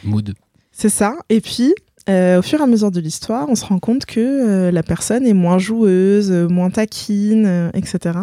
Mood. 0.04 0.34
C'est 0.72 0.90
ça. 0.90 1.16
Et 1.30 1.42
puis, 1.42 1.76
euh, 2.10 2.40
au 2.40 2.42
fur 2.42 2.60
et 2.60 2.64
à 2.64 2.68
mesure 2.68 2.92
de 2.92 3.00
l'histoire, 3.00 3.48
on 3.50 3.56
se 3.56 3.66
rend 3.66 3.80
compte 3.80 4.06
que 4.06 4.20
euh, 4.20 4.72
la 4.72 4.84
personne 4.84 5.26
est 5.26 5.34
moins 5.34 5.58
joueuse, 5.58 6.32
euh, 6.32 6.48
moins 6.48 6.70
taquine, 6.70 7.46
euh, 7.46 7.70
etc. 7.74 8.20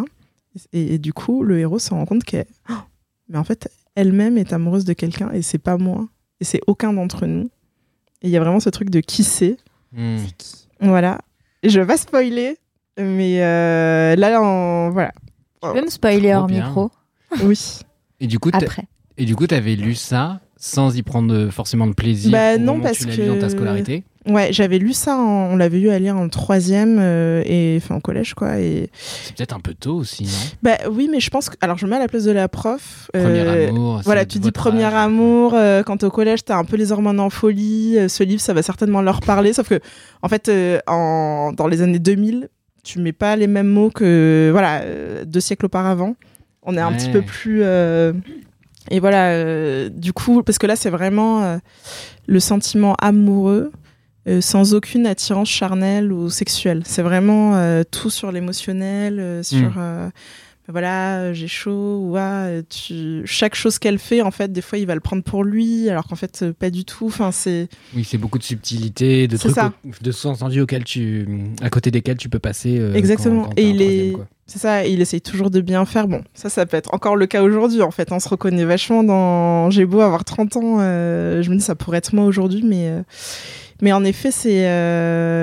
Et, 0.73 0.95
et 0.95 0.97
du 0.99 1.13
coup, 1.13 1.43
le 1.43 1.59
héros 1.59 1.79
se 1.79 1.89
rend 1.91 2.05
compte 2.05 2.23
qu'elle, 2.23 2.45
Oh, 2.69 2.73
mais 3.29 3.37
en 3.37 3.43
fait, 3.43 3.71
elle-même 3.95 4.37
est 4.37 4.53
amoureuse 4.53 4.85
de 4.85 4.93
quelqu'un 4.93 5.31
et 5.31 5.41
c'est 5.41 5.57
pas 5.57 5.77
moi. 5.77 6.07
Et 6.39 6.43
c'est 6.43 6.61
aucun 6.67 6.93
d'entre 6.93 7.25
nous. 7.25 7.49
Et 8.21 8.27
il 8.27 8.29
y 8.29 8.37
a 8.37 8.39
vraiment 8.39 8.59
ce 8.59 8.69
truc 8.69 8.89
de 8.89 8.99
qui 8.99 9.23
c'est. 9.23 9.57
Hmm. 9.93 10.17
Voilà. 10.79 11.19
Et 11.63 11.69
je 11.69 11.79
vais 11.79 11.85
pas 11.85 11.97
spoiler, 11.97 12.57
mais 12.97 13.43
euh, 13.43 14.15
là, 14.15 14.41
on... 14.41 14.89
voilà. 14.91 15.11
Tu 15.63 15.71
peux 15.73 15.85
me 15.85 15.89
spoiler 15.89 16.33
hors 16.33 16.49
micro 16.49 16.91
Oui. 17.43 17.79
Et 18.19 18.27
du 18.27 18.39
coup, 18.39 18.49
après. 18.53 18.83
et 19.17 19.25
du 19.25 19.35
coup, 19.35 19.47
t'avais 19.47 19.75
lu 19.75 19.95
ça 19.95 20.41
sans 20.63 20.95
y 20.95 21.01
prendre 21.01 21.49
forcément 21.49 21.87
de 21.87 21.93
plaisir 21.93 22.31
Bah 22.31 22.59
non, 22.59 22.79
parce 22.79 22.99
tu 22.99 23.25
dans 23.25 23.39
ta 23.39 23.49
scolarité. 23.49 24.03
Ouais, 24.27 24.53
j'avais 24.53 24.77
lu 24.77 24.93
ça, 24.93 25.17
en- 25.17 25.53
on 25.53 25.55
l'avait 25.55 25.79
eu 25.79 25.89
à 25.89 25.97
lire 25.97 26.15
en 26.15 26.29
troisième, 26.29 26.99
euh, 27.01 27.41
et 27.47 27.79
enfin 27.81 27.95
au 27.95 27.99
collège, 27.99 28.35
quoi. 28.35 28.59
Et 28.59 28.91
C'est 28.93 29.35
peut-être 29.35 29.55
un 29.55 29.59
peu 29.59 29.73
tôt 29.73 29.95
aussi, 29.95 30.25
non? 30.25 30.29
Bah 30.61 30.77
oui, 30.91 31.09
mais 31.11 31.19
je 31.19 31.31
pense 31.31 31.49
que, 31.49 31.55
alors 31.61 31.79
je 31.79 31.85
me 31.87 31.89
mets 31.89 31.95
à 31.95 31.99
la 32.01 32.07
place 32.07 32.25
de 32.25 32.31
la 32.31 32.47
prof. 32.47 33.09
Premier 33.11 33.39
euh, 33.39 33.69
amour. 33.69 34.01
Voilà, 34.05 34.23
tu 34.25 34.37
dis 34.37 34.51
premier 34.51 34.83
âge. 34.83 34.93
amour, 34.93 35.55
euh, 35.55 35.81
quand 35.81 36.03
au 36.03 36.11
collège, 36.11 36.45
t'as 36.45 36.57
un 36.57 36.63
peu 36.65 36.77
les 36.77 36.91
hormones 36.91 37.19
en 37.19 37.31
folie. 37.31 37.97
ce 38.07 38.23
livre, 38.23 38.41
ça 38.41 38.53
va 38.53 38.61
certainement 38.61 39.01
leur 39.01 39.21
parler. 39.21 39.53
Sauf 39.53 39.67
que, 39.69 39.79
en 40.21 40.27
fait, 40.29 40.51
en, 40.85 41.53
dans 41.57 41.65
les 41.65 41.81
années 41.81 41.97
2000, 41.97 42.49
tu 42.83 42.99
mets 42.99 43.13
pas 43.13 43.35
les 43.35 43.47
mêmes 43.47 43.69
mots 43.69 43.89
que, 43.89 44.49
voilà, 44.51 44.83
deux 45.25 45.39
siècles 45.39 45.65
auparavant. 45.65 46.15
On 46.61 46.77
est 46.77 46.81
un 46.81 46.91
petit 46.93 47.09
peu 47.09 47.23
plus. 47.23 47.63
Et 48.89 48.99
voilà, 48.99 49.29
euh, 49.31 49.89
du 49.89 50.11
coup, 50.13 50.41
parce 50.43 50.57
que 50.57 50.65
là, 50.67 50.75
c'est 50.75 50.89
vraiment 50.89 51.43
euh, 51.43 51.57
le 52.27 52.39
sentiment 52.39 52.95
amoureux. 52.99 53.71
euh, 54.27 54.39
sans 54.39 54.75
aucune 54.75 55.07
attirance 55.07 55.49
charnelle 55.49 56.13
ou 56.13 56.29
sexuelle. 56.29 56.83
C'est 56.85 57.01
vraiment 57.01 57.59
tout 57.89 58.11
sur 58.11 58.31
l'émotionnel, 58.31 59.43
sur 59.43 59.77
Mm. 59.77 60.11
Voilà, 60.67 61.17
euh, 61.19 61.33
j'ai 61.33 61.47
chaud, 61.47 61.99
ou 62.01 62.15
ah, 62.17 62.45
euh, 62.45 62.61
tu... 62.69 63.23
chaque 63.25 63.55
chose 63.55 63.79
qu'elle 63.79 63.99
fait, 63.99 64.21
en 64.21 64.31
fait, 64.31 64.51
des 64.51 64.61
fois, 64.61 64.77
il 64.77 64.85
va 64.87 64.93
le 64.95 65.01
prendre 65.01 65.23
pour 65.23 65.43
lui, 65.43 65.89
alors 65.89 66.07
qu'en 66.07 66.15
fait, 66.15 66.41
euh, 66.43 66.53
pas 66.53 66.69
du 66.69 66.85
tout. 66.85 67.07
Enfin, 67.07 67.31
c'est 67.31 67.67
Oui, 67.95 68.03
c'est 68.03 68.17
beaucoup 68.17 68.37
de 68.37 68.43
subtilité, 68.43 69.27
de 69.27 69.37
trucs, 69.37 69.57
au- 69.57 69.71
de 70.03 70.11
sous-entendus 70.11 70.61
auxquels 70.61 70.83
tu, 70.83 71.27
à 71.61 71.69
côté 71.69 71.91
desquels 71.91 72.17
tu 72.17 72.29
peux 72.29 72.39
passer. 72.39 72.79
euh, 72.79 72.93
Exactement. 72.93 73.41
quand- 73.43 73.49
quand 73.49 73.55
t'as 73.55 73.61
Et 73.61 73.69
il 73.69 73.81
est- 73.81 74.17
c'est 74.45 74.59
ça, 74.59 74.85
il 74.85 75.01
essaye 75.01 75.21
toujours 75.21 75.49
de 75.49 75.61
bien 75.61 75.85
faire. 75.85 76.07
Bon, 76.07 76.21
ça, 76.33 76.49
ça 76.49 76.65
peut 76.65 76.77
être 76.77 76.93
encore 76.93 77.15
le 77.15 77.25
cas 77.25 77.41
aujourd'hui, 77.41 77.81
en 77.81 77.91
fait. 77.91 78.11
On 78.11 78.19
se 78.19 78.29
reconnaît 78.29 78.65
vachement 78.65 79.03
dans. 79.03 79.69
J'ai 79.71 79.85
beau 79.85 80.01
avoir 80.01 80.23
30 80.25 80.55
ans, 80.57 80.77
euh, 80.79 81.41
je 81.41 81.49
me 81.49 81.55
dis, 81.55 81.63
ça 81.63 81.75
pourrait 81.75 81.97
être 81.99 82.13
moi 82.15 82.25
aujourd'hui, 82.25 82.63
mais. 82.63 82.87
euh, 82.89 83.01
Mais 83.81 83.91
en 83.93 84.03
effet, 84.03 84.29
c'est. 84.31 84.61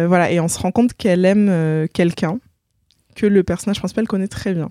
Voilà, 0.06 0.30
et 0.30 0.38
on 0.40 0.48
se 0.48 0.58
rend 0.60 0.70
compte 0.70 0.92
qu'elle 0.94 1.24
aime 1.24 1.88
quelqu'un 1.92 2.38
que 3.16 3.26
le 3.26 3.42
personnage 3.42 3.80
principal 3.80 4.06
connaît 4.06 4.28
très 4.28 4.54
bien. 4.54 4.68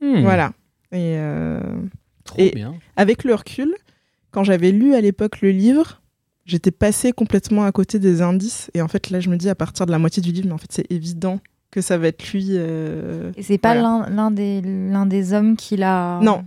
Hmm, 0.00 0.20
Voilà. 0.22 0.52
Et. 0.92 1.16
euh, 1.18 1.60
Trop 2.24 2.38
Et- 2.40 2.50
bien. 2.50 2.74
avec 2.96 3.22
le 3.24 3.34
recul, 3.34 3.72
quand 4.32 4.42
j'avais 4.44 4.72
lu 4.72 4.94
à 4.94 5.00
l'époque 5.00 5.40
le 5.42 5.50
livre, 5.50 6.02
j'étais 6.44 6.70
passée 6.72 7.12
complètement 7.12 7.64
à 7.64 7.72
côté 7.72 7.98
des 7.98 8.20
indices. 8.20 8.70
Et 8.74 8.82
en 8.82 8.88
fait, 8.88 9.10
là, 9.10 9.20
je 9.20 9.28
me 9.30 9.36
dis, 9.36 9.48
à 9.48 9.54
partir 9.54 9.86
de 9.86 9.92
la 9.92 9.98
moitié 9.98 10.22
du 10.22 10.32
livre, 10.32 10.48
mais 10.48 10.52
en 10.54 10.58
fait, 10.58 10.70
c'est 10.72 10.90
évident 10.90 11.38
que 11.70 11.80
ça 11.80 11.98
va 11.98 12.08
être 12.08 12.32
lui. 12.32 12.48
euh, 12.52 13.30
Et 13.36 13.42
c'est 13.42 13.58
pas 13.58 13.74
Voilà. 13.78 14.08
l'un 14.10 14.30
des, 14.32 14.60
l'un 14.62 15.06
des 15.06 15.32
hommes 15.32 15.56
qui 15.56 15.76
l'a. 15.76 16.18
Non. 16.22 16.44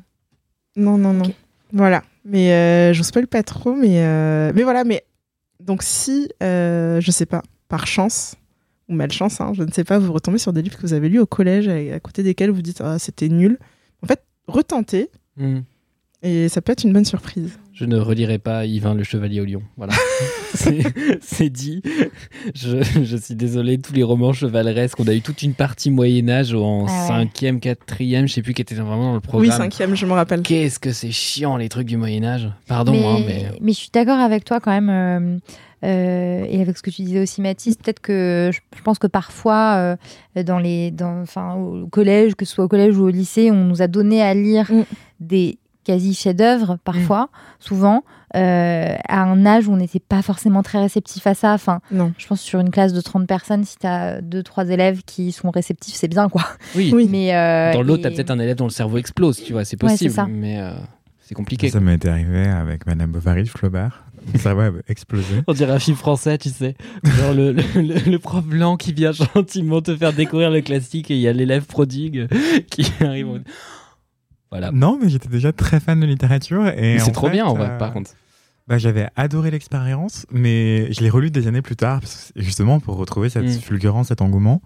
Non, 0.76 0.98
non, 0.98 1.14
non. 1.14 1.32
Voilà. 1.72 2.04
Mais 2.26 2.52
euh, 2.54 2.94
je 2.94 3.02
spoil 3.04 3.28
pas 3.28 3.44
trop, 3.44 3.74
mais, 3.74 4.04
euh, 4.04 4.52
mais 4.56 4.64
voilà. 4.64 4.84
Mais 4.84 5.04
donc, 5.62 5.82
si, 5.84 6.30
euh, 6.44 7.00
je 7.02 7.12
sais 7.12 7.26
pas, 7.26 7.42
par 7.70 7.88
chance 7.88 8.36
ou 8.90 8.94
malchance, 8.94 9.40
hein, 9.40 9.52
je 9.56 9.64
ne 9.64 9.72
sais 9.72 9.84
pas, 9.84 10.00
vous 10.00 10.12
retombez 10.12 10.38
sur 10.40 10.52
des 10.52 10.62
livres 10.62 10.76
que 10.78 10.82
vous 10.82 10.94
avez 10.94 11.08
lus 11.10 11.20
au 11.20 11.26
collège, 11.26 11.68
à, 11.68 11.76
à 11.96 12.00
côté 12.00 12.24
desquels 12.24 12.50
vous 12.50 12.62
dites, 12.62 12.82
ah, 12.82 13.00
c'était 13.00 13.30
nul. 13.30 13.58
En 14.04 14.08
fait, 14.08 14.22
retentez 14.48 15.10
Hmm. 15.38 15.60
et 16.22 16.50
ça 16.50 16.62
peut 16.62 16.74
être 16.74 16.84
une 16.84 16.92
bonne 16.92 17.06
surprise. 17.06 17.58
Je 17.72 17.86
ne 17.86 17.98
relirai 17.98 18.40
pas 18.40 18.66
Yvain 18.66 18.94
le 18.94 19.04
Chevalier 19.06 19.40
au 19.40 19.46
Lion. 19.46 19.62
Voilà. 19.78 19.94
c'est 21.22 21.50
dit. 21.50 21.82
Je, 22.56 22.84
je 23.04 23.16
suis 23.18 23.36
désolé, 23.36 23.78
tous 23.78 23.94
les 23.94 24.04
romans 24.04 24.34
chevaleresques, 24.34 25.00
on 25.00 25.08
a 25.08 25.14
eu 25.14 25.22
toute 25.22 25.44
une 25.44 25.54
partie 25.54 25.90
Moyen-Âge 25.92 26.54
en 26.54 26.86
Ah 26.88 26.92
ouais. 26.92 27.08
cinquième, 27.08 27.60
quatrième, 27.62 28.28
je 28.28 28.34
sais 28.34 28.42
plus 28.42 28.54
qui 28.54 28.62
était 28.62 28.76
vraiment 28.76 29.10
dans 29.10 29.14
le 29.14 29.22
programme. 29.22 29.50
Oui, 29.50 29.56
cinquième, 29.56 29.96
je 29.96 30.06
me 30.06 30.12
rappelle. 30.12 30.42
Qu'est-ce 30.42 30.80
que 30.80 30.92
c'est 30.92 31.12
chiant 31.12 31.56
les 31.56 31.70
trucs 31.70 31.88
du 31.88 31.96
Moyen-Âge. 31.96 32.50
Pardon, 32.68 32.92
mais, 32.92 33.06
hein, 33.06 33.24
mais. 33.26 33.46
mais 33.62 33.72
je 33.72 33.78
suis 33.78 33.92
d'accord 33.94 34.20
avec 34.20 34.44
toi 34.44 34.60
quand 34.60 34.72
même. 34.72 34.90
euh, 34.90 35.38
euh, 35.84 36.46
et 36.48 36.62
avec 36.62 36.78
ce 36.78 36.84
que 36.84 36.90
tu 36.90 37.02
disais 37.04 37.22
aussi, 37.22 37.42
Mathis, 37.42 37.76
peut-être 37.78 38.00
que 38.02 38.50
je, 38.54 38.60
je 38.78 38.82
pense 38.84 39.00
que 39.00 39.08
parfois, 39.08 39.98
euh, 40.36 40.44
dans 40.44 40.60
les, 40.60 40.92
dans, 40.92 41.22
enfin, 41.22 41.56
au 41.56 41.88
collège, 41.88 42.36
que 42.36 42.46
ce 42.46 42.54
soit 42.56 42.66
au 42.66 42.68
collège 42.68 42.98
ou 42.98 43.04
au 43.06 43.10
lycée, 43.10 43.52
on 43.52 43.64
nous 43.66 43.82
a 43.82 43.88
donné 43.88 44.22
à 44.22 44.34
lire 44.34 44.70
Mm. 44.72 44.84
des 45.20 45.58
quasi 45.86 46.14
chefs-d'œuvre, 46.14 46.78
parfois, 46.84 47.30
souvent, 47.60 48.04
euh, 48.36 48.94
à 49.08 49.24
un 49.24 49.46
âge 49.48 49.68
où 49.68 49.72
on 49.74 49.78
n'était 49.78 50.00
pas 50.02 50.22
forcément 50.22 50.62
très 50.62 50.80
réceptif 50.80 51.26
à 51.26 51.34
ça. 51.34 51.54
Enfin, 51.54 51.80
Non. 51.92 52.14
je 52.18 52.28
pense 52.28 52.42
sur 52.42 52.60
une 52.60 52.70
classe 52.70 52.94
de 52.94 53.02
30 53.02 53.26
personnes, 53.26 53.64
si 53.64 53.76
tu 53.78 53.88
as 53.88 54.22
deux, 54.22 54.44
trois 54.44 54.70
élèves 54.70 55.02
qui 55.04 55.32
sont 55.32 55.50
réceptifs, 55.50 55.96
c'est 55.96 56.08
bien, 56.10 56.30
quoi. 56.30 56.44
Oui, 56.76 56.92
Oui. 56.94 57.08
Mais, 57.10 57.34
euh, 57.36 57.74
dans 57.74 57.82
l'autre, 57.82 58.02
et- 58.02 58.04
t'as 58.04 58.12
peut-être 58.12 58.30
un 58.30 58.38
élève 58.40 58.58
dont 58.58 58.66
le 58.66 58.70
cerveau 58.72 58.98
explose, 58.98 59.42
tu 59.44 59.54
vois, 59.54 59.66
c'est 59.66 59.78
possible. 59.78 60.12
ça. 60.12 60.28
mais 60.30 60.60
euh, 60.60 60.74
c'est 61.22 61.34
compliqué. 61.34 61.70
Ça 61.70 61.80
m'est 61.80 62.06
arrivé 62.06 62.46
avec 62.46 62.86
Madame 62.86 63.12
Bovary 63.12 63.48
Flaubert. 63.48 64.04
Ça 64.38 64.54
va 64.54 64.72
exploser. 64.88 65.42
On 65.48 65.54
dirait 65.54 65.72
un 65.74 65.80
film 65.80 65.98
français, 65.98 66.38
tu 66.38 66.50
sais. 66.50 66.76
Genre 67.04 67.34
le, 67.34 67.52
le, 67.54 67.64
le- 67.76 68.12
le 68.12 68.20
prof 68.20 68.46
blanc 68.46 68.78
qui 68.78 68.94
vient 68.94 69.12
gentiment 69.12 69.82
te 69.82 69.96
faire 69.96 70.14
découvrir 70.14 70.50
le 70.52 70.62
classique 70.62 71.10
et 71.12 71.16
il 71.16 71.22
y 71.22 71.28
a 71.28 71.34
l'élève 71.34 71.66
prodigue 71.66 72.28
qui 72.70 72.86
arrive. 73.02 73.42
Voilà. 74.52 74.72
Non, 74.72 74.98
mais 75.02 75.10
j'étais 75.10 75.30
déjà 75.30 75.52
très 75.52 75.80
fan 75.80 76.00
de 76.00 76.06
littérature. 76.06 76.68
et 76.68 76.98
C'est 77.00 77.12
trop 77.12 77.28
fait, 77.28 77.34
bien 77.34 77.46
en 77.46 77.54
vrai, 77.54 77.70
euh, 77.72 77.78
par 77.78 77.94
contre. 77.94 78.12
Bah, 78.68 78.78
j'avais 78.78 79.08
adoré 79.16 79.50
l'expérience, 79.52 80.26
mais 80.32 80.92
je 80.94 81.02
l'ai 81.02 81.10
relu 81.10 81.32
des 81.32 81.48
années 81.48 81.62
plus 81.62 81.76
tard, 81.76 82.02
parce 82.02 82.32
que- 82.36 82.42
justement 82.42 82.80
pour 82.80 82.98
retrouver 82.98 83.30
cette 83.30 83.46
Mm. 83.46 83.60
fulgurance, 83.60 84.08
cet 84.08 84.22
engouement. 84.22 84.62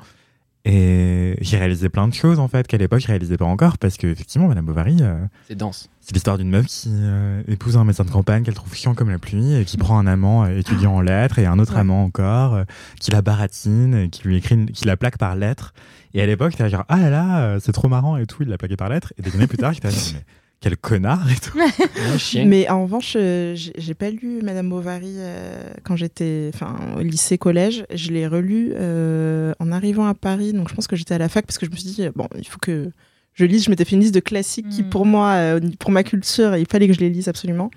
Et 0.65 1.35
j'ai 1.41 1.57
réalisé 1.57 1.89
plein 1.89 2.07
de 2.07 2.13
choses 2.13 2.39
en 2.39 2.47
fait 2.47 2.67
qu'à 2.67 2.77
l'époque 2.77 3.01
je 3.01 3.07
réalisais 3.07 3.35
pas 3.35 3.43
encore, 3.45 3.77
parce 3.77 3.97
que 3.97 4.07
effectivement 4.07 4.47
Madame 4.47 4.65
Bovary, 4.65 4.97
euh, 5.01 5.17
C'est 5.49 5.55
dense. 5.55 5.89
c'est 5.99 6.13
l'histoire 6.13 6.37
d'une 6.37 6.49
meuf 6.49 6.67
qui 6.67 6.89
euh, 6.93 7.43
épouse 7.49 7.75
un 7.75 7.83
médecin 7.83 8.05
de 8.05 8.09
campagne 8.09 8.43
qu'elle 8.43 8.53
trouve 8.53 8.73
chiant 8.73 8.93
comme 8.95 9.09
la 9.09 9.19
pluie 9.19 9.55
et 9.55 9.65
qui 9.65 9.75
prend 9.75 9.99
un 9.99 10.07
amant 10.07 10.45
euh, 10.45 10.57
étudiant 10.57 10.95
en 10.95 11.01
lettres 11.01 11.37
et 11.37 11.45
un 11.45 11.59
autre 11.59 11.73
Ouais. 11.73 11.79
amant 11.81 12.03
encore 12.05 12.53
euh, 12.55 12.63
qui 13.01 13.11
la 13.11 13.21
baratine, 13.21 13.93
et 13.95 14.09
qui 14.09 14.23
lui 14.25 14.37
écrit, 14.37 14.55
une- 14.55 14.71
qui 14.71 14.85
la 14.85 14.95
plaque 14.95 15.17
par 15.17 15.35
lettres. 15.35 15.73
Et 16.13 16.21
à 16.21 16.25
l'époque, 16.25 16.55
t'es 16.55 16.69
genre 16.69 16.85
ah 16.87 16.97
là 16.97 17.09
là, 17.09 17.41
euh, 17.41 17.59
c'est 17.61 17.73
trop 17.73 17.89
marrant 17.89 18.15
et 18.15 18.25
tout, 18.25 18.43
il 18.43 18.47
l'a 18.49 18.57
plaqué 18.57 18.77
par 18.77 18.87
lettres. 18.87 19.11
Et 19.17 19.21
des 19.21 19.35
années 19.35 19.47
plus 19.47 19.57
tard, 19.57 19.73
j'étais 19.73 19.89
là, 19.89 19.97
mais 20.13 20.19
quel 20.63 20.77
connard 20.77 21.29
et 21.29 21.35
tout. 21.35 21.57
Mais 22.47 22.69
en 22.69 22.83
revanche, 22.83 23.15
euh, 23.19 23.53
j'ai 23.55 23.93
pas 23.93 24.09
lu 24.09 24.39
Madame 24.41 24.69
Bovary 24.69 25.15
euh, 25.17 25.73
quand 25.83 25.97
j'étais 25.97 26.49
enfin, 26.53 26.75
au 26.97 27.01
lycée, 27.01 27.37
collège. 27.37 27.85
Je 27.93 28.11
l'ai 28.11 28.25
relu 28.27 28.71
euh, 28.75 29.53
en 29.59 29.71
arrivant 29.73 30.05
à 30.07 30.13
Paris. 30.13 30.53
Donc 30.53 30.69
je 30.69 30.73
pense 30.73 30.87
que 30.87 30.95
j'étais 30.95 31.13
à 31.13 31.17
la 31.17 31.27
fac 31.27 31.45
parce 31.45 31.57
que 31.57 31.65
je 31.65 31.71
me 31.71 31.75
suis 31.75 31.89
dit, 31.89 32.07
bon, 32.15 32.27
il 32.37 32.47
faut 32.47 32.59
que 32.61 32.91
je 33.33 33.45
lise. 33.45 33.65
Je 33.65 33.69
m'étais 33.69 33.83
fait 33.83 33.95
une 33.95 34.01
liste 34.01 34.15
de 34.15 34.21
classiques 34.21 34.69
qui, 34.69 34.83
Mm. 34.83 34.89
pour 34.89 35.05
moi, 35.05 35.31
euh, 35.33 35.59
pour 35.79 35.91
ma 35.91 36.03
culture, 36.03 36.55
il 36.55 36.65
fallait 36.65 36.87
que 36.87 36.93
je 36.93 36.99
les 37.01 37.09
lise 37.09 37.27
absolument. 37.27 37.69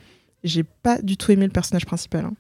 J'ai 0.45 0.63
pas 0.63 1.03
du 1.03 1.17
tout 1.17 1.33
aimé 1.33 1.45
le 1.45 1.51
personnage 1.53 1.87
principal. 1.87 2.25
hein. 2.27 2.35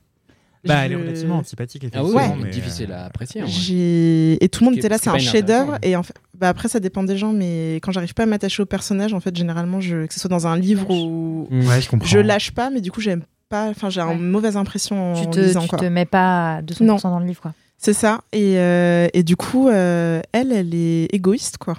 Bah, 0.66 0.84
elle 0.84 0.92
est 0.92 0.96
relativement 0.96 1.38
antipathique, 1.38 1.84
Ah 1.94 2.02
oui, 2.04 2.10
effectivement. 2.14 2.36
mais 2.44 2.50
difficile 2.50 2.90
euh, 2.92 3.02
à 3.02 3.04
apprécier. 3.06 3.42
en 3.42 3.46
vrai. 3.46 4.38
Et 4.40 4.48
tout 4.50 4.64
le 4.64 4.70
monde 4.70 4.78
était 4.78 4.88
là, 4.88 4.98
c'est 4.98 5.10
est 5.10 5.12
un 5.14 5.18
chef-d'œuvre. 5.18 5.78
Et 5.82 5.96
en 5.96 6.02
fait, 6.02 6.14
bah 6.38 6.48
après 6.48 6.68
ça 6.68 6.80
dépend 6.80 7.02
des 7.02 7.16
gens, 7.16 7.32
mais 7.32 7.76
quand 7.76 7.92
j'arrive 7.92 8.14
pas 8.14 8.24
à 8.24 8.26
m'attacher 8.26 8.62
au 8.62 8.66
personnage, 8.66 9.14
en 9.14 9.20
fait, 9.20 9.34
généralement, 9.36 9.80
je, 9.80 10.06
que 10.06 10.12
ce 10.14 10.20
soit 10.20 10.30
dans 10.30 10.46
un 10.46 10.56
livre 10.58 10.90
ou 10.90 11.48
Mm. 11.50 11.66
Ouais, 11.68 11.80
je 11.80 11.88
comprends. 11.88 12.06
je 12.08 12.18
lâche 12.18 12.50
pas, 12.50 12.70
mais 12.70 12.80
du 12.80 12.90
coup 12.90 13.00
j'aime 13.00 13.22
pas. 13.48 13.68
Enfin, 13.68 13.88
j'ai 13.90 14.02
Ouais. 14.02 14.14
une 14.14 14.28
mauvaise 14.28 14.56
impression 14.56 15.12
en 15.12 15.20
tu 15.22 15.30
te, 15.30 15.38
lisant 15.40 15.62
tu 15.62 15.68
quoi. 15.68 15.78
te 15.78 15.84
mets 15.84 16.04
pas 16.04 16.56
à 16.56 16.62
200% 16.62 16.84
Non. 16.84 16.96
dans 16.96 17.20
le 17.20 17.26
livre, 17.26 17.40
quoi. 17.40 17.54
C'est 17.78 17.92
ça. 17.92 18.22
Et, 18.32 18.58
euh, 18.58 19.06
et 19.12 19.22
du 19.22 19.36
coup, 19.36 19.68
euh, 19.68 20.20
elle, 20.32 20.50
elle 20.52 20.74
est 20.74 21.04
égoïste 21.14 21.58
quoi. 21.58 21.76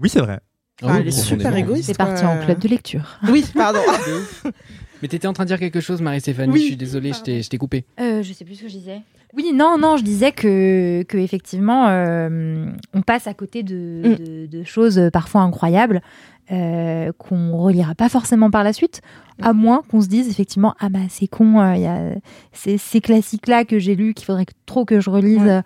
Oui, 0.00 0.08
c'est 0.08 0.20
vrai. 0.20 0.40
Ah 0.82 0.86
oui, 0.88 0.96
elle 1.02 1.08
est 1.08 1.10
super 1.12 1.54
égoïste. 1.54 1.86
C'est 1.86 1.96
parti 1.96 2.24
en 2.24 2.38
club 2.44 2.58
de 2.58 2.68
lecture. 2.68 3.18
Oui, 3.28 3.44
pardon. 3.54 3.78
Mais 5.04 5.08
t'étais 5.08 5.26
en 5.28 5.34
train 5.34 5.44
de 5.44 5.48
dire 5.48 5.58
quelque 5.58 5.80
chose, 5.80 6.00
Marie-Stéphanie. 6.00 6.50
Oui. 6.50 6.60
Je 6.60 6.64
suis 6.64 6.76
désolé, 6.76 7.12
je 7.12 7.20
t'ai 7.20 7.42
je 7.42 7.50
t'ai 7.50 7.58
coupé. 7.58 7.84
Euh, 8.00 8.22
je 8.22 8.32
sais 8.32 8.42
plus 8.46 8.54
ce 8.54 8.62
que 8.62 8.68
je 8.68 8.72
disais. 8.78 9.02
Oui, 9.34 9.52
non, 9.54 9.76
non, 9.78 9.98
je 9.98 10.02
disais 10.02 10.32
que, 10.32 11.02
que 11.02 11.18
effectivement, 11.18 11.88
euh, 11.88 12.70
on 12.94 13.02
passe 13.02 13.26
à 13.26 13.34
côté 13.34 13.62
de, 13.62 14.00
Mm. 14.02 14.14
de- 14.24 14.46
de 14.46 14.64
choses 14.64 15.10
parfois 15.12 15.42
incroyables 15.42 16.00
euh, 16.50 17.12
qu'on 17.18 17.54
relira 17.58 17.94
pas 17.94 18.08
forcément 18.08 18.50
par 18.50 18.64
la 18.64 18.72
suite, 18.72 19.02
à 19.42 19.52
moins 19.52 19.82
qu'on 19.90 20.00
se 20.00 20.08
dise 20.08 20.30
effectivement 20.30 20.74
ah 20.80 20.88
bah 20.88 21.00
c'est 21.10 21.26
con, 21.26 21.60
euh, 21.60 21.74
il 21.74 21.82
y 21.82 21.86
a 21.86 22.14
ces, 22.54 22.78
ces 22.78 23.02
classiques 23.02 23.46
là 23.46 23.66
que 23.66 23.78
j'ai 23.78 23.94
lus 23.96 24.14
qu'il 24.14 24.24
faudrait 24.24 24.46
que- 24.46 24.52
trop 24.64 24.86
que 24.86 25.00
je 25.00 25.10
relise 25.10 25.42
Ouais. 25.42 25.60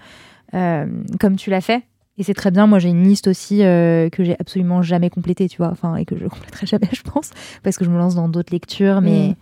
euh, 0.55 0.87
comme 1.21 1.37
tu 1.37 1.51
l'as 1.51 1.61
fait. 1.61 1.83
Et 2.19 2.25
c'est 2.25 2.35
très 2.35 2.51
bien. 2.51 2.67
Moi, 2.67 2.79
j'ai 2.81 2.89
une 2.89 3.05
liste 3.05 3.29
aussi 3.29 3.63
euh, 3.63 4.11
que 4.11 4.25
j'ai 4.25 4.37
absolument 4.39 4.83
jamais 4.83 5.09
complétée, 5.09 5.49
tu 5.49 5.59
vois, 5.59 5.71
enfin 5.71 5.97
et 5.97 6.05
que 6.05 6.19
je 6.19 6.27
compléterai 6.29 6.67
jamais, 6.67 6.89
je 6.93 7.03
pense, 7.03 7.31
parce 7.63 7.77
que 7.77 7.85
je 7.85 7.91
me 7.91 7.97
lance 7.97 8.15
dans 8.15 8.29
d'autres 8.29 8.53
lectures, 8.53 9.01
mais 9.01 9.29
Mm. 9.29 9.35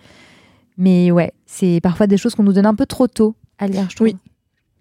mais 0.79 1.11
ouais, 1.11 1.33
c'est 1.47 1.81
parfois 1.83 2.07
des 2.07 2.17
choses 2.19 2.35
qu'on 2.35 2.43
nous 2.43 2.53
donne 2.53 2.67
un 2.67 2.75
peu 2.75 2.87
trop 2.87 3.09
tôt 3.09 3.35
à 3.59 3.67
lire, 3.67 3.87
je 3.91 3.97
trouve. 3.97 4.09
Oui. 4.09 4.17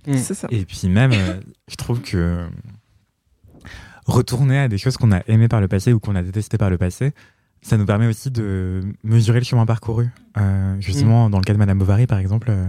Mm. 0.08 0.18
C'est 0.18 0.34
ça. 0.34 0.48
Et 0.52 0.66
puis 0.66 0.88
même, 0.90 1.12
euh, 1.14 1.40
je 1.68 1.76
trouve 1.76 2.02
que 2.02 2.48
retourner 4.06 4.60
à 4.60 4.68
des 4.68 4.78
choses 4.78 4.98
qu'on 4.98 5.12
a 5.12 5.22
aimées 5.28 5.48
par 5.48 5.62
le 5.62 5.68
passé 5.68 5.94
ou 5.94 6.00
qu'on 6.00 6.16
a 6.16 6.22
détestées 6.22 6.58
par 6.58 6.70
le 6.70 6.78
passé, 6.78 7.14
ça 7.62 7.78
nous 7.78 7.86
permet 7.86 8.08
aussi 8.08 8.30
de 8.30 8.82
mesurer 9.04 9.40
le 9.40 9.46
chemin 9.46 9.66
parcouru. 9.66 10.10
Euh, 10.38 10.76
justement, 10.80 11.30
dans 11.30 11.40
le 11.40 11.44
cas 11.44 11.54
de 11.54 11.58
Madame 11.58 11.80
Bovary, 11.80 12.06
par 12.06 12.20
exemple, 12.20 12.50
euh, 12.52 12.68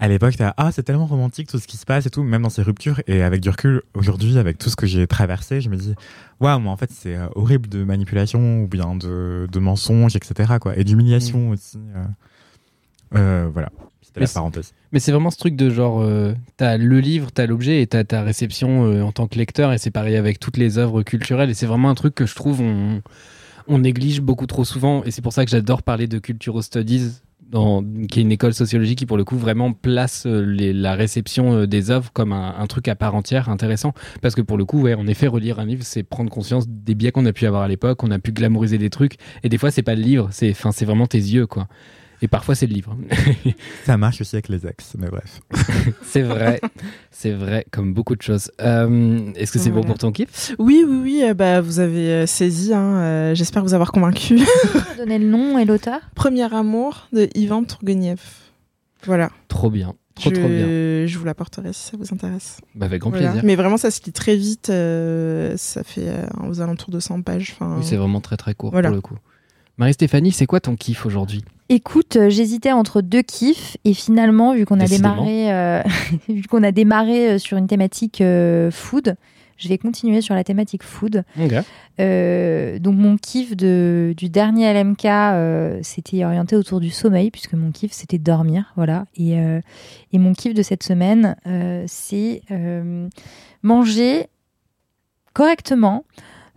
à 0.00 0.08
l'époque, 0.08 0.34
t'as 0.36 0.54
ah 0.56 0.72
c'est 0.72 0.82
tellement 0.82 1.06
romantique 1.06 1.48
tout 1.48 1.58
ce 1.58 1.66
qui 1.68 1.76
se 1.76 1.84
passe 1.86 2.06
et 2.06 2.10
tout, 2.10 2.22
même 2.22 2.42
dans 2.42 2.48
ces 2.50 2.62
ruptures. 2.62 3.00
Et 3.06 3.22
avec 3.22 3.40
du 3.40 3.50
recul, 3.50 3.82
aujourd'hui, 3.94 4.38
avec 4.38 4.58
tout 4.58 4.70
ce 4.70 4.76
que 4.76 4.86
j'ai 4.86 5.06
traversé, 5.06 5.60
je 5.60 5.68
me 5.68 5.76
dis 5.76 5.94
waouh, 6.40 6.58
moi 6.58 6.72
en 6.72 6.76
fait 6.76 6.90
c'est 6.90 7.14
euh, 7.16 7.26
horrible 7.34 7.68
de 7.68 7.84
manipulation 7.84 8.62
ou 8.62 8.66
bien 8.66 8.94
de, 8.96 9.46
de 9.52 9.58
mensonges, 9.60 10.16
etc. 10.16 10.54
Quoi, 10.60 10.76
et 10.78 10.84
d'humiliation 10.84 11.50
aussi. 11.50 11.78
euh. 11.94 12.04
Euh, 13.16 13.48
voilà. 13.52 13.70
C'était 14.02 14.20
Mais 14.20 14.24
la 14.24 14.26
c'est- 14.26 14.34
parenthèse. 14.34 14.72
Mais 14.92 14.98
c'est 15.00 15.12
vraiment 15.12 15.30
ce 15.30 15.36
truc 15.38 15.54
de 15.54 15.70
genre, 15.70 16.00
euh, 16.00 16.34
t'as 16.56 16.76
le 16.76 16.98
livre, 17.00 17.30
t'as 17.32 17.46
l'objet 17.46 17.80
et 17.82 17.86
t'as 17.86 18.02
ta 18.04 18.22
réception 18.22 19.02
en 19.06 19.12
tant 19.12 19.28
que 19.28 19.36
lecteur 19.38 19.72
et 19.72 19.78
c'est 19.78 19.90
pareil 19.92 20.16
avec 20.16 20.40
toutes 20.40 20.56
les 20.56 20.78
œuvres 20.78 21.02
culturelles 21.02 21.50
et 21.50 21.54
c'est 21.54 21.66
vraiment 21.66 21.90
un 21.90 21.94
truc 21.94 22.14
que 22.16 22.26
je 22.26 22.34
trouve 22.34 22.60
on, 22.60 23.00
on 23.68 23.78
néglige 23.78 24.20
beaucoup 24.20 24.46
trop 24.46 24.64
souvent 24.64 25.04
et 25.04 25.12
c'est 25.12 25.22
pour 25.22 25.32
ça 25.32 25.44
que 25.44 25.50
j'adore 25.52 25.84
parler 25.84 26.08
de 26.08 26.18
Cultural 26.18 26.60
Studies, 26.62 27.20
dans, 27.50 27.82
qui 28.08 28.20
est 28.20 28.22
une 28.22 28.32
école 28.32 28.54
sociologique 28.54 28.98
qui 28.98 29.06
pour 29.06 29.16
le 29.16 29.24
coup 29.24 29.36
vraiment 29.36 29.72
place 29.72 30.24
euh, 30.26 30.40
les- 30.44 30.72
la 30.72 30.94
réception 30.94 31.52
euh, 31.52 31.66
des 31.66 31.90
œuvres 31.90 32.12
comme 32.12 32.32
un, 32.32 32.54
un 32.58 32.66
truc 32.66 32.88
à 32.88 32.94
part 32.94 33.14
entière 33.14 33.48
intéressant 33.48 33.92
parce 34.22 34.34
que 34.34 34.40
pour 34.40 34.56
le 34.56 34.64
coup, 34.64 34.82
ouais, 34.82 34.94
en 34.94 35.06
effet, 35.06 35.26
relire 35.26 35.58
un 35.58 35.64
livre, 35.64 35.82
c'est 35.84 36.02
prendre 36.02 36.30
conscience 36.30 36.66
des 36.68 36.94
biais 36.94 37.12
qu'on 37.12 37.26
a 37.26 37.32
pu 37.32 37.46
avoir 37.46 37.62
à 37.62 37.68
l'époque, 37.68 38.02
on 38.04 38.10
a 38.10 38.18
pu 38.18 38.32
glamouriser 38.32 38.78
des 38.78 38.90
trucs 38.90 39.14
et 39.42 39.48
des 39.48 39.58
fois 39.58 39.70
c'est 39.70 39.82
pas 39.82 39.94
le 39.94 40.02
livre, 40.02 40.28
c'est, 40.32 40.54
c'est 40.72 40.84
vraiment 40.84 41.06
tes 41.06 41.18
yeux 41.18 41.46
quoi. 41.46 41.66
Et 42.22 42.28
parfois 42.28 42.54
c'est 42.54 42.66
le 42.66 42.74
livre. 42.74 42.96
Ça 43.86 43.96
marche 43.96 44.20
aussi 44.20 44.36
avec 44.36 44.48
les 44.48 44.66
ex, 44.66 44.94
mais 44.98 45.08
bref. 45.08 45.40
C'est 46.02 46.22
vrai, 46.22 46.60
c'est 47.10 47.32
vrai, 47.32 47.64
comme 47.70 47.94
beaucoup 47.94 48.14
de 48.16 48.22
choses. 48.22 48.50
Euh, 48.60 49.32
Est-ce 49.36 49.52
que 49.52 49.58
c'est 49.58 49.70
bon 49.70 49.82
pour 49.82 49.96
ton 49.98 50.12
kiff? 50.12 50.54
Oui, 50.58 50.84
oui, 50.86 51.00
oui, 51.02 51.22
euh, 51.24 51.34
bah, 51.34 51.60
vous 51.60 51.78
avez 51.80 52.08
euh, 52.10 52.26
saisi. 52.26 52.74
hein, 52.74 52.96
euh, 52.98 53.34
J'espère 53.34 53.62
vous 53.62 53.72
avoir 53.74 53.92
convaincu. 53.92 54.38
Donner 54.98 55.18
le 55.18 55.26
nom 55.28 55.58
et 55.58 55.64
l'auteur? 55.64 56.00
Premier 56.14 56.52
amour 56.54 57.08
de 57.12 57.28
Ivan 57.34 57.62
Tourgueniev. 57.64 58.20
Voilà. 59.04 59.30
Trop 59.48 59.70
bien, 59.70 59.94
trop 60.14 60.30
je, 60.30 60.34
trop 60.34 60.48
bien. 60.48 61.06
je 61.06 61.18
vous 61.18 61.24
l'apporterai 61.24 61.72
si 61.72 61.90
ça 61.90 61.96
vous 61.96 62.12
intéresse. 62.12 62.58
Bah, 62.74 62.86
avec 62.86 63.00
grand 63.00 63.10
Voilà. 63.10 63.28
plaisir. 63.28 63.44
Mais 63.46 63.56
vraiment, 63.56 63.76
ça 63.78 63.90
se 63.90 64.02
lit 64.04 64.12
très 64.12 64.36
vite. 64.36 64.68
euh, 64.70 65.54
ça 65.56 65.82
fait 65.84 66.08
euh, 66.08 66.26
aux 66.48 66.60
alentours 66.60 66.90
de 66.90 67.00
100 67.00 67.22
pages. 67.22 67.56
Oui, 67.60 67.82
c'est 67.82 67.96
vraiment 67.96 68.20
très 68.20 68.36
très 68.36 68.54
court 68.54 68.72
Voilà. 68.72 68.88
pour 68.88 68.96
le 68.96 69.00
coup. 69.02 69.16
Marie-Stéphanie, 69.78 70.32
c'est 70.32 70.46
quoi 70.46 70.60
ton 70.60 70.76
kiff 70.76 71.06
aujourd'hui? 71.06 71.44
Écoute, 71.72 72.16
euh, 72.16 72.30
j'hésitais 72.30 72.72
entre 72.72 73.00
deux 73.00 73.22
kiffs 73.22 73.76
et 73.84 73.94
finalement, 73.94 74.54
vu 74.54 74.66
qu'on 74.66 74.80
a 74.80 74.86
démarré, 74.86 75.54
euh, 75.54 75.80
vu 76.28 76.42
qu'on 76.42 76.64
a 76.64 76.72
démarré 76.72 77.30
euh, 77.30 77.38
sur 77.38 77.56
une 77.58 77.68
thématique 77.68 78.20
euh, 78.20 78.72
food, 78.72 79.14
je 79.56 79.68
vais 79.68 79.78
continuer 79.78 80.20
sur 80.20 80.34
la 80.34 80.42
thématique 80.42 80.82
food. 80.82 81.22
Euh, 82.00 82.80
donc 82.80 82.96
mon 82.96 83.16
kiff 83.16 83.56
de, 83.56 84.14
du 84.16 84.28
dernier 84.30 84.72
LMK, 84.72 85.84
c'était 85.84 86.24
orienté 86.24 86.56
autour 86.56 86.80
du 86.80 86.90
sommeil, 86.90 87.30
puisque 87.30 87.52
mon 87.52 87.70
kiff 87.70 87.92
c'était 87.92 88.18
dormir, 88.18 88.72
voilà. 88.74 89.04
Et, 89.16 89.34
et 89.34 90.18
mon 90.18 90.32
kiff 90.32 90.54
de 90.54 90.62
cette 90.62 90.82
semaine, 90.82 91.36
c'est 91.86 92.40
manger 93.62 94.28
correctement, 95.34 96.04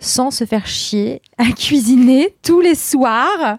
sans 0.04 0.32
se 0.32 0.46
faire 0.46 0.68
chier, 0.68 1.22
à 1.38 1.46
cuisiner 1.58 2.36
tous 2.44 2.62
les 2.62 2.76
soirs. 2.76 3.58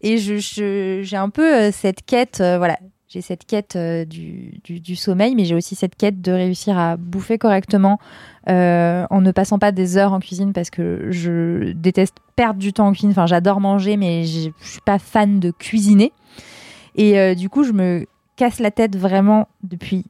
Et 0.00 0.18
je, 0.18 0.36
je- 0.38 1.00
j'ai 1.02 1.16
un 1.16 1.28
peu 1.30 1.54
euh, 1.54 1.70
cette 1.72 2.04
quête, 2.04 2.40
euh, 2.40 2.58
voilà. 2.58 2.78
J'ai 3.08 3.20
cette 3.20 3.44
quête 3.44 3.76
euh, 3.76 4.06
du, 4.06 4.58
du- 4.64 4.96
sommeil, 4.96 5.34
mais 5.34 5.44
j'ai 5.44 5.54
aussi 5.54 5.74
cette 5.74 5.96
quête 5.96 6.22
de 6.22 6.32
réussir 6.32 6.78
à 6.78 6.96
bouffer 6.96 7.36
correctement 7.36 7.98
en 8.48 9.20
ne 9.20 9.30
passant 9.32 9.58
pas 9.58 9.70
des 9.70 9.98
heures 9.98 10.14
en 10.14 10.18
cuisine 10.18 10.54
parce 10.54 10.70
que 10.70 11.08
je 11.10 11.72
déteste 11.72 12.14
perdre 12.36 12.58
du 12.58 12.72
temps 12.72 12.86
en 12.88 12.92
cuisine. 12.92 13.10
Enfin, 13.10 13.26
j'adore 13.26 13.60
manger, 13.60 13.98
mais 13.98 14.24
je 14.24 14.48
je 14.62 14.68
suis 14.68 14.80
pas 14.80 14.98
fan 14.98 15.40
de 15.40 15.50
cuisiner. 15.50 16.10
Et 16.96 17.34
du 17.36 17.48
coup, 17.50 17.64
je 17.64 17.72
me 17.72 18.06
casse 18.36 18.58
la 18.60 18.70
tête 18.70 18.96
vraiment 18.96 19.46
depuis 19.62 20.06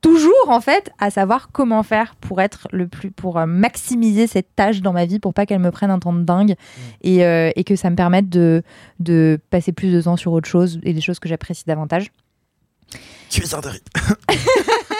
toujours 0.00 0.48
en 0.48 0.60
fait 0.60 0.90
à 0.98 1.10
savoir 1.10 1.50
comment 1.52 1.82
faire 1.82 2.14
pour 2.16 2.40
être 2.40 2.68
le 2.72 2.88
plus 2.88 3.10
pour 3.10 3.38
euh, 3.38 3.46
maximiser 3.46 4.26
cette 4.26 4.54
tâche 4.56 4.80
dans 4.80 4.92
ma 4.92 5.04
vie 5.04 5.18
pour 5.18 5.34
pas 5.34 5.46
qu'elle 5.46 5.58
me 5.58 5.70
prenne 5.70 5.90
un 5.90 5.98
temps 5.98 6.12
de 6.12 6.22
dingue 6.22 6.54
et, 7.02 7.24
euh, 7.24 7.50
et 7.56 7.64
que 7.64 7.76
ça 7.76 7.90
me 7.90 7.96
permette 7.96 8.28
de, 8.28 8.62
de 8.98 9.38
passer 9.50 9.72
plus 9.72 9.92
de 9.92 10.00
temps 10.00 10.16
sur 10.16 10.32
autre 10.32 10.48
chose 10.48 10.80
et 10.82 10.92
des 10.92 11.00
choses 11.00 11.18
que 11.18 11.28
j'apprécie 11.28 11.64
davantage. 11.66 12.10
Cuiseur 13.30 13.60
de 13.60 13.68
riz. 13.68 13.82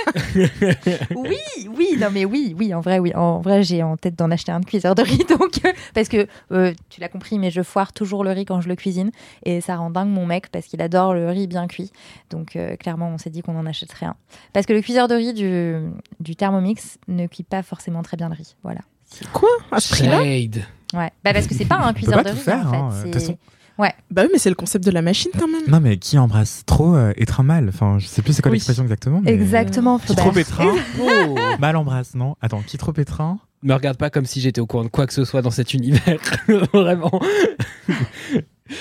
Oui, 1.15 1.37
oui, 1.77 1.97
non 1.99 2.09
mais 2.13 2.25
oui, 2.25 2.55
oui, 2.59 2.75
en 2.75 2.81
vrai, 2.81 2.99
oui, 2.99 3.15
en 3.15 3.41
vrai, 3.41 3.63
j'ai 3.63 3.83
en 3.83 3.97
tête 3.97 4.17
d'en 4.17 4.31
acheter 4.31 4.53
un 4.53 4.61
de 4.61 4.65
cuiseur 4.65 4.95
de 4.95 5.03
riz, 5.03 5.25
donc 5.39 5.61
euh, 5.65 5.73
parce 5.95 6.09
que 6.09 6.27
euh, 6.53 6.73
tu 6.89 7.01
l'as 7.01 7.09
compris, 7.09 7.39
mais 7.39 7.51
je 7.51 7.63
foire 7.63 7.93
toujours 7.93 8.25
le 8.25 8.31
riz 8.31 8.45
quand 8.45 8.61
je 8.61 8.69
le 8.69 8.77
cuisine 8.77 9.11
et 9.45 9.61
ça 9.61 9.77
rend 9.77 9.91
dingue 9.91 10.09
mon 10.09 10.27
mec 10.27 10.49
parce 10.51 10.67
qu'il 10.67 10.81
adore 10.83 11.15
le 11.15 11.29
riz 11.29 11.47
bien 11.47 11.67
cuit. 11.67 11.91
Donc 12.31 12.57
euh, 12.57 12.77
clairement, 12.77 13.09
on 13.09 13.19
s'est 13.19 13.31
dit 13.31 13.43
qu'on 13.43 13.57
en 13.59 13.67
achèterait 13.67 14.07
un 14.07 14.17
parce 14.53 14.67
que 14.67 14.73
le 14.73 14.81
cuiseur 14.83 15.09
de 15.09 15.15
riz 15.15 15.33
du, 15.35 15.75
du 16.21 16.37
Thermomix 16.37 16.99
ne 17.09 17.27
cuit 17.27 17.43
pas 17.45 17.63
forcément 17.63 18.03
très 18.03 18.17
bien 18.17 18.29
le 18.29 18.35
riz, 18.35 18.57
voilà. 18.63 18.81
Quoi? 19.33 19.49
À 19.73 19.81
ce 19.81 19.89
prix-là? 19.91 20.23
Ouais, 20.95 21.11
bah 21.25 21.33
parce 21.33 21.47
que 21.47 21.55
c'est 21.55 21.65
pas 21.65 21.79
un 21.79 21.93
cuiseur 21.93 22.23
de 22.23 22.31
riz 22.31 22.37
faire, 22.37 22.67
en 22.73 22.91
fait. 22.91 23.17
hein, 23.17 23.35
façon. 23.89 23.95
Bah 24.11 24.23
oui, 24.25 24.29
mais 24.33 24.39
c'est 24.39 24.49
le 24.49 24.55
concept 24.55 24.85
de 24.85 24.91
la 24.91 25.03
machine 25.03 25.31
quand 25.39 25.49
même. 25.49 25.63
Non, 25.69 25.81
mais 25.81 25.97
qui 25.99 26.19
embrasse 26.19 26.63
trop 26.67 26.95
euh, 26.95 27.13
étreint 27.17 27.43
mal. 27.43 27.69
Enfin, 27.69 27.99
je 27.99 28.07
sais 28.07 28.23
plus 28.23 28.33
c'est 28.33 28.43
quoi 28.43 28.51
Oui. 28.51 28.57
l'expression 28.57 28.83
exactement. 28.83 29.21
Mais... 29.23 29.33
Exactement, 29.33 29.99
Qui 29.99 30.15
trop 30.15 30.33
étreint, 30.33 30.75
Oh 31.01 31.37
mal 31.59 31.77
embrasse, 31.77 32.15
non 32.15 32.37
Attends, 32.41 32.63
qui 32.63 32.79
trop 32.79 32.93
étreint 32.97 33.39
Me 33.63 33.75
regarde 33.75 33.97
pas 33.97 34.11
comme 34.11 34.27
si 34.27 34.41
j'étais 34.41 34.61
au 34.61 34.67
courant 34.67 34.85
de 34.85 34.89
quoi 34.89 35.07
que 35.07 35.13
ce 35.13 35.25
soit 35.25 35.43
dans 35.43 35.51
cet 35.51 35.75
univers. 35.75 36.19
Vraiment. 36.73 37.21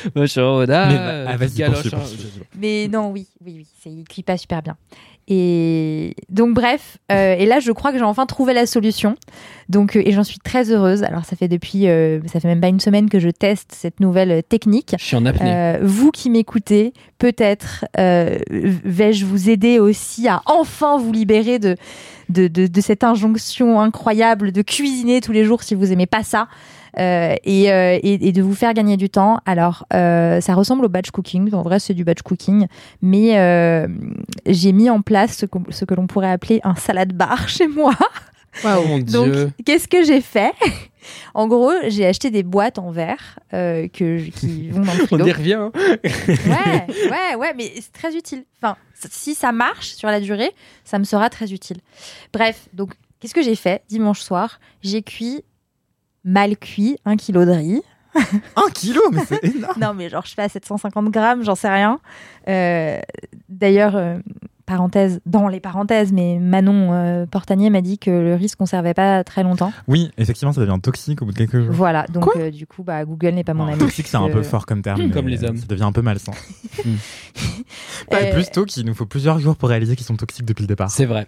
Bah, 0.06 0.88
Mais 0.88 0.96
va- 0.96 1.30
ah, 1.32 1.38
vas-y, 1.38 1.50
galoche, 1.56 1.90
poursuis, 1.90 2.18
hein, 2.40 2.44
Mais 2.60 2.88
non, 2.88 3.10
oui, 3.12 3.28
oui, 3.44 3.54
oui, 3.58 3.68
c'est, 3.82 3.90
il 3.90 4.04
cuit 4.04 4.24
pas 4.24 4.38
super 4.38 4.62
bien. 4.62 4.78
Et 5.32 6.16
donc 6.30 6.56
bref, 6.56 6.98
euh, 7.12 7.36
et 7.38 7.46
là 7.46 7.60
je 7.60 7.72
crois 7.72 7.92
que 7.92 8.00
j'ai 8.00 8.04
enfin 8.04 8.26
trouvé 8.26 8.54
la 8.54 8.66
solution. 8.66 9.16
Donc 9.70 9.96
euh, 9.96 10.02
et 10.04 10.12
j'en 10.12 10.24
suis 10.24 10.40
très 10.40 10.72
heureuse. 10.72 11.04
Alors 11.04 11.24
ça 11.24 11.36
fait 11.36 11.48
depuis, 11.48 11.88
euh, 11.88 12.20
ça 12.26 12.40
fait 12.40 12.48
même 12.48 12.62
pas 12.62 12.68
une 12.68 12.80
semaine 12.80 13.10
que 13.12 13.20
je 13.20 13.30
teste 13.30 13.72
cette 13.76 14.00
nouvelle 14.00 14.42
technique. 14.42 14.96
Je 14.98 15.06
suis 15.06 15.16
en 15.16 15.28
apnée. 15.28 15.78
Vous 15.84 16.10
qui 16.10 16.32
m'écoutez, 16.32 16.94
peut-être 17.20 17.86
vais-je 17.96 19.26
vous 19.26 19.52
aider 19.52 19.78
aussi 19.78 20.28
à 20.28 20.42
enfin 20.48 20.98
vous 20.98 21.12
libérer 21.12 21.60
de, 21.60 21.76
de, 22.30 22.48
de, 22.48 22.66
de 22.66 22.82
cette 22.82 23.04
injonction 23.04 23.80
incroyable 23.80 24.52
de 24.52 24.64
cuisiner 24.64 25.22
tous 25.22 25.32
les 25.32 25.46
jours 25.46 25.62
si 25.62 25.76
vous 25.76 25.92
aimez 25.92 26.08
pas 26.08 26.24
ça? 26.24 26.48
Euh, 26.98 27.36
et, 27.44 27.72
euh, 27.72 28.00
et, 28.02 28.28
et 28.28 28.32
de 28.32 28.42
vous 28.42 28.56
faire 28.56 28.74
gagner 28.74 28.98
du 28.98 29.10
temps. 29.10 29.40
Alors, 29.46 29.86
euh, 29.94 30.42
ça 30.42 30.54
ressemble 30.56 30.86
au 30.86 30.90
batch 30.90 31.12
cooking. 31.12 31.54
En 31.54 31.62
vrai, 31.62 31.80
c'est 31.80 31.94
du 31.94 32.04
batch 32.04 32.22
cooking. 32.22 32.68
Mais 33.02 33.38
euh, 33.38 33.88
j'ai 34.46 34.72
mis 34.72 34.90
en 34.90 35.02
place 35.02 35.38
ce, 35.38 35.46
que 35.86 35.94
l'on 35.94 36.08
pourrait 36.08 36.32
appeler 36.32 36.60
un 36.64 36.76
salade 36.76 37.14
bar 37.14 37.48
chez 37.50 37.68
moi. 37.68 37.94
Oh 38.66 38.68
mon 38.88 39.00
Donc, 39.00 39.34
qu'est-ce 39.66 39.88
que 39.88 40.04
j'ai 40.04 40.22
fait? 40.22 40.52
En 41.34 41.48
gros, 41.48 41.72
j'ai 41.88 42.06
acheté 42.06 42.30
des 42.30 42.44
boîtes 42.44 42.78
en 42.78 42.92
verre 42.92 43.40
euh, 43.54 43.88
que, 43.88 44.20
qui 44.30 44.70
vont 44.70 44.82
dans 44.82 44.94
le 44.94 45.04
On 45.04 45.08
frigo. 45.08 45.26
y 45.28 45.32
revient. 45.32 45.54
hein. 45.54 45.72
Ouais, 45.74 46.86
ouais, 47.10 47.36
ouais, 47.38 47.54
mais 47.56 47.72
c'est 47.76 47.94
très 47.94 48.14
utile. 48.16 48.44
Enfin, 48.62 48.76
si 49.10 49.34
ça 49.34 49.52
marche 49.52 49.88
sur 49.96 50.10
la 50.10 50.20
durée, 50.20 50.52
ça 50.84 51.00
me 51.00 51.06
sera 51.06 51.30
très 51.30 51.52
utile. 51.54 51.78
Bref, 52.34 52.68
donc, 52.74 52.92
qu'est-ce 53.20 53.34
que 53.34 53.42
j'ai 53.42 53.56
fait 53.56 53.82
dimanche 53.90 54.20
soir? 54.20 54.60
J'ai 54.84 55.02
cuit, 55.02 55.44
mal 56.30 56.58
cuit, 56.58 56.98
un 57.06 57.16
kilo 57.18 57.46
de 57.46 57.52
riz. 57.52 57.82
Un 58.56 58.70
kilo, 58.74 59.02
mais 59.12 59.22
c'est 59.28 59.44
énorme. 59.44 59.74
Non, 59.82 59.94
mais 59.96 60.10
genre, 60.10 60.26
je 60.26 60.34
fais 60.34 60.42
à 60.44 60.50
750 60.50 61.10
grammes, 61.12 61.44
j'en 61.44 61.56
sais 61.56 61.70
rien. 61.70 62.00
Euh, 62.48 63.00
D'ailleurs, 63.50 63.96
euh, 63.96 64.18
parenthèse, 64.66 65.20
dans 65.26 65.48
les 65.48 65.60
parenthèses, 65.60 66.12
mais 66.12 66.38
Manon 66.40 66.90
euh, 66.94 67.26
Portanier 67.28 67.70
m'a 67.70 67.82
dit 67.82 67.98
que 68.00 68.10
le 68.12 68.36
riz 68.36 68.50
se 68.50 68.56
conservait 68.56 68.94
pas 68.94 69.24
très 69.24 69.44
longtemps. 69.44 69.72
Oui, 69.88 70.12
effectivement, 70.18 70.52
ça 70.54 70.62
devient 70.62 70.80
toxique 70.82 71.22
au 71.22 71.26
bout 71.26 71.32
de 71.34 71.38
quelques 71.38 71.62
jours. 71.62 71.72
Voilà, 71.74 72.06
donc 72.08 72.28
euh, 72.36 72.50
du 72.52 72.66
coup, 72.68 72.84
bah, 72.84 73.06
Google 73.06 73.30
n'est 73.36 73.44
pas 73.44 73.54
mon 73.54 73.66
Non, 73.66 73.72
ami. 73.74 73.80
toxique, 73.80 74.08
c'est 74.08 74.18
un 74.18 74.30
peu 74.30 74.44
fort 74.44 74.66
comme 74.66 74.82
terme. 74.82 75.12
Comme 75.12 75.28
les 75.28 75.44
hommes. 75.44 75.58
Ça 75.58 75.66
devient 75.68 75.84
un 75.84 75.92
peu 75.92 76.02
malsain. 76.02 76.34
Pas 78.10 78.18
Euh, 78.24 78.34
plus 78.34 78.50
tôt 78.52 78.66
qu'il 78.66 78.86
nous 78.86 78.94
faut 78.94 79.06
plusieurs 79.06 79.40
jours 79.40 79.56
pour 79.56 79.70
réaliser 79.70 79.96
qu'ils 79.96 80.06
sont 80.06 80.16
toxiques 80.18 80.46
depuis 80.46 80.64
le 80.64 80.68
départ. 80.68 80.90
C'est 80.92 81.06
vrai. 81.06 81.28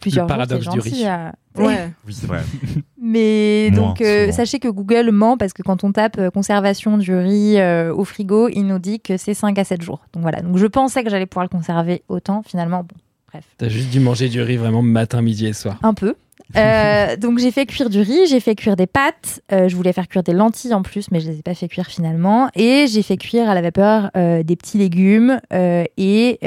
Plusieurs 0.00 0.24
le 0.26 0.28
jours, 0.28 0.36
paradoxe 0.36 0.64
c'est 0.64 0.70
du 0.72 0.80
riz. 0.80 1.06
euh, 1.06 1.30
Ouais. 1.58 1.90
Oui, 2.06 2.12
c'est 2.12 2.26
vrai. 2.26 2.42
Mais 3.00 3.70
Moins, 3.72 3.80
donc, 3.88 4.00
euh, 4.00 4.30
sachez 4.32 4.58
que 4.58 4.68
Google 4.68 5.10
ment 5.10 5.36
parce 5.38 5.52
que 5.52 5.62
quand 5.62 5.84
on 5.84 5.92
tape 5.92 6.18
euh, 6.18 6.30
conservation 6.30 6.98
du 6.98 7.14
riz 7.14 7.58
euh, 7.58 7.94
au 7.94 8.04
frigo, 8.04 8.48
il 8.48 8.64
nous 8.64 8.78
dit 8.78 9.00
que 9.00 9.16
c'est 9.16 9.32
5 9.34 9.58
à 9.58 9.64
7 9.64 9.80
jours. 9.82 10.00
Donc 10.12 10.22
voilà. 10.22 10.40
Donc 10.42 10.56
je 10.58 10.66
pensais 10.66 11.02
que 11.02 11.10
j'allais 11.10 11.26
pouvoir 11.26 11.44
le 11.44 11.56
conserver 11.56 12.02
autant. 12.08 12.42
Finalement, 12.42 12.80
bon, 12.80 12.94
bref, 13.32 13.44
T'as 13.56 13.68
juste 13.68 13.90
dû 13.90 14.00
manger 14.00 14.28
du 14.28 14.42
riz 14.42 14.56
vraiment 14.58 14.82
matin, 14.82 15.22
midi 15.22 15.46
et 15.46 15.52
soir. 15.54 15.78
un 15.82 15.94
peu. 15.94 16.14
Euh, 16.56 17.16
donc 17.18 17.38
j'ai 17.38 17.50
fait 17.50 17.66
cuire 17.66 17.90
du 17.90 18.00
riz, 18.00 18.26
j'ai 18.26 18.40
fait 18.40 18.54
cuire 18.54 18.76
des 18.76 18.86
pâtes, 18.86 19.42
euh, 19.52 19.68
je 19.68 19.76
voulais 19.76 19.92
faire 19.92 20.08
cuire 20.08 20.22
des 20.22 20.32
lentilles 20.32 20.74
en 20.74 20.82
plus, 20.82 21.10
mais 21.10 21.20
je 21.20 21.30
les 21.30 21.38
ai 21.38 21.42
pas 21.42 21.54
fait 21.54 21.68
cuire 21.68 21.86
finalement. 21.86 22.48
Et 22.54 22.86
j'ai 22.86 23.02
fait 23.02 23.16
cuire 23.16 23.48
à 23.48 23.54
la 23.54 23.62
vapeur 23.62 24.10
euh, 24.16 24.42
des 24.42 24.56
petits 24.56 24.78
légumes 24.78 25.40
et 25.52 26.38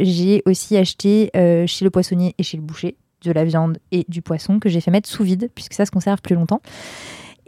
j'ai 0.00 0.42
aussi 0.46 0.76
acheté 0.76 1.30
chez 1.34 1.84
le 1.84 1.90
poissonnier 1.90 2.34
et 2.38 2.42
chez 2.42 2.56
le 2.56 2.62
boucher 2.62 2.96
de 3.24 3.32
la 3.32 3.44
viande 3.44 3.78
et 3.90 4.04
du 4.08 4.22
poisson 4.22 4.60
que 4.60 4.68
j'ai 4.68 4.80
fait 4.80 4.90
mettre 4.90 5.08
sous 5.08 5.24
vide 5.24 5.50
puisque 5.54 5.74
ça 5.74 5.84
se 5.84 5.90
conserve 5.90 6.20
plus 6.20 6.34
longtemps. 6.34 6.60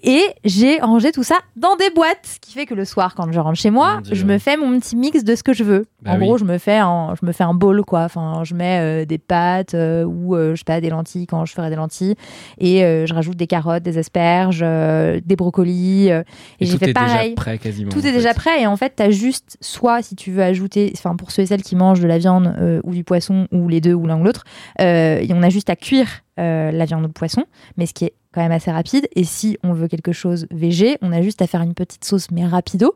Et 0.03 0.23
j'ai 0.45 0.81
rangé 0.81 1.13
tout 1.13 1.23
ça 1.23 1.37
dans 1.57 1.77
des 1.77 1.91
boîtes, 1.91 2.25
ce 2.25 2.41
qui 2.41 2.53
fait 2.53 2.65
que 2.67 2.75
le 2.75 2.85
soir, 2.85 3.15
quand 3.15 3.31
je 3.33 3.39
rentre 3.39 3.59
chez 3.59 3.71
moi, 3.71 4.01
je 4.11 4.25
me 4.25 4.39
fais 4.39 4.57
mon 4.57 4.79
petit 4.79 4.97
mix 4.97 5.25
de 5.25 5.35
ce 5.35 5.43
que 5.43 5.53
je 5.53 5.63
veux. 5.65 5.87
Bah 6.03 6.13
en 6.13 6.19
oui. 6.19 6.27
gros, 6.27 6.39
je 6.39 6.45
me 6.45 6.57
fais 6.59 6.79
un, 6.79 7.15
je 7.21 7.27
me 7.27 7.33
fais 7.33 7.45
un 7.45 7.53
bowl, 7.53 7.85
quoi. 7.85 8.05
Enfin, 8.05 8.43
je 8.45 8.55
mets 8.55 8.79
euh, 8.81 9.05
des 9.05 9.19
pâtes 9.19 9.75
euh, 9.75 10.05
ou 10.05 10.35
euh, 10.35 10.53
je 10.55 10.61
sais 10.61 10.65
pas 10.65 10.81
des 10.81 10.89
lentilles 10.89 11.27
quand 11.27 11.45
je 11.45 11.53
ferai 11.53 11.69
des 11.69 11.77
lentilles, 11.77 12.15
et 12.59 12.81
je 12.81 13.13
rajoute 13.13 13.37
des 13.37 13.47
carottes, 13.47 13.83
des 13.83 13.99
asperges, 13.99 14.61
des 14.61 15.37
brocolis. 15.37 16.09
et 16.09 16.23
Et 16.61 16.67
j'ai 16.67 16.73
tout 16.73 16.79
fait 16.79 16.91
est 16.91 16.95
pareil. 16.95 17.31
déjà 17.31 17.35
prêt 17.37 17.59
quasiment. 17.59 17.91
Tout 17.91 18.07
est 18.07 18.13
déjà 18.13 18.33
prêt 18.35 18.63
et 18.63 18.67
en 18.67 18.77
fait, 18.77 18.95
tu 18.97 19.03
as 19.03 19.11
juste 19.11 19.59
soit 19.61 20.03
si 20.03 20.17
tu 20.17 20.31
veux 20.31 20.43
ajouter, 20.43 20.93
enfin 20.97 21.17
pour 21.17 21.31
ceux 21.31 21.43
et 21.43 21.47
celles 21.47 21.63
qui 21.63 21.77
mangent 21.77 22.01
de 22.01 22.07
la 22.09 22.19
viande 22.19 22.81
ou 22.85 22.95
du 22.95 23.05
poisson 23.05 23.47
ou 23.53 23.69
les 23.69 23.81
deux 23.81 23.95
ou 23.95 24.07
l'un 24.07 24.19
ou 24.19 24.25
l'autre, 24.25 24.45
on 24.79 25.43
a 25.43 25.49
juste 25.51 25.69
à 25.71 25.77
cuire 25.77 26.09
euh, 26.41 26.71
la 26.73 26.85
viande 26.87 27.05
ou 27.05 27.07
le 27.07 27.13
poisson, 27.13 27.45
mais 27.77 27.87
ce 27.87 27.95
qui 27.95 28.07
est 28.07 28.15
quand 28.33 28.41
même 28.41 28.53
assez 28.53 28.71
rapide. 28.71 29.09
Et 29.15 29.25
si 29.25 29.59
on 29.63 29.73
veut 29.73 29.89
quelque 29.89 30.13
chose 30.13 30.47
végé, 30.51 30.97
on 31.03 31.13
a 31.13 31.21
juste 31.23 31.43
à 31.43 31.47
faire 31.47 31.63
une 31.63 31.75
petite 31.75 32.05
sauce 32.05 32.31
mais 32.31 32.47
rapido. 32.47 32.95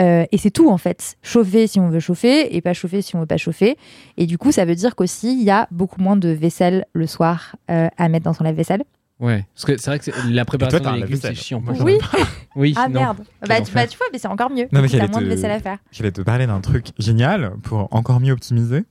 Euh, 0.00 0.24
et 0.30 0.38
c'est 0.38 0.50
tout 0.50 0.68
en 0.70 0.78
fait. 0.78 1.16
Chauffer 1.22 1.66
si 1.66 1.80
on 1.80 1.88
veut 1.88 2.00
chauffer 2.00 2.54
et 2.54 2.60
pas 2.60 2.74
chauffer 2.74 3.02
si 3.02 3.16
on 3.16 3.20
veut 3.20 3.26
pas 3.26 3.38
chauffer. 3.38 3.76
Et 4.16 4.26
du 4.26 4.38
coup, 4.38 4.52
ça 4.52 4.64
veut 4.64 4.74
dire 4.74 4.94
qu'aussi 4.94 5.32
il 5.32 5.42
y 5.44 5.50
a 5.50 5.66
beaucoup 5.70 6.00
moins 6.00 6.16
de 6.16 6.28
vaisselle 6.28 6.84
le 6.92 7.06
soir 7.06 7.56
euh, 7.70 7.88
à 7.96 8.08
mettre 8.08 8.24
dans 8.24 8.34
son 8.34 8.44
lave-vaisselle. 8.44 8.84
Ouais, 9.18 9.46
parce 9.54 9.64
que 9.64 9.78
c'est 9.78 9.90
vrai 9.90 9.98
que 9.98 10.04
c'est- 10.04 10.12
la 10.30 10.44
préparation 10.44 10.78
t'as 10.78 10.90
des 10.90 10.90
un 10.90 11.00
légumes 11.00 11.16
c'est 11.16 11.28
lave-vaisselle. 11.28 11.44
chiant. 11.44 11.60
Moi, 11.62 11.74
Oui. 11.82 11.96
Oui, 12.56 12.74
Ah 12.76 12.88
non. 12.88 13.00
merde. 13.00 13.18
Bah 13.48 13.60
tu, 13.62 13.72
bah, 13.72 13.84
vois, 13.86 14.06
mais 14.12 14.18
c'est 14.18 14.28
encore 14.28 14.50
mieux. 14.50 14.66
Non, 14.72 14.80
mais 14.82 14.88
t'as 14.88 14.98
j'allais 14.98 15.08
moins 15.10 15.20
de 15.22 15.26
vaisselle 15.26 15.50
à 15.50 15.60
faire. 15.60 15.78
Je 15.90 16.02
vais 16.02 16.10
te 16.12 16.20
parler 16.22 16.46
d'un 16.46 16.60
truc 16.60 16.86
génial 16.98 17.52
pour 17.62 17.88
encore 17.94 18.20
mieux 18.20 18.32
optimiser. 18.32 18.84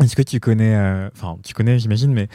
Est-ce 0.00 0.14
que 0.16 0.22
tu 0.22 0.40
connais, 0.40 0.74
euh, 0.74 1.08
enfin, 1.14 1.36
tu 1.44 1.52
connais, 1.52 1.78
j'imagine, 1.78 2.12
mais 2.12 2.28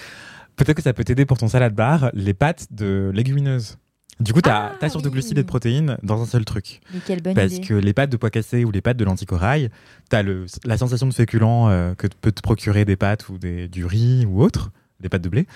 peut-être 0.56 0.78
que 0.78 0.84
ça 0.84 0.94
peut 0.94 1.04
t'aider 1.04 1.26
pour 1.26 1.38
ton 1.38 1.48
salade 1.48 1.74
bar, 1.76 2.10
les 2.14 2.34
pâtes 2.34 2.68
de 2.72 3.12
légumineuses. 3.14 3.78
Du 4.22 4.32
coup, 4.32 4.42
tu 4.42 4.50
as, 4.50 4.72
Ah, 4.80 4.90
surtout 4.90 5.08
oui. 5.10 5.14
glucides 5.16 5.38
et 5.38 5.44
de 5.44 5.48
protéines 5.48 5.98
dans 6.02 6.22
un 6.22 6.26
seul 6.26 6.46
truc. 6.46 6.80
Mais 6.94 7.00
quelle 7.06 7.22
bonne 7.22 7.34
Parce 7.34 7.56
idée. 7.56 7.68
que 7.68 7.74
les 7.74 7.92
pâtes 7.94 8.10
de 8.10 8.16
pois 8.18 8.30
cassés 8.30 8.64
ou 8.64 8.72
les 8.72 8.80
pâtes 8.82 8.96
de 8.96 9.04
lentilles 9.04 9.28
corail, 9.28 9.70
tu 10.10 10.16
as 10.16 10.24
la 10.64 10.78
sensation 10.78 11.06
de 11.08 11.14
féculent 11.14 11.44
euh, 11.70 11.96
que 11.96 12.08
peut 12.22 12.32
te 12.32 12.42
procurer 12.42 12.86
des 12.86 12.96
pâtes 12.96 13.28
ou 13.28 13.38
des, 13.38 13.68
du 13.68 13.84
riz 13.86 14.26
ou 14.26 14.42
autre, 14.42 14.72
des 15.02 15.10
pâtes 15.10 15.22
de 15.24 15.28
blé, 15.28 15.48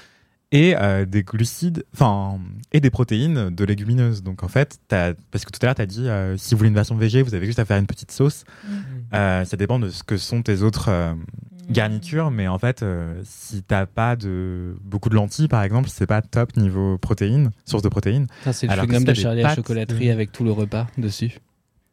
et 0.51 0.75
euh, 0.75 1.05
des 1.05 1.23
glucides, 1.23 1.85
enfin, 1.93 2.37
et 2.73 2.81
des 2.81 2.89
protéines 2.89 3.49
de 3.49 3.63
légumineuses. 3.63 4.23
Donc 4.23 4.43
en 4.43 4.49
fait, 4.49 4.79
t'as- 4.89 5.13
parce 5.31 5.45
que 5.45 5.51
tout 5.51 5.59
à 5.61 5.67
l'heure, 5.67 5.75
tu 5.75 5.81
as 5.81 5.85
dit, 5.85 6.09
euh, 6.09 6.35
si 6.35 6.53
vous 6.53 6.57
voulez 6.57 6.69
une 6.69 6.75
version 6.75 6.97
végé, 6.97 7.21
vous 7.21 7.35
avez 7.35 7.45
juste 7.45 7.59
à 7.59 7.65
faire 7.65 7.77
une 7.77 7.87
petite 7.87 8.11
sauce. 8.11 8.43
Mm. 8.67 9.45
Ça 9.45 9.55
dépend 9.57 9.79
de 9.79 9.89
ce 9.89 10.03
que 10.03 10.17
sont 10.17 10.41
tes 10.41 10.63
autres 10.63 10.89
garnitures, 11.69 12.31
mais 12.31 12.47
en 12.47 12.57
fait, 12.57 12.83
euh, 12.83 13.21
si 13.23 13.63
t'as 13.63 13.85
pas 13.85 14.15
de 14.15 14.75
beaucoup 14.83 15.09
de 15.09 15.15
lentilles, 15.15 15.47
par 15.47 15.63
exemple, 15.63 15.89
c'est 15.89 16.07
pas 16.07 16.21
top 16.21 16.55
niveau 16.57 16.97
protéines, 16.97 17.51
source 17.65 17.83
de 17.83 17.89
protéines. 17.89 18.27
Ça, 18.43 18.53
c'est 18.53 18.67
le 18.67 18.73
chewing-gum 18.73 19.03
de 19.03 19.13
Charlie 19.13 19.43
à 19.43 19.49
la 19.49 19.55
chocolaterie 19.55 20.09
euh, 20.09 20.13
avec 20.13 20.31
tout 20.31 20.43
le 20.43 20.51
repas 20.51 20.87
dessus. 20.97 21.39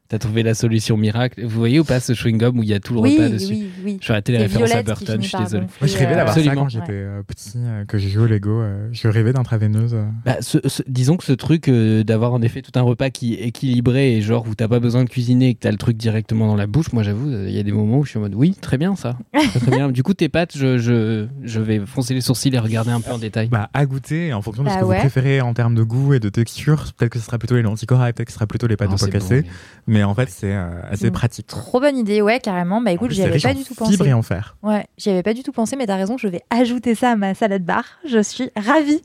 T'as 0.09 0.19
trouvé 0.19 0.43
la 0.45 0.55
solution 0.55 0.97
miracle. 0.97 1.45
Vous 1.45 1.59
voyez 1.59 1.81
ou 1.81 1.85
pas 1.85 1.99
ce 2.01 2.13
chewing-gum 2.13 2.59
où 2.59 2.63
il 2.63 2.69
y 2.69 2.75
a 2.75 2.81
tout 2.81 2.95
le 2.95 3.01
Oui, 3.01 3.17
repas 3.17 3.29
dessus 3.29 3.55
oui, 3.55 3.67
oui. 3.85 3.99
Je 4.01 4.07
vais 4.07 4.13
arrêter 4.13 4.33
les 4.33 4.39
références 4.39 4.73
à 4.73 4.83
Burton, 4.83 5.21
je 5.21 5.27
suis 5.29 5.39
désolé. 5.39 5.67
Moi, 5.81 5.89
je 5.89 5.97
rêvais 5.99 6.15
d'avoir 6.15 6.35
ça 6.35 6.41
Absolument. 6.41 6.63
quand 6.63 6.69
j'étais 6.69 6.87
Ouais. 6.93 6.93
euh, 6.93 7.23
petit, 7.25 7.53
euh, 7.57 7.85
que 7.87 7.99
j'ai 7.99 8.09
joué 8.09 8.23
au 8.23 8.27
Lego. 8.27 8.51
euh, 8.61 8.89
je 8.93 9.09
rêvais 9.09 9.33
d'intraveineuse. 9.33 9.95
euh. 9.95 10.05
Bah, 10.25 10.37
ce- 10.41 10.59
ce- 10.67 10.83
disons 10.87 11.17
que 11.17 11.25
ce 11.25 11.33
truc 11.33 11.69
euh, 11.69 12.05
d'avoir 12.05 12.33
en 12.35 12.43
effet 12.43 12.63
tout 12.63 12.71
un 12.77 12.83
repas 12.83 13.11
qui 13.11 13.35
est 13.35 13.49
équilibré 13.49 14.17
et 14.17 14.23
genre 14.23 14.47
où 14.49 14.55
t'as 14.55 14.69
pas 14.69 14.79
besoin 14.79 15.03
de 15.05 15.09
cuisiner 15.11 15.49
et 15.49 15.55
que 15.55 15.61
t'as 15.61 15.73
le 15.73 15.77
truc 15.77 15.97
directement 15.97 16.47
dans 16.47 16.57
la 16.57 16.67
bouche, 16.69 16.93
moi 16.93 17.03
j'avoue, 17.03 17.29
il 17.31 17.51
y 17.51 17.59
a 17.59 17.63
des 17.65 17.73
moments 17.73 17.99
où 17.99 18.05
je 18.05 18.11
suis 18.11 18.19
en 18.19 18.23
mode 18.23 18.35
oui, 18.37 18.55
très 18.61 18.79
bien 18.79 18.95
ça. 18.97 19.17
Très, 19.33 19.61
très 19.61 19.71
bien. 19.73 19.91
Du 19.91 20.03
coup, 20.03 20.15
tes 20.15 20.29
pâtes, 20.29 20.57
je, 20.57 20.79
je, 20.79 21.27
je 21.43 21.61
vais 21.61 21.81
foncer 21.85 22.15
les 22.15 22.21
sourcils 22.21 22.55
et 22.55 22.59
regarder 22.59 22.91
un 22.91 23.01
peu 23.01 23.11
en 23.13 23.19
détail. 23.19 23.49
Bah, 23.49 23.71
à 23.75 23.87
goûter, 23.87 24.33
en 24.33 24.43
fonction 24.43 24.63
de 24.65 24.69
ce 24.69 24.75
Bah 24.75 24.81
que 24.81 24.87
ouais. 24.87 24.95
vous 24.97 25.01
préférez 25.01 25.41
en 25.41 25.53
termes 25.55 25.75
de 25.75 25.83
goût 25.83 26.15
et 26.15 26.21
de 26.21 26.29
texture. 26.29 26.85
Peut-être 26.97 27.13
que 27.13 27.19
ce 27.19 27.25
sera 27.27 27.39
plutôt 27.39 27.55
les 27.57 27.63
lentilles 27.63 27.87
corail, 27.87 28.13
peut-être 28.13 28.27
que 28.27 28.33
ce 28.33 28.37
sera 28.37 28.47
plutôt 28.47 28.67
les 28.67 28.77
pâtes 28.77 28.89
Oh, 28.91 28.95
de 28.95 28.99
pois 28.99 29.09
bon, 29.09 29.13
cassés. 29.13 29.43
mais- 29.87 29.96
Mais 29.97 30.05
en 30.05 30.15
fait, 30.15 30.29
c'est 30.29 30.53
euh, 30.55 30.69
assez 30.91 31.11
pratique. 31.11 31.47
Trop 31.47 31.81
bonne 31.81 31.97
idée, 31.97 32.21
ouais, 32.21 32.39
carrément. 32.39 32.83
Bah 32.83 32.93
écoute, 32.93 33.13
j'y 33.13 33.23
avais 33.23 33.39
pas 33.39 33.55
du 33.55 33.65
tout 33.65 33.75
pensé. 33.75 33.97
et 34.07 34.13
en 34.13 34.21
fer. 34.21 34.57
Ouais, 34.63 34.85
j'y 34.99 35.09
avais 35.09 35.23
pas 35.23 35.33
du 35.33 35.43
tout 35.43 35.53
pensé, 35.53 35.75
mais 35.75 35.87
t'as 35.87 35.97
raison, 35.97 36.19
je 36.19 36.29
vais 36.29 36.43
ajouter 36.51 36.95
ça 36.95 37.13
à 37.13 37.17
ma 37.17 37.35
salade 37.35 37.65
bar. 37.65 37.85
Je 38.07 38.23
suis 38.23 38.51
ravie. 38.55 39.01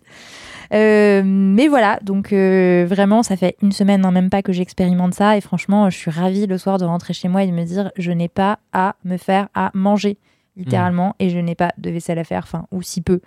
Euh, 0.74 1.22
mais 1.26 1.70
voilà, 1.70 1.98
donc 2.02 2.34
euh, 2.34 2.86
vraiment, 2.88 3.24
ça 3.24 3.38
fait 3.38 3.56
une 3.62 3.72
semaine, 3.72 4.06
hein, 4.06 4.12
même 4.12 4.30
pas 4.30 4.42
que 4.42 4.52
j'expérimente 4.52 5.14
ça, 5.14 5.38
et 5.38 5.42
franchement, 5.42 5.90
je 5.90 5.98
suis 5.98 6.12
ravie 6.12 6.46
le 6.46 6.58
soir 6.58 6.78
de 6.78 6.86
rentrer 6.86 7.14
chez 7.14 7.28
moi 7.28 7.44
et 7.44 7.48
de 7.48 7.52
me 7.52 7.64
dire, 7.64 7.92
je 7.98 8.12
n'ai 8.12 8.30
pas 8.30 8.60
à 8.72 8.96
me 9.04 9.18
faire 9.18 9.50
à 9.54 9.72
manger, 9.74 10.18
littéralement, 10.56 11.16
et 11.20 11.30
je 11.30 11.40
n'ai 11.40 11.56
pas 11.56 11.74
de 11.78 11.90
vaisselle 11.90 12.20
à 12.20 12.24
faire, 12.24 12.44
enfin, 12.44 12.68
ou 12.72 12.82
si 12.82 13.02
peu. 13.02 13.20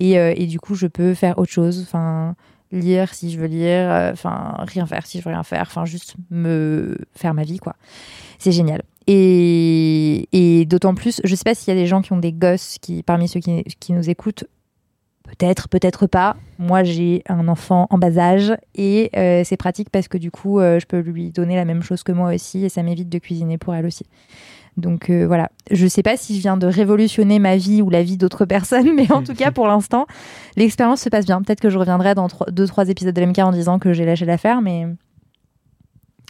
Et, 0.00 0.18
euh, 0.18 0.32
et 0.36 0.46
du 0.46 0.58
coup, 0.58 0.74
je 0.74 0.86
peux 0.86 1.12
faire 1.12 1.38
autre 1.38 1.52
chose, 1.52 1.82
enfin, 1.86 2.34
lire 2.72 3.14
si 3.14 3.30
je 3.30 3.38
veux 3.38 3.46
lire, 3.46 3.90
euh, 3.90 4.12
enfin, 4.12 4.56
rien 4.66 4.86
faire 4.86 5.06
si 5.06 5.18
je 5.18 5.24
veux 5.24 5.30
rien 5.30 5.42
faire, 5.42 5.62
enfin, 5.62 5.84
juste 5.84 6.14
me 6.30 6.96
faire 7.14 7.34
ma 7.34 7.44
vie, 7.44 7.58
quoi. 7.58 7.76
C'est 8.38 8.52
génial. 8.52 8.82
Et, 9.06 10.28
et 10.32 10.64
d'autant 10.66 10.94
plus, 10.94 11.20
je 11.24 11.34
sais 11.34 11.44
pas 11.44 11.54
s'il 11.54 11.72
y 11.72 11.76
a 11.76 11.80
des 11.80 11.86
gens 11.86 12.02
qui 12.02 12.12
ont 12.12 12.18
des 12.18 12.32
gosses 12.32 12.78
qui, 12.80 13.02
parmi 13.02 13.28
ceux 13.28 13.40
qui, 13.40 13.62
qui 13.62 13.92
nous 13.92 14.10
écoutent, 14.10 14.44
peut-être, 15.26 15.68
peut-être 15.68 16.06
pas. 16.06 16.36
Moi, 16.58 16.84
j'ai 16.84 17.22
un 17.28 17.48
enfant 17.48 17.86
en 17.90 17.98
bas 17.98 18.18
âge 18.18 18.54
et 18.74 19.10
euh, 19.16 19.42
c'est 19.44 19.56
pratique 19.56 19.90
parce 19.90 20.08
que 20.08 20.18
du 20.18 20.30
coup, 20.30 20.58
euh, 20.60 20.80
je 20.80 20.86
peux 20.86 20.98
lui 20.98 21.30
donner 21.30 21.56
la 21.56 21.64
même 21.64 21.82
chose 21.82 22.02
que 22.02 22.12
moi 22.12 22.34
aussi 22.34 22.64
et 22.64 22.68
ça 22.68 22.82
m'évite 22.82 23.08
de 23.08 23.18
cuisiner 23.18 23.58
pour 23.58 23.74
elle 23.74 23.86
aussi. 23.86 24.06
Donc 24.76 25.08
euh, 25.08 25.26
voilà, 25.26 25.50
je 25.70 25.86
sais 25.86 26.02
pas 26.02 26.16
si 26.16 26.36
je 26.36 26.40
viens 26.40 26.56
de 26.56 26.66
révolutionner 26.66 27.38
ma 27.38 27.56
vie 27.56 27.80
ou 27.80 27.88
la 27.90 28.02
vie 28.02 28.16
d'autres 28.16 28.44
personnes, 28.56 28.94
mais 28.94 29.10
en 29.10 29.22
tout 29.22 29.34
cas 29.34 29.50
pour 29.50 29.66
l'instant, 29.66 30.06
l'expérience 30.56 31.00
se 31.00 31.08
passe 31.08 31.24
bien. 31.26 31.40
Peut-être 31.42 31.60
que 31.60 31.70
je 31.70 31.78
reviendrai 31.78 32.14
dans 32.14 32.26
2-3 32.26 32.90
épisodes 32.90 33.14
de 33.14 33.20
l'MK 33.22 33.38
en 33.38 33.52
disant 33.52 33.78
que 33.78 33.92
j'ai 33.92 34.04
lâché 34.04 34.24
l'affaire, 34.26 34.60
mais 34.60 34.86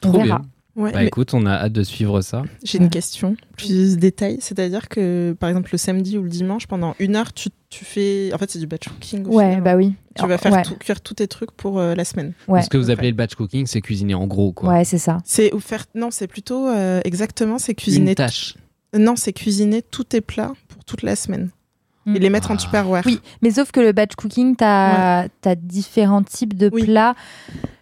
on 0.04 0.10
Trop 0.10 0.22
verra. 0.22 0.38
bien. 0.38 0.42
Ouais, 0.76 0.92
Bah 0.92 0.98
mais 1.00 1.06
écoute, 1.06 1.32
on 1.32 1.46
a 1.46 1.52
hâte 1.52 1.72
de 1.72 1.82
suivre 1.82 2.20
ça. 2.20 2.42
J'ai 2.62 2.76
une 2.78 2.90
question, 2.90 3.34
plus 3.56 3.96
détail. 3.96 4.36
C'est-à-dire 4.40 4.88
que, 4.90 5.34
par 5.40 5.48
exemple, 5.48 5.70
le 5.72 5.78
samedi 5.78 6.18
ou 6.18 6.22
le 6.22 6.28
dimanche, 6.28 6.66
pendant 6.66 6.94
une 6.98 7.16
heure, 7.16 7.32
tu, 7.32 7.48
tu 7.70 7.84
fais. 7.86 8.30
En 8.34 8.38
fait, 8.38 8.50
c'est 8.50 8.58
du 8.58 8.66
batch 8.66 8.86
cooking. 8.88 9.24
au 9.24 9.30
Ouais, 9.36 9.48
final. 9.48 9.62
bah 9.62 9.76
oui. 9.76 9.94
Tu 10.18 10.26
vas 10.26 10.36
faire 10.38 10.52
ouais. 10.52 10.62
tout- 10.62 10.76
cuire 10.76 11.00
tous 11.00 11.14
tes 11.14 11.28
trucs 11.28 11.50
pour 11.52 11.78
euh, 11.78 11.94
la 11.94 12.04
semaine. 12.04 12.34
Ouais. 12.46 12.60
Ce 12.62 12.68
que 12.68 12.76
vous 12.76 12.90
appelez 12.90 13.08
le 13.10 13.16
batch 13.16 13.34
cooking, 13.34 13.66
c'est 13.66 13.80
cuisiner 13.80 14.14
en 14.14 14.26
gros, 14.26 14.52
quoi. 14.52 14.68
Ouais, 14.70 14.84
c'est 14.84 14.98
ça. 14.98 15.18
C'est 15.24 15.52
ou 15.54 15.60
faire. 15.60 15.86
Non, 15.94 16.10
c'est 16.10 16.26
plutôt 16.26 16.68
euh, 16.68 17.00
exactement, 17.04 17.58
c'est 17.58 17.74
cuisiner. 17.74 18.10
Une 18.10 18.14
tâche. 18.16 18.54
Non, 18.94 19.16
c'est 19.16 19.32
cuisiner 19.32 19.80
tous 19.82 20.04
tes 20.04 20.20
plats 20.20 20.52
pour 20.68 20.84
toute 20.84 21.02
la 21.02 21.16
semaine 21.16 21.50
Mm. 22.06 22.16
et 22.16 22.18
les 22.20 22.30
mettre 22.30 22.50
en 22.52 22.54
Ah. 22.54 22.58
tupperware. 22.58 23.02
Oui, 23.04 23.18
mais 23.42 23.50
sauf 23.50 23.72
que 23.72 23.80
le 23.80 23.90
batch 23.92 24.14
cooking, 24.14 24.54
t'as 24.56 25.22
as 25.44 25.54
différents 25.56 26.22
types 26.22 26.54
de 26.56 26.70
Oui. 26.72 26.84
plats. 26.84 27.14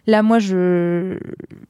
Là, 0.07 0.21
moi, 0.21 0.37
je. 0.39 1.17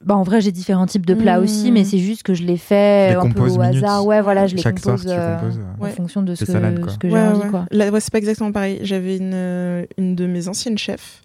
Bah, 0.04 0.14
en 0.14 0.22
vrai, 0.22 0.40
j'ai 0.42 0.52
différents 0.52 0.86
types 0.86 1.06
de 1.06 1.14
plats 1.14 1.40
aussi, 1.40 1.72
mais 1.72 1.84
c'est 1.84 1.98
juste 1.98 2.22
que 2.22 2.34
je 2.34 2.42
les 2.44 2.56
fais 2.58 3.10
les 3.10 3.16
un 3.16 3.30
peu 3.30 3.40
au 3.48 3.58
minutes. 3.58 3.82
hasard. 3.82 4.04
Ouais, 4.06 4.20
voilà, 4.20 4.46
je 4.46 4.54
les 4.56 4.62
Chaque 4.62 4.80
compose, 4.82 5.04
euh, 5.08 5.36
composes. 5.38 5.60
en 5.80 5.86
fonction 5.86 6.22
de 6.22 6.34
ce 6.34 6.44
que, 6.44 6.52
salades, 6.52 6.80
quoi. 6.80 6.92
ce 6.92 6.98
que 6.98 7.08
j'ai 7.08 7.14
Ouais, 7.14 7.20
envie. 7.22 7.40
ouais. 7.44 7.48
Quoi. 7.50 7.64
Là, 7.70 7.90
ouais, 7.90 8.00
c'est 8.00 8.12
pas 8.12 8.18
exactement 8.18 8.52
pareil. 8.52 8.78
J'avais 8.82 9.16
une, 9.16 9.32
euh, 9.34 9.86
une 9.96 10.14
de 10.14 10.26
mes 10.26 10.48
anciennes 10.48 10.76
chefs 10.78 11.22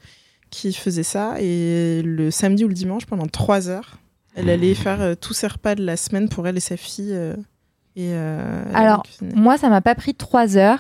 qui 0.51 0.72
faisait 0.74 1.03
ça 1.03 1.36
et 1.39 2.01
le 2.03 2.32
samedi 2.32 2.64
ou 2.66 2.68
le 2.70 2.74
dimanche, 2.74 3.05
pendant 3.05 3.28
trois 3.28 3.68
heures, 3.70 3.97
elle 4.36 4.49
allait 4.49 4.74
faire 4.74 5.01
euh, 5.01 5.14
tous 5.16 5.34
ses 5.34 5.47
repas 5.47 5.76
de 5.76 5.84
la 5.84 5.97
semaine 5.97 6.30
pour 6.30 6.47
elle 6.47 6.55
et 6.57 6.62
sa 6.62 6.78
fille. 6.78 7.12
euh, 7.14 7.36
et, 7.97 8.12
euh, 8.14 8.64
Alors. 8.74 9.03
Moi, 9.36 9.57
ça 9.57 9.68
m'a 9.70 9.82
pas 9.82 9.95
pris 9.95 10.14
trois 10.16 10.55
heures. 10.57 10.80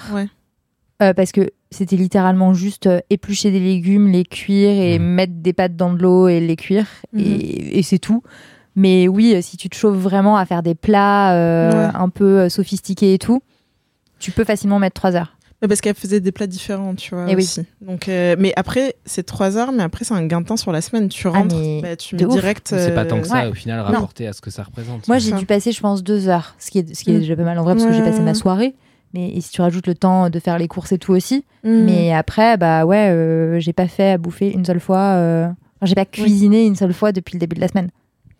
Euh, 1.01 1.13
parce 1.13 1.31
que 1.31 1.49
c'était 1.71 1.95
littéralement 1.95 2.53
juste 2.53 2.85
euh, 2.87 2.99
éplucher 3.09 3.49
des 3.51 3.59
légumes, 3.59 4.07
les 4.09 4.23
cuire 4.23 4.69
et 4.71 4.99
Mhm. 4.99 5.05
mettre 5.05 5.33
des 5.35 5.53
pâtes 5.53 5.75
dans 5.75 5.93
de 5.93 6.01
l'eau 6.01 6.27
et 6.27 6.39
les 6.39 6.55
cuire. 6.55 6.85
Mhm. 7.13 7.19
Et, 7.21 7.79
et 7.79 7.83
c'est 7.83 7.99
tout. 7.99 8.21
Mais 8.75 9.07
oui, 9.07 9.33
euh, 9.35 9.41
si 9.41 9.57
tu 9.57 9.67
te 9.69 9.75
chauffes 9.75 9.97
vraiment 9.97 10.37
à 10.37 10.45
faire 10.45 10.63
des 10.63 10.75
plats 10.75 11.33
euh, 11.33 11.87
Ouais. 11.87 11.91
un 11.95 12.09
peu 12.09 12.49
sophistiqués 12.49 13.13
et 13.13 13.19
tout, 13.19 13.41
tu 14.19 14.31
peux 14.31 14.43
facilement 14.43 14.79
mettre 14.79 14.93
trois 14.93 15.15
heures. 15.15 15.35
Ouais, 15.61 15.67
Parce 15.67 15.81
qu'elle 15.81 15.93
faisait 15.95 16.19
des 16.19 16.31
plats 16.31 16.47
différents, 16.47 16.95
tu 16.95 17.13
vois. 17.13 17.25
Eh 17.29 17.35
oui. 17.35 17.43
aussi. 17.43 17.63
Donc, 17.81 18.07
euh, 18.09 18.35
mais 18.39 18.51
après, 18.55 18.95
c'est 19.05 19.23
trois 19.23 19.57
heures, 19.57 19.71
mais 19.71 19.83
après, 19.83 20.05
c'est 20.05 20.13
un 20.15 20.25
gain 20.25 20.41
de 20.41 20.45
temps 20.47 20.57
sur 20.57 20.71
la 20.71 20.81
semaine. 20.81 21.07
Tu 21.07 21.27
rentres, 21.27 21.55
Ah, 21.55 21.61
mais 21.61 21.81
bah, 21.81 21.95
tu 21.95 22.15
de 22.15 22.21
mets 22.25 22.31
ouf. 22.31 22.33
direct. 22.33 22.67
C'est 22.69 22.95
pas 22.95 23.05
tant 23.05 23.21
que 23.21 23.27
ça, 23.27 23.43
ouais. 23.43 23.49
au 23.49 23.53
final, 23.53 23.77
Non. 23.79 23.85
rapporté 23.91 24.25
à 24.27 24.33
ce 24.33 24.41
que 24.41 24.49
ça 24.49 24.63
représente. 24.63 25.07
Moi, 25.07 25.19
j'ai 25.19 25.31
dû 25.33 25.45
passer, 25.45 25.71
je 25.71 25.79
pense, 25.81 26.03
deux 26.03 26.27
heures, 26.29 26.55
ce 26.59 26.71
qui 26.71 26.79
est, 26.79 26.95
ce 26.95 27.03
qui 27.03 27.11
est 27.11 27.15
Mm. 27.17 27.19
déjà 27.19 27.35
pas 27.35 27.43
mal 27.43 27.59
en 27.59 27.63
vrai, 27.63 27.73
parce 27.75 27.85
que 27.85 27.93
j'ai 27.93 28.01
passé 28.03 28.21
ma 28.21 28.33
soirée. 28.33 28.73
Mais 29.13 29.29
et 29.29 29.41
si 29.41 29.51
tu 29.51 29.61
rajoutes 29.61 29.87
le 29.87 29.95
temps 29.95 30.29
de 30.29 30.39
faire 30.39 30.57
les 30.57 30.67
courses 30.67 30.91
et 30.93 30.97
tout 30.97 31.11
aussi. 31.13 31.43
mm. 31.63 31.69
Mais 31.85 32.13
après, 32.13 32.57
bah 32.57 32.85
ouais, 32.85 33.09
euh, 33.09 33.59
j'ai 33.59 33.73
pas 33.73 33.87
fait 33.87 34.11
à 34.11 34.17
bouffer 34.17 34.51
une 34.51 34.63
seule 34.65 34.79
fois. 34.79 35.15
euh, 35.17 35.47
j'ai 35.83 35.95
pas 35.95 36.05
cuisiné 36.05 36.65
une 36.65 36.75
seule 36.75 36.93
fois 36.93 37.11
depuis 37.11 37.33
le 37.35 37.39
début 37.39 37.55
de 37.55 37.61
la 37.61 37.67
semaine. 37.67 37.89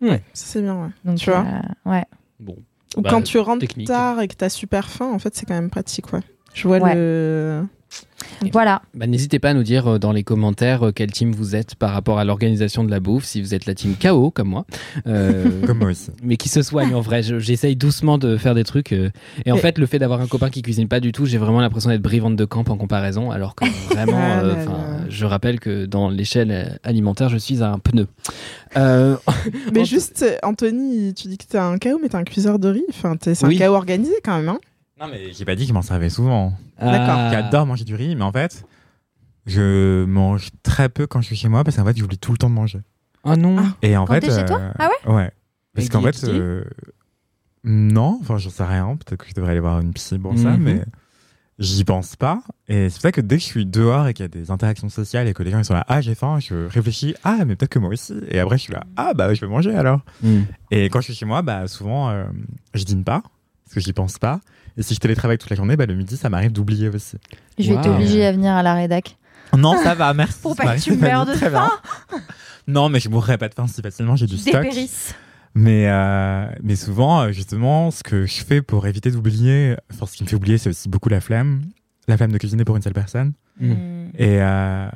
Ça, 0.02 0.18
c'est 0.34 0.62
bien, 0.62 0.76
ouais. 0.82 0.90
Donc, 1.06 1.18
Tu 1.18 1.30
vois 1.30 1.46
euh, 1.86 1.92
ouais. 1.92 2.06
Bon. 2.40 2.56
Ou 2.98 3.02
Bah, 3.02 3.10
quand 3.12 3.22
tu 3.22 3.38
rentres 3.38 3.60
technique. 3.60 3.88
tard 3.88 4.20
et 4.22 4.28
que 4.28 4.34
t'as 4.36 4.50
super 4.50 4.90
faim, 4.90 5.12
en 5.14 5.20
fait, 5.20 5.36
c'est 5.36 5.46
quand 5.46 5.54
même 5.54 5.70
pratique, 5.70 6.12
ouais. 6.14 6.20
Je 6.54 6.68
vois 6.68 6.80
Ouais. 6.80 6.96
le. 6.96 7.64
Voilà. 8.54 8.82
Bah, 8.96 9.08
N'hésitez 9.08 9.40
pas 9.40 9.50
à 9.50 9.54
nous 9.54 9.64
dire 9.64 9.88
euh, 9.88 10.00
dans 10.00 10.12
les 10.12 10.24
commentaires 10.24 10.88
euh, 10.88 10.92
quel 10.94 11.12
team 11.12 11.32
vous 11.32 11.56
êtes 11.56 11.76
par 11.76 11.92
rapport 11.92 12.18
à 12.20 12.26
l'organisation 12.26 12.84
de 12.84 12.90
la 12.92 13.00
bouffe, 13.00 13.26
si 13.26 13.42
vous 13.42 13.54
êtes 13.54 13.66
la 13.66 13.76
team 13.76 13.96
KO 14.02 14.32
comme 14.32 14.50
moi. 14.50 14.66
Euh, 15.08 15.50
Comme 15.68 15.80
moi 15.80 15.90
aussi. 15.90 16.10
mais 16.24 16.38
qui 16.38 16.50
se 16.50 16.62
soigne 16.62 16.94
en 16.96 17.02
vrai. 17.02 17.24
Je- 17.24 17.40
J'essaye 17.40 17.76
doucement 17.76 18.18
de 18.18 18.38
faire 18.38 18.56
des 18.56 18.64
trucs. 18.64 18.94
euh, 18.94 19.10
et 19.46 19.52
en 19.52 19.56
Mais- 19.56 19.62
fait, 19.62 19.78
le 19.78 19.86
fait 19.86 20.00
d'avoir 20.00 20.22
un 20.22 20.28
copain 20.28 20.50
qui 20.50 20.62
cuisine 20.62 20.88
pas 20.88 21.00
du 21.00 21.12
tout, 21.12 21.26
j'ai 21.26 21.38
vraiment 21.38 21.62
l'impression 21.62 21.90
d'être 21.90 22.02
brivante 22.02 22.36
de 22.36 22.46
camp 22.46 22.68
en 22.70 22.78
comparaison. 22.78 23.32
Alors 23.32 23.56
que 23.56 23.66
vraiment, 23.94 24.18
Ah 24.20 24.40
euh, 24.42 24.48
là 24.48 24.56
enfin, 24.62 24.72
là. 24.72 24.98
je 25.10 25.26
rappelle 25.26 25.60
que 25.60 25.86
dans 25.86 26.10
l'échelle 26.10 26.80
alimentaire, 26.84 27.30
je 27.30 27.38
suis 27.38 27.62
un 27.64 27.80
pneu. 27.80 28.08
Euh, 28.78 29.18
Mais 29.74 29.86
juste, 29.86 30.26
Anthony, 30.44 31.14
tu 31.14 31.28
dis 31.28 31.38
que 31.38 31.46
t'es 31.46 31.58
un 31.58 31.78
KO, 31.78 32.00
mais 32.02 32.10
t'es 32.10 32.16
un 32.16 32.24
cuiseur 32.24 32.60
de 32.60 32.70
riz. 32.70 32.84
Enfin, 32.90 33.16
t'es- 33.18 33.36
c'est 33.36 33.46
Oui. 33.46 33.62
un 33.62 33.68
KO 33.68 33.74
organisé 33.76 34.14
quand 34.24 34.38
même. 34.38 34.50
Hein 34.50 34.60
Non, 35.02 35.08
mais 35.10 35.34
j'ai 35.34 35.46
pas 35.46 35.56
dit 35.56 35.66
qu'il 35.66 35.74
m'en 35.74 35.82
servait 35.82 36.10
souvent. 36.10 36.54
D'accord. 36.80 37.16
Ah. 37.18 37.30
J'adore 37.32 37.66
manger 37.66 37.84
du 37.86 37.96
riz, 37.96 38.16
mais 38.16 38.24
en 38.24 38.32
fait, 38.32 38.66
je 39.46 40.06
mange 40.06 40.50
très 40.64 40.90
peu 40.90 41.08
quand 41.08 41.22
je 41.22 41.28
suis 41.28 41.36
chez 41.36 41.48
moi 41.50 41.64
parce 41.64 41.78
qu'en 41.78 41.86
fait, 41.86 41.98
j'oublie 41.98 42.18
tout 42.20 42.32
le 42.32 42.38
temps 42.38 42.50
de 42.50 42.56
manger. 42.56 42.80
Oh 43.24 43.36
non. 43.36 43.58
Ah. 43.60 43.76
Et 43.82 43.98
en 43.98 44.06
Quand 44.06 44.14
fait. 44.16 44.22
t'es 44.22 44.32
chez 44.40 44.46
toi 44.46 44.60
euh, 44.60 44.72
Ah 44.80 44.90
ouais 45.08 45.14
Ouais. 45.14 45.32
Parce 45.76 45.90
qu'en 45.90 46.02
fait. 46.02 46.24
Euh, 46.26 46.64
non, 47.64 48.18
enfin, 48.22 48.38
j'en 48.38 48.50
sais 48.50 48.64
rien. 48.64 48.96
Peut-être 48.98 49.18
que 49.24 49.30
je 49.30 49.34
devrais 49.34 49.52
aller 49.52 49.60
voir 49.60 49.80
une 49.80 49.94
psy 49.94 50.18
pour 50.20 50.38
ça, 50.38 50.52
Mhm. 50.52 50.64
mais 50.64 50.82
j'y 51.60 51.84
pense 51.84 52.16
pas. 52.16 52.42
Et 52.68 52.90
c'est 52.90 52.96
pour 52.96 53.02
ça 53.04 53.12
que 53.12 53.22
dès 53.22 53.36
que 53.38 53.42
je 53.42 53.48
suis 53.48 53.66
dehors 53.68 54.08
et 54.08 54.14
qu'il 54.16 54.24
y 54.24 54.26
a 54.26 54.30
des 54.30 54.50
interactions 54.52 54.90
sociales 54.90 55.28
et 55.28 55.34
que 55.34 55.44
les 55.44 55.52
gens 55.52 55.60
ils 55.60 55.66
sont 55.66 55.74
là, 55.76 55.86
ah, 55.88 56.02
j'ai 56.02 56.16
faim, 56.16 56.40
je 56.40 56.68
réfléchis, 56.68 57.16
ah, 57.24 57.46
mais 57.46 57.56
peut-être 57.56 57.70
que 57.72 57.80
moi 57.80 57.90
aussi. 57.90 58.16
Et 58.30 58.40
après, 58.40 58.58
je 58.58 58.64
suis 58.64 58.74
là, 58.74 58.84
ah, 58.98 59.14
bah, 59.14 59.32
je 59.34 59.42
vais 59.42 59.48
manger 59.48 59.76
alors. 59.76 60.02
Hmm. 60.24 60.42
Et 60.72 60.86
quand 60.90 61.00
je 61.02 61.06
suis 61.06 61.14
chez 61.16 61.26
moi, 61.26 61.42
bah, 61.44 61.68
souvent, 61.68 62.10
euh, 62.10 62.26
je 62.74 62.84
dîne 62.84 63.04
pas 63.04 63.22
parce 63.66 63.76
que 63.76 63.80
j'y 63.80 63.94
pense 63.94 64.18
pas. 64.18 64.42
Et 64.78 64.84
si 64.84 64.94
je 64.94 65.00
télétravaille 65.00 65.38
toute 65.38 65.50
la 65.50 65.56
journée, 65.56 65.76
bah, 65.76 65.86
le 65.86 65.96
midi, 65.96 66.18
ça 66.18 66.30
m'arrive 66.30 66.52
d'oublier 66.52 66.90
aussi. 66.90 67.18
Je 67.60 67.70
vais 67.70 67.76
Wow. 67.76 67.82
t'obliger 67.84 68.26
à 68.26 68.32
venir 68.32 68.54
à 68.54 68.64
la 68.64 68.74
rédac. 68.74 69.18
Non, 69.58 69.76
ça 69.84 69.96
va, 69.96 70.14
merci. 70.14 70.40
Pour 70.42 70.56
pas 70.56 70.76
que 70.76 70.82
tu 70.82 70.96
meurs 70.96 71.26
de 71.26 71.34
faim. 71.34 71.70
Non, 72.68 72.90
mais 72.90 73.00
je 73.00 73.10
mourrais 73.10 73.38
pas 73.40 73.50
de 73.50 73.56
faim 73.56 73.66
si 73.68 73.82
facilement, 73.82 74.16
j'ai 74.16 74.28
du 74.28 74.38
stock. 74.38 74.66
Mais, 75.56 75.90
euh, 75.90 76.46
mais 76.64 76.76
souvent, 76.76 77.22
euh, 77.22 77.32
justement, 77.32 77.92
ce 77.92 78.04
que 78.04 78.26
je 78.26 78.44
fais 78.44 78.62
pour 78.62 78.86
éviter 78.88 79.12
d'oublier, 79.12 79.76
enfin, 79.92 80.06
ce 80.06 80.16
qui 80.16 80.24
me 80.24 80.30
fait 80.30 80.36
oublier, 80.36 80.58
c'est 80.58 80.70
aussi 80.70 80.88
beaucoup 80.88 81.10
la 81.10 81.20
flemme. 81.22 81.64
La 82.08 82.18
flemme 82.18 82.32
de 82.32 82.38
cuisiner 82.38 82.64
pour 82.64 82.76
une 82.78 82.82
seule 82.84 82.94
personne. 82.94 83.34
Mm. 83.60 83.74
Et, 84.18 84.42
euh, 84.42 84.90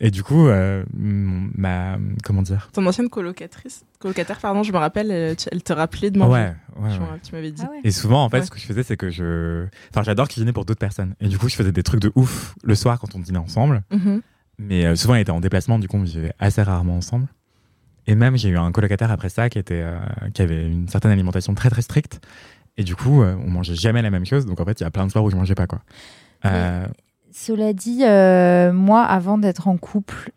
et 0.00 0.10
du 0.10 0.22
coup, 0.22 0.48
euh, 0.48 0.84
ma. 0.94 1.98
Comment 2.24 2.42
dire 2.42 2.70
Ton 2.72 2.86
ancienne 2.86 3.08
colocatrice, 3.08 3.84
colocataire, 3.98 4.38
pardon, 4.38 4.62
je 4.62 4.72
me 4.72 4.78
rappelle, 4.78 5.10
elle, 5.10 5.36
te 5.62 5.72
rappelait 5.72 6.10
de 6.10 6.18
manger. 6.18 6.32
Ouais, 6.32 6.54
ouais, 6.82 6.96
Tu 7.22 7.32
m'avais 7.34 7.50
dit. 7.52 7.62
Ah 7.66 7.70
ouais. 7.70 7.80
Et 7.84 7.90
souvent, 7.90 8.24
en 8.24 8.28
fait, 8.30 8.38
Ouais. 8.38 8.44
ce 8.46 8.50
que 8.50 8.58
je 8.58 8.64
faisais, 8.66 8.82
c'est 8.82 8.96
que 8.96 9.10
je. 9.10 9.66
Enfin, 9.90 10.02
j'adore 10.02 10.28
cuisiner 10.28 10.52
pour 10.52 10.64
d'autres 10.64 10.80
personnes. 10.80 11.14
Et 11.20 11.28
du 11.28 11.38
coup, 11.38 11.48
je 11.48 11.54
faisais 11.56 11.72
des 11.72 11.82
trucs 11.82 12.00
de 12.00 12.10
ouf 12.14 12.54
le 12.62 12.74
soir 12.74 12.98
quand 12.98 13.14
on 13.14 13.18
dînait 13.18 13.38
ensemble. 13.38 13.82
Mhm. 13.90 14.22
Mais 14.58 14.86
euh, 14.86 14.96
souvent, 14.96 15.14
il 15.14 15.20
était 15.20 15.30
en 15.30 15.40
déplacement, 15.40 15.78
du 15.78 15.86
coup, 15.86 15.96
on 15.98 16.02
vivait 16.02 16.32
assez 16.38 16.62
rarement 16.62 16.96
ensemble. 16.96 17.28
Et 18.06 18.14
même, 18.14 18.36
j'ai 18.38 18.48
eu 18.48 18.56
un 18.56 18.72
colocataire 18.72 19.10
après 19.12 19.28
ça 19.28 19.50
qui, 19.50 19.58
était, 19.58 19.82
euh, 19.82 19.98
qui 20.32 20.40
avait 20.42 20.66
une 20.66 20.88
certaine 20.88 21.10
alimentation 21.10 21.54
très 21.54 21.68
très 21.70 21.82
stricte. 21.82 22.20
Et 22.78 22.82
du 22.84 22.96
coup, 22.96 23.22
euh, 23.22 23.36
on 23.44 23.50
mangeait 23.50 23.74
jamais 23.74 24.00
la 24.02 24.10
même 24.10 24.24
chose. 24.24 24.46
Donc 24.46 24.58
en 24.60 24.64
fait, 24.64 24.80
il 24.80 24.84
y 24.84 24.86
a 24.86 24.90
plein 24.90 25.06
de 25.06 25.12
soirs 25.12 25.22
où 25.24 25.30
je 25.30 25.36
mangeais 25.36 25.54
pas. 25.54 25.66
quoi. 25.66 25.80
Cela 27.32 27.72
dit, 27.72 28.04
euh, 28.04 28.72
moi, 28.72 29.02
avant 29.02 29.38
d'être 29.38 29.68
en 29.68 29.76
couple 29.76 30.32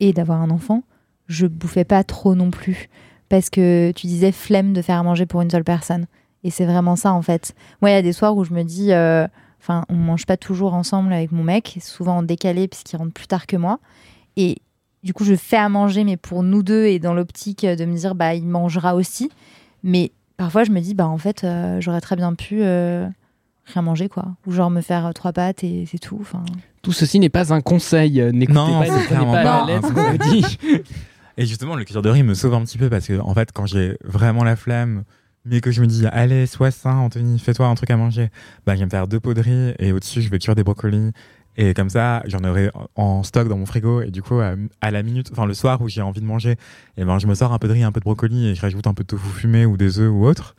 et 0.00 0.12
d'avoir 0.12 0.40
un 0.40 0.50
enfant, 0.50 0.82
je 1.26 1.46
bouffais 1.46 1.84
pas 1.84 2.04
trop 2.04 2.34
non 2.34 2.50
plus. 2.50 2.88
Parce 3.28 3.50
que 3.50 3.92
tu 3.92 4.06
disais 4.06 4.30
flemme 4.30 4.72
de 4.72 4.82
faire 4.82 4.98
à 4.98 5.02
manger 5.02 5.26
pour 5.26 5.42
une 5.42 5.50
seule 5.50 5.64
personne. 5.64 6.06
Et 6.44 6.50
c'est 6.50 6.64
vraiment 6.66 6.94
ça, 6.94 7.12
en 7.12 7.22
fait. 7.22 7.54
Moi, 7.82 7.90
il 7.90 7.94
y 7.94 7.96
a 7.96 8.02
des 8.02 8.12
soirs 8.12 8.36
où 8.36 8.44
je 8.44 8.52
me 8.52 8.62
dis, 8.62 8.92
euh, 8.92 9.26
enfin, 9.60 9.84
on 9.88 9.94
mange 9.96 10.26
pas 10.26 10.36
toujours 10.36 10.74
ensemble 10.74 11.12
avec 11.12 11.32
mon 11.32 11.42
mec, 11.42 11.78
souvent 11.80 12.18
en 12.18 12.22
décalé, 12.22 12.68
puisqu'il 12.68 12.96
rentre 12.96 13.12
plus 13.12 13.26
tard 13.26 13.46
que 13.46 13.56
moi. 13.56 13.80
Et 14.36 14.58
du 15.02 15.12
coup, 15.12 15.24
je 15.24 15.34
fais 15.34 15.56
à 15.56 15.68
manger, 15.68 16.04
mais 16.04 16.16
pour 16.16 16.44
nous 16.44 16.62
deux, 16.62 16.86
et 16.86 17.00
dans 17.00 17.14
l'optique 17.14 17.66
de 17.66 17.84
me 17.84 17.96
dire, 17.96 18.14
bah, 18.14 18.34
il 18.34 18.46
mangera 18.46 18.94
aussi. 18.94 19.30
Mais 19.82 20.12
parfois, 20.36 20.62
je 20.62 20.70
me 20.70 20.80
dis, 20.80 20.94
bah, 20.94 21.08
en 21.08 21.18
fait, 21.18 21.42
euh, 21.42 21.80
j'aurais 21.80 22.00
très 22.00 22.14
bien 22.14 22.34
pu. 22.34 22.62
euh, 22.62 23.08
rien 23.72 23.82
manger 23.82 24.08
quoi 24.08 24.36
ou 24.46 24.52
genre 24.52 24.70
me 24.70 24.80
faire 24.80 25.06
euh, 25.06 25.12
trois 25.12 25.32
pâtes 25.32 25.64
et 25.64 25.86
c'est 25.90 25.98
tout 25.98 26.18
enfin 26.20 26.42
Tout 26.82 26.92
ceci 26.92 27.18
n'est 27.20 27.28
pas 27.28 27.52
un 27.52 27.60
conseil. 27.60 28.20
euh, 28.20 28.32
N'écoutez 28.32 28.56
Non, 28.58 28.80
pas, 28.80 28.86
c'est 28.86 29.14
pas 29.14 29.20
à 29.20 29.42
pas 29.42 29.66
la 29.66 29.74
lettre 29.74 29.86
un 29.86 29.88
ce 29.88 29.94
qu'on 29.94 30.10
vous 30.12 30.30
dit. 30.30 30.58
Et 31.38 31.44
justement, 31.44 31.74
le 31.76 31.84
cuiseur 31.84 32.00
de 32.02 32.08
riz 32.08 32.22
me 32.22 32.32
sauve 32.32 32.54
un 32.54 32.62
petit 32.64 32.78
peu 32.78 32.88
parce 32.88 33.06
que, 33.06 33.20
en 33.20 33.34
fait, 33.34 33.52
quand 33.52 33.66
j'ai 33.66 33.98
vraiment 34.04 34.42
la 34.42 34.56
flemme, 34.56 35.04
mais 35.44 35.60
que 35.60 35.70
je 35.70 35.82
me 35.82 35.86
dis, 35.86 36.06
allez, 36.06 36.46
sois 36.46 36.70
sain, 36.70 36.96
Anthony, 36.96 37.38
fais-toi 37.38 37.66
un 37.66 37.74
truc 37.74 37.90
à 37.90 37.96
manger, 37.98 38.30
bah, 38.64 38.74
je 38.74 38.78
vais 38.80 38.86
me 38.86 38.90
faire 38.90 39.06
deux 39.06 39.20
pots 39.20 39.34
de 39.34 39.42
riz 39.42 39.74
et 39.78 39.92
au-dessus, 39.92 40.22
je 40.22 40.30
vais 40.30 40.38
cuire 40.38 40.54
des 40.54 40.64
brocolis. 40.64 41.12
Et 41.58 41.74
comme 41.74 41.90
ça, 41.90 42.22
j'en 42.26 42.42
aurai 42.44 42.70
en 42.96 43.22
stock 43.22 43.48
dans 43.48 43.58
mon 43.58 43.66
frigo. 43.66 44.00
Et 44.00 44.10
du 44.10 44.22
coup, 44.22 44.40
à, 44.40 44.54
à 44.80 44.90
la 44.90 45.02
minute, 45.02 45.28
enfin, 45.32 45.44
le 45.44 45.52
soir 45.54 45.80
où 45.82 45.88
j'ai 45.88 46.00
envie 46.02 46.20
de 46.22 46.26
manger, 46.26 46.56
et 46.96 47.04
ben, 47.04 47.18
je 47.18 47.26
me 47.26 47.34
sors 47.34 47.52
un 47.52 47.58
peu 47.58 47.68
de 47.68 47.72
riz, 47.74 47.82
un 47.82 47.92
peu 47.92 48.00
de 48.00 48.04
brocoli 48.04 48.48
et 48.48 48.54
je 48.54 48.60
rajoute 48.62 48.86
un 48.86 48.94
peu 48.94 49.02
de 49.02 49.08
tofu 49.08 49.28
fumé 49.28 49.66
ou 49.66 49.76
des 49.76 49.98
œufs 49.98 50.10
ou 50.10 50.24
autre. 50.26 50.56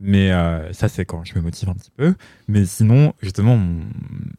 Mais 0.00 0.32
euh, 0.32 0.72
ça, 0.72 0.88
c'est 0.88 1.04
quand 1.04 1.24
je 1.24 1.34
me 1.36 1.40
motive 1.40 1.68
un 1.68 1.74
petit 1.74 1.90
peu. 1.96 2.14
Mais 2.48 2.64
sinon, 2.66 3.14
justement, 3.22 3.56
mon, 3.56 3.84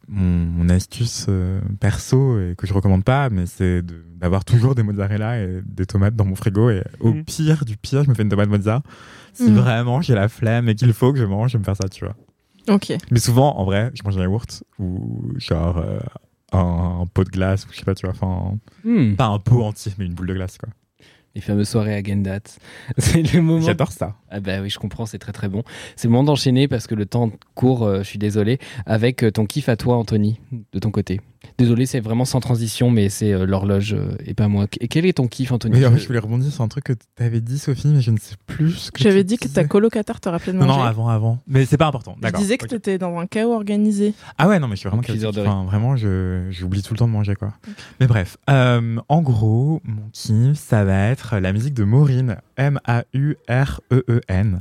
mon, 0.06 0.22
mon 0.46 0.68
astuce 0.68 1.26
euh, 1.28 1.60
perso, 1.80 2.38
et 2.38 2.54
que 2.56 2.66
je 2.66 2.74
recommande 2.74 3.04
pas, 3.04 3.30
mais 3.30 3.46
c'est 3.46 3.82
d'avoir 4.18 4.44
toujours 4.44 4.74
des 4.74 4.82
mozzarella 4.82 5.40
et 5.42 5.62
des 5.64 5.86
tomates 5.86 6.14
dans 6.14 6.24
mon 6.26 6.36
frigo. 6.36 6.70
Et 6.70 6.82
au 7.00 7.12
Mhm. 7.12 7.24
pire 7.24 7.64
du 7.64 7.76
pire, 7.76 8.04
je 8.04 8.10
me 8.10 8.14
fais 8.14 8.22
une 8.22 8.28
tomate 8.28 8.48
mozza. 8.50 8.82
Si 9.32 9.50
Mhm. 9.50 9.56
vraiment 9.58 10.00
j'ai 10.02 10.14
la 10.14 10.28
flemme 10.28 10.68
et 10.68 10.74
qu'il 10.74 10.92
faut 10.92 11.12
que 11.12 11.18
je 11.18 11.24
mange, 11.24 11.50
je 11.52 11.56
vais 11.56 11.60
me 11.60 11.64
faire 11.64 11.76
ça, 11.76 11.88
tu 11.88 12.04
vois. 12.04 12.16
Ok. 12.68 12.92
Mais 13.10 13.18
souvent, 13.20 13.56
en 13.58 13.64
vrai, 13.64 13.90
je 13.94 14.02
mange 14.04 14.16
un 14.18 14.22
yaourt 14.22 14.62
ou 14.78 15.32
genre 15.38 15.78
euh, 15.78 15.98
un, 16.52 17.00
un 17.02 17.06
pot 17.06 17.24
de 17.24 17.30
glace, 17.30 17.64
ou 17.66 17.68
je 17.72 17.78
sais 17.78 17.84
pas, 17.84 17.94
tu 17.94 18.06
vois. 18.06 18.14
Enfin, 18.14 18.58
Hmm. 18.84 19.14
pas 19.14 19.26
un 19.26 19.38
pot 19.38 19.62
entier, 19.64 19.92
mais 19.98 20.04
une 20.06 20.14
boule 20.14 20.26
de 20.28 20.34
glace, 20.34 20.58
quoi. 20.58 20.68
Les 21.36 21.42
fameuses 21.42 21.68
soirées 21.68 21.94
à 21.94 22.02
Gendat. 22.02 22.40
C'est 22.96 23.34
le 23.34 23.42
moment. 23.42 23.60
J'adore 23.60 23.92
ça. 23.92 24.16
Ah 24.30 24.40
bah 24.40 24.62
oui, 24.62 24.70
je 24.70 24.78
comprends, 24.78 25.04
c'est 25.04 25.18
très 25.18 25.32
très 25.32 25.50
bon. 25.50 25.64
C'est 25.94 26.08
le 26.08 26.12
moment 26.12 26.24
d'enchaîner 26.24 26.66
parce 26.66 26.86
que 26.86 26.94
le 26.94 27.04
temps 27.04 27.30
court, 27.54 27.84
euh, 27.84 27.98
je 27.98 28.04
suis 28.04 28.18
désolé, 28.18 28.58
avec 28.86 29.22
euh, 29.22 29.30
ton 29.30 29.44
kiff 29.44 29.68
à 29.68 29.76
toi, 29.76 29.98
Anthony, 29.98 30.40
de 30.72 30.78
ton 30.78 30.90
côté. 30.90 31.20
Désolé, 31.58 31.86
c'est 31.86 32.00
vraiment 32.00 32.24
sans 32.24 32.40
transition, 32.40 32.90
mais 32.90 33.08
c'est 33.08 33.32
euh, 33.32 33.46
l'horloge 33.46 33.94
euh, 33.94 34.16
et 34.24 34.34
pas 34.34 34.48
moi. 34.48 34.66
Et 34.80 34.88
quel 34.88 35.06
est 35.06 35.14
ton 35.14 35.28
kiff, 35.28 35.52
Anthony 35.52 35.78
Mais 35.78 35.84
euh, 35.86 35.96
je 35.96 36.06
voulais 36.06 36.18
rebondir 36.18 36.52
sur 36.52 36.62
un 36.62 36.68
truc 36.68 36.84
que 36.84 36.92
tu 36.92 37.22
avais 37.22 37.40
dit, 37.40 37.58
Sophie, 37.58 37.88
mais 37.88 38.00
je 38.00 38.10
ne 38.10 38.18
sais 38.18 38.34
plus 38.46 38.72
ce 38.72 38.90
que 38.90 39.02
J'avais 39.02 39.20
tu 39.20 39.26
dit 39.28 39.36
que 39.38 39.48
ta 39.48 39.64
colocataire 39.64 40.20
te 40.20 40.28
rappelait 40.28 40.52
de 40.52 40.58
Non, 40.58 40.66
manger. 40.66 40.78
non, 40.80 40.84
avant, 40.84 41.08
avant. 41.08 41.38
Mais 41.46 41.64
c'est 41.64 41.78
pas 41.78 41.86
important. 41.86 42.16
Je 42.22 42.30
disais 42.32 42.58
que 42.58 42.64
ok. 42.64 42.70
t'étais 42.70 42.98
dans 42.98 43.18
un 43.18 43.26
chaos 43.26 43.54
organisé. 43.54 44.14
Ah 44.38 44.48
ouais, 44.48 44.58
non, 44.58 44.68
mais 44.68 44.76
je 44.76 44.80
suis 44.80 44.88
vraiment 44.88 45.02
riz. 45.06 45.24
Enfin, 45.26 45.64
vraiment, 45.64 45.96
je, 45.96 46.46
j'oublie 46.50 46.82
tout 46.82 46.94
le 46.94 46.98
temps 46.98 47.06
de 47.06 47.12
manger, 47.12 47.36
quoi. 47.36 47.52
Mais 48.00 48.06
bref, 48.06 48.36
euh, 48.50 48.96
en 49.08 49.22
gros, 49.22 49.80
mon 49.84 50.08
kiff, 50.12 50.58
ça 50.58 50.84
va 50.84 51.08
être 51.08 51.38
la 51.38 51.52
musique 51.52 51.74
de 51.74 51.84
Maureen, 51.84 52.36
M-A-U-R-E-E-N, 52.56 54.60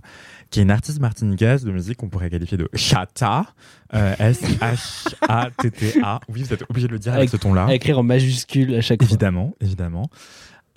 qui 0.55 0.61
est 0.61 0.63
une 0.63 0.71
artiste 0.71 1.01
martiniquaise 1.01 1.65
de 1.65 1.71
musique 1.73 1.97
qu'on 1.97 2.07
pourrait 2.07 2.29
qualifier 2.29 2.57
de 2.57 2.69
chata, 2.75 3.45
euh, 3.93 4.15
S-H-A-T-T-A. 4.19 6.21
Oui, 6.29 6.43
vous 6.43 6.53
êtes 6.53 6.63
obligé 6.69 6.87
de 6.87 6.93
le 6.93 6.99
dire 6.99 7.11
avec, 7.11 7.23
Avec- 7.27 7.29
ce 7.31 7.35
ton-là. 7.37 7.65
À 7.65 7.73
écrire 7.73 7.99
en 7.99 8.03
majuscule 8.03 8.73
à 8.75 8.79
chaque 8.81 9.01
fois. 9.01 9.07
Évidemment, 9.09 9.53
évidemment. 9.59 10.09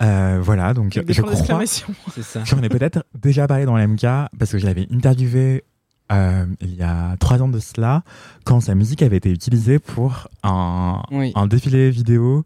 Euh, 0.01 0.39
voilà, 0.41 0.73
donc 0.73 0.99
des 0.99 1.13
je 1.13 1.21
crois 1.21 1.33
d'exclamation. 1.33 1.87
C'est 2.13 2.23
ça. 2.23 2.43
J'en 2.43 2.61
ai 2.61 2.67
peut-être 2.67 3.05
déjà 3.17 3.47
parlé 3.47 3.63
dans 3.65 3.77
l'MK 3.77 4.01
parce 4.37 4.51
que 4.51 4.57
je 4.57 4.65
l'avais 4.65 4.85
interviewé 4.93 5.63
euh, 6.11 6.45
il 6.59 6.75
y 6.75 6.83
a 6.83 7.15
trois 7.17 7.41
ans 7.41 7.47
de 7.47 7.59
cela 7.59 8.03
quand 8.43 8.59
sa 8.59 8.75
musique 8.75 9.01
avait 9.01 9.17
été 9.17 9.31
utilisée 9.31 9.79
pour 9.79 10.27
un, 10.43 11.01
Oui. 11.11 11.31
un 11.35 11.47
défilé 11.47 11.89
vidéo 11.89 12.43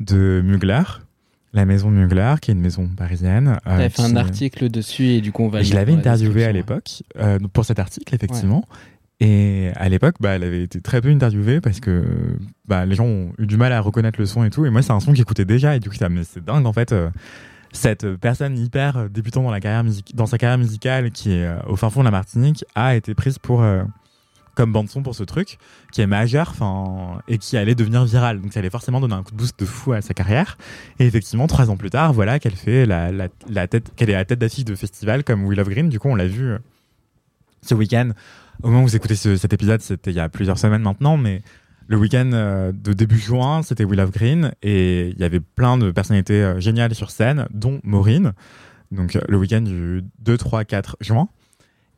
de 0.00 0.42
Mugler, 0.44 0.82
la 1.54 1.64
maison 1.64 1.90
Mugler, 1.90 2.34
qui 2.42 2.50
est 2.50 2.54
une 2.54 2.60
maison 2.60 2.88
parisienne. 2.88 3.58
euh, 3.66 3.70
T'avais 3.70 3.88
fait 3.88 4.02
un 4.02 4.16
article 4.16 4.68
dessus 4.68 5.06
et 5.06 5.20
du 5.20 5.32
coup 5.32 5.44
on 5.44 5.48
va. 5.48 5.62
je 5.62 5.74
l'avais 5.74 5.92
la 5.92 5.98
interviewée 5.98 6.44
à 6.44 6.52
l'époque 6.52 7.02
euh, 7.18 7.38
pour 7.52 7.64
cet 7.64 7.78
article, 7.78 8.14
effectivement. 8.14 8.64
Et 9.20 9.70
à 9.76 9.88
l'époque, 9.88 10.16
bah, 10.20 10.30
elle 10.30 10.42
avait 10.42 10.64
été 10.64 10.80
très 10.80 11.00
peu 11.00 11.08
interviewée 11.08 11.60
parce 11.60 11.80
que 11.80 12.36
bah, 12.66 12.84
les 12.84 12.96
gens 12.96 13.06
ont 13.06 13.32
eu 13.38 13.46
du 13.46 13.56
mal 13.56 13.72
à 13.72 13.80
reconnaître 13.80 14.18
le 14.20 14.26
son 14.26 14.44
et 14.44 14.50
tout. 14.50 14.66
Et 14.66 14.70
moi, 14.70 14.82
c'est 14.82 14.90
un 14.90 15.00
son 15.00 15.14
j'écoutais 15.14 15.44
déjà. 15.44 15.76
Et 15.76 15.80
du 15.80 15.88
coup, 15.88 15.96
c'est 15.96 16.44
dingue 16.44 16.66
en 16.66 16.72
fait. 16.72 16.92
euh, 16.92 17.08
cette 17.74 18.16
personne 18.16 18.56
hyper 18.56 18.96
euh, 18.96 19.08
débutant 19.08 19.42
dans, 19.42 19.50
la 19.50 19.60
carrière 19.60 19.84
dans 20.14 20.26
sa 20.26 20.38
carrière 20.38 20.58
musicale, 20.58 21.10
qui 21.10 21.32
est 21.32 21.44
euh, 21.44 21.56
au 21.66 21.76
fin 21.76 21.90
fond 21.90 22.00
de 22.00 22.04
la 22.04 22.10
Martinique, 22.10 22.64
a 22.74 22.94
été 22.94 23.14
prise 23.14 23.38
pour 23.38 23.62
euh, 23.62 23.82
comme 24.54 24.72
bande 24.72 24.88
son 24.88 25.02
pour 25.02 25.14
ce 25.14 25.24
truc, 25.24 25.58
qui 25.92 26.00
est 26.00 26.06
majeur, 26.06 26.54
et 27.28 27.38
qui 27.38 27.56
allait 27.56 27.74
devenir 27.74 28.04
viral. 28.04 28.40
Donc, 28.40 28.52
ça 28.52 28.60
allait 28.60 28.70
forcément 28.70 29.00
donner 29.00 29.14
un 29.14 29.22
coup 29.22 29.32
de 29.32 29.36
boost 29.36 29.58
de 29.58 29.64
fou 29.64 29.92
à 29.92 30.00
sa 30.00 30.14
carrière. 30.14 30.56
Et 30.98 31.06
effectivement, 31.06 31.46
trois 31.46 31.70
ans 31.70 31.76
plus 31.76 31.90
tard, 31.90 32.12
voilà 32.12 32.38
qu'elle 32.38 32.54
fait 32.54 32.86
la, 32.86 33.28
tête, 33.68 33.92
qu'elle 33.96 34.10
est 34.10 34.14
à 34.14 34.18
la 34.18 34.24
tête 34.24 34.38
d'affiche 34.38 34.64
de 34.64 34.74
festivals 34.74 35.24
comme 35.24 35.44
We 35.44 35.56
Love 35.56 35.68
Green. 35.70 35.88
Du 35.88 35.98
coup, 35.98 36.08
on 36.08 36.14
l'a 36.14 36.26
vu 36.26 36.50
euh, 36.50 36.58
ce 37.62 37.74
week-end. 37.74 38.10
Au 38.62 38.68
moment 38.68 38.82
où 38.82 38.86
vous 38.86 38.96
écoutez 38.96 39.16
ce- 39.16 39.36
cet 39.36 39.52
épisode, 39.52 39.80
c'était 39.80 40.10
il 40.10 40.16
y 40.16 40.20
a 40.20 40.28
plusieurs 40.28 40.58
semaines 40.58 40.82
maintenant, 40.82 41.16
mais 41.16 41.42
le 41.86 41.96
week-end 41.96 42.30
euh, 42.32 42.72
de 42.72 42.92
début 42.92 43.18
juin, 43.18 43.62
c'était 43.62 43.84
We 43.84 43.96
Love 43.96 44.10
Green 44.10 44.52
et 44.62 45.08
il 45.08 45.18
y 45.18 45.24
avait 45.24 45.40
plein 45.40 45.76
de 45.76 45.90
personnalités 45.90 46.42
euh, 46.42 46.60
géniales 46.60 46.94
sur 46.94 47.10
scène, 47.10 47.46
dont 47.52 47.80
Maureen. 47.82 48.32
Donc 48.92 49.18
le 49.28 49.36
week-end 49.36 49.60
du 49.62 50.04
2, 50.20 50.36
3, 50.36 50.64
4 50.64 50.96
juin. 51.00 51.28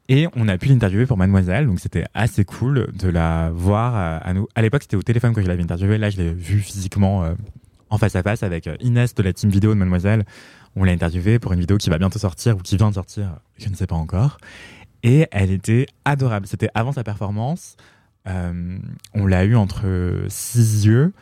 Et 0.09 0.29
on 0.37 0.47
a 0.49 0.57
pu 0.57 0.69
l'interviewer 0.69 1.07
pour 1.07 1.17
Mademoiselle, 1.17 1.67
donc 1.67 1.81
c'était 1.81 2.05
assez 2.15 2.45
cool 2.45 2.89
de 2.93 3.09
la 3.09 3.51
voir 3.53 3.95
à, 3.97 4.17
à 4.19 4.33
nous. 4.35 4.47
À 4.55 4.63
l'époque, 4.63 4.83
c'était 4.83 4.97
au 4.97 5.03
téléphone 5.03 5.35
que 5.35 5.43
je 5.43 5.49
l'avais 5.49 5.63
interviewée. 5.63 5.99
Là, 5.99 6.11
je 6.11 6.17
l'ai 6.19 6.33
vue 6.33 6.61
physiquement 6.61 7.25
euh, 7.25 7.35
en 7.91 7.99
face 7.99 8.15
à 8.15 8.23
face 8.23 8.43
avec 8.45 8.69
euh, 8.69 8.77
Inès 8.81 9.15
de 9.15 9.23
la 9.23 9.33
team 9.33 9.51
vidéo 9.51 9.75
de 9.75 9.79
Mademoiselle. 9.79 10.25
On 10.77 10.85
l'a 10.85 10.93
interviewée 10.93 11.39
pour 11.41 11.53
une 11.55 11.61
vidéo 11.61 11.77
qui 11.79 11.91
va 11.91 11.99
bientôt 11.99 12.19
sortir 12.19 12.57
ou 12.57 12.61
qui 12.61 12.77
vient 12.77 12.91
de 12.91 12.95
sortir, 12.95 13.41
je 13.59 13.69
ne 13.69 13.75
sais 13.75 13.87
pas 13.87 13.97
encore. 13.97 14.39
Et 15.03 15.27
elle 15.33 15.51
était 15.51 15.87
adorable. 16.05 16.47
C'était 16.47 16.69
avant 16.75 16.93
sa 16.93 17.03
performance. 17.03 17.77
Euh, 18.29 18.79
on 19.15 19.27
l'a 19.27 19.45
eu 19.45 19.57
entre 19.57 20.25
six 20.29 20.85
yeux. 20.87 21.13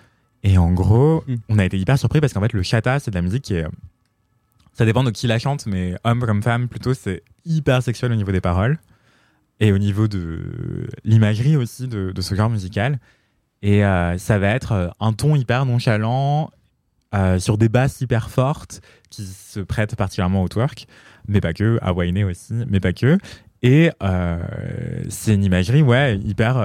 Et 0.42 0.58
en 0.58 0.72
gros, 0.72 1.24
Mm. 1.26 1.34
on 1.48 1.58
a 1.58 1.64
été 1.64 1.78
hyper 1.78 1.98
surpris 1.98 2.20
parce 2.20 2.32
qu'en 2.34 2.40
fait, 2.40 2.52
le 2.52 2.62
chata, 2.62 2.98
c'est 3.00 3.10
de 3.10 3.16
la 3.16 3.22
musique 3.22 3.42
qui 3.44 3.54
est. 3.54 3.66
Ça 4.74 4.84
dépend 4.84 5.04
de 5.04 5.10
qui 5.10 5.28
la 5.28 5.38
chante, 5.38 5.66
mais 5.66 5.94
homme 6.02 6.20
comme 6.20 6.42
femme, 6.42 6.68
plutôt, 6.68 6.94
c'est 6.94 7.22
hyper 7.44 7.82
sexuel 7.82 8.10
au 8.12 8.16
niveau 8.16 8.32
des 8.32 8.40
paroles 8.40 8.78
et 9.60 9.70
au 9.70 9.78
niveau 9.78 10.08
de 10.08 10.88
l'imagerie 11.04 11.56
aussi 11.56 11.86
de, 11.86 12.12
ce 12.20 12.34
genre 12.34 12.50
musical. 12.50 12.98
Et 13.62 13.84
euh, 13.84 14.18
ça 14.18 14.38
va 14.38 14.48
être 14.48 14.72
euh, 14.72 14.88
un 14.98 15.12
ton 15.12 15.36
hyper 15.36 15.64
nonchalant 15.64 16.50
euh, 17.14 17.38
sur 17.38 17.56
des 17.56 17.68
basses 17.68 18.00
hyper 18.00 18.28
fortes 18.30 18.80
qui 19.10 19.24
se 19.24 19.60
prêtent 19.60 19.94
particulièrement 19.94 20.42
au 20.42 20.48
twerk, 20.48 20.88
mais 21.28 21.40
pas 21.40 21.54
que, 21.54 21.78
à 21.80 21.92
whiner 21.92 22.24
aussi, 22.24 22.52
mais 22.68 22.80
pas 22.80 22.92
que. 22.92 23.16
Et 23.62 23.90
c'est 25.08 25.34
une 25.34 25.44
imagerie, 25.44 25.82
ouais, 25.82 26.18
hyper, 26.18 26.62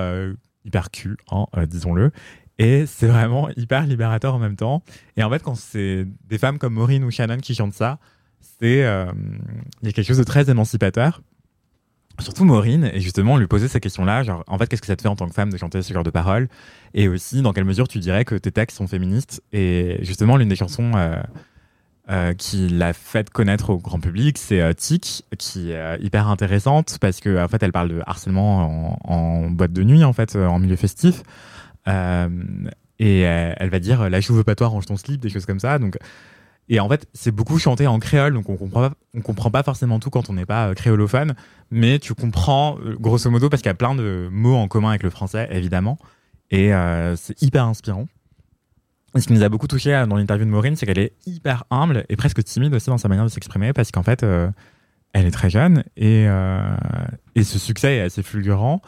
hyper 0.66 0.91
cul, 0.91 1.16
hein, 1.32 1.45
disons-le. 1.66 2.12
Et 2.60 2.86
c'est 2.86 3.07
vraiment 3.07 3.49
hyper 3.55 3.88
libérateur 3.88 4.36
en 4.36 4.39
même 4.39 4.57
temps. 4.57 4.84
Et 5.16 5.24
en 5.24 5.30
fait, 5.30 5.41
quand 5.41 5.55
c'est 5.55 6.05
des 6.28 6.38
femmes 6.38 6.60
comme 6.60 6.74
Maureen 6.74 7.05
ou 7.05 7.10
Shannon 7.10 7.38
qui 7.38 7.55
chantent 7.55 7.74
ça, 7.74 7.99
c'est 8.41 8.86
euh, 8.86 9.05
il 9.82 9.88
y 9.88 9.89
a 9.89 9.93
quelque 9.93 10.05
chose 10.05 10.18
de 10.18 10.24
très 10.26 10.49
émancipateur. 10.49 11.22
Surtout 12.20 12.43
Maureen, 12.43 12.91
et 12.93 12.99
justement, 12.99 13.38
lui 13.38 13.47
posait 13.47 13.70
ces 13.70 13.80
questions-là, 13.80 14.24
genre, 14.24 14.43
en 14.47 14.57
fait, 14.57 14.68
qu'est-ce 14.68 14.82
que 14.82 14.88
ça 14.88 14.97
te 14.97 15.01
fait 15.01 15.07
en 15.07 15.16
tant 15.16 15.30
que 15.30 15.34
femme 15.34 15.49
de 15.49 15.57
chanter 15.57 15.82
ce 15.82 15.93
genre 15.93 16.03
de 16.03 16.10
paroles? 16.10 16.49
Et 16.93 17.07
aussi, 17.07 17.41
dans 17.41 17.53
quelle 17.53 17.64
mesure 17.64 17.88
tu 17.88 17.99
dirais 17.99 18.26
que 18.26 18.36
tes 18.36 18.51
textes 18.51 18.76
sont 18.76 18.88
féministes? 18.88 19.41
Et 19.53 19.99
justement, 20.01 20.36
l'une 20.36 20.49
des 20.49 20.57
chansons 20.57 20.91
euh, 20.95 21.16
euh, 22.10 22.34
qui 22.34 22.68
l'a 22.68 22.91
fait 22.91 23.30
connaître 23.30 23.70
au 23.70 23.78
grand 23.78 24.01
public, 24.01 24.38
c'est 24.38 24.76
Tic, 24.76 25.24
qui 25.38 25.72
est 25.72 25.97
hyper 26.01 26.28
intéressante 26.28 26.97
parce 26.99 27.22
que 27.22 27.41
en 27.41 27.47
fait, 27.47 27.64
elle 27.64 27.72
parle 27.72 27.88
de 27.88 28.01
harcèlement 28.05 28.99
en, 29.05 29.14
en 29.14 29.49
boîte 29.49 29.72
de 29.72 29.84
nuit, 29.84 30.03
en 30.03 30.12
fait, 30.12 30.36
en 30.36 30.60
milieu 30.60 30.76
festif. 30.76 31.24
Euh, 31.89 32.29
et 32.99 33.25
euh, 33.25 33.53
elle 33.57 33.69
va 33.69 33.79
dire 33.79 34.09
la 34.09 34.21
chouve 34.21 34.43
pas 34.43 34.55
toi, 34.55 34.67
range 34.67 34.85
ton 34.85 34.97
slip, 34.97 35.21
des 35.21 35.29
choses 35.29 35.45
comme 35.45 35.59
ça. 35.59 35.79
Donc, 35.79 35.97
et 36.69 36.79
en 36.79 36.87
fait, 36.87 37.07
c'est 37.13 37.31
beaucoup 37.31 37.57
chanté 37.57 37.87
en 37.87 37.97
créole, 37.97 38.33
donc 38.33 38.47
on 38.47 38.55
comprend 38.55 38.89
pas, 38.89 38.95
on 39.15 39.21
comprend 39.21 39.49
pas 39.49 39.63
forcément 39.63 39.99
tout 39.99 40.11
quand 40.11 40.29
on 40.29 40.33
n'est 40.33 40.45
pas 40.45 40.69
euh, 40.69 40.73
créolophone, 40.75 41.33
mais 41.71 41.97
tu 41.97 42.13
comprends 42.13 42.77
euh, 42.79 42.95
grosso 42.99 43.29
modo 43.31 43.49
parce 43.49 43.63
qu'il 43.63 43.69
y 43.69 43.71
a 43.71 43.75
plein 43.75 43.95
de 43.95 44.29
mots 44.31 44.55
en 44.55 44.67
commun 44.67 44.89
avec 44.89 45.01
le 45.01 45.09
français, 45.09 45.47
évidemment, 45.51 45.97
et 46.51 46.73
euh, 46.73 47.15
c'est 47.15 47.41
hyper 47.41 47.65
inspirant. 47.65 48.07
Ce 49.15 49.25
qui 49.25 49.33
nous 49.33 49.41
a 49.41 49.49
beaucoup 49.49 49.67
touché 49.67 49.95
euh, 49.95 50.05
dans 50.05 50.15
l'interview 50.15 50.45
de 50.45 50.51
Maureen, 50.51 50.75
c'est 50.75 50.85
qu'elle 50.85 50.99
est 50.99 51.13
hyper 51.25 51.63
humble 51.71 52.05
et 52.07 52.15
presque 52.15 52.43
timide 52.43 52.73
aussi 52.75 52.91
dans 52.91 52.99
sa 52.99 53.07
manière 53.07 53.25
de 53.25 53.31
s'exprimer, 53.31 53.73
parce 53.73 53.89
qu'en 53.91 54.03
fait, 54.03 54.21
euh, 54.21 54.51
elle 55.13 55.25
est 55.25 55.31
très 55.31 55.49
jeune 55.49 55.83
et, 55.97 56.27
euh, 56.27 56.75
et 57.33 57.43
ce 57.43 57.57
succès 57.57 57.97
est 57.97 58.01
assez 58.01 58.21
fulgurant 58.21 58.83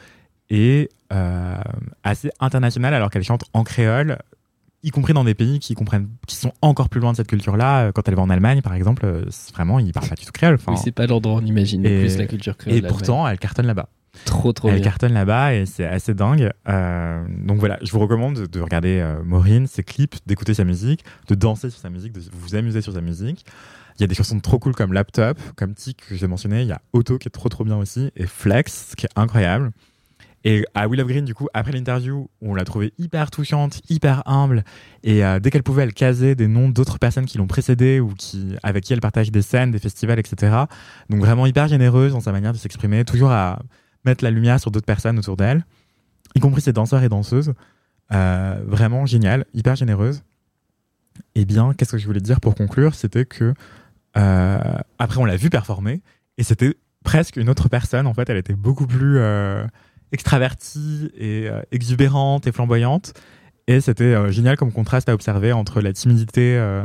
et 0.51 0.89
euh, 1.11 1.55
assez 2.03 2.29
international 2.39 2.93
alors 2.93 3.09
qu'elle 3.09 3.23
chante 3.23 3.45
en 3.53 3.63
créole, 3.63 4.19
y 4.83 4.89
compris 4.91 5.13
dans 5.13 5.23
des 5.23 5.33
pays 5.33 5.59
qui 5.59 5.73
comprennent, 5.75 6.09
qui 6.27 6.35
sont 6.35 6.51
encore 6.61 6.89
plus 6.89 6.99
loin 6.99 7.11
de 7.13 7.17
cette 7.17 7.27
culture-là. 7.27 7.85
Euh, 7.87 7.91
Quand 7.91 8.07
elle 8.07 8.15
va 8.15 8.21
en 8.21 8.29
Allemagne, 8.29 8.61
par 8.61 8.73
exemple, 8.73 9.05
euh, 9.05 9.23
vraiment, 9.53 9.79
ils 9.79 9.91
parlent 9.93 10.09
pas 10.09 10.15
du 10.15 10.25
tout 10.25 10.31
créole. 10.31 10.55
Enfin, 10.55 10.73
Oui, 10.73 10.79
c'est 10.83 10.91
pas 10.91 11.07
l'endroit, 11.07 11.39
on 11.41 11.45
imagine, 11.45 11.85
et- 11.85 12.01
plus 12.01 12.17
la 12.17 12.25
culture 12.27 12.57
créole. 12.57 12.77
et 12.77 12.81
pourtant, 12.81 13.27
elle 13.27 13.39
cartonne 13.39 13.65
là-bas. 13.67 13.87
trop 14.25 14.51
trop 14.51 14.67
elle 14.67 14.75
bien. 14.75 14.83
cartonne 14.83 15.13
là-bas 15.13 15.53
et 15.55 15.65
c'est 15.65 15.85
assez 15.85 16.13
dingue. 16.13 16.51
Euh, 16.67 17.23
donc 17.45 17.59
voilà, 17.59 17.79
je 17.81 17.91
vous 17.93 17.99
recommande 17.99 18.35
de, 18.35 18.45
de 18.45 18.59
regarder 18.59 18.99
euh, 18.99 19.23
Maureen, 19.23 19.67
ses 19.67 19.83
clips, 19.83 20.15
d'écouter 20.25 20.53
sa 20.53 20.65
musique, 20.65 21.05
de 21.29 21.35
danser 21.35 21.69
sur 21.69 21.79
sa 21.79 21.89
musique, 21.89 22.11
de 22.11 22.21
vous 22.33 22.55
amuser 22.55 22.81
sur 22.81 22.91
sa 22.93 22.99
musique. 23.01 23.45
Il 23.97 24.01
y 24.01 24.03
a 24.03 24.07
des 24.07 24.15
chansons 24.15 24.39
trop 24.39 24.57
cool 24.59 24.73
comme 24.73 24.91
Laptop, 24.93 25.37
comme 25.55 25.75
Tic 25.75 26.05
que 26.09 26.15
j'ai 26.15 26.27
mentionné. 26.27 26.61
Il 26.63 26.67
y 26.67 26.71
a 26.71 26.81
Auto 26.91 27.17
qui 27.19 27.27
est 27.27 27.31
trop 27.31 27.49
trop 27.49 27.63
bien 27.63 27.77
aussi 27.77 28.11
et 28.15 28.25
Flex 28.25 28.95
qui 28.97 29.05
est 29.05 29.09
incroyable. 29.15 29.71
Et 30.43 30.65
à 30.73 30.87
Will 30.87 30.99
of 31.01 31.07
Green, 31.07 31.23
du 31.23 31.35
coup, 31.35 31.47
après 31.53 31.71
l'interview, 31.71 32.29
on 32.41 32.55
l'a 32.55 32.63
trouvée 32.65 32.93
hyper 32.97 33.29
touchante, 33.29 33.81
hyper 33.89 34.27
humble. 34.27 34.63
Et 35.03 35.23
euh, 35.23 35.39
dès 35.39 35.51
qu'elle 35.51 35.63
pouvait, 35.63 35.83
elle 35.83 35.93
casait 35.93 36.33
des 36.33 36.47
noms 36.47 36.69
d'autres 36.69 36.97
personnes 36.97 37.25
qui 37.25 37.37
l'ont 37.37 37.47
précédée 37.47 37.99
ou 37.99 38.13
qui, 38.15 38.55
avec 38.63 38.83
qui 38.83 38.93
elle 38.93 39.01
partage 39.01 39.31
des 39.31 39.43
scènes, 39.43 39.71
des 39.71 39.79
festivals, 39.79 40.19
etc. 40.19 40.63
Donc 41.09 41.19
vraiment 41.19 41.45
hyper 41.45 41.67
généreuse 41.67 42.13
dans 42.13 42.21
sa 42.21 42.31
manière 42.31 42.53
de 42.53 42.57
s'exprimer, 42.57 43.05
toujours 43.05 43.31
à 43.31 43.59
mettre 44.03 44.23
la 44.23 44.31
lumière 44.31 44.59
sur 44.59 44.71
d'autres 44.71 44.85
personnes 44.85 45.19
autour 45.19 45.37
d'elle, 45.37 45.63
y 46.35 46.39
compris 46.39 46.61
ses 46.61 46.73
danseurs 46.73 47.03
et 47.03 47.09
danseuses. 47.09 47.53
Euh, 48.11 48.61
vraiment 48.65 49.05
génial, 49.05 49.45
hyper 49.53 49.75
généreuse. 49.75 50.23
Et 51.35 51.45
bien, 51.45 51.73
qu'est-ce 51.73 51.91
que 51.93 51.97
je 51.97 52.05
voulais 52.05 52.19
dire 52.19 52.41
pour 52.41 52.55
conclure? 52.55 52.95
C'était 52.95 53.25
que 53.25 53.53
euh, 54.17 54.73
après, 54.99 55.19
on 55.19 55.25
l'a 55.25 55.37
vu 55.37 55.49
performer 55.49 56.01
et 56.37 56.43
c'était 56.43 56.75
presque 57.03 57.37
une 57.37 57.49
autre 57.49 57.69
personne. 57.69 58.07
En 58.07 58.13
fait, 58.13 58.29
elle 58.29 58.37
était 58.37 58.55
beaucoup 58.55 58.87
plus 58.87 59.19
extravertie 60.11 61.11
et 61.17 61.47
euh, 61.49 61.61
exubérante 61.71 62.47
et 62.47 62.51
flamboyante. 62.51 63.13
Et 63.67 63.79
c'était 63.81 64.03
euh, 64.03 64.31
génial 64.31 64.57
comme 64.57 64.71
contraste 64.71 65.09
à 65.09 65.13
observer 65.13 65.51
entre 65.53 65.81
la 65.81 65.93
timidité 65.93 66.57
euh, 66.57 66.83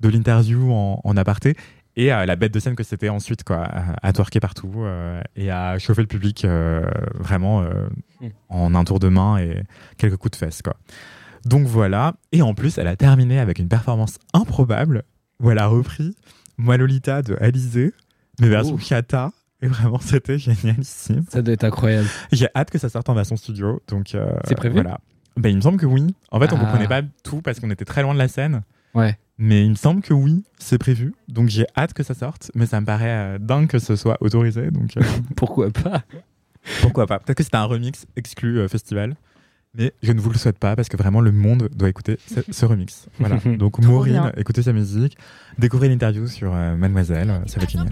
de 0.00 0.08
l'interview 0.08 0.72
en, 0.72 1.00
en 1.02 1.16
aparté 1.16 1.54
et 1.96 2.08
la 2.10 2.36
bête 2.36 2.54
de 2.54 2.60
scène 2.60 2.76
que 2.76 2.84
c'était 2.84 3.08
ensuite, 3.08 3.42
quoi, 3.42 3.64
à, 3.64 4.06
à 4.06 4.12
twerker 4.12 4.38
partout 4.38 4.84
et 5.34 5.50
à 5.50 5.80
chauffer 5.80 6.02
le 6.02 6.06
public 6.06 6.46
vraiment 7.18 7.62
euh, 7.62 7.88
Mm. 8.20 8.26
en 8.48 8.74
un 8.74 8.84
tour 8.84 8.98
de 9.00 9.08
main 9.08 9.38
et 9.38 9.62
quelques 9.96 10.16
coups 10.16 10.32
de 10.32 10.36
fesses, 10.36 10.62
quoi. 10.62 10.76
Donc 11.44 11.66
voilà. 11.66 12.14
Et 12.32 12.42
en 12.42 12.54
plus, 12.54 12.78
elle 12.78 12.86
a 12.88 12.96
terminé 12.96 13.38
avec 13.38 13.58
une 13.58 13.68
performance 13.68 14.18
improbable 14.32 15.02
où 15.40 15.50
elle 15.50 15.58
a 15.58 15.66
repris 15.66 16.16
Moi 16.56 16.76
Lolita 16.76 17.22
de 17.22 17.36
Alizé, 17.40 17.92
mais 18.40 18.48
version 18.48 18.78
chata. 18.78 19.30
Et 19.62 19.66
vraiment, 19.66 19.98
c'était 19.98 20.38
génialissime. 20.38 21.24
Ça 21.30 21.42
doit 21.42 21.54
être 21.54 21.64
incroyable. 21.64 22.08
J'ai 22.32 22.48
hâte 22.54 22.70
que 22.70 22.78
ça 22.78 22.88
sorte 22.88 23.08
en 23.08 23.14
version 23.14 23.36
studio. 23.36 23.80
Donc, 23.88 24.14
euh, 24.14 24.30
C'est 24.46 24.54
prévu 24.54 24.74
Voilà. 24.74 24.98
Ben, 25.36 25.50
il 25.50 25.56
me 25.56 25.60
semble 25.60 25.78
que 25.78 25.86
oui. 25.86 26.14
En 26.30 26.40
fait, 26.40 26.52
on 26.52 26.56
Ah. 26.56 26.60
comprenait 26.60 26.88
pas 26.88 27.02
tout 27.22 27.40
parce 27.42 27.60
qu'on 27.60 27.70
était 27.70 27.84
très 27.84 28.02
loin 28.02 28.12
de 28.14 28.18
la 28.18 28.28
scène. 28.28 28.62
Ouais. 28.94 29.16
Mais 29.36 29.64
il 29.64 29.70
me 29.70 29.74
semble 29.76 30.02
que 30.02 30.12
oui, 30.14 30.42
c'est 30.58 30.78
prévu. 30.78 31.14
Donc 31.28 31.48
j'ai 31.48 31.66
hâte 31.76 31.92
que 31.94 32.02
ça 32.02 32.14
sorte. 32.14 32.50
Mais 32.56 32.66
ça 32.66 32.80
me 32.80 32.86
paraît 32.86 33.06
euh, 33.36 33.38
dingue 33.38 33.68
que 33.68 33.78
ce 33.78 33.94
soit 33.94 34.16
autorisé. 34.20 34.70
Donc 34.72 34.96
euh, 34.96 35.02
Pourquoi 35.36 35.70
pas? 35.70 36.02
pourquoi 36.82 37.06
pas? 37.06 37.18
Peut-être 37.20 37.38
que 37.38 37.44
c'était 37.44 37.56
un 37.56 37.64
remix 37.64 38.06
exclu 38.16 38.58
euh, 38.58 38.66
festival. 38.68 39.14
Mais 39.74 39.92
je 40.02 40.10
ne 40.12 40.20
vous 40.20 40.30
le 40.30 40.38
souhaite 40.38 40.58
pas 40.58 40.74
parce 40.74 40.88
que 40.88 40.96
vraiment 40.96 41.20
le 41.20 41.30
monde 41.30 41.68
doit 41.72 41.88
écouter 41.88 42.18
ce, 42.26 42.40
ce 42.50 42.64
remix. 42.66 43.06
Voilà. 43.20 43.36
Donc 43.58 43.78
Maureen, 43.78 44.32
écoutez 44.36 44.62
sa 44.62 44.72
musique, 44.72 45.16
découvrez 45.58 45.88
l'interview 45.88 46.26
sur 46.26 46.52
euh, 46.54 46.74
Mademoiselle, 46.76 47.42
ça 47.46 47.58
va 47.60 47.64
être 47.64 47.70
génial. 47.70 47.88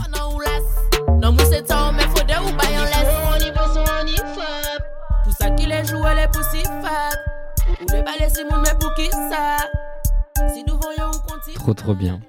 Trop 11.54 11.74
trop 11.74 11.94
bien. 11.94 12.20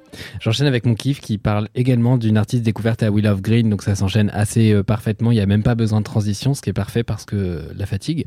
J'enchaîne 0.42 0.68
avec 0.68 0.86
mon 0.86 0.94
kiff 0.94 1.22
qui 1.22 1.38
parle 1.38 1.70
également 1.76 2.18
d'une 2.18 2.38
artiste 2.38 2.64
découverte 2.64 3.04
à 3.04 3.12
Will 3.12 3.28
of 3.28 3.42
Green, 3.42 3.70
donc 3.70 3.82
ça 3.82 3.96
s'enchaîne 3.96 4.30
assez 4.34 4.74
euh, 4.74 4.84
parfaitement. 4.84 5.32
Il 5.32 5.36
n'y 5.36 5.42
a 5.42 5.46
même 5.46 5.64
pas 5.64 5.76
besoin 5.76 6.00
de 6.00 6.06
transition, 6.06 6.54
ce 6.54 6.62
qui 6.62 6.70
est 6.70 6.74
parfait 6.74 7.04
parce 7.04 7.24
que 7.24 7.62
la 7.76 7.86
fatigue. 7.86 8.26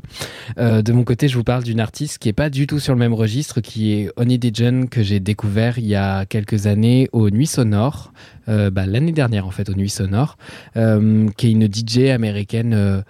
Euh, 0.57 0.81
de 0.81 0.93
mon 0.93 1.03
côté, 1.03 1.27
je 1.27 1.37
vous 1.37 1.43
parle 1.43 1.63
d'une 1.63 1.79
artiste 1.79 2.17
qui 2.17 2.29
est 2.29 2.33
pas 2.33 2.49
du 2.49 2.65
tout 2.65 2.79
sur 2.79 2.93
le 2.93 2.99
même 2.99 3.13
registre, 3.13 3.61
qui 3.61 3.93
est 3.93 4.11
Oni 4.15 4.39
Dejan 4.39 4.87
que 4.87 5.03
j'ai 5.03 5.19
découvert 5.19 5.77
il 5.77 5.85
y 5.85 5.95
a 5.95 6.25
quelques 6.25 6.65
années 6.65 7.07
aux 7.11 7.29
Nuits 7.29 7.47
Sonores, 7.47 8.13
euh, 8.49 8.71
bah, 8.71 8.85
l'année 8.85 9.11
dernière 9.11 9.45
en 9.45 9.51
fait 9.51 9.69
aux 9.69 9.75
Nuits 9.75 9.89
Sonores, 9.89 10.37
qui 10.73 11.47
est 11.47 11.51
une 11.51 11.67
DJ 11.71 12.09
américaine. 12.09 13.03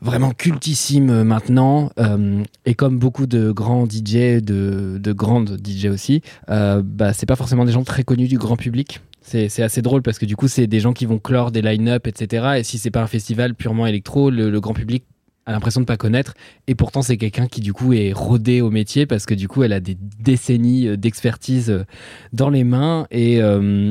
Vraiment 0.00 0.30
cultissime 0.30 1.10
euh, 1.10 1.24
maintenant 1.24 1.90
euh, 1.98 2.42
et 2.64 2.74
comme 2.74 2.98
beaucoup 2.98 3.26
de 3.26 3.50
grands 3.50 3.86
DJ 3.86 4.42
de, 4.42 4.98
de 4.98 5.12
grandes 5.12 5.60
DJ 5.64 5.86
aussi 5.86 6.22
euh, 6.48 6.82
bah, 6.84 7.12
c'est 7.12 7.26
pas 7.26 7.36
forcément 7.36 7.64
des 7.64 7.72
gens 7.72 7.84
très 7.84 8.02
connus 8.02 8.28
du 8.28 8.38
grand 8.38 8.56
public. 8.56 9.00
C'est 9.22 9.62
assez 9.62 9.80
drôle 9.80 10.02
parce 10.02 10.18
que 10.18 10.26
du 10.26 10.34
coup, 10.34 10.48
c'est 10.48 10.66
des 10.66 10.80
gens 10.80 10.92
qui 10.92 11.06
vont 11.06 11.20
clore 11.20 11.52
des 11.52 11.62
line-up, 11.62 12.08
etc. 12.08 12.54
Et 12.58 12.64
si 12.64 12.78
c'est 12.78 12.90
pas 12.90 13.02
un 13.02 13.06
festival 13.06 13.54
purement 13.54 13.86
électro, 13.86 14.28
le, 14.28 14.58
grand 14.58 14.74
public 14.74 15.04
a 15.46 15.52
l'impression 15.52 15.80
de 15.80 15.86
pas 15.86 15.96
connaître. 15.96 16.34
Et 16.66 16.74
pourtant, 16.74 17.00
c'est 17.02 17.16
quelqu'un 17.16 17.46
qui 17.46 17.60
du 17.60 17.72
coup 17.72 17.92
est 17.92 18.12
rodé 18.12 18.60
au 18.60 18.70
métier 18.70 19.06
parce 19.06 19.26
que 19.26 19.34
du 19.34 19.46
coup, 19.46 19.62
elle 19.62 19.72
a 19.72 19.78
des 19.78 19.96
décennies 20.18 20.88
euh, 20.88 20.96
d'expertise 20.96 21.84
dans 22.32 22.50
les 22.50 22.64
mains. 22.64 23.06
Et 23.12 23.40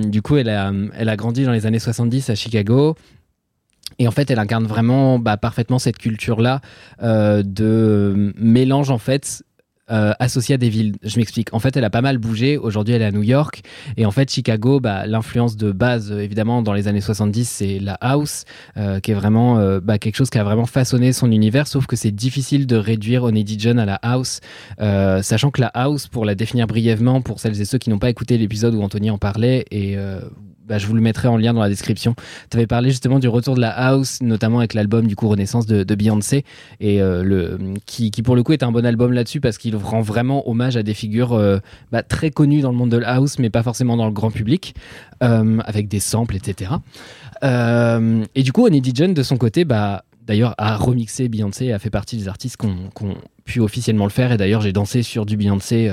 du 0.10 0.22
coup, 0.22 0.36
elle 0.36 0.50
a, 0.50 0.74
elle 0.94 1.08
a 1.08 1.16
grandi 1.16 1.46
dans 1.46 1.54
les 1.54 1.66
années 1.66 1.80
70 1.80 2.30
à 2.32 2.36
Chicago. 2.36 2.98
Et 3.98 4.08
en 4.08 4.12
fait, 4.12 4.30
elle 4.32 4.40
incarne 4.40 4.66
vraiment 4.66 5.20
bah, 5.20 5.38
parfaitement 5.38 5.80
cette 5.80 5.98
culture-là 5.98 6.62
euh, 7.02 7.44
de 7.44 8.34
mélange 8.38 8.92
en 8.92 8.98
fait 8.98 9.44
euh, 9.92 10.14
à 10.20 10.58
des 10.58 10.70
villes. 10.70 10.96
Je 11.04 11.18
m'explique. 11.18 11.54
En 11.54 11.60
fait, 11.60 11.76
elle 11.76 11.84
a 11.84 11.90
pas 11.90 12.02
mal 12.02 12.18
bougé. 12.18 12.58
Aujourd'hui, 12.58 12.94
elle 12.94 13.02
est 13.02 13.06
à 13.06 13.12
New 13.12 13.24
York. 13.24 13.62
Et 13.98 14.06
en 14.06 14.12
fait, 14.12 14.32
Chicago, 14.32 14.80
bah, 14.80 15.08
l'influence 15.08 15.58
de 15.58 15.72
base, 15.72 16.12
évidemment, 16.12 16.62
dans 16.62 16.74
les 16.74 16.88
années 16.88 17.02
70, 17.02 17.50
c'est 17.50 17.80
la 17.80 17.94
house, 17.96 18.46
euh, 18.78 19.00
qui 19.00 19.12
est 19.12 19.16
vraiment 19.16 19.58
euh, 19.58 19.80
bah, 19.80 19.98
quelque 19.98 20.16
chose 20.16 20.30
qui 20.30 20.38
a 20.38 20.44
vraiment 20.44 20.66
façonné 20.66 21.12
son 21.12 21.32
univers. 21.32 21.68
Sauf 21.68 21.88
que 21.88 21.96
c'est 21.96 22.12
difficile 22.12 22.68
de 22.68 22.76
réduire 22.76 23.24
Honey 23.24 23.44
Dijon 23.44 23.78
à 23.78 23.86
la 23.86 23.96
house, 23.96 24.40
sachant 24.78 25.52
que 25.52 25.62
la 25.62 25.72
house, 25.74 26.08
pour 26.08 26.26
la 26.26 26.36
définir 26.36 26.68
brièvement, 26.68 27.22
pour 27.22 27.40
celles 27.40 27.60
et 27.60 27.66
ceux 27.66 27.78
qui 27.78 27.90
n'ont 27.90 28.00
pas 28.00 28.10
écouté 28.10 28.38
l'épisode 28.38 28.76
où 28.76 28.82
Anthony 28.82 29.10
en 29.10 29.18
parlait, 29.18 29.66
et 29.72 29.98
bah, 30.70 30.78
je 30.78 30.86
vous 30.86 30.94
le 30.94 31.02
mettrai 31.02 31.28
en 31.28 31.36
lien 31.36 31.54
dans 31.54 31.62
la 31.62 31.68
description. 31.68 32.16
Tu 32.52 32.58
avais 32.58 32.68
parlé 32.68 32.92
justement 32.92 33.18
du 33.18 33.28
retour 33.28 33.56
de 33.56 33.62
la 33.62 33.72
house, 33.72 34.22
notamment 34.22 34.60
avec 34.60 34.76
l'album 34.76 35.08
du 35.08 35.16
coup 35.16 35.28
Renaissance 35.28 35.66
de, 35.66 35.96
Beyoncé, 35.96 36.46
et 36.80 37.02
euh, 37.02 37.24
le, 37.24 37.58
qui, 37.88 38.12
pour 38.22 38.36
le 38.36 38.44
coup 38.44 38.54
est 38.54 38.62
un 38.62 38.72
bon 38.72 38.86
album 38.86 39.12
là-dessus 39.12 39.42
parce 39.42 39.58
qu'il 39.58 39.76
rend 39.76 40.02
vraiment 40.02 40.48
hommage 40.48 40.78
à 40.78 40.84
des 40.84 40.94
figures 40.94 41.34
euh, 41.34 41.58
bah, 41.92 42.04
très 42.04 42.30
connues 42.30 42.62
dans 42.62 42.72
le 42.72 42.78
monde 42.78 42.92
de 42.92 42.98
la 42.98 43.16
house, 43.16 43.40
mais 43.40 43.50
pas 43.50 43.64
forcément 43.64 43.98
dans 43.98 44.06
le 44.06 44.12
grand 44.12 44.30
public, 44.30 44.76
euh, 45.24 45.58
avec 45.66 45.88
des 45.88 46.00
samples, 46.00 46.36
etc. 46.36 46.72
Et 47.42 48.44
du 48.44 48.52
coup, 48.52 48.66
Honey 48.66 48.82
Dijon, 48.82 49.14
de 49.14 49.24
son 49.24 49.38
côté, 49.38 49.66
bah, 49.66 50.04
d'ailleurs, 50.28 50.54
a 50.58 50.76
remixé 50.76 51.30
Beyoncé 51.30 51.66
et 51.66 51.74
a 51.74 51.80
fait 51.80 51.90
partie 51.90 52.18
des 52.18 52.28
artistes 52.28 52.58
qui 52.58 52.68
ont 52.68 53.16
pu 53.46 53.60
officiellement 53.60 54.04
le 54.04 54.12
faire. 54.12 54.32
Et 54.34 54.38
d'ailleurs, 54.38 54.62
j'ai 54.62 54.74
dansé 54.74 55.02
sur 55.04 55.26
du 55.26 55.38
Beyoncé. 55.38 55.90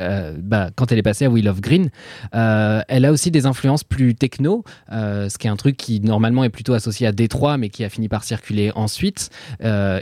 Euh, 0.00 0.34
bah, 0.42 0.70
quand 0.74 0.90
elle 0.92 0.98
est 0.98 1.02
passée 1.02 1.26
à 1.26 1.30
We 1.30 1.44
Love 1.44 1.60
Green, 1.60 1.90
Euh, 2.34 2.82
elle 2.88 3.04
a 3.04 3.12
aussi 3.12 3.30
des 3.30 3.46
influences 3.46 3.84
plus 3.84 4.14
techno, 4.14 4.64
euh, 4.92 5.28
ce 5.28 5.38
qui 5.38 5.46
est 5.46 5.50
un 5.50 5.56
truc 5.56 5.76
qui 5.76 6.00
normalement 6.00 6.44
est 6.44 6.50
plutôt 6.50 6.74
associé 6.74 7.06
à 7.06 7.12
Détroit, 7.12 7.56
mais 7.58 7.68
qui 7.68 7.84
a 7.84 7.88
fini 7.88 8.08
par 8.08 8.24
circuler 8.24 8.72
ensuite. 8.74 9.30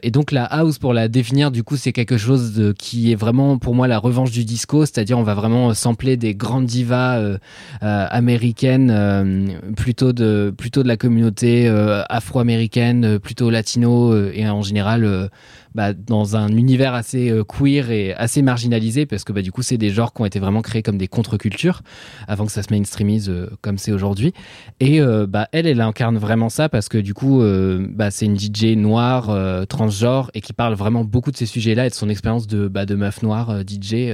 Et 0.02 0.10
donc 0.10 0.30
la 0.32 0.44
house, 0.44 0.78
pour 0.78 0.92
la 0.92 1.08
définir, 1.08 1.50
du 1.50 1.62
coup, 1.62 1.76
c'est 1.76 1.92
quelque 1.92 2.16
chose 2.16 2.74
qui 2.78 3.12
est 3.12 3.14
vraiment 3.14 3.58
pour 3.58 3.74
moi 3.74 3.88
la 3.88 3.98
revanche 3.98 4.30
du 4.30 4.44
disco, 4.44 4.84
c'est-à-dire 4.86 5.18
on 5.18 5.22
va 5.22 5.34
vraiment 5.34 5.74
sampler 5.74 6.16
des 6.16 6.34
grandes 6.34 6.66
divas 6.66 7.38
américaines, 7.80 9.58
plutôt 9.76 10.12
de 10.12 10.54
plutôt 10.56 10.82
de 10.82 10.88
la 10.88 10.96
communauté 10.96 11.68
afro-américaine, 12.08 13.18
plutôt 13.18 13.50
latino 13.50 14.14
et 14.30 14.48
en 14.48 14.62
général. 14.62 15.30
bah, 15.74 15.92
dans 15.92 16.34
un 16.36 16.48
univers 16.48 16.94
assez 16.94 17.32
queer 17.46 17.90
et 17.90 18.14
assez 18.14 18.42
marginalisé 18.42 19.06
parce 19.06 19.24
que 19.24 19.32
bah, 19.32 19.42
du 19.42 19.52
coup 19.52 19.62
c'est 19.62 19.78
des 19.78 19.87
genres 19.90 20.12
qui 20.12 20.22
ont 20.22 20.24
été 20.24 20.38
vraiment 20.38 20.62
créés 20.62 20.82
comme 20.82 20.98
des 20.98 21.08
contre-cultures 21.08 21.82
avant 22.26 22.46
que 22.46 22.52
ça 22.52 22.62
se 22.62 22.72
mainstreamise 22.72 23.28
euh, 23.28 23.50
comme 23.62 23.78
c'est 23.78 23.92
aujourd'hui. 23.92 24.32
Et 24.80 25.00
euh, 25.00 25.26
bah, 25.26 25.48
elle 25.52 25.66
elle 25.66 25.80
incarne 25.80 26.18
vraiment 26.18 26.48
ça 26.48 26.68
parce 26.68 26.88
que 26.88 26.98
du 26.98 27.14
coup 27.14 27.42
euh, 27.42 27.86
bah, 27.90 28.10
c'est 28.10 28.26
une 28.26 28.38
DJ 28.38 28.76
noire 28.76 29.66
transgenre 29.68 30.30
et 30.34 30.40
qui 30.40 30.52
parle 30.52 30.74
vraiment 30.74 31.04
beaucoup 31.04 31.30
de 31.30 31.36
ces 31.36 31.46
sujets 31.46 31.74
là 31.74 31.86
et 31.86 31.90
de 31.90 31.94
son 31.94 32.08
expérience 32.08 32.46
de, 32.46 32.68
bah, 32.68 32.86
de 32.86 32.94
meuf 32.94 33.22
noire 33.22 33.62
DJ 33.66 34.12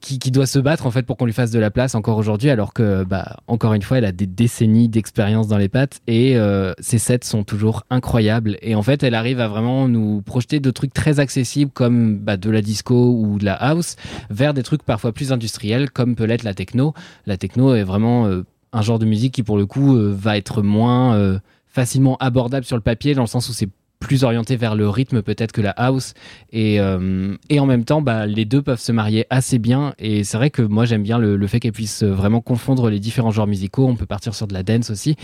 qui, 0.00 0.30
doit 0.30 0.46
se 0.46 0.58
battre 0.58 0.86
en 0.86 0.90
fait 0.90 1.02
pour 1.02 1.16
qu'on 1.16 1.26
lui 1.26 1.32
fasse 1.32 1.50
de 1.50 1.58
la 1.58 1.70
place 1.70 1.94
encore 1.94 2.16
aujourd'hui 2.16 2.50
alors 2.50 2.72
que 2.72 3.04
bah, 3.04 3.36
encore 3.46 3.74
une 3.74 3.82
fois 3.82 3.98
elle 3.98 4.04
a 4.04 4.12
des 4.12 4.26
décennies 4.26 4.88
d'expérience 4.88 5.46
dans 5.46 5.58
les 5.58 5.68
pattes 5.68 6.00
et 6.06 6.36
euh, 6.36 6.72
ses 6.78 6.98
sets 6.98 7.20
sont 7.22 7.44
toujours 7.44 7.84
incroyables. 7.90 8.56
Et 8.62 8.74
en 8.74 8.82
fait 8.82 9.02
elle 9.02 9.14
arrive 9.14 9.40
à 9.40 9.48
vraiment 9.48 9.88
nous 9.88 10.22
projeter 10.22 10.60
de 10.60 10.70
trucs 10.70 10.94
très 10.94 11.20
accessibles 11.20 11.70
comme 11.70 12.18
bah, 12.18 12.36
de 12.36 12.50
la 12.50 12.62
disco 12.62 13.14
ou 13.14 13.38
de 13.38 13.44
la 13.44 13.54
house 13.54 13.96
vers 14.30 14.54
des 14.54 14.62
trucs 14.62 14.82
parfois 14.82 15.12
plus 15.12 15.32
industriels 15.32 15.90
comme 15.90 16.16
peut 16.16 16.24
l'être 16.24 16.44
la 16.44 16.54
techno. 16.54 16.94
La 17.26 17.36
techno 17.36 17.74
est 17.74 17.84
vraiment 17.84 18.26
euh, 18.26 18.44
un 18.72 18.82
genre 18.82 18.98
de 18.98 19.06
musique 19.06 19.34
qui 19.34 19.42
pour 19.42 19.58
le 19.58 19.66
coup 19.66 19.96
euh, 19.96 20.14
va 20.16 20.36
être 20.36 20.62
moins 20.62 21.40
facilement 21.66 22.16
abordable 22.18 22.64
sur 22.64 22.76
le 22.76 22.82
papier 22.82 23.14
dans 23.14 23.22
le 23.22 23.28
sens 23.28 23.48
où 23.48 23.52
c'est 23.52 23.68
plus 24.00 24.24
orienté 24.24 24.56
vers 24.56 24.74
le 24.74 24.88
rythme 24.88 25.22
peut-être 25.22 25.52
que 25.52 25.60
la 25.60 25.70
house. 25.70 26.14
Et, 26.52 26.80
euh, 26.80 27.36
et 27.48 27.60
en 27.60 27.66
même 27.66 27.84
temps 27.84 28.02
bah, 28.02 28.26
les 28.26 28.44
deux 28.44 28.62
peuvent 28.62 28.80
se 28.80 28.90
marier 28.90 29.26
assez 29.30 29.58
bien. 29.58 29.94
Et 29.98 30.24
c'est 30.24 30.36
vrai 30.36 30.50
que 30.50 30.62
moi 30.62 30.86
j'aime 30.86 31.02
bien 31.02 31.18
le, 31.18 31.46
fait 31.46 31.60
qu'elles 31.60 31.72
puissent 31.72 32.02
euh, 32.02 32.12
vraiment 32.12 32.40
confondre 32.40 32.90
les 32.90 32.98
différents 32.98 33.30
genres 33.30 33.46
musicaux. 33.46 33.86
On 33.86 33.96
peut 33.96 34.06
partir 34.06 34.34
sur 34.34 34.46
de 34.46 34.54
la 34.54 34.62
dance 34.62 34.90
aussi. 34.90 35.16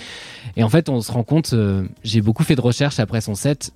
Et 0.56 0.62
en 0.62 0.68
fait 0.68 0.88
on 0.88 1.00
se 1.00 1.10
rend 1.10 1.24
compte 1.24 1.52
euh, 1.54 1.84
j'ai 2.04 2.20
beaucoup 2.20 2.44
fait 2.44 2.54
de 2.54 2.60
recherches 2.60 3.00
après 3.00 3.20
son 3.20 3.34
set 3.34 3.72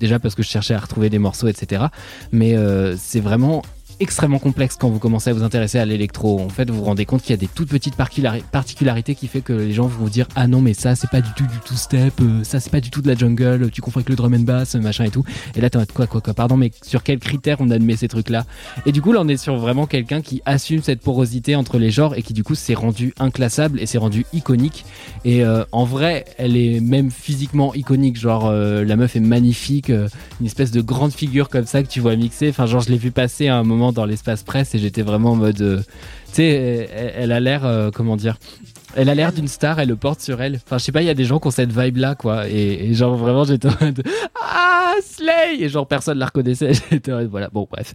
déjà 0.00 0.18
parce 0.18 0.34
que 0.34 0.42
je 0.42 0.48
cherchais 0.48 0.74
à 0.74 0.78
retrouver 0.78 1.10
des 1.10 1.18
morceaux 1.18 1.48
etc 1.48 1.84
mais 2.32 2.56
c'est 2.96 3.20
vraiment 3.20 3.62
extrêmement 4.00 4.38
complexe 4.38 4.76
quand 4.78 4.88
vous 4.88 4.98
commencez 4.98 5.30
à 5.30 5.32
vous 5.32 5.42
intéresser 5.42 5.78
à 5.78 5.84
l'électro. 5.84 6.40
En 6.40 6.48
fait, 6.48 6.70
vous 6.70 6.78
vous 6.78 6.84
rendez 6.84 7.04
compte 7.04 7.22
qu'il 7.22 7.30
y 7.30 7.34
a 7.34 7.36
des 7.36 7.48
toutes 7.48 7.68
petites 7.68 7.96
particularités 7.96 9.14
qui 9.14 9.26
fait 9.26 9.40
que 9.40 9.52
les 9.52 9.72
gens 9.72 9.86
vont 9.86 10.04
vous 10.04 10.10
dire 10.10 10.26
ah 10.34 10.46
non 10.46 10.60
mais 10.60 10.74
ça 10.74 10.94
c'est 10.94 11.10
pas 11.10 11.20
du 11.20 11.30
tout 11.36 11.44
du 11.44 11.58
tout 11.64 11.74
step, 11.74 12.14
euh, 12.20 12.44
ça 12.44 12.60
c'est 12.60 12.70
pas 12.70 12.80
du 12.80 12.90
tout 12.90 13.02
de 13.02 13.08
la 13.08 13.14
jungle, 13.14 13.70
tu 13.70 13.80
confonds 13.80 14.00
avec 14.00 14.08
le 14.08 14.16
drum 14.16 14.34
and 14.34 14.40
bass, 14.40 14.74
machin 14.76 15.04
et 15.04 15.10
tout. 15.10 15.24
Et 15.54 15.60
là 15.60 15.70
t'es 15.70 15.78
en 15.78 15.84
quoi 15.86 16.06
quoi 16.06 16.20
quoi 16.20 16.34
pardon 16.34 16.56
mais 16.56 16.70
sur 16.82 17.02
quels 17.02 17.18
critères 17.18 17.58
on 17.60 17.70
admet 17.70 17.96
ces 17.96 18.08
trucs 18.08 18.30
là 18.30 18.44
Et 18.86 18.92
du 18.92 19.02
coup 19.02 19.12
là 19.12 19.20
on 19.22 19.28
est 19.28 19.36
sur 19.36 19.56
vraiment 19.56 19.86
quelqu'un 19.86 20.22
qui 20.22 20.42
assume 20.44 20.82
cette 20.82 21.00
porosité 21.00 21.56
entre 21.56 21.78
les 21.78 21.90
genres 21.90 22.14
et 22.14 22.22
qui 22.22 22.32
du 22.32 22.44
coup 22.44 22.54
s'est 22.54 22.74
rendu 22.74 23.14
inclassable 23.18 23.80
et 23.80 23.86
s'est 23.86 23.98
rendu 23.98 24.26
iconique. 24.32 24.84
Et 25.24 25.44
euh, 25.44 25.64
en 25.72 25.84
vrai 25.84 26.24
elle 26.38 26.56
est 26.56 26.80
même 26.80 27.10
physiquement 27.10 27.74
iconique, 27.74 28.18
genre 28.18 28.46
euh, 28.46 28.84
la 28.84 28.96
meuf 28.96 29.16
est 29.16 29.20
magnifique, 29.20 29.88
une 29.88 30.46
espèce 30.46 30.70
de 30.70 30.80
grande 30.80 31.12
figure 31.12 31.48
comme 31.48 31.66
ça 31.66 31.82
que 31.82 31.88
tu 31.88 32.00
vois 32.00 32.16
mixer. 32.16 32.50
Enfin 32.50 32.66
genre 32.66 32.80
je 32.80 32.90
l'ai 32.90 32.98
vu 32.98 33.10
passer 33.10 33.48
à 33.48 33.56
un 33.56 33.64
moment 33.64 33.83
dans 33.92 34.06
l'espace 34.06 34.42
presse 34.42 34.74
et 34.74 34.78
j'étais 34.78 35.02
vraiment 35.02 35.32
en 35.32 35.36
mode, 35.36 35.60
euh, 35.60 35.78
tu 36.28 36.34
sais, 36.34 36.88
elle, 37.16 37.32
a 37.32 37.40
l'air, 37.40 37.64
euh, 37.64 37.90
comment 37.92 38.16
dire. 38.16 38.36
Elle 38.96 39.08
a 39.08 39.14
l'air 39.14 39.32
d'une 39.32 39.48
star, 39.48 39.80
elle 39.80 39.88
le 39.88 39.96
porte 39.96 40.20
sur 40.20 40.40
elle. 40.40 40.60
Enfin, 40.64 40.78
je 40.78 40.84
sais 40.84 40.92
pas, 40.92 41.02
il 41.02 41.06
y 41.06 41.10
a 41.10 41.14
des 41.14 41.24
gens 41.24 41.40
qui 41.40 41.48
ont 41.48 41.50
cette 41.50 41.72
vibe 41.72 41.96
là, 41.96 42.14
quoi. 42.14 42.48
Et, 42.48 42.90
et 42.90 42.94
genre, 42.94 43.16
vraiment, 43.16 43.44
j'étais 43.44 43.68
en 43.68 43.74
mode 43.80 44.02
Ah, 44.40 44.74
Slay 45.02 45.60
Et 45.60 45.68
genre, 45.68 45.86
personne 45.86 46.18
la 46.18 46.26
reconnaissait. 46.26 46.72
J'étais 46.90 47.12
en 47.12 47.16
mode, 47.16 47.28
voilà, 47.28 47.48
bon, 47.52 47.66
bref. 47.70 47.92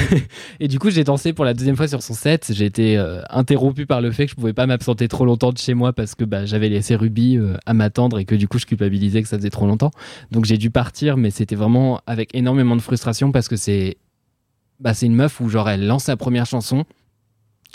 et 0.60 0.68
du 0.68 0.78
coup, 0.78 0.90
j'ai 0.90 1.04
dansé 1.04 1.32
pour 1.32 1.44
la 1.44 1.54
deuxième 1.54 1.76
fois 1.76 1.88
sur 1.88 2.02
son 2.02 2.14
set. 2.14 2.50
J'ai 2.54 2.64
été 2.64 2.96
euh, 2.96 3.20
interrompu 3.30 3.86
par 3.86 4.00
le 4.00 4.10
fait 4.10 4.26
que 4.26 4.30
je 4.30 4.36
pouvais 4.36 4.52
pas 4.52 4.66
m'absenter 4.66 5.08
trop 5.08 5.24
longtemps 5.24 5.52
de 5.52 5.58
chez 5.58 5.74
moi 5.74 5.92
parce 5.92 6.14
que 6.14 6.24
bah, 6.24 6.46
j'avais 6.46 6.68
laissé 6.68 6.96
Ruby 6.96 7.36
euh, 7.36 7.54
à 7.66 7.74
m'attendre 7.74 8.18
et 8.18 8.24
que 8.24 8.34
du 8.34 8.48
coup, 8.48 8.58
je 8.58 8.66
culpabilisais 8.66 9.22
que 9.22 9.28
ça 9.28 9.36
faisait 9.36 9.50
trop 9.50 9.66
longtemps. 9.66 9.90
Donc, 10.30 10.44
j'ai 10.44 10.56
dû 10.58 10.70
partir, 10.70 11.16
mais 11.16 11.30
c'était 11.30 11.56
vraiment 11.56 12.00
avec 12.06 12.34
énormément 12.34 12.76
de 12.76 12.82
frustration 12.82 13.32
parce 13.32 13.48
que 13.48 13.56
c'est 13.56 13.98
bah, 14.80 14.94
c'est 14.94 15.06
une 15.06 15.14
meuf 15.14 15.40
où 15.40 15.48
genre 15.48 15.68
elle 15.68 15.86
lance 15.86 16.04
sa 16.04 16.16
première 16.16 16.46
chanson 16.46 16.84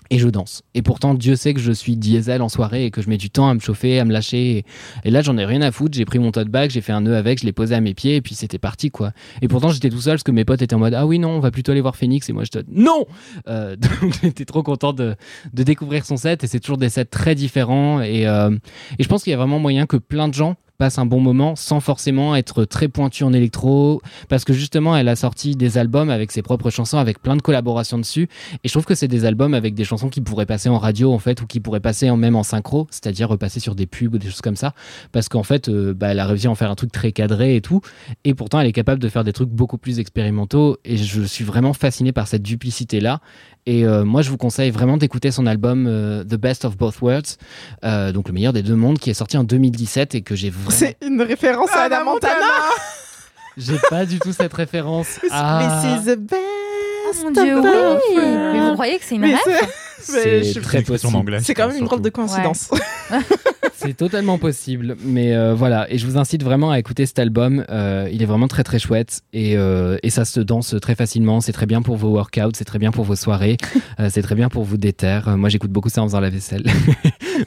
et 0.10 0.20
je 0.20 0.28
danse. 0.28 0.62
Et 0.74 0.82
pourtant, 0.82 1.14
Dieu 1.14 1.36
sait 1.36 1.54
que 1.54 1.60
je 1.60 1.72
suis 1.72 1.96
diesel 1.96 2.42
en 2.42 2.50
soirée 2.50 2.86
et 2.86 2.92
que 2.92 3.02
je 3.02 3.10
mets 3.10 3.18
du 3.18 3.30
temps 3.30 3.50
à 3.50 3.54
me 3.54 3.60
chauffer, 3.60 4.00
à 4.00 4.06
me 4.06 4.12
lâcher. 4.12 4.66
Et, 5.04 5.12
là, 5.12 5.22
j'en 5.22 5.38
ai 5.38 5.46
rien 5.46 5.62
à 5.62 5.72
foutre. 5.72 5.96
J'ai 5.98 6.06
pris 6.06 6.20
mon 6.20 6.32
tote 6.32 6.50
bag, 6.50 6.70
j'ai 6.70 6.82
fait 6.82 6.92
un 6.92 7.02
nœud 7.02 7.16
avec, 7.16 7.40
je 7.40 7.46
l'ai 7.46 7.52
posé 7.52 7.74
à 7.74 7.82
mes 7.82 7.94
pieds 7.94 8.18
et 8.18 8.22
puis 8.22 8.36
c'était 8.36 8.60
parti, 8.60 8.92
quoi. 8.92 9.12
Et 9.42 9.48
pourtant, 9.48 9.70
j'étais 9.70 9.90
tout 9.90 10.02
seul 10.02 10.16
parce 10.16 10.24
que 10.24 10.32
mes 10.32 10.46
potes 10.46 10.62
étaient 10.62 10.76
en 10.76 10.80
mode 10.80 10.94
Ah 10.94 11.06
oui, 11.06 11.20
non, 11.20 11.30
on 11.30 11.40
va 11.40 11.52
plutôt 11.52 11.72
aller 11.72 11.82
voir 11.82 11.96
Phoenix. 11.96 12.30
Et 12.30 12.34
moi, 12.34 12.44
je 12.44 12.50
te 12.50 12.60
Non 12.70 13.06
Euh, 13.48 13.76
Donc, 14.02 14.14
j'étais 14.22 14.46
trop 14.46 14.62
content 14.62 14.94
de, 14.94 15.16
de 15.54 15.64
découvrir 15.64 16.06
son 16.06 16.18
set 16.18 16.44
et 16.44 16.48
c'est 16.48 16.60
toujours 16.60 16.78
des 16.78 16.90
sets 16.90 17.06
très 17.06 17.34
différents. 17.34 18.02
Et, 18.02 18.28
euh, 18.28 18.52
et 19.00 19.04
je 19.04 19.08
pense 19.08 19.24
qu'il 19.24 19.32
y 19.32 19.34
a 19.34 19.38
vraiment 19.38 19.60
moyen 19.60 19.86
que 19.86 19.98
plein 19.98 20.28
de 20.28 20.34
gens 20.34 20.58
passent 20.78 20.98
un 20.98 21.06
bon 21.06 21.20
moment 21.20 21.56
sans 21.56 21.80
forcément 21.80 22.36
être 22.36 22.66
très 22.66 22.88
pointu 22.88 23.24
en 23.24 23.34
électro 23.34 24.02
parce 24.30 24.44
que 24.44 24.54
justement 24.54 24.98
elle 24.98 25.08
a 25.08 25.16
sorti 25.16 25.56
des 25.56 25.78
albums 25.78 26.10
avec 26.10 26.32
ses 26.32 26.42
propres 26.42 26.70
chansons 26.70 26.98
avec 26.98 27.22
plein 27.22 27.36
de 27.36 27.42
collaborations 27.42 27.98
dessus. 27.98 28.28
Et 28.64 28.68
je 28.68 28.74
trouve 28.74 28.86
que 28.86 28.96
c'est 28.96 29.08
des 29.08 29.26
albums 29.26 29.54
avec 29.54 29.76
des 29.76 29.84
chansons 29.84 30.10
qui 30.10 30.22
pourraient 30.22 30.46
passer 30.46 30.70
en 30.70 30.80
radio 30.80 31.14
en 31.14 31.20
fait 31.20 31.42
ou 31.42 31.48
qui 31.48 31.60
pourraient 31.60 31.80
passer 31.80 32.10
en 32.10 32.18
même 32.18 32.36
en 32.36 32.44
synchro 32.44 32.88
c'est-à-dire 32.90 33.30
repasser 33.30 33.60
sur 33.60 33.76
des 33.76 33.86
pubs 33.86 34.14
ou 34.14 34.18
des 34.18 34.28
choses 34.28 34.42
comme 34.42 34.56
ça. 34.56 34.74
Parce 35.12 35.30
qu'en 35.30 35.44
fait 35.44 35.70
euh, 35.70 35.94
bah, 35.94 36.08
elle 36.10 36.20
a 36.20 36.26
réussi 36.26 36.48
à 36.48 36.52
en 36.52 36.56
faire 36.56 36.72
un 36.72 36.76
truc 36.76 36.92
très 36.92 37.12
cadré 37.12 37.56
et 37.56 37.62
tout. 37.62 37.82
Et 38.24 38.34
pourtant 38.34 38.60
elle 38.60 38.68
est 38.68 38.74
capable 38.74 39.02
de 39.02 39.10
faire 39.10 39.24
des 39.24 39.34
trucs 39.34 39.50
beaucoup 39.50 39.78
plus 39.78 40.00
expérimentaux. 40.00 40.78
Et 40.86 40.98
je 40.98 41.22
suis 41.22 41.46
vraiment 41.46 41.74
fasciné 41.74 42.12
par 42.12 42.28
cette 42.28 42.44
duplicité 42.44 43.00
là 43.00 43.22
et 43.66 43.86
euh, 43.86 44.04
moi 44.04 44.22
je 44.22 44.30
vous 44.30 44.38
conseille 44.38 44.72
vraiment 44.72 44.98
d'écouter 44.98 45.32
son 45.32 45.46
album 45.46 45.86
euh, 45.88 46.24
The 46.24 46.36
Best 46.36 46.66
of 46.66 46.78
Both 46.78 47.00
Worlds 47.02 47.38
euh, 47.84 48.12
donc 48.12 48.28
le 48.28 48.34
meilleur 48.34 48.54
des 48.54 48.64
deux 48.64 48.76
mondes 48.76 49.00
qui 49.00 49.10
est 49.10 49.14
sorti 49.14 49.38
en 49.38 49.44
2017 49.44 50.16
et 50.16 50.22
que 50.22 50.36
j'ai 50.36 50.50
vraiment 50.50 50.72
C'est 50.72 50.98
une 51.06 51.22
référence 51.22 51.72
à 51.72 51.84
Anna 51.84 52.04
Montana. 52.04 52.34
j'ai 53.58 53.78
pas 53.90 54.06
du 54.06 54.20
tout 54.20 54.34
cette 54.34 54.54
référence 54.54 55.20
ah. 55.32 55.82
This 55.82 56.02
is 56.02 56.06
the 56.06 56.20
best. 56.20 56.63
Oh 57.16 57.24
mon 57.26 57.32
dieu, 57.32 57.60
oui 57.60 58.16
Mais 58.54 58.60
vous 58.60 58.74
croyez 58.74 58.98
que 58.98 59.04
c'est 59.06 59.16
une 59.16 59.26
rêve 59.26 59.38
c'est- 60.00 60.60
très 60.62 60.82
possible 60.82 61.14
d'anglais, 61.14 61.40
C'est 61.42 61.54
quand 61.54 61.68
même 61.68 61.78
une 61.78 61.86
drôle 61.86 62.02
de 62.02 62.10
coïncidence. 62.10 62.70
C'est 63.76 63.98
totalement 63.98 64.38
possible, 64.38 64.96
mais 65.04 65.36
euh, 65.36 65.54
voilà. 65.54 65.92
Et 65.92 65.98
je 65.98 66.06
vous 66.06 66.18
incite 66.18 66.42
vraiment 66.42 66.72
à 66.72 66.80
écouter 66.80 67.06
cet 67.06 67.20
album. 67.20 67.66
Euh, 67.70 68.08
il 68.14 68.22
est 68.22 68.26
vraiment 68.26 68.48
très 68.48 68.64
très 68.64 68.80
chouette 68.80 69.22
et, 69.34 69.58
euh, 69.58 69.98
et 70.04 70.10
ça 70.10 70.24
se 70.24 70.40
danse 70.40 70.74
très 70.82 70.96
facilement. 70.96 71.42
C'est 71.42 71.52
très 71.52 71.66
bien 71.66 71.82
pour 71.82 71.98
vos 71.98 72.08
workouts, 72.10 72.52
c'est 72.54 72.64
très 72.64 72.80
bien 72.80 72.92
pour 72.92 73.04
vos 73.04 73.18
soirées, 73.18 73.58
euh, 74.00 74.08
c'est 74.10 74.22
très 74.22 74.36
bien 74.36 74.48
pour 74.48 74.64
vous 74.64 74.78
déterre. 74.78 75.36
Moi, 75.36 75.50
j'écoute 75.50 75.72
beaucoup 75.72 75.90
ça 75.90 76.02
en 76.02 76.06
faisant 76.08 76.22
la 76.22 76.30
vaisselle. 76.30 76.64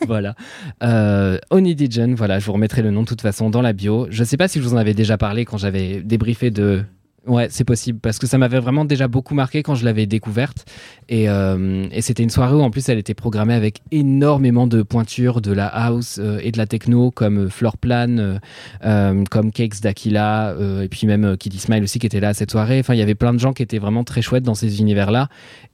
voilà. 0.06 0.34
Euh, 0.82 1.38
Oni 1.50 1.74
Dijon, 1.74 2.14
voilà. 2.16 2.38
Je 2.38 2.44
vous 2.46 2.52
remettrai 2.52 2.82
le 2.82 2.90
nom 2.90 3.02
de 3.02 3.06
toute 3.08 3.22
façon 3.22 3.48
dans 3.48 3.62
la 3.62 3.72
bio. 3.72 4.06
Je 4.10 4.22
sais 4.22 4.36
pas 4.36 4.48
si 4.48 4.58
je 4.58 4.64
vous 4.64 4.74
en 4.74 4.78
avais 4.78 4.94
déjà 4.94 5.16
parlé 5.16 5.46
quand 5.46 5.56
j'avais 5.56 6.02
débriefé 6.02 6.50
de 6.50 6.84
Ouais, 7.26 7.48
c'est 7.50 7.64
possible 7.64 7.98
parce 7.98 8.20
que 8.20 8.26
ça 8.28 8.38
m'avait 8.38 8.60
vraiment 8.60 8.84
déjà 8.84 9.08
beaucoup 9.08 9.34
marqué 9.34 9.64
quand 9.64 9.74
je 9.74 9.84
l'avais 9.84 10.06
découverte 10.06 10.64
et, 11.08 11.28
euh, 11.28 11.88
et 11.90 12.00
c'était 12.00 12.22
une 12.22 12.30
soirée 12.30 12.54
où 12.54 12.60
en 12.60 12.70
plus 12.70 12.88
elle 12.88 12.98
était 12.98 13.14
programmée 13.14 13.54
avec 13.54 13.80
énormément 13.90 14.68
de 14.68 14.82
pointures 14.82 15.40
de 15.40 15.50
la 15.52 15.66
house 15.66 16.20
euh, 16.22 16.38
et 16.40 16.52
de 16.52 16.58
la 16.58 16.66
techno 16.66 17.10
comme 17.10 17.48
euh, 17.48 18.38
euh, 18.84 19.24
comme 19.28 19.50
Cakes 19.50 19.80
d'Aquila 19.82 20.54
et 20.82 20.88
puis 20.88 21.08
même 21.08 21.36
Kiddy 21.36 21.58
Smile 21.58 21.82
aussi 21.82 21.98
qui 21.98 22.06
était 22.06 22.20
là 22.20 22.28
à 22.28 22.34
cette 22.34 22.52
soirée. 22.52 22.78
Enfin, 22.78 22.94
il 22.94 22.98
y 22.98 23.02
avait 23.02 23.16
plein 23.16 23.34
de 23.34 23.40
gens 23.40 23.52
qui 23.52 23.62
étaient 23.62 23.78
vraiment 23.78 24.04
très 24.04 24.22
chouettes 24.22 24.44
dans 24.44 24.54
ces 24.54 24.78
univers-là 24.80 25.28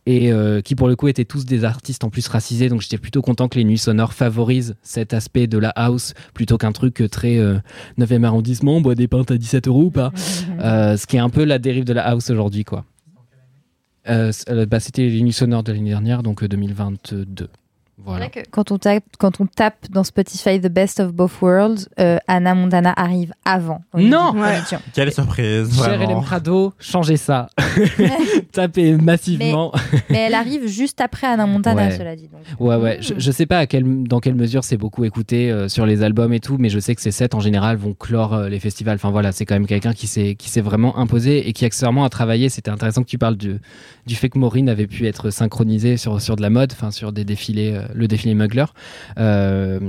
et 0.06 0.32
euh, 0.32 0.60
qui 0.60 0.74
pour 0.74 0.88
le 0.88 0.96
coup 0.96 1.08
étaient 1.08 1.24
tous 1.24 1.44
des 1.44 1.64
artistes 1.64 2.04
en 2.04 2.10
plus 2.10 2.26
racisés. 2.28 2.68
Donc 2.68 2.80
j'étais 2.80 2.98
plutôt 2.98 3.22
content 3.22 3.48
que 3.48 3.58
les 3.58 3.64
nuits 3.64 3.78
sonores 3.78 4.12
favorisent 4.12 4.74
cet 4.82 5.14
aspect 5.14 5.46
de 5.46 5.58
la 5.58 5.70
house 5.70 6.14
plutôt 6.34 6.58
qu'un 6.58 6.72
truc 6.72 7.02
très 7.10 7.38
euh, 7.38 7.58
9e 7.98 8.24
arrondissement, 8.24 8.76
on 8.76 8.80
boit 8.80 8.94
des 8.94 9.08
pintes 9.08 9.30
à 9.30 9.38
17 9.38 9.68
euros 9.68 9.84
ou 9.84 9.90
pas. 9.90 10.12
Euh, 10.60 10.96
ce 10.96 11.06
qui 11.06 11.16
est 11.16 11.20
un 11.20 11.30
peu 11.30 11.44
la 11.44 11.58
dérive 11.58 11.84
de 11.84 11.92
la 11.92 12.06
house 12.06 12.30
aujourd'hui, 12.30 12.64
quoi. 12.64 12.84
Euh, 14.08 14.32
euh, 14.48 14.66
bah, 14.66 14.80
C'était 14.80 15.08
les 15.08 15.22
nuits 15.22 15.32
sonores 15.32 15.62
de 15.62 15.72
l'année 15.72 15.90
dernière, 15.90 16.22
donc 16.22 16.42
euh, 16.42 16.48
2022. 16.48 17.48
Voilà. 18.04 18.26
C'est 18.26 18.32
vrai 18.32 18.42
que 18.44 18.50
quand 18.50 18.70
on, 18.72 18.78
tape, 18.78 19.04
quand 19.18 19.40
on 19.40 19.46
tape 19.46 19.86
dans 19.90 20.04
Spotify 20.04 20.60
The 20.60 20.68
Best 20.68 21.00
of 21.00 21.12
Both 21.12 21.40
Worlds, 21.40 21.88
euh, 22.00 22.18
Anna 22.28 22.54
Montana 22.54 22.92
arrive 22.96 23.32
avant. 23.44 23.82
On 23.92 24.00
Non 24.00 24.32
Ouais. 24.34 24.58
Quelle 24.94 25.12
surprise, 25.12 25.76
Cher. 25.76 26.00
Hélène 26.00 26.20
Prado, 26.22 26.72
changez 26.78 27.16
ça. 27.16 27.48
Tapez 28.52 28.92
massivement. 28.96 29.72
Mais 30.10 30.18
elle 30.18 30.34
arrive 30.34 30.66
juste 30.66 31.00
après 31.00 31.26
Anna 31.26 31.46
Montana, 31.46 31.86
Ouais. 31.88 31.96
cela 31.96 32.16
dit. 32.16 32.28
donc. 32.28 32.40
Ouais, 32.60 32.76
ouais. 32.76 32.98
Je, 33.00 33.14
je 33.16 33.30
sais 33.32 33.46
pas 33.46 33.58
à 33.60 33.66
dans 33.66 34.20
quelle 34.20 34.34
mesure 34.34 34.64
c'est 34.64 34.76
beaucoup 34.76 35.04
écouté 35.04 35.50
euh, 35.50 35.68
sur 35.68 35.86
les 35.86 36.02
albums 36.02 36.32
et 36.32 36.40
tout, 36.40 36.56
mais 36.58 36.68
je 36.68 36.78
sais 36.78 36.94
que 36.94 37.00
ces 37.00 37.10
sets 37.10 37.34
en 37.34 37.40
général 37.40 37.76
vont 37.76 37.94
clore 37.94 38.34
euh, 38.34 38.48
les 38.48 38.60
festivals. 38.60 38.96
Enfin 38.96 39.10
voilà, 39.10 39.32
c'est 39.32 39.44
quand 39.46 39.54
même 39.54 39.66
quelqu'un 39.66 39.92
qui 39.94 40.06
s'est 40.06 40.60
vraiment 40.60 40.98
imposé 40.98 41.48
et 41.48 41.52
qui 41.52 41.64
accessoirement 41.64 42.04
a 42.04 42.10
travaillé. 42.10 42.48
C'était 42.48 42.70
intéressant 42.70 43.02
que 43.02 43.08
tu 43.08 43.18
parles 43.18 43.36
du, 43.36 43.56
du 44.06 44.14
fait 44.14 44.28
que 44.28 44.38
Maureen 44.38 44.68
avait 44.68 44.86
pu 44.86 45.06
être 45.06 45.30
synchronisée 45.30 45.96
sur, 45.96 46.20
sur 46.20 46.36
de 46.36 46.42
la 46.42 46.50
mode, 46.50 46.72
enfin 46.72 46.90
sur 46.90 47.12
des 47.12 47.24
défilés, 47.24 47.72
euh, 47.74 47.82
le 47.94 48.08
défilé 48.08 48.34
Mugler. 48.34 48.64
Euh, 49.18 49.80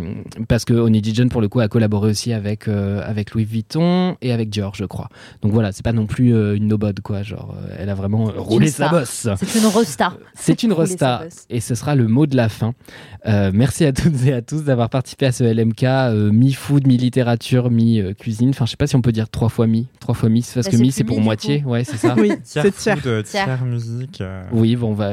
parce 0.47 0.65
que 0.65 0.73
John 1.13 1.29
pour 1.29 1.41
le 1.41 1.47
coup 1.49 1.59
a 1.59 1.67
collaboré 1.67 2.09
aussi 2.09 2.33
avec, 2.33 2.67
euh, 2.67 3.01
avec 3.05 3.33
Louis 3.33 3.45
Vuitton 3.45 4.15
et 4.21 4.31
avec 4.31 4.49
Dior, 4.49 4.73
je 4.75 4.85
crois. 4.85 5.09
Donc 5.41 5.51
voilà, 5.51 5.71
c'est 5.71 5.83
pas 5.83 5.93
non 5.93 6.05
plus 6.05 6.33
euh, 6.33 6.55
une 6.55 6.67
nobody 6.67 7.01
quoi. 7.01 7.23
Genre, 7.23 7.55
euh, 7.57 7.75
elle 7.77 7.89
a 7.89 7.95
vraiment 7.95 8.29
euh, 8.29 8.33
roulé 8.37 8.67
sa 8.67 8.89
bosse. 8.89 9.27
C'est 9.37 9.59
une 9.59 9.65
rosta. 9.65 10.13
C'est 10.33 10.63
une 10.63 10.73
bosse. 11.23 11.45
et 11.49 11.59
ce 11.59 11.75
sera 11.75 11.95
le 11.95 12.07
mot 12.07 12.25
de 12.25 12.35
la 12.35 12.49
fin. 12.49 12.73
Euh, 13.25 13.51
merci 13.53 13.85
à 13.85 13.93
toutes 13.93 14.25
et 14.25 14.33
à 14.33 14.41
tous 14.41 14.63
d'avoir 14.63 14.89
participé 14.89 15.25
à 15.27 15.31
ce 15.31 15.43
LMK 15.43 15.83
euh, 15.83 16.31
mi-food, 16.31 16.87
mi-littérature, 16.87 17.69
mi-cuisine. 17.71 18.49
Enfin, 18.49 18.65
je 18.65 18.71
sais 18.71 18.77
pas 18.77 18.87
si 18.87 18.95
on 18.95 19.01
peut 19.01 19.11
dire 19.13 19.29
trois 19.29 19.49
fois 19.49 19.67
mi, 19.67 19.87
trois 19.99 20.13
fois 20.15 20.29
mi, 20.29 20.41
parce 20.53 20.65
Bah, 20.67 20.71
que 20.71 20.77
mi 20.77 20.91
c'est 20.91 21.03
pour 21.03 21.21
moitié, 21.21 21.61
coup. 21.61 21.69
ouais 21.69 21.83
c'est 21.83 21.97
ça. 21.97 22.15
Oui, 22.23 22.31
Tiers 22.43 22.63
c'est 22.63 22.71
tiers. 22.75 22.97
food, 22.99 23.23
Tiers. 23.23 23.63
musique. 23.65 24.21
euh, 24.21 24.43
Oui, 24.51 24.75
bon, 24.75 24.89
on 24.91 24.93
va. 24.93 25.11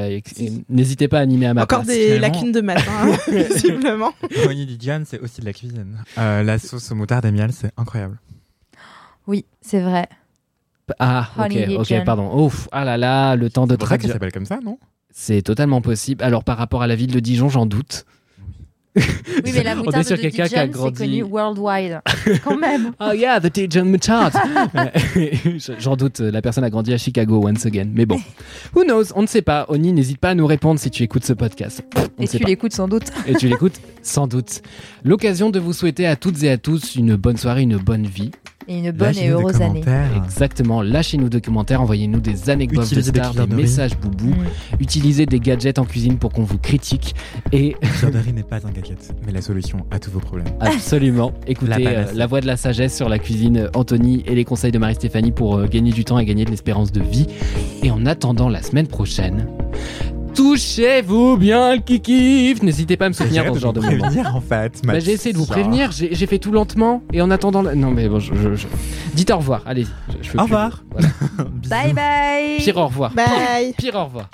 N'hésitez 0.69 1.07
pas 1.07 1.19
à 1.19 1.21
animer 1.21 1.47
à 1.47 1.53
ma 1.53 1.63
Encore 1.63 1.83
place. 1.83 1.95
des 1.95 2.05
finalement. 2.15 2.27
lacunes 2.27 2.51
de 2.51 2.61
matin, 2.75 2.91
hein, 3.03 3.17
visiblement. 3.27 4.13
Honey 4.45 4.65
Dijon, 4.65 5.03
c'est 5.05 5.19
aussi 5.19 5.41
de 5.41 5.45
la 5.45 5.53
cuisine. 5.53 6.03
Euh, 6.17 6.43
la 6.43 6.59
sauce 6.59 6.91
au 6.91 6.95
moutarde 6.95 7.25
et 7.25 7.31
miel, 7.31 7.51
c'est 7.53 7.71
incroyable. 7.77 8.19
Oui, 9.27 9.45
c'est 9.61 9.81
vrai. 9.81 10.07
Ah, 10.99 11.29
ok, 11.37 11.45
Honey 11.45 11.75
ok, 11.77 11.87
Dijon. 11.87 12.03
pardon. 12.03 12.43
Ouf, 12.45 12.67
ah 12.71 12.83
là 12.83 12.97
là, 12.97 13.35
le 13.35 13.49
temps 13.49 13.65
de 13.67 13.73
C'est 13.73 13.77
pour 13.77 13.87
ça 13.87 13.97
qu'elle 13.97 14.09
traduire. 14.09 14.13
s'appelle 14.15 14.31
comme 14.31 14.45
ça, 14.45 14.59
non? 14.63 14.77
C'est 15.13 15.41
totalement 15.41 15.81
possible. 15.81 16.23
Alors, 16.23 16.43
par 16.43 16.57
rapport 16.57 16.81
à 16.81 16.87
la 16.87 16.95
ville 16.95 17.11
de 17.11 17.19
Dijon, 17.19 17.49
j'en 17.49 17.65
doute. 17.65 18.05
Oui, 18.95 19.51
mais 19.53 19.63
la 19.63 19.71
On 19.71 19.73
est 19.81 19.83
moutarde 19.85 20.05
sur 20.05 20.17
de 20.17 20.21
quelqu'un 20.21 20.47
qui 20.47 20.55
a 20.55 20.61
c'est 20.63 20.67
grandi- 20.69 20.97
connu 20.97 21.23
worldwide. 21.23 22.01
Quand 22.43 22.57
même. 22.57 22.91
Oh 22.99 23.13
yeah, 23.13 23.39
the 23.39 23.51
Dijon 23.53 23.85
Moutarde. 23.85 24.33
J'en 25.79 25.95
doute, 25.95 26.19
la 26.19 26.41
personne 26.41 26.63
a 26.63 26.69
grandi 26.69 26.93
à 26.93 26.97
Chicago 26.97 27.41
once 27.47 27.65
again. 27.65 27.87
Mais 27.93 28.05
bon, 28.05 28.19
who 28.75 28.83
knows, 28.83 29.05
on 29.15 29.21
ne 29.21 29.27
sait 29.27 29.41
pas. 29.41 29.65
Oni, 29.69 29.93
n'hésite 29.93 30.17
pas 30.19 30.29
à 30.31 30.35
nous 30.35 30.45
répondre 30.45 30.79
si 30.79 30.91
tu 30.91 31.03
écoutes 31.03 31.25
ce 31.25 31.33
podcast. 31.33 31.83
On 32.17 32.23
Et 32.23 32.27
tu 32.27 32.37
l'écoutes 32.39 32.73
sans 32.73 32.87
doute. 32.87 33.11
Et 33.27 33.33
tu 33.35 33.47
l'écoutes 33.47 33.79
sans 34.01 34.27
doute. 34.27 34.61
L'occasion 35.05 35.49
de 35.49 35.59
vous 35.59 35.73
souhaiter 35.73 36.05
à 36.05 36.15
toutes 36.15 36.43
et 36.43 36.49
à 36.49 36.57
tous 36.57 36.95
une 36.95 37.15
bonne 37.15 37.37
soirée, 37.37 37.61
une 37.61 37.77
bonne 37.77 38.05
vie. 38.05 38.31
Et 38.71 38.77
une 38.77 38.91
bonne 38.91 39.17
et 39.17 39.27
heureuse 39.27 39.61
année. 39.61 39.81
commentaires. 39.81 40.23
Exactement. 40.25 40.81
Lâchez-nous 40.81 41.27
des 41.27 41.41
commentaires, 41.41 41.81
envoyez-nous 41.81 42.21
des 42.21 42.49
anecdotes 42.49 42.89
de 42.89 42.99
Utilisez 42.99 43.11
stars, 43.11 43.33
des 43.33 43.55
messages 43.55 43.97
boubou. 43.97 44.33
Utilisez 44.79 45.25
des 45.25 45.41
gadgets 45.41 45.77
en 45.77 45.83
cuisine 45.83 46.17
pour 46.17 46.31
qu'on 46.31 46.43
vous 46.43 46.57
critique. 46.57 47.13
Et 47.51 47.75
n'est 48.33 48.43
pas 48.43 48.65
un 48.65 48.71
gadget, 48.71 49.13
mais 49.25 49.33
la 49.33 49.41
solution 49.41 49.85
à 49.91 49.99
tous 49.99 50.11
vos 50.11 50.19
problèmes. 50.21 50.47
absolument, 50.61 51.33
écoutez 51.47 51.83
La 51.83 51.89
euh, 51.89 52.05
la 52.13 52.27
voix 52.27 52.39
de 52.39 52.47
la 52.47 52.55
sagesse 52.55 52.95
sur 52.95 53.09
la 53.09 53.19
cuisine, 53.19 53.69
Anthony, 53.73 54.23
et 54.25 54.35
les 54.35 54.45
conseils 54.45 54.71
de 54.71 54.77
Marie-Stéphanie 54.77 55.31
pour 55.31 55.57
euh, 55.57 55.67
gagner 55.67 55.91
du 55.91 56.05
temps 56.05 56.17
et 56.17 56.25
gagner 56.25 56.45
de 56.45 56.51
l'espérance 56.51 56.93
de 56.93 57.01
vie. 57.01 57.27
Et 57.83 57.91
en 57.91 58.05
attendant 58.05 58.47
la 58.47 58.61
semaine 58.61 58.87
prochaine, 58.87 59.47
touchez-vous 60.33 61.37
bien 61.37 61.75
le 61.75 61.81
kikif 61.81 62.61
N'hésitez 62.63 62.97
pas 62.97 63.05
à 63.05 63.09
me 63.09 63.13
soutenir 63.13 63.45
dans 63.45 63.53
ce 63.53 63.59
genre 63.59 63.73
de 63.73 63.81
moment. 63.81 63.97
prévenir, 63.97 64.35
en 64.35 64.41
fait. 64.41 64.81
Bah, 64.83 64.99
j'ai 64.99 65.11
essayé 65.11 65.33
de 65.33 65.37
vous 65.37 65.45
prévenir, 65.45 65.91
j'ai 65.91 66.25
fait 66.27 66.39
tout 66.39 66.51
lentement 66.51 67.03
et 67.13 67.21
en 67.21 67.31
attendant. 67.31 67.61
la- 67.61 67.75
Non 67.75 67.91
mais 67.91 68.07
bon, 68.07 68.19
je, 68.19 68.33
je- 68.35 68.55
je- 68.55 68.67
dites 69.13 69.31
au 69.31 69.37
revoir, 69.37 69.61
allez. 69.65 69.85
Je, 70.09 70.17
je 70.21 70.29
fais 70.29 70.39
Au 70.39 70.45
plus. 70.45 70.53
revoir. 70.53 70.83
Voilà. 70.91 71.07
Bye 71.69 71.93
bye. 71.93 72.57
Pire 72.59 72.77
au 72.77 72.85
revoir. 72.87 73.13
Bye 73.13 73.73
Pire 73.77 73.95
au 73.95 74.05
revoir. 74.05 74.29